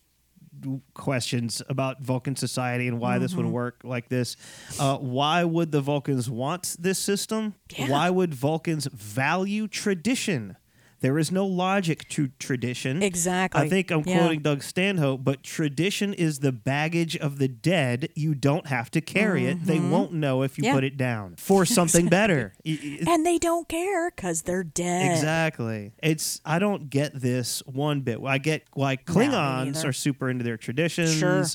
questions 0.93 1.61
about 1.69 2.01
Vulcan 2.01 2.35
society 2.35 2.87
and 2.87 2.99
why 2.99 3.17
this 3.19 3.33
would 3.35 3.45
Mhm. 3.45 3.51
work 3.51 3.81
like 3.83 4.09
this. 4.09 4.35
Uh, 4.79 4.97
why 4.97 5.43
would 5.43 5.71
the 5.71 5.81
Vulcans 5.81 6.29
want 6.29 6.75
this 6.79 6.99
system? 6.99 7.53
Why 7.77 8.09
would 8.09 8.33
Vulcans 8.33 8.85
value 8.87 9.67
tradition? 9.67 10.57
There 11.01 11.17
is 11.17 11.31
no 11.31 11.45
logic 11.47 12.07
to 12.09 12.29
tradition. 12.39 13.01
Exactly. 13.01 13.59
I 13.61 13.67
think 13.67 13.89
I'm 13.91 14.03
Yeah. 14.05 14.19
quoting 14.19 14.41
Doug 14.41 14.61
Stanhope, 14.61 15.23
but 15.23 15.41
tradition 15.43 16.13
is 16.13 16.39
the 16.39 16.51
baggage 16.51 17.17
of 17.17 17.39
the 17.39 17.47
dead. 17.47 18.09
You 18.15 18.35
don't 18.35 18.67
have 18.67 18.91
to 18.91 19.01
carry 19.01 19.45
it. 19.47 19.65
They 19.65 19.79
Mhm. 19.79 19.89
won't 19.89 20.13
know 20.13 20.43
if 20.43 20.59
you 20.59 20.65
Yeah. 20.65 20.73
put 20.73 20.83
it 20.83 20.97
down 20.97 21.35
for 21.37 21.65
something 21.65 22.07
better. 22.07 22.53
And 23.07 23.25
they 23.25 23.39
don't 23.39 23.67
care 23.67 24.11
cuz 24.11 24.43
they're 24.43 24.63
dead. 24.63 25.11
Exactly. 25.11 25.91
It's 26.03 26.39
I 26.45 26.59
don't 26.59 26.89
get 26.89 27.19
this 27.19 27.63
one 27.65 28.01
bit. 28.01 28.19
I 28.23 28.37
get 28.37 28.63
why 28.73 28.93
No, 29.07 29.13
Klingons 29.13 29.65
neither. 29.73 29.89
are 29.89 29.93
super 29.93 30.29
into 30.29 30.43
their 30.43 30.57
traditions. 30.57 31.15
Sure. 31.17 31.45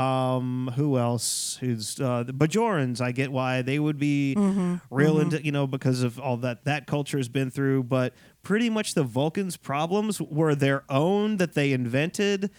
Um, 0.00 0.70
who 0.76 0.98
else? 0.98 1.58
Who's 1.60 1.98
uh, 2.00 2.22
the 2.22 2.32
Bajorans? 2.32 3.00
I 3.00 3.10
get 3.12 3.32
why 3.32 3.62
they 3.62 3.78
would 3.80 3.98
be 3.98 4.34
Mhm, 4.38 4.80
real 4.90 5.16
mhm. 5.16 5.22
into 5.22 5.44
you 5.44 5.50
know 5.52 5.66
because 5.66 6.02
of 6.02 6.18
all 6.20 6.36
that 6.38 6.64
that 6.64 6.86
culture 6.86 7.16
has 7.18 7.28
been 7.28 7.50
through. 7.50 7.84
But 7.84 8.14
pretty 8.42 8.70
much 8.70 8.94
the 8.94 9.02
Vulcans' 9.04 9.56
problems 9.56 10.20
were 10.20 10.54
their 10.54 10.84
own 10.88 11.36
that 11.38 11.54
they 11.54 11.72
invented. 11.72 12.50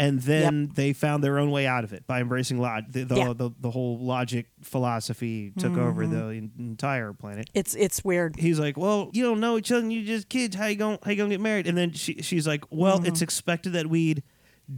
And 0.00 0.20
then 0.22 0.70
they 0.76 0.92
found 0.92 1.24
their 1.24 1.40
own 1.40 1.50
way 1.50 1.66
out 1.66 1.82
of 1.82 1.92
it 1.92 2.06
by 2.06 2.20
embracing 2.20 2.60
log- 2.60 2.92
the, 2.92 3.02
the, 3.02 3.16
Yeah. 3.16 3.32
the, 3.36 3.50
the 3.58 3.70
whole 3.72 3.98
logic 3.98 4.46
philosophy 4.62 5.52
took 5.58 5.76
over 5.76 6.04
Mhm. 6.04 6.10
the 6.12 6.36
en- 6.36 6.50
entire 6.56 7.12
planet 7.12 7.50
It's 7.52 7.74
it's 7.74 8.04
weird. 8.04 8.36
he's 8.36 8.60
like, 8.60 8.76
"Well, 8.76 9.10
you 9.12 9.24
don't 9.24 9.40
know 9.40 9.58
each 9.58 9.72
other, 9.72 9.80
and 9.82 9.92
you 9.92 10.04
just 10.04 10.28
kids. 10.28 10.54
How 10.54 10.66
you 10.66 10.76
going? 10.76 10.98
How 11.02 11.10
you 11.10 11.16
gonna 11.16 11.30
get 11.30 11.40
married?" 11.40 11.66
And 11.66 11.76
then 11.76 11.90
she, 11.94 12.22
she's 12.22 12.46
like, 12.46 12.62
"Well, 12.70 13.04
it's 13.04 13.18
Mhm. 13.18 13.22
expected 13.22 13.72
that 13.72 13.88
we'd 13.88 14.22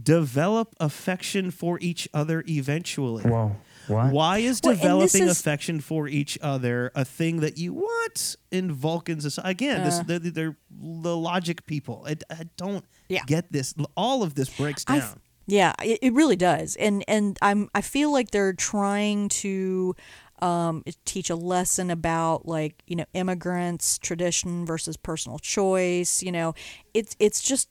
develop 0.03 0.75
affection 0.79 1.51
for 1.51 1.77
each 1.81 2.07
other 2.15 2.43
eventually." 2.47 3.23
Whoa. 3.23 3.55
What? 3.91 4.11
Why 4.11 4.37
is 4.39 4.61
Well, 4.63 4.75
developing 4.75 5.23
is- 5.23 5.39
affection 5.39 5.79
for 5.81 6.07
each 6.07 6.37
other 6.41 6.91
a 6.95 7.03
thing 7.05 7.41
that 7.41 7.57
you 7.57 7.73
want 7.73 8.35
in 8.51 8.71
Vulcans? 8.71 9.37
Again, 9.43 9.83
this, 9.83 9.99
Uh. 9.99 10.03
they're, 10.07 10.19
they're 10.19 10.57
the 10.71 11.15
logic 11.17 11.65
people. 11.65 12.03
I, 12.07 12.15
I 12.29 12.43
don't 12.57 12.85
Yeah. 13.09 13.23
get 13.25 13.51
this. 13.51 13.73
All 13.95 14.23
of 14.23 14.35
this 14.35 14.49
breaks 14.49 14.83
I 14.87 14.99
down. 14.99 15.19
yeah, 15.47 15.73
it, 15.83 15.99
it 16.01 16.13
really 16.13 16.35
does, 16.37 16.75
and 16.77 17.03
and 17.07 17.37
I'm 17.41 17.69
I 17.75 17.81
feel 17.81 18.11
like 18.11 18.31
they're 18.31 18.53
trying 18.53 19.29
to 19.43 19.95
um, 20.41 20.83
teach 21.05 21.29
a 21.29 21.35
lesson 21.35 21.91
about 21.91 22.47
like 22.47 22.81
you 22.87 22.95
know 22.95 23.05
immigrants, 23.13 23.99
tradition 23.99 24.65
versus 24.65 24.97
personal 24.97 25.37
choice. 25.39 26.23
You 26.23 26.31
know, 26.31 26.53
it's 26.93 27.15
it's 27.19 27.41
just 27.41 27.67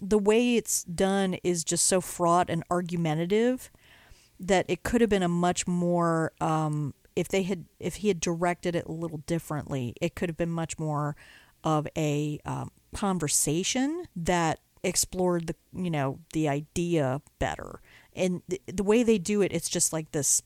the 0.00 0.18
way 0.18 0.56
it's 0.56 0.84
done 0.84 1.34
is 1.42 1.64
just 1.64 1.84
so 1.86 2.00
fraught 2.00 2.48
and 2.50 2.62
argumentative 2.70 3.70
that 4.42 4.66
it 4.68 4.82
could 4.82 5.00
have 5.00 5.08
been 5.08 5.22
a 5.22 5.28
much 5.28 5.66
more 5.66 6.32
um, 6.40 6.92
if 7.16 7.28
they 7.28 7.44
had 7.44 7.64
if 7.78 7.96
he 7.96 8.08
had 8.08 8.20
directed 8.20 8.74
it 8.74 8.84
a 8.86 8.92
little 8.92 9.18
differently, 9.18 9.94
it 10.00 10.14
could 10.14 10.28
have 10.28 10.36
been 10.36 10.50
much 10.50 10.78
more 10.78 11.16
of 11.64 11.86
a 11.96 12.40
um, 12.44 12.70
conversation 12.94 14.04
that 14.16 14.58
explored 14.82 15.46
the 15.46 15.54
you 15.72 15.90
know 15.90 16.18
the 16.32 16.48
idea 16.48 17.22
better. 17.38 17.80
And 18.14 18.42
the, 18.48 18.60
the 18.66 18.82
way 18.82 19.02
they 19.02 19.18
do 19.18 19.40
it, 19.40 19.52
it's 19.52 19.68
just 19.68 19.92
like 19.92 20.12
this. 20.12 20.42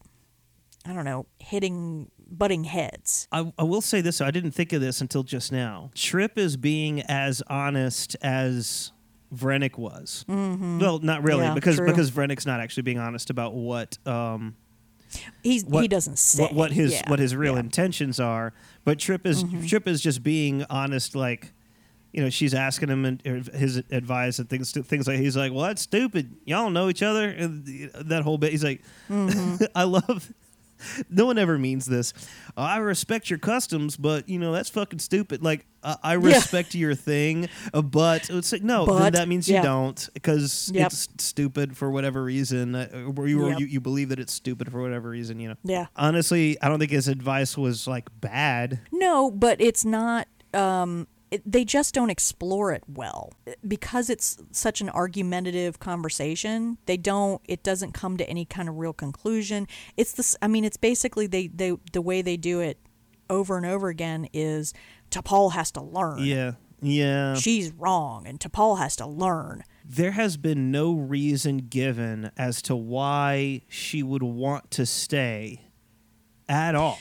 I 0.85 0.93
don't 0.93 1.05
know, 1.05 1.27
hitting 1.41 2.13
butting 2.29 2.65
heads. 2.65 3.27
I, 3.33 3.53
I 3.59 3.65
will 3.65 3.81
say 3.81 4.01
this. 4.01 4.21
I 4.21 4.31
didn't 4.31 4.53
think 4.53 4.73
of 4.73 4.81
this 4.81 5.01
until 5.01 5.25
just 5.25 5.51
now. 5.51 5.91
Trip 5.97 6.39
is 6.39 6.57
being 6.57 7.03
as 7.03 7.43
honest 7.49 8.15
as 8.23 8.93
Vrennick 9.37 9.77
was. 9.79 10.25
Mhm. 10.29 10.81
Well, 10.81 10.99
not 11.01 11.23
really, 11.23 11.43
Yeah, 11.45 11.55
because 11.55 11.77
true. 11.77 11.87
because 11.87 12.11
Vrennick's 12.11 12.47
not 12.47 12.61
actually 12.61 12.83
being 12.85 12.99
honest 12.99 13.31
about 13.31 13.55
what 13.55 13.99
um, 14.07 14.57
He's 15.43 15.65
he 15.71 15.89
doesn't 15.89 16.19
say 16.19 16.43
what, 16.43 16.53
what 16.55 16.73
his 16.73 16.93
yeah, 16.93 17.09
what 17.09 17.19
his 17.19 17.35
real 17.37 17.55
yeah. 17.55 17.61
intentions 17.61 18.19
are. 18.21 18.53
But 18.85 18.99
Trip 18.99 19.27
is 19.27 19.45
Mhm. 19.45 19.69
Trip 19.69 19.87
is 19.89 20.01
just 20.01 20.23
being 20.23 20.65
honest. 20.69 21.15
Like, 21.15 21.53
you 22.13 22.23
know, 22.23 22.29
she's 22.31 22.55
asking 22.55 22.89
him 22.89 23.05
and 23.05 23.23
his 23.55 23.77
advice 23.91 24.39
and 24.39 24.49
things 24.49 24.73
things 24.73 25.07
like 25.07 25.19
he's 25.19 25.37
like, 25.37 25.53
well, 25.53 25.63
that's 25.63 25.83
stupid. 25.83 26.35
Y'all 26.45 26.71
know 26.71 26.89
each 26.89 27.03
other. 27.03 27.29
And 27.29 27.91
that 27.95 28.23
whole 28.25 28.37
bit. 28.39 28.51
He's 28.53 28.65
like, 28.65 28.83
Mhm. 29.09 29.67
I 29.75 29.85
love. 29.85 30.33
No 31.11 31.27
one 31.27 31.39
ever 31.39 31.59
means 31.59 31.87
this. 31.87 32.13
"Oh, 32.57 32.63
I 32.63 32.77
respect 32.79 33.31
your 33.31 33.39
customs, 33.39 33.97
but 33.97 34.29
you 34.29 34.39
know 34.39 34.53
that's 34.53 34.69
fucking 34.71 34.99
stupid. 34.99 35.43
Like 35.43 35.67
I 35.83 35.97
I 36.03 36.13
Yeah. 36.17 36.35
respect 36.37 36.75
your 36.75 36.95
thing, 36.95 37.49
uh, 37.75 37.83
but 37.83 38.29
it's 38.31 38.53
like 38.53 38.63
no. 38.63 38.87
But, 38.87 39.13
that 39.15 39.29
means 39.29 39.49
yeah. 39.49 39.59
you 39.59 39.63
don't 39.65 40.09
because 40.15 40.71
Yep. 40.75 40.87
it's 40.93 41.09
stupid 41.19 41.77
for 41.77 41.91
whatever 41.91 42.23
reason, 42.25 42.75
uh, 42.75 42.89
or 43.17 43.27
you, 43.29 43.43
or 43.45 43.51
Yep. 43.51 43.61
you 43.61 43.67
you 43.67 43.81
believe 43.81 44.09
that 44.11 44.19
it's 44.19 44.33
stupid 44.33 44.71
for 44.71 44.81
whatever 44.83 45.11
reason. 45.11 45.39
You 45.41 45.51
know. 45.51 45.55
Yeah. 45.65 45.87
Honestly, 45.97 46.57
I 46.63 46.69
don't 46.69 46.79
think 46.79 46.91
his 46.93 47.09
advice 47.09 47.57
was 47.57 47.87
like 47.87 48.09
bad. 48.21 48.81
No, 48.93 49.31
but 49.31 49.61
it's 49.61 49.85
not. 49.85 50.29
Um, 50.55 51.07
it, 51.31 51.43
they 51.45 51.65
just 51.65 51.93
don't 51.95 52.11
explore 52.11 52.73
it 52.73 52.85
well 52.87 53.33
because 53.67 54.09
it's 54.11 54.39
such 54.53 54.81
an 54.81 54.89
argumentative 54.91 55.81
conversation. 55.81 56.79
They 56.87 56.97
don't. 56.97 57.41
It 57.47 57.63
doesn't 57.63 57.93
come 57.93 58.17
to 58.17 58.29
any 58.29 58.45
kind 58.45 58.69
of 58.69 58.77
real 58.77 58.93
conclusion. 58.93 59.67
It's 59.97 60.13
this. 60.13 60.37
I 60.41 60.49
mean, 60.49 60.65
it's 60.65 60.77
basically 60.77 61.27
they 61.27 61.49
they 61.49 61.77
the 61.93 62.01
way 62.03 62.23
they 62.23 62.37
do 62.37 62.61
it 62.61 62.79
over 63.29 63.57
and 63.57 63.67
over 63.67 63.89
again 63.89 64.29
is 64.33 64.73
T'Pol 65.11 65.53
has 65.53 65.71
to 65.73 65.83
learn. 65.83 66.21
Yeah. 66.25 66.53
Yeah. 66.83 67.35
She's 67.35 67.73
wrong, 67.73 68.27
and 68.27 68.39
T'Pol 68.39 68.79
has 68.79 68.95
to 68.97 69.07
learn. 69.07 69.65
there 69.85 70.13
has 70.13 70.37
been 70.37 70.71
no 70.71 70.93
reason 70.93 71.57
given 71.59 72.31
as 72.37 72.61
to 72.63 72.77
why 72.77 73.63
she 73.69 74.03
would 74.03 74.23
want 74.23 74.71
to 74.73 74.85
stay 74.87 75.63
at 76.49 76.75
all. 76.75 76.99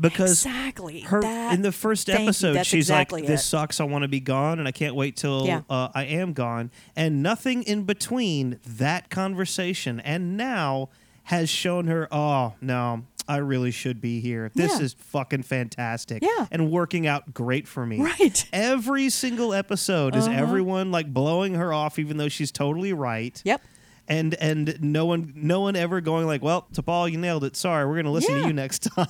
Because 0.00 0.44
Exactly. 0.46 1.00
her 1.00 1.20
That- 1.20 1.54
in 1.54 1.62
the 1.62 1.72
first 1.72 2.08
you. 2.08 2.14
episode, 2.14 2.64
she's 2.66 2.84
exactly 2.90 3.22
like, 3.22 3.28
"This 3.28 3.42
it. 3.42 3.46
sucks. 3.48 3.80
I 3.80 3.84
want 3.84 4.02
to 4.02 4.08
be 4.08 4.20
gone, 4.20 4.58
and 4.58 4.66
I 4.66 4.72
can't 4.72 4.94
wait 4.94 5.16
till 5.16 5.46
Yeah. 5.46 5.62
uh, 5.70 5.88
I 5.94 6.04
am 6.04 6.32
gone." 6.32 6.70
And 6.96 7.22
nothing 7.22 7.62
in 7.62 7.84
between 7.84 8.58
that 8.66 9.10
conversation 9.10 10.00
and 10.00 10.36
now 10.36 10.88
has 11.24 11.48
shown 11.48 11.86
her, 11.86 12.08
"Oh 12.10 12.54
no, 12.60 13.02
I 13.28 13.36
really 13.36 13.70
should 13.70 14.00
be 14.00 14.18
here. 14.20 14.50
This 14.54 14.78
Yeah. 14.78 14.84
is 14.86 14.94
fucking 14.98 15.42
fantastic, 15.44 16.22
Yeah. 16.22 16.46
and 16.50 16.70
working 16.70 17.06
out 17.06 17.32
great 17.32 17.68
for 17.68 17.86
me." 17.86 18.00
Right. 18.00 18.44
Every 18.52 19.08
single 19.10 19.54
episode 19.54 20.16
is 20.16 20.26
Uh-huh. 20.26 20.36
everyone 20.36 20.90
like 20.90 21.12
blowing 21.14 21.54
her 21.54 21.72
off, 21.72 21.98
even 21.98 22.16
though 22.16 22.28
she's 22.28 22.50
totally 22.50 22.92
right. 22.92 23.40
Yep. 23.44 23.62
And 24.08 24.34
and 24.34 24.76
no 24.80 25.06
one 25.06 25.32
no 25.36 25.60
one 25.60 25.76
ever 25.76 26.00
going 26.00 26.26
like, 26.26 26.42
well, 26.42 26.66
T'Pol, 26.74 27.10
you 27.12 27.18
nailed 27.18 27.44
it. 27.44 27.54
Sorry, 27.56 27.86
we're 27.86 27.96
gonna 27.96 28.10
listen 28.10 28.34
Yeah. 28.34 28.42
to 28.42 28.46
you 28.48 28.52
next 28.52 28.80
time. 28.96 29.06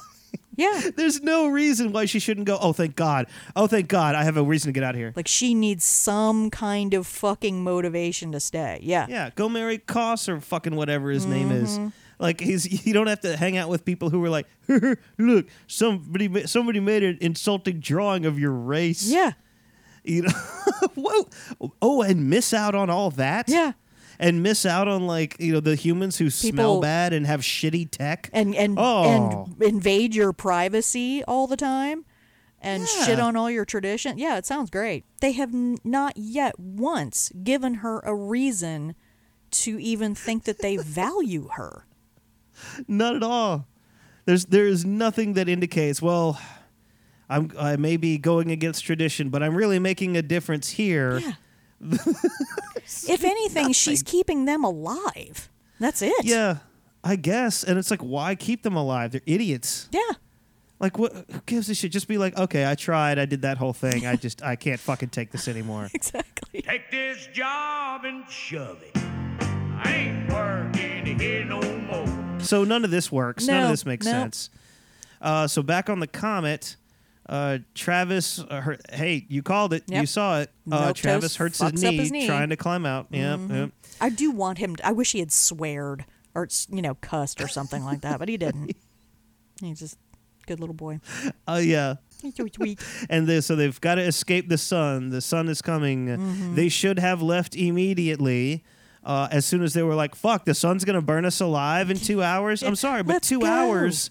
Yeah. 0.54 0.90
There's 0.96 1.22
no 1.22 1.48
reason 1.48 1.92
why 1.92 2.04
she 2.04 2.18
shouldn't 2.18 2.46
go. 2.46 2.58
Oh, 2.60 2.72
thank 2.72 2.96
God. 2.96 3.26
Oh, 3.56 3.66
thank 3.66 3.88
God. 3.88 4.14
I 4.14 4.24
have 4.24 4.36
a 4.36 4.42
reason 4.42 4.68
to 4.68 4.72
get 4.72 4.84
out 4.84 4.94
of 4.94 4.98
here. 5.00 5.12
Like 5.16 5.28
she 5.28 5.54
needs 5.54 5.84
some 5.84 6.50
kind 6.50 6.94
of 6.94 7.06
fucking 7.06 7.62
motivation 7.62 8.32
to 8.32 8.40
stay. 8.40 8.78
Yeah. 8.82 9.06
Yeah, 9.08 9.30
go 9.34 9.48
marry 9.48 9.78
Koss 9.78 10.28
or 10.28 10.40
fucking 10.40 10.74
whatever 10.76 11.10
his 11.10 11.26
name 11.26 11.50
is. 11.50 11.78
Mhm. 11.78 11.92
Like 12.18 12.40
he's 12.40 12.86
you 12.86 12.92
don't 12.92 13.06
have 13.08 13.20
to 13.22 13.36
hang 13.36 13.56
out 13.56 13.68
with 13.68 13.84
people 13.84 14.10
who 14.10 14.24
are 14.24 14.30
like, 14.30 14.46
look, 15.18 15.46
somebody 15.66 16.46
somebody 16.46 16.80
made 16.80 17.02
an 17.02 17.18
insulting 17.20 17.80
drawing 17.80 18.26
of 18.26 18.38
your 18.38 18.52
race. 18.52 19.04
Yeah. 19.08 19.32
You 20.04 20.22
know, 20.22 20.32
whoa, 20.96 21.28
oh, 21.80 22.02
and 22.02 22.28
miss 22.28 22.52
out 22.52 22.74
on 22.74 22.90
all 22.90 23.10
that. 23.12 23.48
Yeah. 23.48 23.72
And 24.22 24.42
miss 24.42 24.64
out 24.64 24.86
on 24.88 25.06
like 25.06 25.36
you 25.40 25.52
know 25.52 25.60
the 25.60 25.74
humans 25.74 26.16
who 26.18 26.30
smell 26.30 26.80
bad 26.80 27.12
and 27.12 27.26
have 27.26 27.40
shitty 27.40 27.90
tech. 27.90 28.30
and 28.32 28.54
and 28.54 28.76
oh, 28.78 29.04
and 29.04 29.62
invade 29.62 30.14
your 30.14 30.32
privacy 30.32 31.24
all 31.24 31.46
the 31.46 31.56
time 31.56 32.04
and 32.60 32.86
shit 32.86 33.18
on 33.18 33.34
all 33.36 33.50
your 33.50 33.64
tradition. 33.64 34.18
Yeah, 34.18 34.38
it 34.38 34.46
sounds 34.46 34.70
great. 34.70 35.04
They 35.20 35.32
have 35.32 35.52
n- 35.52 35.78
not 35.82 36.16
yet 36.16 36.58
once 36.58 37.32
given 37.42 37.74
her 37.74 37.98
a 38.04 38.14
reason 38.14 38.94
to 39.50 39.78
even 39.80 40.14
think 40.14 40.44
that 40.44 40.60
they 40.60 40.76
value 40.78 41.48
her. 41.56 41.84
Not 42.86 43.16
at 43.16 43.22
all. 43.24 43.66
There's 44.24 44.44
there 44.46 44.66
is 44.68 44.84
nothing 44.84 45.32
that 45.34 45.48
indicates 45.48 46.00
well. 46.00 46.40
I'm 47.28 47.50
I 47.58 47.76
may 47.76 47.96
be 47.96 48.18
going 48.18 48.52
against 48.52 48.84
tradition, 48.84 49.30
but 49.30 49.42
I'm 49.42 49.56
really 49.56 49.80
making 49.80 50.16
a 50.16 50.22
difference 50.22 50.70
here. 50.70 51.20
if 53.08 53.24
anything, 53.24 53.72
she's 53.72 54.02
keeping 54.02 54.44
them 54.44 54.64
alive. 54.64 55.50
That's 55.80 56.02
it. 56.02 56.24
Yeah, 56.24 56.58
I 57.02 57.16
guess. 57.16 57.64
And 57.64 57.78
it's 57.78 57.90
like, 57.90 58.00
why 58.00 58.34
keep 58.34 58.62
them 58.62 58.76
alive? 58.76 59.12
They're 59.12 59.20
idiots. 59.26 59.88
Yeah. 59.90 60.00
Like, 60.78 60.98
what? 60.98 61.12
Who 61.12 61.40
gives 61.46 61.68
a 61.68 61.74
shit? 61.74 61.92
Just 61.92 62.08
be 62.08 62.18
like, 62.18 62.36
okay, 62.36 62.68
I 62.68 62.74
tried. 62.74 63.18
I 63.18 63.24
did 63.24 63.42
that 63.42 63.56
whole 63.56 63.72
thing. 63.72 64.06
I 64.06 64.16
just, 64.16 64.42
I 64.42 64.56
can't 64.56 64.80
fucking 64.80 65.10
take 65.10 65.30
this 65.30 65.48
anymore. 65.48 65.88
exactly. 65.94 66.62
Take 66.62 66.90
this 66.90 67.28
job 67.32 68.04
and 68.04 68.28
shove 68.28 68.82
it. 68.82 68.96
I 68.96 69.92
ain't 69.92 70.32
working 70.32 71.18
here 71.18 71.44
no 71.44 71.60
more. 71.60 72.40
So 72.40 72.64
none 72.64 72.84
of 72.84 72.90
this 72.90 73.10
works. 73.12 73.46
none 73.46 73.64
of 73.64 73.70
this 73.70 73.86
makes 73.86 74.06
no. 74.06 74.12
sense. 74.12 74.50
Uh, 75.20 75.46
so 75.46 75.62
back 75.62 75.88
on 75.88 76.00
the 76.00 76.08
comet, 76.08 76.76
uh, 77.28 77.58
Travis, 77.74 78.38
uh, 78.40 78.60
her, 78.60 78.78
hey, 78.92 79.24
you 79.28 79.42
called 79.42 79.72
it. 79.72 79.84
You 79.88 80.06
saw 80.06 80.40
it. 80.40 80.50
Uh, 80.70 80.88
Milquetoast 80.92 80.94
Travis 80.96 81.36
hurts 81.36 81.58
his 81.60 81.82
knee, 81.82 81.96
his 81.96 82.10
knee. 82.12 82.26
trying 82.26 82.48
to 82.50 82.56
climb 82.56 82.84
out. 82.86 83.06
Yep, 83.10 83.38
Mhm. 83.38 83.50
yep. 83.54 83.70
I 84.00 84.08
do 84.10 84.30
want 84.30 84.58
him. 84.58 84.76
I 84.82 84.92
wish 84.92 85.12
he 85.12 85.20
had 85.20 85.30
sweared 85.32 86.04
or 86.34 86.48
you 86.70 86.82
know 86.82 86.94
cussed 86.96 87.40
or 87.40 87.48
something 87.48 87.84
like 87.84 88.00
that, 88.02 88.18
but 88.18 88.28
he 88.28 88.36
didn't. 88.36 88.72
He's 89.60 89.78
just 89.78 89.96
good 90.46 90.58
little 90.60 90.74
boy. 90.74 91.00
Oh 91.46 91.58
yeah. 91.58 91.94
He's 92.20 92.34
so 92.36 92.46
sweet. 92.54 92.80
And 93.10 93.26
they, 93.26 93.40
so 93.40 93.54
they've 93.56 93.80
got 93.80 93.96
to 93.96 94.02
escape 94.02 94.48
the 94.48 94.58
sun. 94.58 95.10
The 95.10 95.20
sun 95.20 95.48
is 95.48 95.60
coming. 95.62 96.06
Mhm. 96.06 96.54
They 96.54 96.68
should 96.68 96.98
have 96.98 97.20
left 97.22 97.54
immediately. 97.56 98.64
Uh, 99.04 99.26
as 99.32 99.44
soon 99.44 99.62
as 99.64 99.72
they 99.74 99.82
were 99.82 99.96
like, 99.96 100.14
"Fuck, 100.14 100.44
the 100.44 100.54
sun's 100.54 100.84
gonna 100.84 101.02
burn 101.02 101.24
us 101.24 101.40
alive 101.40 101.90
in 101.90 101.96
two 102.10 102.22
hours." 102.22 102.62
I'm 102.62 102.76
sorry, 102.76 103.02
but 103.02 103.14
Let's 103.14 103.28
two 103.28 103.40
go. 103.40 103.46
hours 103.46 104.10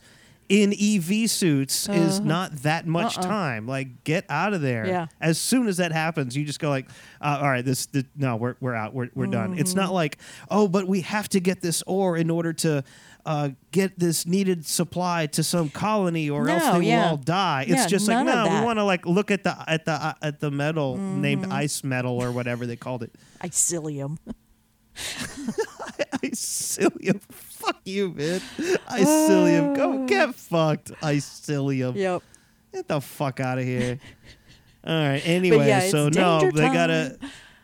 in 0.52 0.74
EV 0.74 1.30
suits 1.30 1.88
is 1.88 2.18
Uh-huh. 2.20 2.28
not 2.28 2.56
that 2.64 2.86
much 2.86 3.18
Uh-uh. 3.18 3.24
time. 3.24 3.68
Like, 3.68 4.04
get 4.04 4.26
out 4.30 4.54
of 4.54 4.62
there. 4.62 4.86
Yeah. 4.86 5.08
As 5.22 5.39
soon 5.39 5.68
as 5.70 5.78
that 5.78 5.91
happens, 5.93 6.36
you 6.36 6.43
just 6.43 6.60
go 6.60 6.70
like, 6.70 6.89
uh, 7.22 7.39
"All 7.41 7.49
right, 7.49 7.64
this, 7.64 7.86
this 7.88 8.04
no, 8.18 8.36
we're 8.36 8.56
we're 8.60 8.76
out. 8.76 8.93
We're 8.93 9.10
we're 9.16 9.28
done." 9.28 9.58
It's 9.58 9.72
Mm-hmm. 9.72 9.80
not 9.80 9.93
like, 9.93 10.18
"Oh, 10.49 10.68
but 10.68 10.88
we 10.88 11.02
have 11.02 11.30
to 11.30 11.39
get 11.39 11.62
this 11.62 11.82
ore 11.88 12.18
in 12.18 12.30
order 12.30 12.54
to." 12.54 12.84
Uh, 13.24 13.49
get 13.72 13.99
this 13.99 14.26
needed 14.26 14.66
supply 14.66 15.28
to 15.28 15.43
some 15.43 15.70
colony, 15.70 16.28
or 16.28 16.49
else 16.49 16.64
No, 16.64 16.80
they 16.80 16.88
yeah. 16.88 17.04
will 17.04 17.10
all 17.12 17.18
die. 17.18 17.66
It's 17.68 17.82
Yeah, 17.82 17.88
just 17.88 18.08
like 18.08 18.26
no, 18.26 18.45
we 18.49 18.66
want 18.66 18.80
to 18.80 18.84
like 18.84 19.06
look 19.06 19.30
at 19.30 19.43
the 19.43 19.56
at 19.70 19.86
the 19.86 19.91
uh, 19.91 20.14
at 20.24 20.39
the 20.39 20.49
metal 20.49 20.97
named 20.97 21.45
Mhm. 21.45 21.52
ice 21.54 21.84
metal 21.84 22.18
or 22.20 22.32
whatever 22.32 22.66
they 22.66 22.76
called 22.76 23.04
it. 23.04 23.14
Eisillium. 23.43 24.18
Eisillium. 26.24 27.22
Fuck 27.30 27.80
you, 27.86 28.09
man. 28.12 28.41
Eisillium. 28.89 29.76
Go 29.76 30.05
get 30.05 30.36
fucked. 30.36 30.91
Eisillium. 31.01 31.95
Yep. 31.95 32.24
Get 32.74 32.88
the 32.88 33.01
fuck 33.01 33.39
out 33.39 33.57
of 33.57 33.64
here. 33.66 33.99
All 34.86 34.93
right. 34.93 35.22
Anyway, 35.26 35.68
yeah, 35.68 35.82
so 35.89 36.09
no, 36.09 36.49
they 36.51 36.70
gotta. 36.70 37.18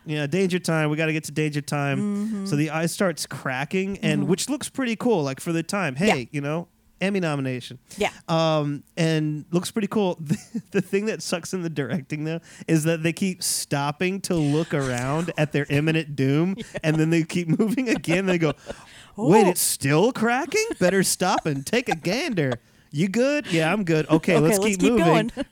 Yeah, 0.06 0.26
danger 0.28 0.60
time. 0.60 0.90
We 0.90 0.96
got 0.96 1.08
to 1.08 1.14
get 1.14 1.26
to 1.26 1.32
danger 1.34 1.60
time. 1.62 2.46
So 2.48 2.56
Mhm. 2.56 2.58
the 2.60 2.70
ice 2.70 2.94
starts 2.94 3.26
cracking, 3.26 3.98
and 4.00 4.24
Mhm. 4.24 4.28
which 4.28 4.48
looks 4.50 4.70
pretty 4.70 4.96
cool. 4.96 5.22
Like 5.24 5.42
for 5.42 5.52
the 5.52 5.64
time, 5.64 5.96
hey, 5.98 6.30
you 6.32 6.40
know, 6.40 6.68
Emmy 7.00 7.20
nomination. 7.20 7.80
Yeah. 7.98 8.10
Um, 8.28 8.84
and 8.96 9.46
looks 9.52 9.72
pretty 9.72 9.88
cool. 9.88 10.18
the 10.72 10.82
thing 10.82 11.06
that 11.06 11.22
sucks 11.22 11.54
in 11.54 11.62
the 11.62 11.70
directing 11.70 12.24
though 12.24 12.40
is 12.68 12.84
that 12.86 13.04
they 13.04 13.14
keep 13.14 13.44
stopping 13.44 14.20
to 14.22 14.36
look 14.36 14.74
around 14.74 15.32
at 15.38 15.52
their 15.52 15.66
imminent 15.70 16.16
doom, 16.16 16.56
and 16.84 16.96
then 16.98 17.10
they 17.10 17.24
keep 17.24 17.48
moving 17.48 17.90
again. 17.90 18.26
They 18.26 18.38
go, 18.38 18.54
"Wait, 19.16 19.46
Oh. 19.46 19.50
it's 19.50 19.62
still 19.62 20.12
cracking. 20.12 20.66
Better 20.80 21.04
stop 21.04 21.46
and 21.46 21.66
take 21.66 21.90
a 21.90 21.96
gander." 21.96 22.60
You 22.92 23.08
good? 23.10 23.48
Yeah, 23.52 23.72
I'm 23.72 23.84
good. 23.84 24.06
Okay, 24.08 24.36
Okay, 24.36 24.40
let's, 24.40 24.58
let's 24.60 24.78
keep, 24.78 24.80
keep 24.80 24.94
moving. 24.94 25.32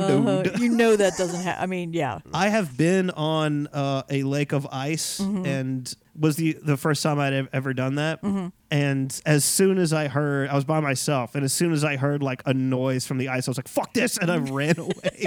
Uh-huh. 0.00 0.42
You 0.58 0.68
know 0.70 0.96
that 0.96 1.14
doesn't 1.16 1.42
happen. 1.42 1.62
I 1.62 1.66
mean, 1.66 1.92
yeah. 1.92 2.18
I 2.34 2.48
have 2.48 2.76
been 2.76 3.10
on 3.10 3.68
uh, 3.68 4.02
a 4.10 4.22
lake 4.24 4.52
of 4.52 4.66
ice, 4.72 5.20
Mhm. 5.20 5.46
and 5.46 5.94
was 6.18 6.36
the 6.36 6.54
the 6.62 6.76
first 6.76 7.02
time 7.02 7.18
I'd 7.20 7.48
ever 7.52 7.72
done 7.74 7.94
that. 7.96 8.22
Mhm. 8.22 8.52
And 8.70 9.20
as 9.24 9.44
soon 9.44 9.78
as 9.78 9.92
I 9.92 10.08
heard, 10.08 10.48
I 10.50 10.54
was 10.54 10.64
by 10.64 10.80
myself, 10.80 11.34
and 11.34 11.44
as 11.44 11.52
soon 11.52 11.72
as 11.72 11.84
I 11.84 11.96
heard 11.96 12.22
like 12.22 12.42
a 12.46 12.52
noise 12.54 13.06
from 13.06 13.18
the 13.18 13.28
ice, 13.28 13.46
I 13.48 13.50
was 13.52 13.58
like, 13.58 13.68
"Fuck 13.68 13.94
this!" 13.94 14.18
and 14.18 14.30
I 14.30 14.36
ran 14.58 14.78
away. 14.78 15.26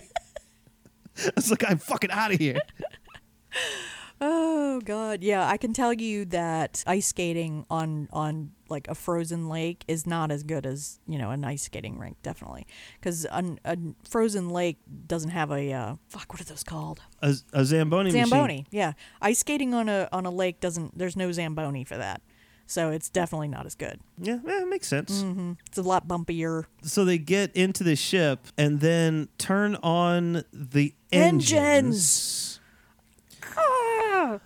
I 1.26 1.32
was 1.36 1.50
like, 1.50 1.64
"I'm 1.70 1.78
fucking 1.78 2.12
out 2.12 2.34
of 2.34 2.40
here." 2.40 2.60
Oh 4.24 4.80
god, 4.86 5.24
yeah. 5.24 5.48
I 5.48 5.58
can 5.58 5.74
tell 5.74 5.92
you 5.94 6.26
that 6.26 6.84
ice 6.86 7.08
skating 7.08 7.66
on 7.72 8.08
on 8.14 8.52
like 8.72 8.88
a 8.88 8.96
frozen 8.96 9.48
lake 9.50 9.84
is 9.88 10.08
not 10.08 10.32
as 10.32 10.42
good 10.44 10.66
as 10.66 11.00
you 11.08 11.20
know 11.20 11.30
an 11.30 11.44
ice 11.46 11.64
skating 11.64 12.00
rink, 12.00 12.18
definitely, 12.24 12.66
because 13.00 13.26
a, 13.26 13.58
a 13.66 13.78
frozen 14.10 14.50
lake 14.50 14.78
doesn't 15.08 15.30
have 15.30 15.52
a 15.52 15.72
uh, 15.72 15.96
fuck. 16.10 16.32
What 16.34 16.42
are 16.42 16.46
those 16.46 16.64
called? 16.64 17.02
A, 17.22 17.36
a 17.54 17.64
zamboni. 17.66 18.10
Zamboni. 18.12 18.54
Machine. 18.54 18.66
Yeah, 18.72 18.94
ice 19.22 19.40
skating 19.40 19.74
on 19.76 19.88
a 19.90 20.10
on 20.12 20.26
a 20.26 20.32
lake 20.32 20.60
doesn't. 20.60 20.98
There's 20.98 21.16
no 21.16 21.32
zamboni 21.32 21.84
for 21.84 21.98
that. 21.98 22.22
So 22.68 22.90
it's 22.90 23.10
definitely 23.10 23.50
not 23.50 23.66
as 23.66 23.76
good. 23.76 24.00
Yeah, 24.18 24.40
eh, 24.48 24.64
makes 24.64 24.88
sense. 24.88 25.22
hmm 25.22 25.54
It's 25.68 25.78
a 25.78 25.82
lot 25.82 26.08
bumpier. 26.08 26.66
So 26.84 27.04
they 27.04 27.18
get 27.18 27.54
into 27.54 27.84
the 27.84 27.98
ship 27.98 28.48
and 28.58 28.80
then 28.80 29.28
turn 29.38 29.76
on 29.84 30.46
the 30.54 30.94
engines. 31.12 31.52
Engines. 31.52 32.60
Ah, 33.58 34.40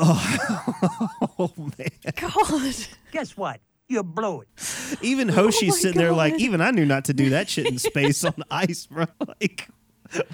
Oh, 0.00 1.28
oh, 1.38 1.52
man. 1.56 1.88
God. 2.16 2.74
Guess 3.12 3.36
what? 3.36 3.60
You 3.88 4.02
blew 4.02 4.42
it. 4.42 4.48
Even 5.00 5.28
Hoshi's 5.28 5.74
Oh 5.74 5.76
sitting 5.76 5.98
there 5.98 6.12
like, 6.12 6.34
even 6.34 6.60
I 6.60 6.70
knew 6.70 6.84
not 6.84 7.06
to 7.06 7.14
do 7.14 7.30
that 7.30 7.48
shit 7.48 7.66
in 7.66 7.78
space 7.78 8.22
on 8.22 8.34
ice, 8.50 8.86
bro. 8.86 9.06
Like, 9.26 9.68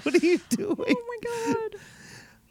what 0.03 0.13
are 0.13 0.25
you 0.25 0.39
doing? 0.49 0.75
Oh 0.77 1.19
my 1.23 1.53
god. 1.53 1.79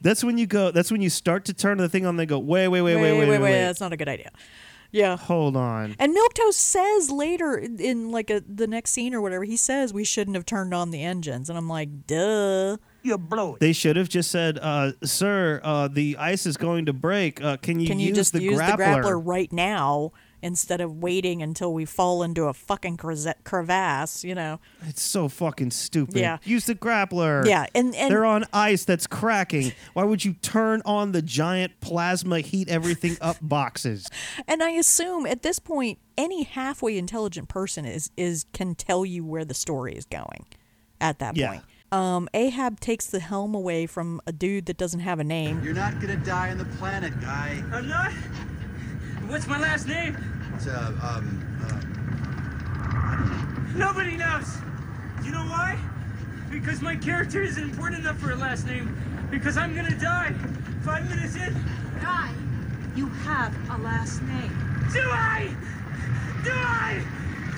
That's 0.00 0.24
when 0.24 0.38
you 0.38 0.46
go. 0.46 0.70
That's 0.70 0.90
when 0.90 1.00
you 1.00 1.10
start 1.10 1.44
to 1.46 1.54
turn 1.54 1.78
the 1.78 1.88
thing 1.88 2.04
on. 2.06 2.16
They 2.16 2.26
go, 2.26 2.38
wait, 2.38 2.68
wait, 2.68 2.82
wait, 2.82 2.96
wait, 2.96 3.18
wait, 3.18 3.28
wait, 3.28 3.38
wait. 3.38 3.52
That's 3.52 3.80
not 3.80 3.92
a 3.92 3.96
good 3.96 4.08
idea. 4.08 4.30
Yeah. 4.94 5.16
Hold 5.16 5.56
on. 5.56 5.96
And 5.98 6.16
Milquetoast 6.16 6.54
says 6.54 7.10
later 7.10 7.56
in, 7.56 7.80
in 7.80 8.10
like 8.12 8.30
a, 8.30 8.42
the 8.46 8.68
next 8.68 8.92
scene 8.92 9.12
or 9.12 9.20
whatever, 9.20 9.42
he 9.42 9.56
says 9.56 9.92
we 9.92 10.04
shouldn't 10.04 10.36
have 10.36 10.46
turned 10.46 10.72
on 10.72 10.92
the 10.92 11.02
engines, 11.02 11.48
and 11.48 11.58
I'm 11.58 11.68
like, 11.68 12.06
duh. 12.06 12.76
You 13.02 13.18
blew 13.18 13.54
it. 13.54 13.60
They 13.60 13.72
should 13.72 13.96
have 13.96 14.08
just 14.08 14.30
said, 14.30 14.58
uh, 14.62 14.92
"Sir, 15.02 15.60
uh, 15.62 15.88
the 15.88 16.16
ice 16.16 16.46
is 16.46 16.56
going 16.56 16.86
to 16.86 16.94
break. 16.94 17.42
Uh, 17.42 17.58
can 17.58 17.78
you 17.78 17.86
Can 17.86 17.98
you 17.98 18.08
use 18.08 18.16
just 18.16 18.32
the 18.32 18.40
use 18.40 18.58
grappler?" 18.58 18.76
the 18.76 18.82
grappler 18.82 19.20
right 19.22 19.52
now 19.52 20.12
instead 20.44 20.80
of 20.80 21.02
waiting 21.02 21.42
until 21.42 21.72
we 21.74 21.84
fall 21.84 22.22
into 22.22 22.44
a 22.44 22.52
fucking 22.54 22.96
crevasse? 22.98 24.22
You 24.22 24.34
know. 24.34 24.60
It's 24.86 25.02
so 25.02 25.28
fucking 25.28 25.70
stupid. 25.72 26.16
Yeah. 26.16 26.38
Use 26.44 26.66
the 26.66 26.74
grappler. 26.74 27.44
Yeah, 27.46 27.66
and- 27.74 27.94
and- 27.94 28.10
they're 28.12 28.24
on 28.24 28.44
ice 28.52 28.84
that's 28.84 29.06
cracking. 29.06 29.72
Why 29.94 30.04
would 30.04 30.24
you 30.24 30.34
turn 30.34 30.82
on 30.84 31.12
the 31.12 31.22
giant 31.22 31.80
plasma 31.80 32.40
heat 32.40 32.68
everything 32.68 33.16
up 33.20 33.38
boxes? 33.42 34.06
And 34.46 34.62
I 34.62 34.70
assume 34.70 35.26
at 35.26 35.42
this 35.42 35.58
point, 35.58 35.98
any 36.16 36.44
halfway 36.44 36.96
intelligent 36.98 37.48
person 37.48 37.84
is 37.84 38.10
is 38.16 38.44
can 38.52 38.74
tell 38.76 39.04
you 39.04 39.24
where 39.24 39.44
the 39.44 39.54
story 39.54 39.94
is 39.94 40.04
going. 40.04 40.46
At 41.00 41.18
that 41.18 41.36
Yeah. 41.36 41.48
point, 41.48 41.62
um, 41.92 42.28
Ahab 42.34 42.78
takes 42.80 43.06
the 43.06 43.20
helm 43.20 43.54
away 43.54 43.86
from 43.86 44.20
a 44.26 44.32
dude 44.32 44.66
that 44.66 44.76
doesn't 44.76 45.00
have 45.00 45.18
a 45.18 45.24
name. 45.24 45.62
You're 45.64 45.74
not 45.74 46.00
gonna 46.00 46.16
die 46.16 46.50
on 46.50 46.58
the 46.58 46.64
planet, 46.64 47.12
guy. 47.20 47.62
I'm 47.72 47.88
not? 47.88 48.12
What's 49.28 49.46
my 49.46 49.58
last 49.58 49.88
name? 49.88 50.16
It's 50.54 50.66
uh, 50.66 50.92
um, 51.02 51.40
Nobody 53.76 54.16
knows. 54.16 54.56
You 55.24 55.32
know 55.32 55.44
why? 55.46 55.78
Because 56.50 56.80
my 56.80 56.94
character 56.96 57.42
isn't 57.42 57.62
important 57.62 58.00
enough 58.02 58.18
for 58.18 58.30
a 58.30 58.36
last 58.36 58.66
name. 58.66 58.96
Because 59.30 59.56
I'm 59.56 59.74
gonna 59.74 59.98
die. 59.98 60.32
Five 60.84 61.08
minutes 61.08 61.34
in. 61.34 61.54
Guy, 62.00 62.30
you 62.94 63.08
have 63.08 63.52
a 63.70 63.78
last 63.82 64.22
name. 64.22 64.50
Do 64.92 65.00
I? 65.00 65.56
Do 66.44 66.50
I? 66.52 67.02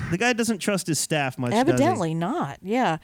The 0.09 0.17
guy 0.17 0.33
doesn't 0.33 0.59
trust 0.59 0.87
his 0.87 0.97
staff 0.99 1.37
much. 1.37 1.51
does 1.51 1.57
he? 1.57 1.59
Evidently 1.59 2.13
not. 2.13 2.57
Yeah, 2.61 2.97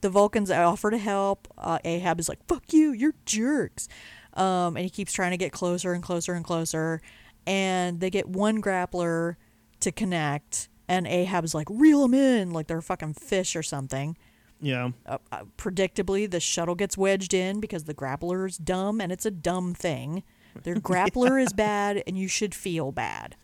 the 0.00 0.10
Vulcans 0.10 0.50
offer 0.50 0.90
to 0.90 0.98
help. 0.98 1.48
Uh, 1.56 1.78
Ahab 1.84 2.20
is 2.20 2.28
like, 2.28 2.44
"Fuck 2.48 2.72
you, 2.72 2.92
you're 2.92 3.14
jerks," 3.24 3.88
um, 4.34 4.76
and 4.76 4.80
he 4.84 4.90
keeps 4.90 5.12
trying 5.12 5.30
to 5.30 5.36
get 5.36 5.52
closer 5.52 5.92
and 5.92 6.02
closer 6.02 6.34
and 6.34 6.44
closer. 6.44 7.00
And 7.48 8.00
they 8.00 8.10
get 8.10 8.28
one 8.28 8.60
grappler 8.60 9.36
to 9.80 9.90
connect, 9.90 10.68
and 10.86 11.06
ahab's 11.06 11.54
like, 11.54 11.66
"Reel 11.70 12.02
them 12.02 12.12
in, 12.12 12.50
like 12.50 12.66
they're 12.66 12.82
fucking 12.82 13.14
fish 13.14 13.56
or 13.56 13.62
something." 13.62 14.18
Yeah. 14.60 14.90
Uh, 15.06 15.16
uh, 15.32 15.44
predictably, 15.56 16.30
the 16.30 16.40
shuttle 16.40 16.74
gets 16.74 16.98
wedged 16.98 17.32
in 17.32 17.58
because 17.60 17.84
the 17.84 17.94
grappler 17.94 18.46
is 18.46 18.58
dumb, 18.58 19.00
and 19.00 19.10
it's 19.10 19.24
a 19.24 19.30
dumb 19.30 19.72
thing. 19.72 20.24
Their 20.62 20.74
grappler 20.90 21.42
is 21.42 21.54
bad, 21.54 22.02
and 22.06 22.18
you 22.18 22.28
should 22.28 22.54
feel 22.54 22.92
bad. 22.92 23.34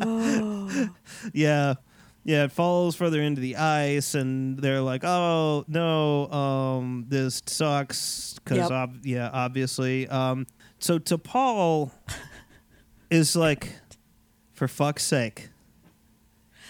oh. 0.00 0.88
Yeah. 1.32 1.74
Yeah, 2.26 2.44
it 2.44 2.52
falls 2.52 2.96
further 2.96 3.22
into 3.22 3.40
the 3.40 3.54
ice, 3.56 4.14
and 4.16 4.58
they're 4.58 4.80
like, 4.80 5.04
"Oh 5.04 5.64
no, 5.68 6.28
um, 6.30 7.06
this 7.08 7.40
sucks." 7.46 8.34
Because, 8.34 8.58
Yep. 8.58 8.70
ob- 8.70 9.06
yeah, 9.06 9.30
obviously. 9.32 10.08
Um, 10.08 10.46
so 10.80 10.98
T'Pol, 10.98 11.90
is 13.10 13.36
like, 13.36 13.72
for 14.54 14.66
fuck's 14.66 15.04
sake, 15.04 15.50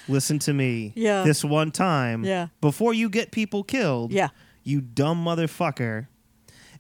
listen 0.09 0.39
to 0.41 0.53
me. 0.53 0.93
Yeah. 0.95 1.25
This 1.25 1.43
one 1.45 1.71
time. 1.73 2.25
Yeah. 2.25 2.49
Before 2.61 2.93
you 2.95 3.09
get 3.09 3.31
people 3.33 3.63
killed. 3.65 4.13
Yeah. 4.13 4.29
You 4.63 4.81
dumb 4.81 5.25
motherfucker, 5.25 6.09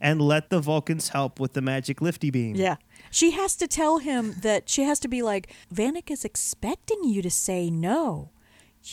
and 0.00 0.20
let 0.20 0.50
the 0.50 0.60
Vulcans 0.60 1.08
help 1.10 1.40
with 1.40 1.52
the 1.54 1.62
magic 1.62 2.00
lifty 2.02 2.30
beam. 2.30 2.56
Yeah. 2.56 2.76
She 3.10 3.30
has 3.30 3.56
to 3.56 3.66
tell 3.68 3.98
him 3.98 4.34
that 4.42 4.68
she 4.68 4.82
has 4.82 4.98
to 5.00 5.08
be 5.08 5.22
like, 5.22 5.52
Vanik 5.72 6.10
is 6.10 6.24
expecting 6.24 7.04
you 7.04 7.22
to 7.22 7.30
say 7.30 7.70
no. 7.70 8.30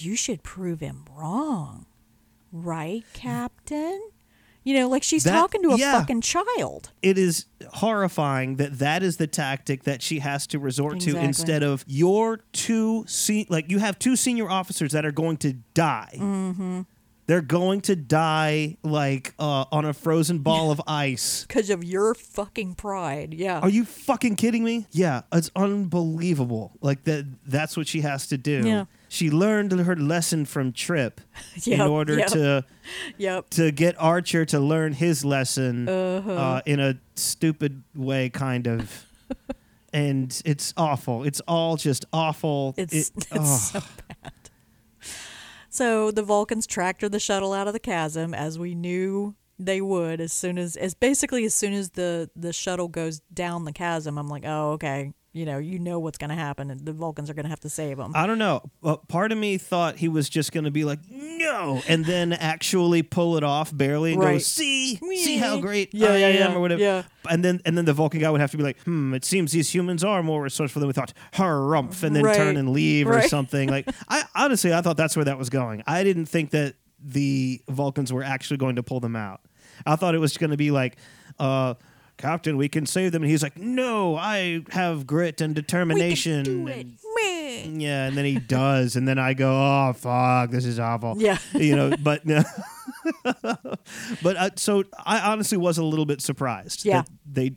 You 0.01 0.15
should 0.15 0.43
prove 0.43 0.79
him 0.79 1.05
wrong. 1.15 1.85
Right, 2.51 3.03
Captain? 3.13 4.01
You 4.63 4.75
know, 4.75 4.87
like 4.87 5.03
she's 5.03 5.23
That- 5.25 5.31
talking 5.33 5.61
to 5.63 5.71
a 5.71 5.77
yeah. 5.77 5.99
fucking 5.99 6.21
child. 6.21 6.91
it 7.01 7.17
is 7.17 7.45
horrifying 7.73 8.55
that 8.57 8.79
that 8.79 9.03
is 9.03 9.17
the 9.17 9.27
tactic 9.27 9.83
that 9.83 10.01
she 10.01 10.19
has 10.19 10.47
to 10.47 10.59
resort 10.59 10.95
Exactly. 10.95 11.19
to 11.19 11.25
instead 11.25 11.63
of 11.63 11.83
your 11.87 12.37
two 12.53 13.03
se- 13.07 13.47
like 13.49 13.69
you 13.69 13.79
have 13.79 13.99
two 13.99 14.15
senior 14.15 14.49
officers 14.49 14.93
that 14.93 15.05
are 15.05 15.11
going 15.11 15.37
to 15.37 15.53
die. 15.73 16.13
Mm-hmm. 16.17 16.81
They're 17.25 17.41
going 17.41 17.81
to 17.81 17.95
die 17.95 18.77
like 18.83 19.33
uh, 19.39 19.65
on 19.71 19.85
a 19.85 19.93
frozen 19.93 20.39
ball 20.49 20.71
of 20.71 20.81
ice. 20.87 21.45
Because 21.45 21.69
of 21.69 21.83
your 21.83 22.13
fucking 22.13 22.75
pride. 22.75 23.33
Yeah. 23.33 23.59
Are 23.59 23.69
you 23.69 23.83
fucking 23.85 24.35
kidding 24.37 24.63
me? 24.63 24.87
Yeah, 24.91 25.21
it's 25.33 25.49
unbelievable. 25.55 26.71
Like 26.81 27.03
that 27.05 27.25
that's 27.45 27.75
what 27.75 27.87
she 27.87 28.01
has 28.01 28.27
to 28.27 28.37
do. 28.37 28.61
Yeah. 28.65 28.85
She 29.13 29.29
learned 29.29 29.71
her 29.73 29.95
lesson 29.95 30.43
from 30.45 30.71
Trip 30.73 31.21
Yep, 31.63 31.79
in 31.79 31.81
order 31.81 32.17
yep. 32.17 32.27
to 32.29 32.65
Yep. 33.19 33.49
to 33.51 33.71
get 33.71 33.95
Archer 33.99 34.43
to 34.45 34.59
learn 34.59 34.93
his 34.93 35.23
lesson 35.23 35.87
Uh-huh. 35.87 36.31
uh, 36.31 36.61
in 36.65 36.79
a 36.79 36.95
stupid 37.15 37.83
way, 37.93 38.29
kind 38.29 38.65
of. 38.67 39.05
and 39.93 40.41
it's 40.45 40.73
awful. 40.77 41.23
It's 41.25 41.41
all 41.47 41.77
just 41.77 42.05
awful. 42.11 42.73
It's, 42.75 42.91
It- 42.91 43.11
it's 43.17 43.27
oh. 43.33 43.57
so 43.73 43.79
bad. 44.07 44.33
So 45.69 46.09
the 46.09 46.23
Vulcans 46.23 46.65
tractor 46.65 47.07
the 47.07 47.19
shuttle 47.19 47.53
out 47.53 47.67
of 47.67 47.73
the 47.73 47.79
chasm 47.79 48.33
as 48.33 48.57
we 48.57 48.73
knew 48.73 49.35
they 49.59 49.79
would 49.79 50.21
as 50.21 50.33
soon 50.33 50.57
as 50.57 50.75
as 50.75 50.95
basically 50.95 51.45
as 51.45 51.53
soon 51.53 51.73
as 51.73 51.91
the 51.91 52.31
the 52.35 52.51
shuttle 52.51 52.87
goes 52.87 53.21
down 53.31 53.65
the 53.65 53.71
chasm 53.73 54.17
I'm 54.17 54.27
like, 54.27 54.43
"Oh, 54.45 54.71
okay. 54.73 55.13
You 55.33 55.45
know, 55.45 55.57
you 55.57 55.79
know 55.79 55.99
what's 55.99 56.19
going 56.19 56.29
to 56.29 56.35
happen 56.35 56.69
and 56.69 56.85
the 56.85 56.93
Vulcans 56.93 57.27
are 57.29 57.33
going 57.33 57.45
to 57.45 57.49
have 57.49 57.59
to 57.61 57.69
save 57.69 57.97
them." 57.97 58.11
I 58.15 58.27
don't 58.27 58.37
know. 58.37 58.61
Uh, 58.83 58.97
part 59.07 59.31
of 59.31 59.37
me 59.37 59.57
thought 59.57 59.97
he 59.97 60.07
was 60.07 60.29
just 60.29 60.51
going 60.51 60.63
to 60.65 60.71
be 60.71 60.83
like, 60.85 60.99
no, 61.09 61.81
and 61.87 62.05
then 62.05 62.33
actually 62.33 63.01
pull 63.01 63.35
it 63.37 63.43
off 63.43 63.75
barely 63.75 64.13
and 64.13 64.21
go, 64.21 64.27
Right. 64.27 64.41
see, 64.41 64.95
see 64.97 65.37
how 65.37 65.59
great 65.59 65.93
Yeah, 65.93 66.11
I 66.11 66.17
yeah, 66.17 66.27
am, 66.27 66.35
yeah, 66.51 66.55
or 66.55 66.59
whatever. 66.59 66.81
yeah. 66.81 67.03
And 67.29 67.43
then 67.43 67.61
and 67.65 67.75
then 67.77 67.85
the 67.85 67.93
Vulcan 67.93 68.19
guy 68.19 68.29
would 68.29 68.41
have 68.41 68.51
to 68.51 68.57
be 68.57 68.63
like, 68.63 68.79
hmm, 68.83 69.13
it 69.13 69.25
seems 69.25 69.51
these 69.51 69.73
humans 69.73 70.03
are 70.03 70.21
more 70.21 70.43
resourceful 70.43 70.79
than 70.81 70.87
we 70.87 70.93
thought. 70.93 71.13
Harumph, 71.33 72.03
and 72.03 72.15
then 72.15 72.23
Right. 72.25 72.35
turn 72.35 72.55
and 72.57 72.69
leave 72.69 73.07
or 73.07 73.21
something. 73.23 73.69
Like, 73.69 73.89
I 74.07 74.23
honestly, 74.35 74.73
I 74.73 74.81
thought 74.81 74.97
that's 74.97 75.15
where 75.15 75.25
that 75.25 75.37
was 75.39 75.49
going. 75.49 75.81
I 75.87 76.03
didn't 76.03 76.25
think 76.27 76.51
that 76.51 76.75
the 77.03 77.61
Vulcans 77.69 78.13
were 78.13 78.23
actually 78.23 78.57
going 78.57 78.75
to 78.75 78.83
pull 78.83 78.99
them 78.99 79.15
out. 79.15 79.41
I 79.85 79.95
thought 79.95 80.13
it 80.15 80.19
was 80.19 80.37
going 80.37 80.51
to 80.51 80.57
be 80.57 80.69
like, 80.71 80.97
uh, 81.39 81.73
Captain, 82.17 82.57
we 82.57 82.69
can 82.69 82.85
save 82.85 83.11
them. 83.11 83.23
And 83.23 83.29
he's 83.31 83.43
like, 83.43 83.57
No, 83.57 84.15
I 84.15 84.61
have 84.71 85.05
grit 85.07 85.41
and 85.41 85.53
determination. 85.55 86.43
do 86.43 86.67
it. 86.67 86.87
and- 86.87 87.81
yeah, 87.81 88.07
and 88.07 88.17
then 88.17 88.25
he 88.25 88.39
does, 88.39 88.95
and 88.97 89.07
then 89.07 89.17
I 89.17 89.33
go, 89.33 89.49
"Oh 89.49 89.93
fuck, 89.93 90.49
this 90.51 90.65
is 90.65 90.79
awful." 90.79 91.15
Yeah. 91.17 91.37
you 91.53 91.75
know, 91.75 91.93
but 92.01 92.21
but 93.23 94.35
uh, 94.37 94.49
so 94.55 94.83
I 95.05 95.19
honestly 95.31 95.57
was 95.57 95.77
a 95.77 95.83
little 95.83 96.05
bit 96.05 96.21
surprised 96.21 96.85
Yeah. 96.85 97.01
that 97.03 97.09
they 97.25 97.55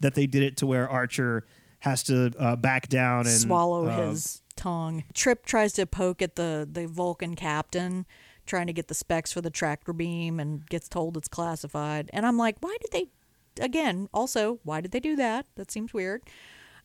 that 0.00 0.14
they 0.14 0.26
did 0.26 0.42
it 0.42 0.56
to 0.58 0.66
where 0.66 0.88
Archer 0.88 1.46
has 1.80 2.02
to 2.04 2.32
uh, 2.38 2.56
back 2.56 2.88
down 2.88 3.20
and 3.20 3.28
swallow 3.30 3.86
uh, 3.86 4.10
his 4.10 4.42
tongue. 4.56 5.04
Trip 5.14 5.46
tries 5.46 5.72
to 5.74 5.86
poke 5.86 6.20
at 6.22 6.36
the 6.36 6.68
the 6.70 6.86
Vulcan 6.86 7.34
captain, 7.36 8.06
trying 8.46 8.66
to 8.66 8.72
get 8.72 8.88
the 8.88 8.94
specs 8.94 9.32
for 9.32 9.40
the 9.40 9.50
tractor 9.50 9.92
beam, 9.92 10.38
and 10.40 10.66
gets 10.68 10.88
told 10.88 11.16
it's 11.16 11.28
classified. 11.28 12.10
And 12.12 12.26
I'm 12.26 12.36
like, 12.36 12.56
why 12.60 12.76
did 12.80 12.92
they? 12.92 13.08
Again, 13.58 14.08
also, 14.12 14.58
why 14.64 14.80
did 14.80 14.90
they 14.92 15.00
do 15.00 15.16
that? 15.16 15.46
That 15.56 15.70
seems 15.70 15.92
weird. 15.94 16.22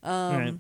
Um, 0.02 0.36
Right. 0.38 0.60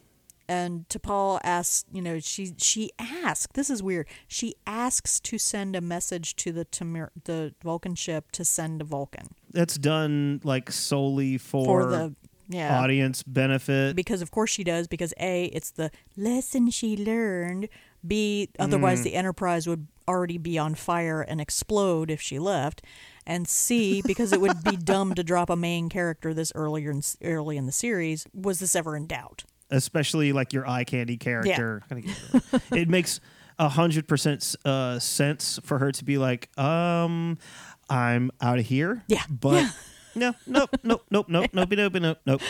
And 0.50 0.86
T'Pol 0.90 1.40
asks, 1.42 1.86
you 1.94 2.02
know, 2.02 2.20
she 2.20 2.54
she 2.58 2.92
asked. 3.00 3.54
This 3.54 3.70
is 3.70 3.82
weird. 3.82 4.08
She 4.28 4.56
asks 4.68 5.22
to 5.22 5.38
send 5.38 5.74
a 5.74 5.80
message 5.82 6.36
to 6.36 6.52
the 6.52 6.66
Ti'Mur, 6.66 7.10
the 7.24 7.56
Vulcan 7.64 7.96
ship 7.96 8.30
to 8.34 8.44
send 8.44 8.80
to 8.80 8.86
Vulcan 8.86 9.28
That's 9.52 9.78
done 9.78 10.42
like 10.44 10.70
solely 10.70 11.38
for, 11.38 11.64
for 11.66 11.90
the 11.90 12.16
yeah 12.50 12.78
audience 12.82 13.24
benefit. 13.24 13.96
because 13.96 14.22
of 14.22 14.32
course 14.32 14.50
she 14.52 14.66
does 14.66 14.86
because 14.90 15.14
a 15.18 15.46
it's 15.46 15.72
the 15.72 15.90
lesson 16.18 16.70
she 16.70 16.98
learned 16.98 17.70
b 18.06 18.50
otherwise 18.60 19.00
Mm. 19.00 19.04
the 19.06 19.16
enterprise 19.16 19.66
would 19.66 19.88
already 20.08 20.38
be 20.38 20.58
on 20.58 20.76
fire 20.76 21.22
and 21.22 21.40
explode 21.42 22.10
if 22.10 22.22
she 22.22 22.40
left, 22.40 22.82
and 23.26 23.48
C 23.48 24.02
because 24.06 24.34
it 24.34 24.42
would 24.42 24.64
be 24.64 24.78
dumb 24.84 25.14
to 25.16 25.24
drop 25.24 25.50
a 25.50 25.56
main 25.56 25.90
character 25.90 26.34
this 26.34 26.52
earlier 26.56 26.92
in, 26.92 27.02
early 27.24 27.58
in 27.58 27.66
the 27.66 27.72
series. 27.72 28.26
Was 28.34 28.60
this 28.60 28.76
ever 28.76 28.96
in 28.96 29.08
doubt? 29.08 29.44
especially 29.70 30.34
like 30.34 30.54
your 30.54 30.68
eye 30.70 30.84
candy 30.84 31.18
character. 31.18 31.82
Gotta 31.90 32.02
get 32.02 32.16
rid 32.32 32.44
of 32.54 32.64
it. 32.74 32.90
makes 32.90 33.20
a 33.60 33.70
hundred 33.70 34.08
percent 34.08 34.56
uh, 34.66 35.00
sense 35.00 35.60
for 35.64 35.80
her 35.80 35.92
to 35.92 36.06
be 36.06 36.18
like, 36.18 36.56
um, 36.58 37.38
I'm 37.90 38.32
out 38.42 38.60
of 38.60 38.66
here. 38.66 39.04
Yeah, 39.08 39.24
but 39.30 39.66
no, 40.16 40.34
nope, 40.46 40.70
nope, 40.84 41.06
nope, 41.10 41.28
nope, 41.30 41.50
nope, 41.54 41.70
nope, 41.72 41.94
nope, 41.94 42.18
nope, 42.26 42.42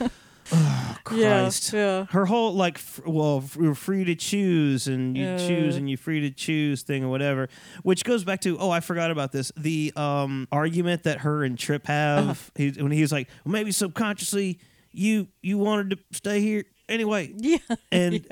nope. 0.00 0.12
Oh, 0.52 0.96
Christ. 1.04 1.72
yeah. 1.72 2.04
Her 2.10 2.26
whole 2.26 2.52
like, 2.54 2.76
f- 2.76 3.00
well, 3.06 3.38
f- 3.44 3.56
you're 3.60 3.74
free 3.74 4.04
to 4.04 4.14
choose, 4.14 4.86
and 4.86 5.16
you 5.16 5.24
Yeah. 5.24 5.36
choose, 5.38 5.76
and 5.76 5.88
you're 5.88 5.98
free 5.98 6.20
to 6.20 6.30
choose 6.30 6.82
thing 6.82 7.02
or 7.04 7.08
whatever, 7.08 7.48
which 7.82 8.04
goes 8.04 8.22
back 8.24 8.40
to 8.42 8.58
oh, 8.58 8.70
I 8.70 8.80
forgot 8.80 9.10
about 9.10 9.32
this. 9.32 9.50
The 9.56 9.92
um 9.96 10.46
argument 10.52 11.04
that 11.04 11.18
her 11.20 11.42
and 11.44 11.58
Trip 11.58 11.86
have 11.86 12.28
Uh-huh. 12.28 12.34
he, 12.56 12.70
when 12.82 12.92
he's 12.92 13.12
like, 13.12 13.28
well, 13.44 13.52
maybe 13.52 13.72
subconsciously 13.72 14.58
you 14.92 15.28
you 15.42 15.58
wanted 15.58 15.90
to 15.90 15.98
stay 16.12 16.40
here 16.40 16.64
anyway. 16.88 17.32
Yeah, 17.38 17.58
and. 17.90 18.26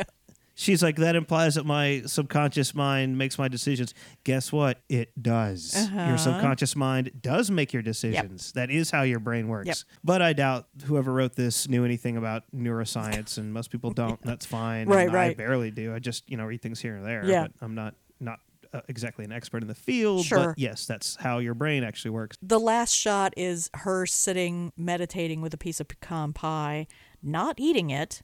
She's 0.61 0.83
like, 0.83 0.97
that 0.97 1.17
implies 1.17 1.55
that 1.55 1.65
my 1.65 2.03
subconscious 2.05 2.75
mind 2.75 3.17
makes 3.17 3.39
my 3.39 3.49
decisions. 3.49 3.95
Guess 4.25 4.53
what? 4.53 4.83
It 4.91 5.11
does. 5.23 5.75
Uh-huh. 5.75 6.09
Your 6.09 6.19
subconscious 6.19 6.77
mind 6.77 7.13
does 7.23 7.51
make 7.51 7.73
your 7.73 7.81
decisions. 7.81 8.53
That 8.53 8.71
is 8.71 8.91
how 8.91 9.01
your 9.01 9.21
brain 9.21 9.49
works. 9.49 9.69
Yep. 9.69 9.77
But 10.05 10.21
I 10.21 10.35
doubt 10.35 10.67
whoever 10.85 11.15
wrote 11.15 11.35
this 11.35 11.67
knew 11.67 11.87
anything 11.87 12.19
about 12.19 12.43
neuroscience, 12.55 13.39
and 13.39 13.55
most 13.55 13.71
people 13.71 13.91
don't. 13.91 14.21
That's 14.25 14.45
fine. 14.45 14.87
Right, 14.87 15.09
and 15.09 15.17
I 15.17 15.33
barely 15.33 15.71
do. 15.71 15.95
I 15.95 15.99
just 15.99 16.29
you 16.29 16.37
know 16.37 16.45
read 16.45 16.61
things 16.61 16.79
here 16.79 16.95
and 16.95 17.07
there. 17.07 17.25
Yeah. 17.25 17.45
But 17.45 17.53
I'm 17.63 17.75
not 17.75 17.95
not 18.21 18.41
uh, 18.75 18.83
exactly 18.87 19.25
an 19.25 19.33
expert 19.33 19.63
in 19.63 19.69
the 19.69 19.75
field. 19.75 20.27
Sure. 20.27 20.49
But 20.49 20.59
yes, 20.59 20.85
that's 20.85 21.17
how 21.17 21.39
your 21.39 21.55
brain 21.55 21.85
actually 21.85 22.11
works. 22.11 22.37
The 22.43 22.61
last 22.61 22.93
shot 22.93 23.33
is 23.35 23.71
her 23.73 24.05
sitting 24.05 24.75
meditating 24.77 25.41
with 25.41 25.55
a 25.55 25.59
piece 25.59 25.81
of 25.81 25.89
pecan 25.89 26.35
pie, 26.35 26.87
not 27.23 27.55
eating 27.59 27.89
it. 27.89 28.21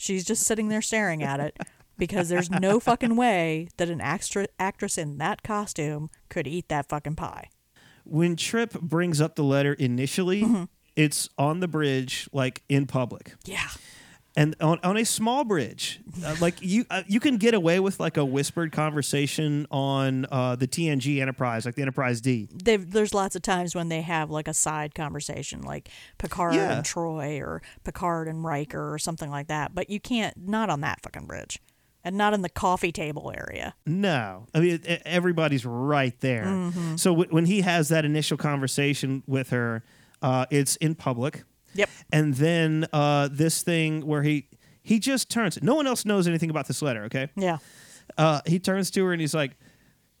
She's 0.00 0.24
just 0.24 0.44
sitting 0.44 0.68
there 0.68 0.80
staring 0.80 1.22
at 1.22 1.40
it 1.40 1.58
because 1.98 2.30
there's 2.30 2.50
no 2.50 2.80
fucking 2.88 3.16
way 3.16 3.68
that 3.76 3.90
an 3.90 4.00
extra 4.00 4.46
actress 4.58 4.96
in 4.96 5.18
that 5.18 5.42
costume 5.42 6.08
could 6.30 6.46
eat 6.46 6.68
that 6.70 6.88
fucking 6.88 7.16
pie. 7.16 7.50
When 8.04 8.34
Trip 8.34 8.72
brings 8.80 9.20
up 9.20 9.34
the 9.36 9.44
letter 9.44 9.74
initially, 9.74 10.40
Mm-hmm. 10.42 10.64
it's 10.96 11.28
on 11.36 11.60
the 11.60 11.68
bridge, 11.68 12.30
like 12.32 12.62
in 12.70 12.86
public. 12.86 13.34
Yeah. 13.44 13.68
And 14.36 14.54
on, 14.60 14.78
on 14.84 14.96
a 14.96 15.04
small 15.04 15.44
bridge 15.44 15.98
uh, 16.24 16.36
like 16.40 16.54
you 16.62 16.84
uh, 16.88 17.02
you 17.08 17.18
can 17.18 17.36
get 17.36 17.52
away 17.52 17.80
with 17.80 17.98
like 17.98 18.16
a 18.16 18.24
whispered 18.24 18.70
conversation 18.70 19.66
on 19.72 20.24
uh, 20.30 20.54
the 20.54 20.68
TNG 20.68 21.20
Enterprise 21.20 21.66
like 21.66 21.74
the 21.74 21.82
Enterprise 21.82 22.20
D 22.20 22.48
They've, 22.52 22.88
there's 22.88 23.12
lots 23.12 23.34
of 23.34 23.42
times 23.42 23.74
when 23.74 23.88
they 23.88 24.02
have 24.02 24.30
like 24.30 24.46
a 24.46 24.54
side 24.54 24.94
conversation, 24.94 25.62
like 25.62 25.88
Picard 26.18 26.54
Yeah. 26.54 26.72
and 26.76 26.84
Troi, 26.86 27.40
or 27.40 27.60
Picard 27.82 28.28
and 28.28 28.44
Riker, 28.44 28.92
or 28.94 28.98
something 28.98 29.30
like 29.30 29.48
that. 29.48 29.74
But 29.74 29.90
you 29.90 29.98
can't, 29.98 30.36
not 30.48 30.70
on 30.70 30.80
that 30.82 31.00
fucking 31.02 31.26
bridge, 31.26 31.58
and 32.04 32.16
not 32.16 32.32
in 32.32 32.42
the 32.42 32.48
coffee 32.48 32.92
table 32.92 33.32
area. 33.36 33.74
no 33.84 34.46
I 34.54 34.60
mean 34.60 34.80
everybody's 35.04 35.66
right 35.66 36.18
there 36.20 36.44
Mhm. 36.46 36.98
so 37.00 37.10
w- 37.10 37.30
when 37.30 37.46
he 37.46 37.62
has 37.62 37.88
that 37.88 38.04
initial 38.04 38.36
conversation 38.36 39.22
with 39.26 39.50
her 39.50 39.82
uh, 40.22 40.46
it's 40.50 40.76
in 40.76 40.94
public 40.94 41.42
Yep. 41.74 41.88
and 42.12 42.34
then 42.34 42.86
uh, 42.92 43.28
this 43.30 43.62
thing 43.62 44.04
where 44.06 44.22
he 44.22 44.48
he 44.82 44.98
just 44.98 45.30
turns 45.30 45.62
no 45.62 45.74
one 45.74 45.86
else 45.86 46.04
knows 46.04 46.26
anything 46.26 46.50
about 46.50 46.66
this 46.66 46.82
letter 46.82 47.04
okay 47.04 47.28
Yeah. 47.36 47.58
uh, 48.18 48.40
he 48.46 48.58
turns 48.58 48.90
to 48.92 49.04
her 49.04 49.12
and 49.12 49.20
he's 49.20 49.34
like, 49.34 49.52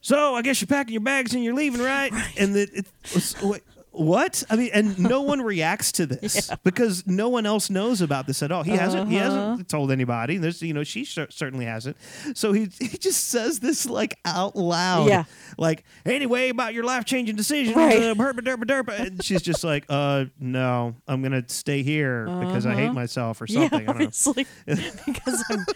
"So 0.00 0.34
I 0.34 0.42
guess 0.42 0.60
you're 0.60 0.68
packing 0.68 0.92
your 0.94 1.02
bags 1.02 1.34
and 1.34 1.42
you're 1.42 1.54
leaving, 1.54 1.80
right?" 1.82 2.12
And 2.38 2.54
the, 2.54 2.62
it, 2.72 2.86
was- 3.14 3.34
wait, 3.42 3.62
what? 4.00 4.42
I 4.48 4.56
mean, 4.56 4.70
and 4.72 4.98
no 4.98 5.20
one 5.32 5.42
reacts 5.42 5.92
to 5.92 6.06
this 6.06 6.50
because 6.64 7.06
no 7.06 7.28
one 7.28 7.44
else 7.46 7.68
knows 7.70 8.00
about 8.00 8.26
this 8.26 8.42
at 8.42 8.50
all. 8.50 8.62
He 8.62 8.72
hasn't. 8.72 9.08
He 9.10 9.18
Uh-huh. 9.18 9.50
hasn't 9.50 9.68
told 9.68 9.92
anybody. 9.92 10.38
There's, 10.38 10.62
you 10.62 10.72
know, 10.72 10.84
she 10.84 11.04
cer- 11.04 11.30
certainly 11.30 11.66
hasn't. 11.66 11.96
So 12.34 12.52
he 12.52 12.66
he 12.80 12.96
just 12.98 13.28
says 13.28 13.60
this 13.60 13.86
like 13.86 14.18
out 14.24 14.56
loud. 14.56 15.08
Yeah. 15.08 15.24
Like 15.58 15.84
anyway 16.06 16.48
about 16.48 16.72
your 16.74 16.84
life 16.84 17.04
changing 17.04 17.36
decision. 17.36 17.74
Right. 17.74 17.96
Uh, 18.02 18.14
herpa 18.14 18.40
derpa 18.40 18.64
derpa. 18.64 18.98
And 18.98 19.22
she's 19.22 19.42
just 19.42 19.62
like, 19.64 19.84
uh, 19.88 20.24
no, 20.38 20.96
I'm 21.06 21.22
gonna 21.22 21.44
stay 21.48 21.82
here 21.82 22.24
because 22.26 22.64
I 22.66 22.74
hate 22.74 22.84
Uh-huh. 22.86 22.92
myself 22.94 23.40
or 23.42 23.46
something. 23.46 23.72
I 23.72 23.80
Yeah, 23.80 23.86
don't 23.86 23.98
know. 23.98 24.04
obviously, 24.06 24.46
because 25.06 25.44
I'm, 25.50 25.66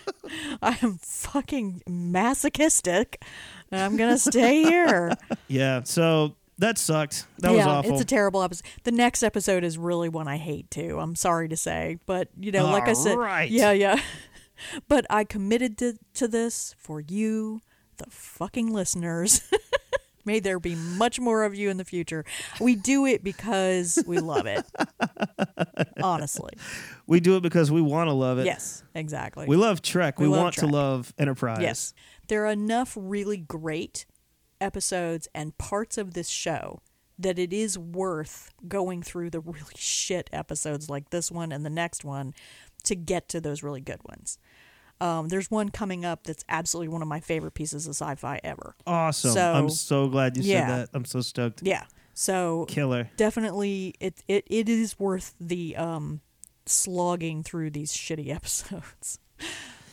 I'm 0.62 0.98
fucking 0.98 1.82
masochistic, 1.88 3.22
I'm 3.70 3.96
gonna 3.96 4.18
stay 4.18 4.62
here. 4.62 5.12
Yeah. 5.48 5.82
So 5.84 6.36
that 6.58 6.78
sucked. 6.78 7.26
That 7.38 7.50
was 7.50 7.58
yeah, 7.58 7.68
awful. 7.68 7.92
it's 7.92 8.00
a 8.00 8.04
terrible 8.04 8.42
episode. 8.42 8.64
The 8.84 8.92
next 8.92 9.22
episode 9.22 9.64
is 9.64 9.76
really 9.76 10.08
one 10.08 10.28
I 10.28 10.36
hate 10.36 10.70
too. 10.70 10.98
I'm 11.00 11.16
sorry 11.16 11.48
to 11.48 11.56
say, 11.56 11.98
but 12.06 12.28
you 12.38 12.52
know, 12.52 12.66
like 12.66 12.88
I 12.88 12.92
said, 12.92 13.12
Alright. 13.12 13.50
yeah, 13.50 13.72
yeah. 13.72 14.00
but 14.88 15.06
I 15.10 15.24
committed 15.24 15.78
to 15.78 15.98
to 16.14 16.28
this 16.28 16.74
for 16.78 17.00
you, 17.00 17.60
the 17.96 18.06
fucking 18.08 18.72
listeners. 18.72 19.40
May 20.26 20.40
there 20.40 20.58
be 20.58 20.74
much 20.74 21.20
more 21.20 21.44
of 21.44 21.54
you 21.54 21.68
in 21.68 21.76
the 21.76 21.84
future. 21.84 22.24
We 22.58 22.76
do 22.76 23.04
it 23.04 23.22
because 23.22 24.02
we 24.06 24.20
love 24.20 24.46
it. 24.46 24.64
Honestly. 26.02 26.54
We 27.06 27.20
do 27.20 27.36
it 27.36 27.42
because 27.42 27.70
we 27.70 27.82
want 27.82 28.08
to 28.08 28.14
love 28.14 28.38
it. 28.38 28.46
Yes, 28.46 28.82
exactly. 28.94 29.44
We 29.46 29.56
love 29.56 29.82
Trek. 29.82 30.18
We, 30.18 30.26
We 30.26 30.32
love 30.32 30.42
want 30.42 30.54
Trek. 30.54 30.66
to 30.66 30.72
love 30.72 31.12
Enterprise. 31.18 31.58
Yes. 31.60 31.92
There 32.28 32.46
are 32.46 32.52
enough 32.52 32.96
really 32.98 33.36
great 33.36 34.06
episodes 34.64 35.28
and 35.34 35.56
parts 35.58 35.98
of 35.98 36.14
this 36.14 36.28
show 36.28 36.80
that 37.18 37.38
it 37.38 37.52
is 37.52 37.78
worth 37.78 38.50
going 38.66 39.02
through 39.02 39.30
the 39.30 39.40
really 39.54 39.74
shit 39.76 40.30
episodes 40.32 40.90
like 40.90 41.10
this 41.10 41.30
one 41.30 41.52
and 41.52 41.64
the 41.64 41.70
next 41.70 42.04
one 42.04 42.34
to 42.84 42.96
get 42.96 43.28
to 43.28 43.40
those 43.40 43.62
really 43.62 43.80
good 43.80 44.00
ones. 44.04 44.38
Um, 45.00 45.28
there's 45.28 45.50
one 45.50 45.70
coming 45.70 46.04
up 46.04 46.24
that's 46.24 46.44
absolutely 46.48 46.88
one 46.88 47.02
of 47.02 47.08
my 47.08 47.20
favorite 47.20 47.54
pieces 47.54 47.86
of 47.86 47.90
sci-fi 47.90 48.40
ever. 48.42 48.74
Awesome. 48.86 49.32
So, 49.32 49.52
I'm 49.52 49.70
so 49.70 50.08
glad 50.08 50.36
you 50.36 50.44
yeah. 50.44 50.66
said 50.66 50.78
that. 50.78 50.88
I'm 50.94 51.04
so 51.04 51.20
stoked. 51.20 51.62
Yeah. 51.62 51.84
So 52.14 52.64
Killer. 52.68 53.10
Definitely, 53.16 53.94
it 53.98 54.22
it, 54.28 54.44
it 54.46 54.68
is 54.68 54.98
worth 54.98 55.34
the 55.40 55.76
um, 55.76 56.20
slogging 56.64 57.42
through 57.42 57.70
these 57.70 57.92
shitty 57.92 58.28
episodes. 58.34 59.18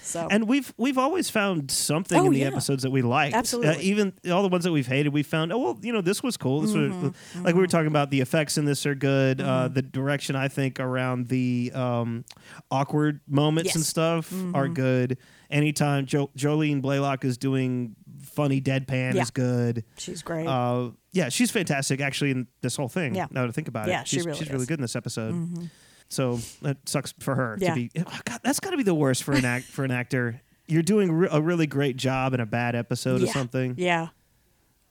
So 0.03 0.28
And 0.32 0.48
we've 0.48 0.73
we've 0.78 0.98
always 0.98 1.30
found 1.30 1.69
something 1.72 2.19
Oh, 2.19 2.26
in 2.26 2.34
the 2.34 2.40
yeah. 2.40 2.48
episodes 2.48 2.84
that 2.84 2.90
we 2.91 3.02
liked. 3.02 3.36
Absolutely. 3.36 3.76
Uh, 3.76 3.80
even 3.82 4.14
all 4.32 4.41
the 4.41 4.49
ones 4.49 4.64
that 4.64 4.72
we've 4.72 4.88
hated, 4.88 5.14
we 5.14 5.22
found, 5.23 5.53
oh 5.53 5.57
well, 5.60 5.80
you 5.82 5.94
know, 5.94 6.02
this 6.02 6.23
was 6.23 6.38
cool. 6.38 6.61
This 6.61 6.72
Mhm, 6.72 7.02
was 7.03 7.14
like 7.44 7.53
we 7.56 7.61
were 7.61 7.68
talking 7.68 7.88
about. 7.88 8.10
The 8.10 8.19
effects 8.22 8.57
in 8.57 8.65
this 8.65 8.86
are 8.86 8.95
good. 8.95 9.40
Uh, 9.41 9.69
Mhm. 9.69 9.73
the 9.76 9.82
direction 9.84 10.36
I 10.36 10.48
think 10.48 10.80
around 10.80 11.28
the 11.30 11.72
um, 11.73 12.26
awkward 12.72 13.22
moments 13.28 13.76
and 13.76 13.86
stuff 13.86 14.32
are 14.53 14.68
Mhm. 14.68 14.73
good. 14.73 15.18
Anytime 15.49 16.06
jo- 16.06 16.32
Jolene 16.38 16.82
Blalock 16.82 17.23
is 17.23 17.38
doing 17.38 17.95
funny 18.22 18.60
deadpan 18.61 19.14
Yeah. 19.14 19.22
is 19.22 19.30
good. 19.32 19.84
She's 19.98 20.22
great. 20.22 20.48
Uh, 20.48 20.91
yeah, 21.11 21.30
she's 21.30 21.52
fantastic 21.52 21.99
actually 22.02 22.32
in 22.32 22.48
this 22.61 22.76
whole 22.76 22.88
thing. 22.88 23.14
Yeah. 23.15 23.28
Now 23.32 23.45
to 23.45 23.52
think 23.52 23.68
about 23.68 23.88
Yeah, 23.88 24.02
it, 24.02 24.07
she 24.07 24.18
she's, 24.18 24.26
really 24.26 24.38
she's 24.40 24.49
really 24.49 24.65
good 24.65 24.80
in 24.80 24.82
this 24.82 24.95
episode. 24.95 25.69
So 26.11 26.39
that 26.61 26.77
sucks 26.88 27.13
for 27.19 27.35
her 27.35 27.57
Yeah. 27.59 27.69
to 27.69 27.75
be. 27.75 27.91
oh, 28.05 28.19
God, 28.25 28.39
that's 28.43 28.59
got 28.59 28.71
to 28.71 28.77
be 28.77 28.83
the 28.83 28.93
worst 28.95 29.23
for 29.23 29.31
an 29.33 29.45
act 29.45 29.65
for 29.65 29.83
an 29.85 29.91
actor. 29.91 30.41
You're 30.67 30.83
doing 30.83 31.11
re- 31.11 31.27
a 31.31 31.41
really 31.41 31.67
great 31.67 31.97
job 31.97 32.33
in 32.33 32.39
a 32.39 32.45
bad 32.45 32.75
episode 32.75 33.21
or 33.21 33.27
something. 33.27 33.75
Yeah. 33.77 34.09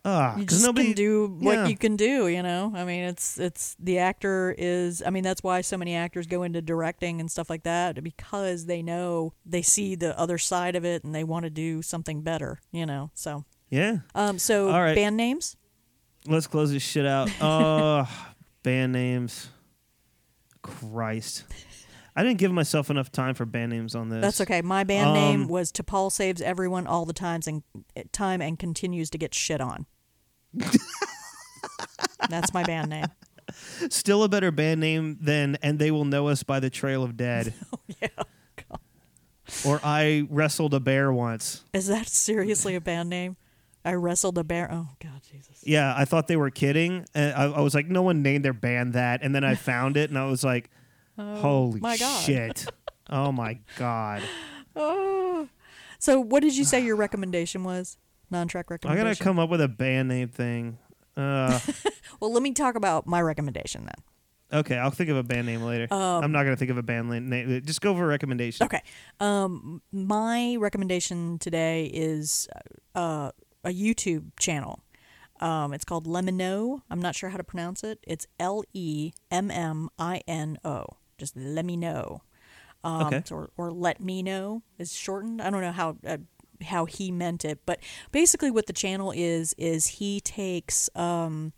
Ah, 0.02 0.32
you 0.34 0.40
because 0.40 0.56
just 0.59 0.66
nobody 0.66 0.88
can 0.88 0.94
do 0.97 1.26
what 1.40 1.52
yeah. 1.59 1.66
you 1.66 1.76
can 1.76 1.94
do 1.94 2.26
you 2.26 2.42
know 2.42 2.72
i 2.74 2.84
mean 2.84 3.05
it's 3.05 3.38
it's 3.38 3.76
the 3.78 3.98
actor 3.98 4.55
is 4.56 5.02
i 5.05 5.10
mean 5.10 5.22
that's 5.22 5.42
why 5.42 5.60
so 5.60 5.76
many 5.76 5.94
actors 5.94 6.26
go 6.26 6.42
into 6.42 6.62
directing 6.62 7.20
and 7.20 7.30
stuff 7.30 7.51
like 7.51 7.64
that 7.64 8.02
because 8.02 8.64
they 8.64 8.80
know 8.80 9.34
they 9.44 9.60
see 9.60 9.94
the 9.94 10.18
other 10.18 10.38
side 10.38 10.74
of 10.74 10.86
it 10.86 11.05
and 11.05 11.14
they 11.14 11.22
want 11.22 11.42
to 11.44 11.51
do 11.51 11.82
something 11.82 12.22
better 12.22 12.60
you 12.72 12.86
know 12.86 13.10
so 13.12 13.44
Yeah. 13.68 13.98
um 14.14 14.38
so 14.38 14.70
All 14.70 14.80
right. 14.80 14.94
band 14.94 15.18
names 15.18 15.59
Let's 16.26 16.47
close 16.47 16.72
this 16.72 16.82
shit 16.82 17.05
out. 17.05 17.28
Uh, 17.40 18.06
band 18.62 18.92
names. 18.92 19.48
Christ. 20.62 21.45
I 22.16 22.23
didn't 22.23 22.39
give 22.39 22.53
myself 22.53 22.91
enough 22.91 23.11
time 23.12 23.35
for 23.35 23.45
band 23.47 23.70
names 23.70 23.95
on 23.95 24.09
this. 24.09 24.20
that's 24.20 24.41
okay 24.43 24.62
my 24.62 24.85
band 24.85 25.15
name 25.15 25.43
Um, 25.43 25.49
was 25.49 25.70
T'Pol 25.73 26.11
saves 26.11 26.43
everyone 26.43 26.87
all 26.87 27.05
the 27.05 27.12
times 27.12 27.47
and 27.47 27.62
time 28.12 28.43
and 28.43 28.59
continues 28.59 29.11
to 29.11 29.19
get 29.19 29.32
shit 29.35 29.61
on 29.61 29.87
that's 32.28 32.53
my 32.53 32.62
band 32.62 32.91
name 32.91 33.07
Still 33.89 34.23
a 34.23 34.28
better 34.28 34.53
band 34.53 34.81
name 34.81 35.19
than 35.20 35.57
"And 35.61 35.78
They 35.81 35.91
Will 35.91 36.05
Know 36.05 36.28
Us 36.28 36.45
by 36.45 36.61
the 36.61 36.70
Trail 36.70 37.03
of 37.03 37.16
Dead." 37.16 37.53
oh 37.74 37.78
yeah 38.01 38.09
or 39.66 39.81
I 39.82 40.28
wrestled 40.31 40.74
a 40.74 40.81
bear 40.81 41.12
once. 41.12 41.65
is 41.73 41.89
that 41.89 42.07
seriously 42.09 42.77
a 42.77 42.81
band 42.81 43.11
name 43.11 43.37
i 43.85 43.93
wrestled 43.93 44.36
a 44.39 44.44
bear 44.44 44.69
oh 44.73 44.89
god 45.02 45.20
jesus 45.31 45.61
Yeah, 45.65 45.94
I 45.97 46.05
thought 46.05 46.27
they 46.28 46.36
were 46.36 46.51
kidding. 46.51 47.05
And 47.15 47.35
I, 47.35 47.44
I 47.44 47.61
was 47.61 47.74
like, 47.74 47.86
no 47.89 48.02
one 48.02 48.23
named 48.23 48.44
their 48.44 48.52
band 48.55 48.94
that. 48.94 49.23
And 49.23 49.35
then 49.35 49.44
I 49.44 49.55
found 49.70 49.97
it, 49.97 50.09
and 50.11 50.19
I 50.19 50.27
was 50.27 50.43
like, 50.43 50.70
Oh, 51.19 51.36
holy 51.36 51.81
my 51.81 51.97
God. 51.98 52.23
shit! 52.24 52.66
oh 53.11 53.31
my 53.31 53.59
god! 53.77 54.23
Oh. 54.74 55.48
So, 55.98 56.19
what 56.20 56.40
did 56.43 56.57
you 56.57 56.65
say 56.65 56.82
your 56.85 56.97
recommendation 56.97 57.62
was? 57.65 57.98
non-Trek 58.31 58.70
recommendation? 58.70 59.07
I 59.07 59.11
recommendation. 59.11 59.24
gotta 59.24 59.28
come 59.28 59.39
up 59.39 59.51
with 59.51 59.61
a 59.61 59.69
band 59.69 60.09
name 60.09 60.28
thing. 60.28 60.78
Uh, 61.16 61.59
well, 62.20 62.32
let 62.32 62.43
me 62.43 62.52
talk 62.52 62.74
about 62.77 63.07
my 63.07 63.20
recommendation 63.20 63.85
then. 63.86 64.61
okay, 64.61 64.77
I'll 64.78 64.90
think 64.90 65.11
of 65.11 65.16
a 65.16 65.23
band 65.23 65.47
name 65.47 65.62
later. 65.62 65.93
Um, 65.93 66.24
I'm 66.24 66.32
not 66.32 66.44
gonna 66.44 66.57
think 66.57 66.70
of 66.70 66.78
a 66.78 66.82
band 66.82 67.11
la- 67.11 67.19
name. 67.19 67.61
Just 67.66 67.81
go 67.82 67.94
for 67.94 68.05
a 68.05 68.07
recommendation. 68.09 68.65
Okay. 68.65 68.82
Um, 69.20 69.82
my 69.93 70.57
recommendation 70.59 71.39
today 71.39 71.86
is 71.93 72.48
uh, 72.94 73.32
a 73.65 73.70
YouTube 73.70 74.31
channel. 74.39 74.81
Um, 75.41 75.73
it's 75.73 75.85
called 75.85 76.07
LEMMiNO. 76.07 76.82
I'm 76.91 77.01
not 77.01 77.15
sure 77.15 77.31
how 77.31 77.39
to 77.39 77.45
pronounce 77.45 77.82
it. 77.82 77.99
It's 78.07 78.27
L 78.39 78.62
E 78.74 79.12
M 79.31 79.51
M 79.51 79.89
I 79.99 80.20
N 80.28 80.59
O. 80.65 80.85
Just 81.19 81.37
let 81.37 81.65
me 81.65 81.77
know. 81.77 82.23
Um, 82.85 83.07
Okay. 83.07 83.23
Or, 83.31 83.51
or 83.57 83.70
let 83.70 84.01
me 84.01 84.23
know 84.23 84.62
is 84.78 84.95
shortened. 84.95 85.41
I 85.41 85.51
don't 85.51 85.62
know 85.62 85.73
how 85.73 85.97
uh, 86.07 86.19
how 86.62 86.85
he 86.85 87.11
meant 87.11 87.45
it, 87.45 87.61
but 87.65 87.81
basically 88.12 88.51
what 88.51 88.66
the 88.66 88.73
channel 88.74 89.12
is 89.15 89.55
is 89.57 89.87
he 89.87 90.20
takes 90.20 90.91
um, 90.95 91.53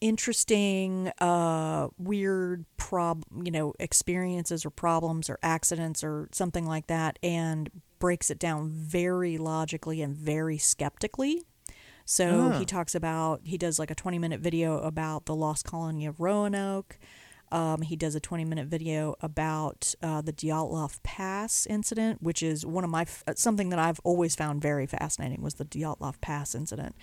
interesting, 0.00 1.10
uh, 1.20 1.88
weird 1.98 2.64
prob 2.76 3.24
you 3.44 3.50
know 3.50 3.74
experiences 3.80 4.64
or 4.64 4.70
problems 4.70 5.28
or 5.28 5.38
accidents 5.42 6.04
or 6.04 6.28
something 6.32 6.64
like 6.66 6.86
that, 6.86 7.18
and 7.22 7.70
breaks 7.98 8.30
it 8.30 8.38
down 8.38 8.70
very 8.70 9.38
logically 9.38 10.02
and 10.02 10.16
very 10.16 10.58
skeptically. 10.58 11.42
So 12.04 12.52
Ah. 12.54 12.58
he 12.58 12.64
talks 12.64 12.94
about 12.94 13.40
he 13.44 13.58
does 13.58 13.78
like 13.78 13.90
a 13.90 13.94
20 13.94 14.18
minute 14.18 14.40
video 14.40 14.78
about 14.78 15.26
the 15.26 15.34
lost 15.34 15.64
colony 15.64 16.06
of 16.06 16.20
Roanoke. 16.20 16.98
Um, 17.50 17.80
he 17.80 17.96
does 17.96 18.14
a 18.14 18.20
20 18.20 18.44
minute 18.44 18.66
video 18.68 19.14
about 19.22 19.94
uh, 20.02 20.20
the 20.20 20.32
Dyatlov 20.34 21.02
Pass 21.02 21.66
incident, 21.66 22.22
which 22.22 22.42
is 22.42 22.66
one 22.66 22.84
of 22.84 22.90
my 22.90 23.02
f- 23.02 23.24
uh, 23.26 23.32
something 23.36 23.70
that 23.70 23.78
I've 23.78 24.00
always 24.04 24.34
found 24.34 24.60
very 24.60 24.86
fascinating 24.86 25.40
was 25.40 25.54
the 25.54 25.64
Dyatlov 25.64 26.20
Pass 26.20 26.54
incident 26.54 26.94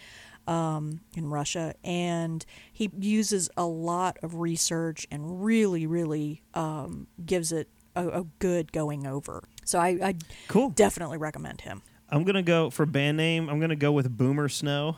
um, 0.47 1.01
in 1.15 1.31
Russia, 1.31 1.73
and 1.83 2.45
he 2.71 2.91
uses 2.99 3.49
a 3.57 3.65
lot 3.65 4.19
of 4.21 4.35
research 4.35 5.07
and 5.09 5.43
really, 5.43 5.87
really 5.87 6.43
um, 6.53 7.07
gives 7.25 7.51
it 7.51 7.67
a, 7.95 8.07
a 8.21 8.23
good 8.39 8.71
going 8.71 9.05
over. 9.07 9.43
So 9.63 9.79
I, 9.79 9.87
I 10.01 10.15
cool. 10.47 10.69
definitely 10.69 11.17
recommend 11.17 11.61
him. 11.61 11.81
I'm 12.09 12.23
gonna 12.23 12.43
go 12.43 12.69
for 12.69 12.85
band 12.85 13.17
name. 13.17 13.49
I'm 13.49 13.59
gonna 13.59 13.75
go 13.75 13.91
with 13.91 14.15
Boomer 14.15 14.47
Snow 14.49 14.97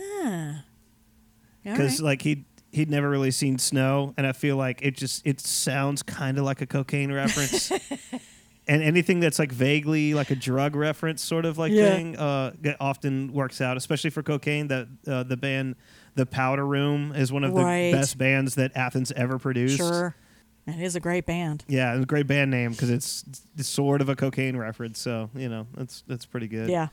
Ah. 0.00 0.64
Because 1.62 2.00
right. 2.00 2.06
like 2.06 2.22
he 2.22 2.44
he'd 2.72 2.90
never 2.90 3.08
really 3.08 3.30
seen 3.30 3.58
snow, 3.58 4.12
and 4.16 4.26
I 4.26 4.32
feel 4.32 4.56
like 4.56 4.80
it 4.82 4.96
just 4.96 5.26
it 5.26 5.40
sounds 5.40 6.02
kind 6.02 6.38
of 6.38 6.44
like 6.44 6.60
a 6.60 6.66
cocaine 6.66 7.12
reference. 7.12 7.72
And 8.66 8.82
anything 8.82 9.20
that's 9.20 9.38
like 9.38 9.52
vaguely 9.52 10.14
like 10.14 10.30
a 10.30 10.34
drug 10.34 10.74
reference 10.74 11.20
sort 11.22 11.44
of 11.44 11.58
like 11.58 11.70
Yeah. 11.70 11.90
thing, 11.90 12.16
uh, 12.16 12.52
often 12.80 13.30
works 13.34 13.60
out, 13.60 13.76
especially 13.76 14.08
for 14.08 14.22
cocaine. 14.22 14.68
That 14.68 14.88
uh, 15.06 15.22
the 15.22 15.36
band, 15.36 15.76
the 16.14 16.24
Powder 16.24 16.66
Room, 16.66 17.12
is 17.14 17.30
one 17.30 17.44
of 17.44 17.52
the 17.52 17.60
best 17.92 18.16
bands 18.16 18.54
that 18.54 18.72
Athens 18.74 19.12
ever 19.12 19.38
produced. 19.38 19.76
Sure. 19.76 20.16
It 20.66 20.80
is 20.80 20.96
a 20.96 21.00
great 21.00 21.26
band. 21.26 21.64
Yeah, 21.68 21.94
it's 21.94 22.02
a 22.02 22.06
great 22.06 22.26
band 22.26 22.50
name 22.50 22.72
because 22.72 22.90
it's, 22.90 23.24
it's 23.56 23.68
sort 23.68 24.00
of 24.00 24.08
a 24.08 24.16
cocaine 24.16 24.56
reference. 24.56 24.98
So 24.98 25.30
you 25.34 25.48
know 25.48 25.66
that's 25.76 26.02
that's 26.06 26.26
pretty 26.26 26.48
good. 26.48 26.68
Yeah. 26.70 26.88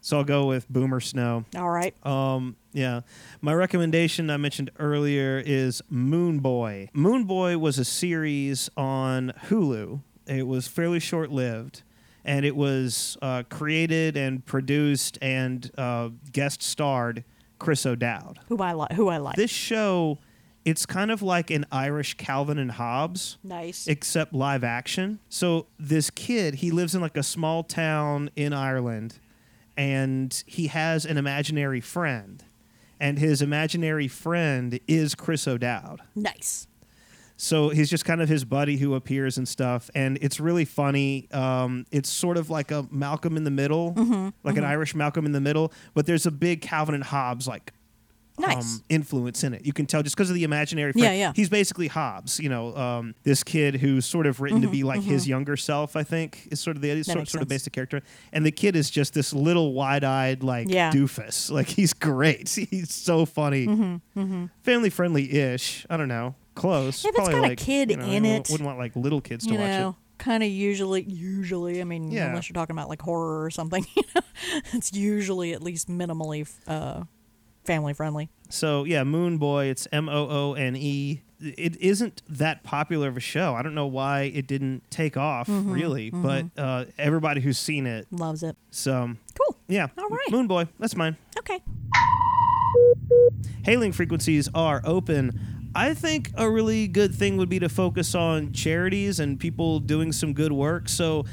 So 0.00 0.18
I'll 0.18 0.24
go 0.24 0.44
with 0.44 0.68
Boomer 0.68 1.00
Snow. 1.00 1.46
All 1.56 1.70
right. 1.70 1.94
Um, 2.04 2.56
yeah. 2.74 3.00
My 3.40 3.54
recommendation 3.54 4.28
I 4.28 4.36
mentioned 4.36 4.70
earlier 4.78 5.42
is 5.44 5.80
Moone 5.90 6.40
Boy. 6.40 6.90
Moone 6.92 7.24
Boy 7.24 7.56
was 7.56 7.78
a 7.78 7.86
series 7.86 8.68
on 8.76 9.32
Hulu. 9.46 10.00
It 10.26 10.46
was 10.46 10.68
fairly 10.68 11.00
short 11.00 11.30
lived. 11.30 11.84
And 12.22 12.44
it 12.44 12.54
was 12.54 13.16
uh, 13.22 13.44
created 13.48 14.18
and 14.18 14.44
produced 14.44 15.18
and 15.22 15.70
uh, 15.78 16.10
guest 16.32 16.62
starred 16.62 17.24
Chris 17.58 17.86
O'Dowd. 17.86 18.40
Who 18.48 18.58
I 18.58 18.72
like. 18.72 18.92
Who 18.92 19.08
I 19.08 19.16
like. 19.16 19.36
This 19.36 19.50
show, 19.50 20.18
it's 20.64 20.86
kind 20.86 21.10
of 21.10 21.22
like 21.22 21.50
an 21.50 21.66
Irish 21.70 22.14
Calvin 22.14 22.58
and 22.58 22.72
Hobbes 22.72 23.36
Nice. 23.44 23.86
except 23.86 24.32
live 24.32 24.64
action. 24.64 25.18
So 25.28 25.66
this 25.78 26.10
kid, 26.10 26.56
he 26.56 26.70
lives 26.70 26.94
in 26.94 27.00
like 27.00 27.16
a 27.16 27.22
small 27.22 27.62
town 27.62 28.30
in 28.36 28.52
Ireland 28.52 29.18
and 29.76 30.42
he 30.46 30.68
has 30.68 31.04
an 31.04 31.16
imaginary 31.18 31.80
friend. 31.80 32.42
And 33.00 33.18
his 33.18 33.42
imaginary 33.42 34.08
friend 34.08 34.78
is 34.86 35.14
Chris 35.14 35.46
O'Dowd. 35.48 36.00
Nice. 36.14 36.66
So 37.36 37.70
he's 37.70 37.90
just 37.90 38.04
kind 38.04 38.22
of 38.22 38.28
his 38.28 38.44
buddy 38.44 38.76
who 38.76 38.94
appears 38.94 39.36
and 39.36 39.46
stuff, 39.48 39.90
and 39.96 40.16
it's 40.22 40.38
really 40.38 40.64
funny. 40.64 41.28
Um, 41.32 41.84
it's 41.90 42.08
sort 42.08 42.36
of 42.36 42.48
like 42.48 42.70
a 42.70 42.86
Malcolm 42.92 43.36
in 43.36 43.42
the 43.42 43.50
Middle, 43.50 43.92
Mhm, 43.94 44.32
like 44.44 44.56
an 44.56 44.62
mhm. 44.62 44.68
Irish 44.68 44.94
Malcolm 44.94 45.26
in 45.26 45.32
the 45.32 45.40
Middle, 45.40 45.72
but 45.94 46.06
there's 46.06 46.24
a 46.26 46.30
big 46.30 46.60
Calvin 46.62 46.94
and 46.94 47.02
Hobbes 47.02 47.48
like 47.48 47.72
Nice. 48.36 48.76
um, 48.76 48.82
influence 48.88 49.44
in 49.44 49.54
it. 49.54 49.64
You 49.64 49.72
can 49.72 49.86
tell 49.86 50.02
just 50.02 50.16
because 50.16 50.28
of 50.28 50.34
the 50.34 50.42
imaginary. 50.44 50.92
Yeah, 50.96 51.04
friend. 51.04 51.18
yeah. 51.18 51.32
He's 51.36 51.48
basically 51.48 51.86
Hobbes. 51.86 52.40
You 52.40 52.48
know, 52.48 52.76
um, 52.76 53.14
this 53.22 53.44
kid 53.44 53.76
who's 53.76 54.06
sort 54.06 54.26
of 54.26 54.40
written 54.40 54.60
to 54.62 54.68
Mhm, 54.68 54.72
be 54.72 54.82
like 54.82 55.02
his 55.02 55.24
mhm. 55.24 55.28
younger 55.28 55.56
self. 55.56 55.94
I 55.94 56.02
think 56.02 56.48
is 56.50 56.58
sort 56.58 56.76
of 56.76 56.82
the 56.82 57.02
sort, 57.04 57.28
sort 57.28 57.42
of 57.42 57.48
basic 57.48 57.72
character, 57.72 58.02
and 58.32 58.44
the 58.44 58.50
kid 58.50 58.74
is 58.74 58.90
just 58.90 59.14
this 59.14 59.32
little 59.32 59.72
wide-eyed 59.72 60.42
like 60.42 60.68
Yeah. 60.68 60.90
doofus. 60.90 61.50
Like 61.50 61.68
he's 61.68 61.92
great. 61.92 62.48
He's 62.70 62.92
so 62.92 63.24
funny. 63.24 63.66
Mhm, 63.66 64.00
mhm. 64.16 64.50
Family 64.62 64.90
friendly-ish. 64.90 65.86
I 65.88 65.96
don't 65.96 66.08
know. 66.08 66.34
Close. 66.56 67.04
Yeah, 67.04 67.10
if 67.10 67.18
it's 67.18 67.28
got 67.28 67.50
a 67.50 67.56
kid 67.56 67.90
you 67.90 67.96
know, 67.96 68.04
in 68.04 68.24
it, 68.24 68.48
Wouldn't 68.50 68.66
want 68.66 68.78
like 68.78 68.94
little 68.96 69.20
kids 69.20 69.44
to 69.46 69.52
you 69.52 69.58
watch 69.58 69.68
know, 69.68 69.88
it. 69.90 69.94
kind 70.22 70.42
of 70.42 70.48
usually, 70.48 71.02
usually. 71.02 71.80
I 71.80 71.84
mean, 71.84 72.10
Yeah. 72.10 72.28
unless 72.28 72.48
you're 72.48 72.54
talking 72.54 72.74
about 72.76 72.88
like 72.88 73.02
horror 73.02 73.44
or 73.44 73.50
something, 73.50 73.84
you 73.96 74.02
know, 74.14 74.20
it's 74.72 74.92
usually 74.92 75.52
at 75.52 75.62
least 75.62 75.88
minimally 75.88 76.48
uh, 76.66 77.02
family 77.64 77.92
friendly. 77.94 78.28
So 78.50 78.84
yeah, 78.84 79.02
Moone 79.04 79.38
Boy. 79.38 79.66
It's 79.66 79.86
M 79.92 80.08
O 80.08 80.28
O 80.28 80.54
N 80.54 80.76
E. 80.76 81.20
It 81.40 81.76
isn't 81.80 82.22
that 82.28 82.62
popular 82.62 83.08
of 83.08 83.16
a 83.16 83.20
show. 83.20 83.54
I 83.54 83.62
don't 83.62 83.74
know 83.74 83.86
why 83.86 84.22
it 84.22 84.46
didn't 84.46 84.82
take 84.90 85.16
off 85.16 85.46
Mhm, 85.48 85.72
really, 85.74 86.10
mhm. 86.10 86.22
but 86.22 86.62
uh, 86.62 86.84
everybody 86.96 87.40
who's 87.42 87.58
seen 87.58 87.86
it 87.86 88.06
Loves 88.10 88.42
it. 88.42 88.56
So 88.70 89.14
cool. 89.38 89.56
Yeah. 89.68 89.88
All 89.98 90.08
right. 90.08 90.30
Moone 90.30 90.46
Boy. 90.48 90.66
That's 90.78 90.96
mine. 90.96 91.16
Okay. 91.38 91.60
Hailing 93.64 93.92
frequencies 93.92 94.48
are 94.54 94.80
open. 94.84 95.38
I 95.74 95.94
think 95.94 96.30
a 96.36 96.48
really 96.48 96.86
good 96.86 97.14
thing 97.14 97.36
would 97.38 97.48
be 97.48 97.58
to 97.58 97.68
focus 97.68 98.14
on 98.14 98.52
charities 98.52 99.18
and 99.18 99.40
people 99.40 99.80
doing 99.80 100.12
some 100.12 100.32
good 100.32 100.52
work. 100.52 100.88
So 100.88 101.24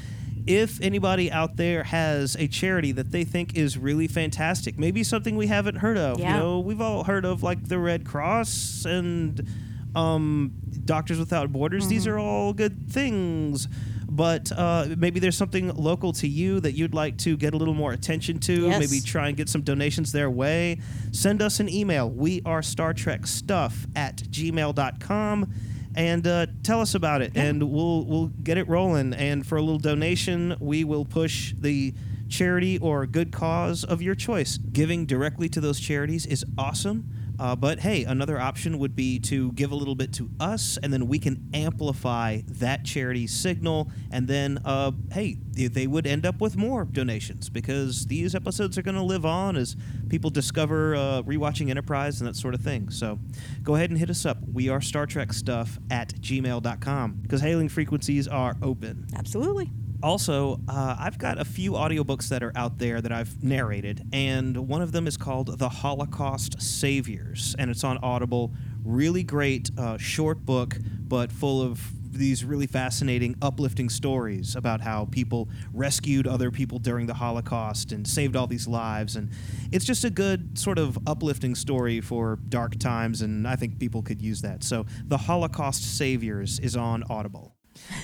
if 0.46 0.80
anybody 0.80 1.30
out 1.30 1.56
there 1.56 1.84
has 1.84 2.36
a 2.36 2.48
charity 2.48 2.92
that 2.92 3.10
they 3.12 3.24
think 3.24 3.56
is 3.56 3.78
really 3.78 4.08
fantastic, 4.08 4.78
maybe 4.78 5.04
something 5.04 5.36
we 5.36 5.46
haven't 5.46 5.76
heard 5.76 5.96
of. 5.98 6.18
Yeah. 6.18 6.34
You 6.34 6.40
know, 6.40 6.60
we've 6.60 6.80
all 6.80 7.04
heard 7.04 7.24
of 7.24 7.42
like 7.42 7.68
the 7.68 7.78
Red 7.78 8.04
Cross 8.04 8.84
and 8.86 9.46
um, 9.94 10.52
Doctors 10.84 11.18
Without 11.18 11.52
Borders. 11.52 11.88
These 11.88 12.06
Mm-hmm. 12.06 12.14
are 12.14 12.18
all 12.18 12.52
good 12.52 12.90
things. 12.90 13.68
But 14.14 14.52
uh, 14.52 14.88
maybe 14.98 15.20
there's 15.20 15.38
something 15.38 15.68
local 15.74 16.12
to 16.14 16.28
you 16.28 16.60
that 16.60 16.72
you'd 16.72 16.92
like 16.92 17.16
to 17.18 17.34
get 17.34 17.54
a 17.54 17.56
little 17.56 17.72
more 17.72 17.92
attention 17.94 18.38
to. 18.40 18.66
Yes. 18.68 18.78
Maybe 18.78 19.00
try 19.00 19.28
and 19.28 19.36
get 19.38 19.48
some 19.48 19.62
donations 19.62 20.12
their 20.12 20.28
way. 20.28 20.80
Send 21.12 21.40
us 21.40 21.60
an 21.60 21.68
email. 21.70 22.10
We 22.10 22.42
are 22.44 22.60
Star 22.60 22.92
Trek 22.92 23.26
stuff 23.26 23.86
at 23.96 24.16
gmail.com 24.18 25.52
and 25.94 26.26
uh, 26.26 26.46
tell 26.62 26.80
us 26.80 26.94
about 26.94 27.22
it 27.22 27.32
and 27.36 27.62
we'll 27.62 28.04
we'll 28.04 28.28
get 28.28 28.58
it 28.58 28.68
rolling. 28.68 29.12
And 29.12 29.46
for 29.46 29.56
a 29.56 29.60
little 29.60 29.78
donation 29.78 30.56
we 30.60 30.84
will 30.84 31.04
push 31.04 31.54
the 31.58 31.94
charity 32.28 32.78
or 32.78 33.06
good 33.06 33.32
cause 33.32 33.84
of 33.84 34.00
your 34.00 34.14
choice. 34.14 34.58
Giving 34.58 35.06
directly 35.06 35.48
to 35.50 35.60
those 35.60 35.78
charities 35.78 36.26
is 36.26 36.44
awesome 36.56 37.08
uh, 37.42 37.56
but 37.56 37.80
hey 37.80 38.04
another 38.04 38.38
option 38.38 38.78
would 38.78 38.94
be 38.94 39.18
to 39.18 39.50
give 39.52 39.70
a 39.72 39.74
little 39.74 39.94
bit 39.96 40.12
to 40.12 40.30
us 40.38 40.78
and 40.82 40.92
then 40.92 41.08
we 41.08 41.18
can 41.18 41.36
amplify 41.54 42.40
that 42.46 42.84
charity's 42.84 43.32
signal 43.32 43.90
and 44.10 44.28
then 44.28 44.58
uh, 44.64 44.90
hey 45.12 45.36
they- 45.52 45.66
they 45.66 45.86
would 45.86 46.06
end 46.06 46.24
up 46.24 46.40
with 46.40 46.56
more 46.56 46.84
donations 46.84 47.48
because 47.50 48.06
these 48.06 48.34
episodes 48.34 48.78
are 48.78 48.82
going 48.82 48.94
to 48.94 49.02
live 49.02 49.26
on 49.26 49.56
as 49.56 49.76
people 50.08 50.30
discover 50.30 50.94
uh, 50.94 51.22
rewatching 51.22 51.68
enterprise 51.70 52.20
and 52.20 52.28
that 52.28 52.36
sort 52.36 52.54
of 52.54 52.60
thing. 52.60 52.88
So 52.90 53.18
go 53.62 53.74
ahead 53.74 53.90
and 53.90 53.98
hit 53.98 54.08
us 54.10 54.24
up. 54.24 54.38
We 54.52 54.68
are 54.70 54.80
star 54.80 55.06
trek 55.06 55.32
stuff 55.32 55.78
at 55.90 56.14
gmail.com 56.20 57.18
because 57.22 57.40
hailing 57.42 57.68
frequencies 57.68 58.26
are 58.28 58.56
open. 58.62 59.06
Absolutely. 59.16 59.70
Also, 60.02 60.60
uh, 60.68 60.96
I've 60.98 61.18
got 61.18 61.40
a 61.40 61.44
few 61.44 61.72
audiobooks 61.72 62.28
that 62.28 62.42
are 62.42 62.52
out 62.56 62.78
there 62.78 63.00
that 63.00 63.12
I've 63.12 63.42
narrated, 63.42 64.06
and 64.12 64.68
one 64.68 64.82
of 64.82 64.92
them 64.92 65.06
is 65.06 65.16
called 65.16 65.58
The 65.58 65.68
Holocaust 65.68 66.60
Saviors, 66.60 67.54
and 67.58 67.70
it's 67.70 67.84
on 67.84 67.98
Audible. 67.98 68.52
Really 68.84 69.22
great, 69.22 69.70
uh, 69.78 69.98
short 69.98 70.44
book, 70.44 70.76
but 71.06 71.30
full 71.30 71.62
of 71.62 71.80
these 72.12 72.44
really 72.44 72.66
fascinating, 72.66 73.34
uplifting 73.40 73.88
stories 73.88 74.54
about 74.54 74.80
how 74.80 75.06
people 75.06 75.48
rescued 75.72 76.26
other 76.26 76.50
people 76.50 76.78
during 76.78 77.06
the 77.06 77.14
Holocaust 77.14 77.92
and 77.92 78.06
saved 78.06 78.36
all 78.36 78.46
these 78.46 78.68
lives. 78.68 79.16
And 79.16 79.30
it's 79.70 79.84
just 79.84 80.04
a 80.04 80.10
good, 80.10 80.58
sort 80.58 80.78
of 80.78 80.98
uplifting 81.06 81.54
story 81.54 82.00
for 82.00 82.38
dark 82.48 82.78
times, 82.78 83.22
and 83.22 83.48
I 83.48 83.56
think 83.56 83.78
people 83.78 84.02
could 84.02 84.20
use 84.20 84.42
that. 84.42 84.62
So, 84.62 84.86
The 85.06 85.18
Holocaust 85.18 85.96
Saviors 85.96 86.58
is 86.58 86.76
on 86.76 87.02
Audible. 87.08 87.51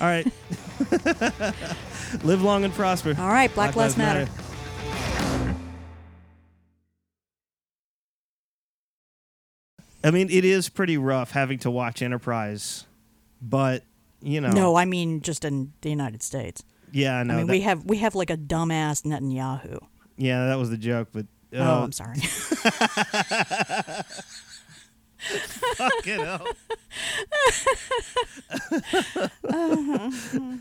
All 0.00 0.06
right. 0.06 0.26
Live 2.22 2.42
long 2.42 2.64
and 2.64 2.72
prosper. 2.72 3.14
All 3.18 3.28
right, 3.28 3.52
Black, 3.54 3.74
Black 3.74 3.76
Lives, 3.76 3.98
Lives 3.98 3.98
Matter. 3.98 4.30
Matter. 4.30 4.48
I 10.04 10.10
mean, 10.10 10.28
it 10.30 10.44
is 10.44 10.68
pretty 10.68 10.96
rough 10.96 11.32
having 11.32 11.58
to 11.60 11.70
watch 11.70 12.02
Enterprise, 12.02 12.86
but 13.42 13.84
you 14.22 14.40
know. 14.40 14.50
No, 14.50 14.76
I 14.76 14.84
mean 14.84 15.20
just 15.20 15.44
in 15.44 15.72
the 15.80 15.90
United 15.90 16.22
States. 16.22 16.62
Yeah, 16.92 17.22
no, 17.22 17.34
I 17.34 17.36
mean 17.38 17.46
that, 17.46 17.52
we 17.52 17.60
have 17.62 17.84
we 17.84 17.98
have 17.98 18.14
like 18.14 18.30
a 18.30 18.36
dumbass 18.36 19.02
Netanyahu. 19.02 19.78
Yeah, 20.16 20.46
that 20.46 20.58
was 20.58 20.70
the 20.70 20.78
joke, 20.78 21.08
but 21.12 21.26
oh, 21.52 21.60
uh, 21.60 21.80
oh, 21.80 21.84
I'm 21.84 21.92
sorry. 21.92 22.16
Fucking 25.76 26.20
hell. 26.20 26.46
uh-huh. 29.44 30.56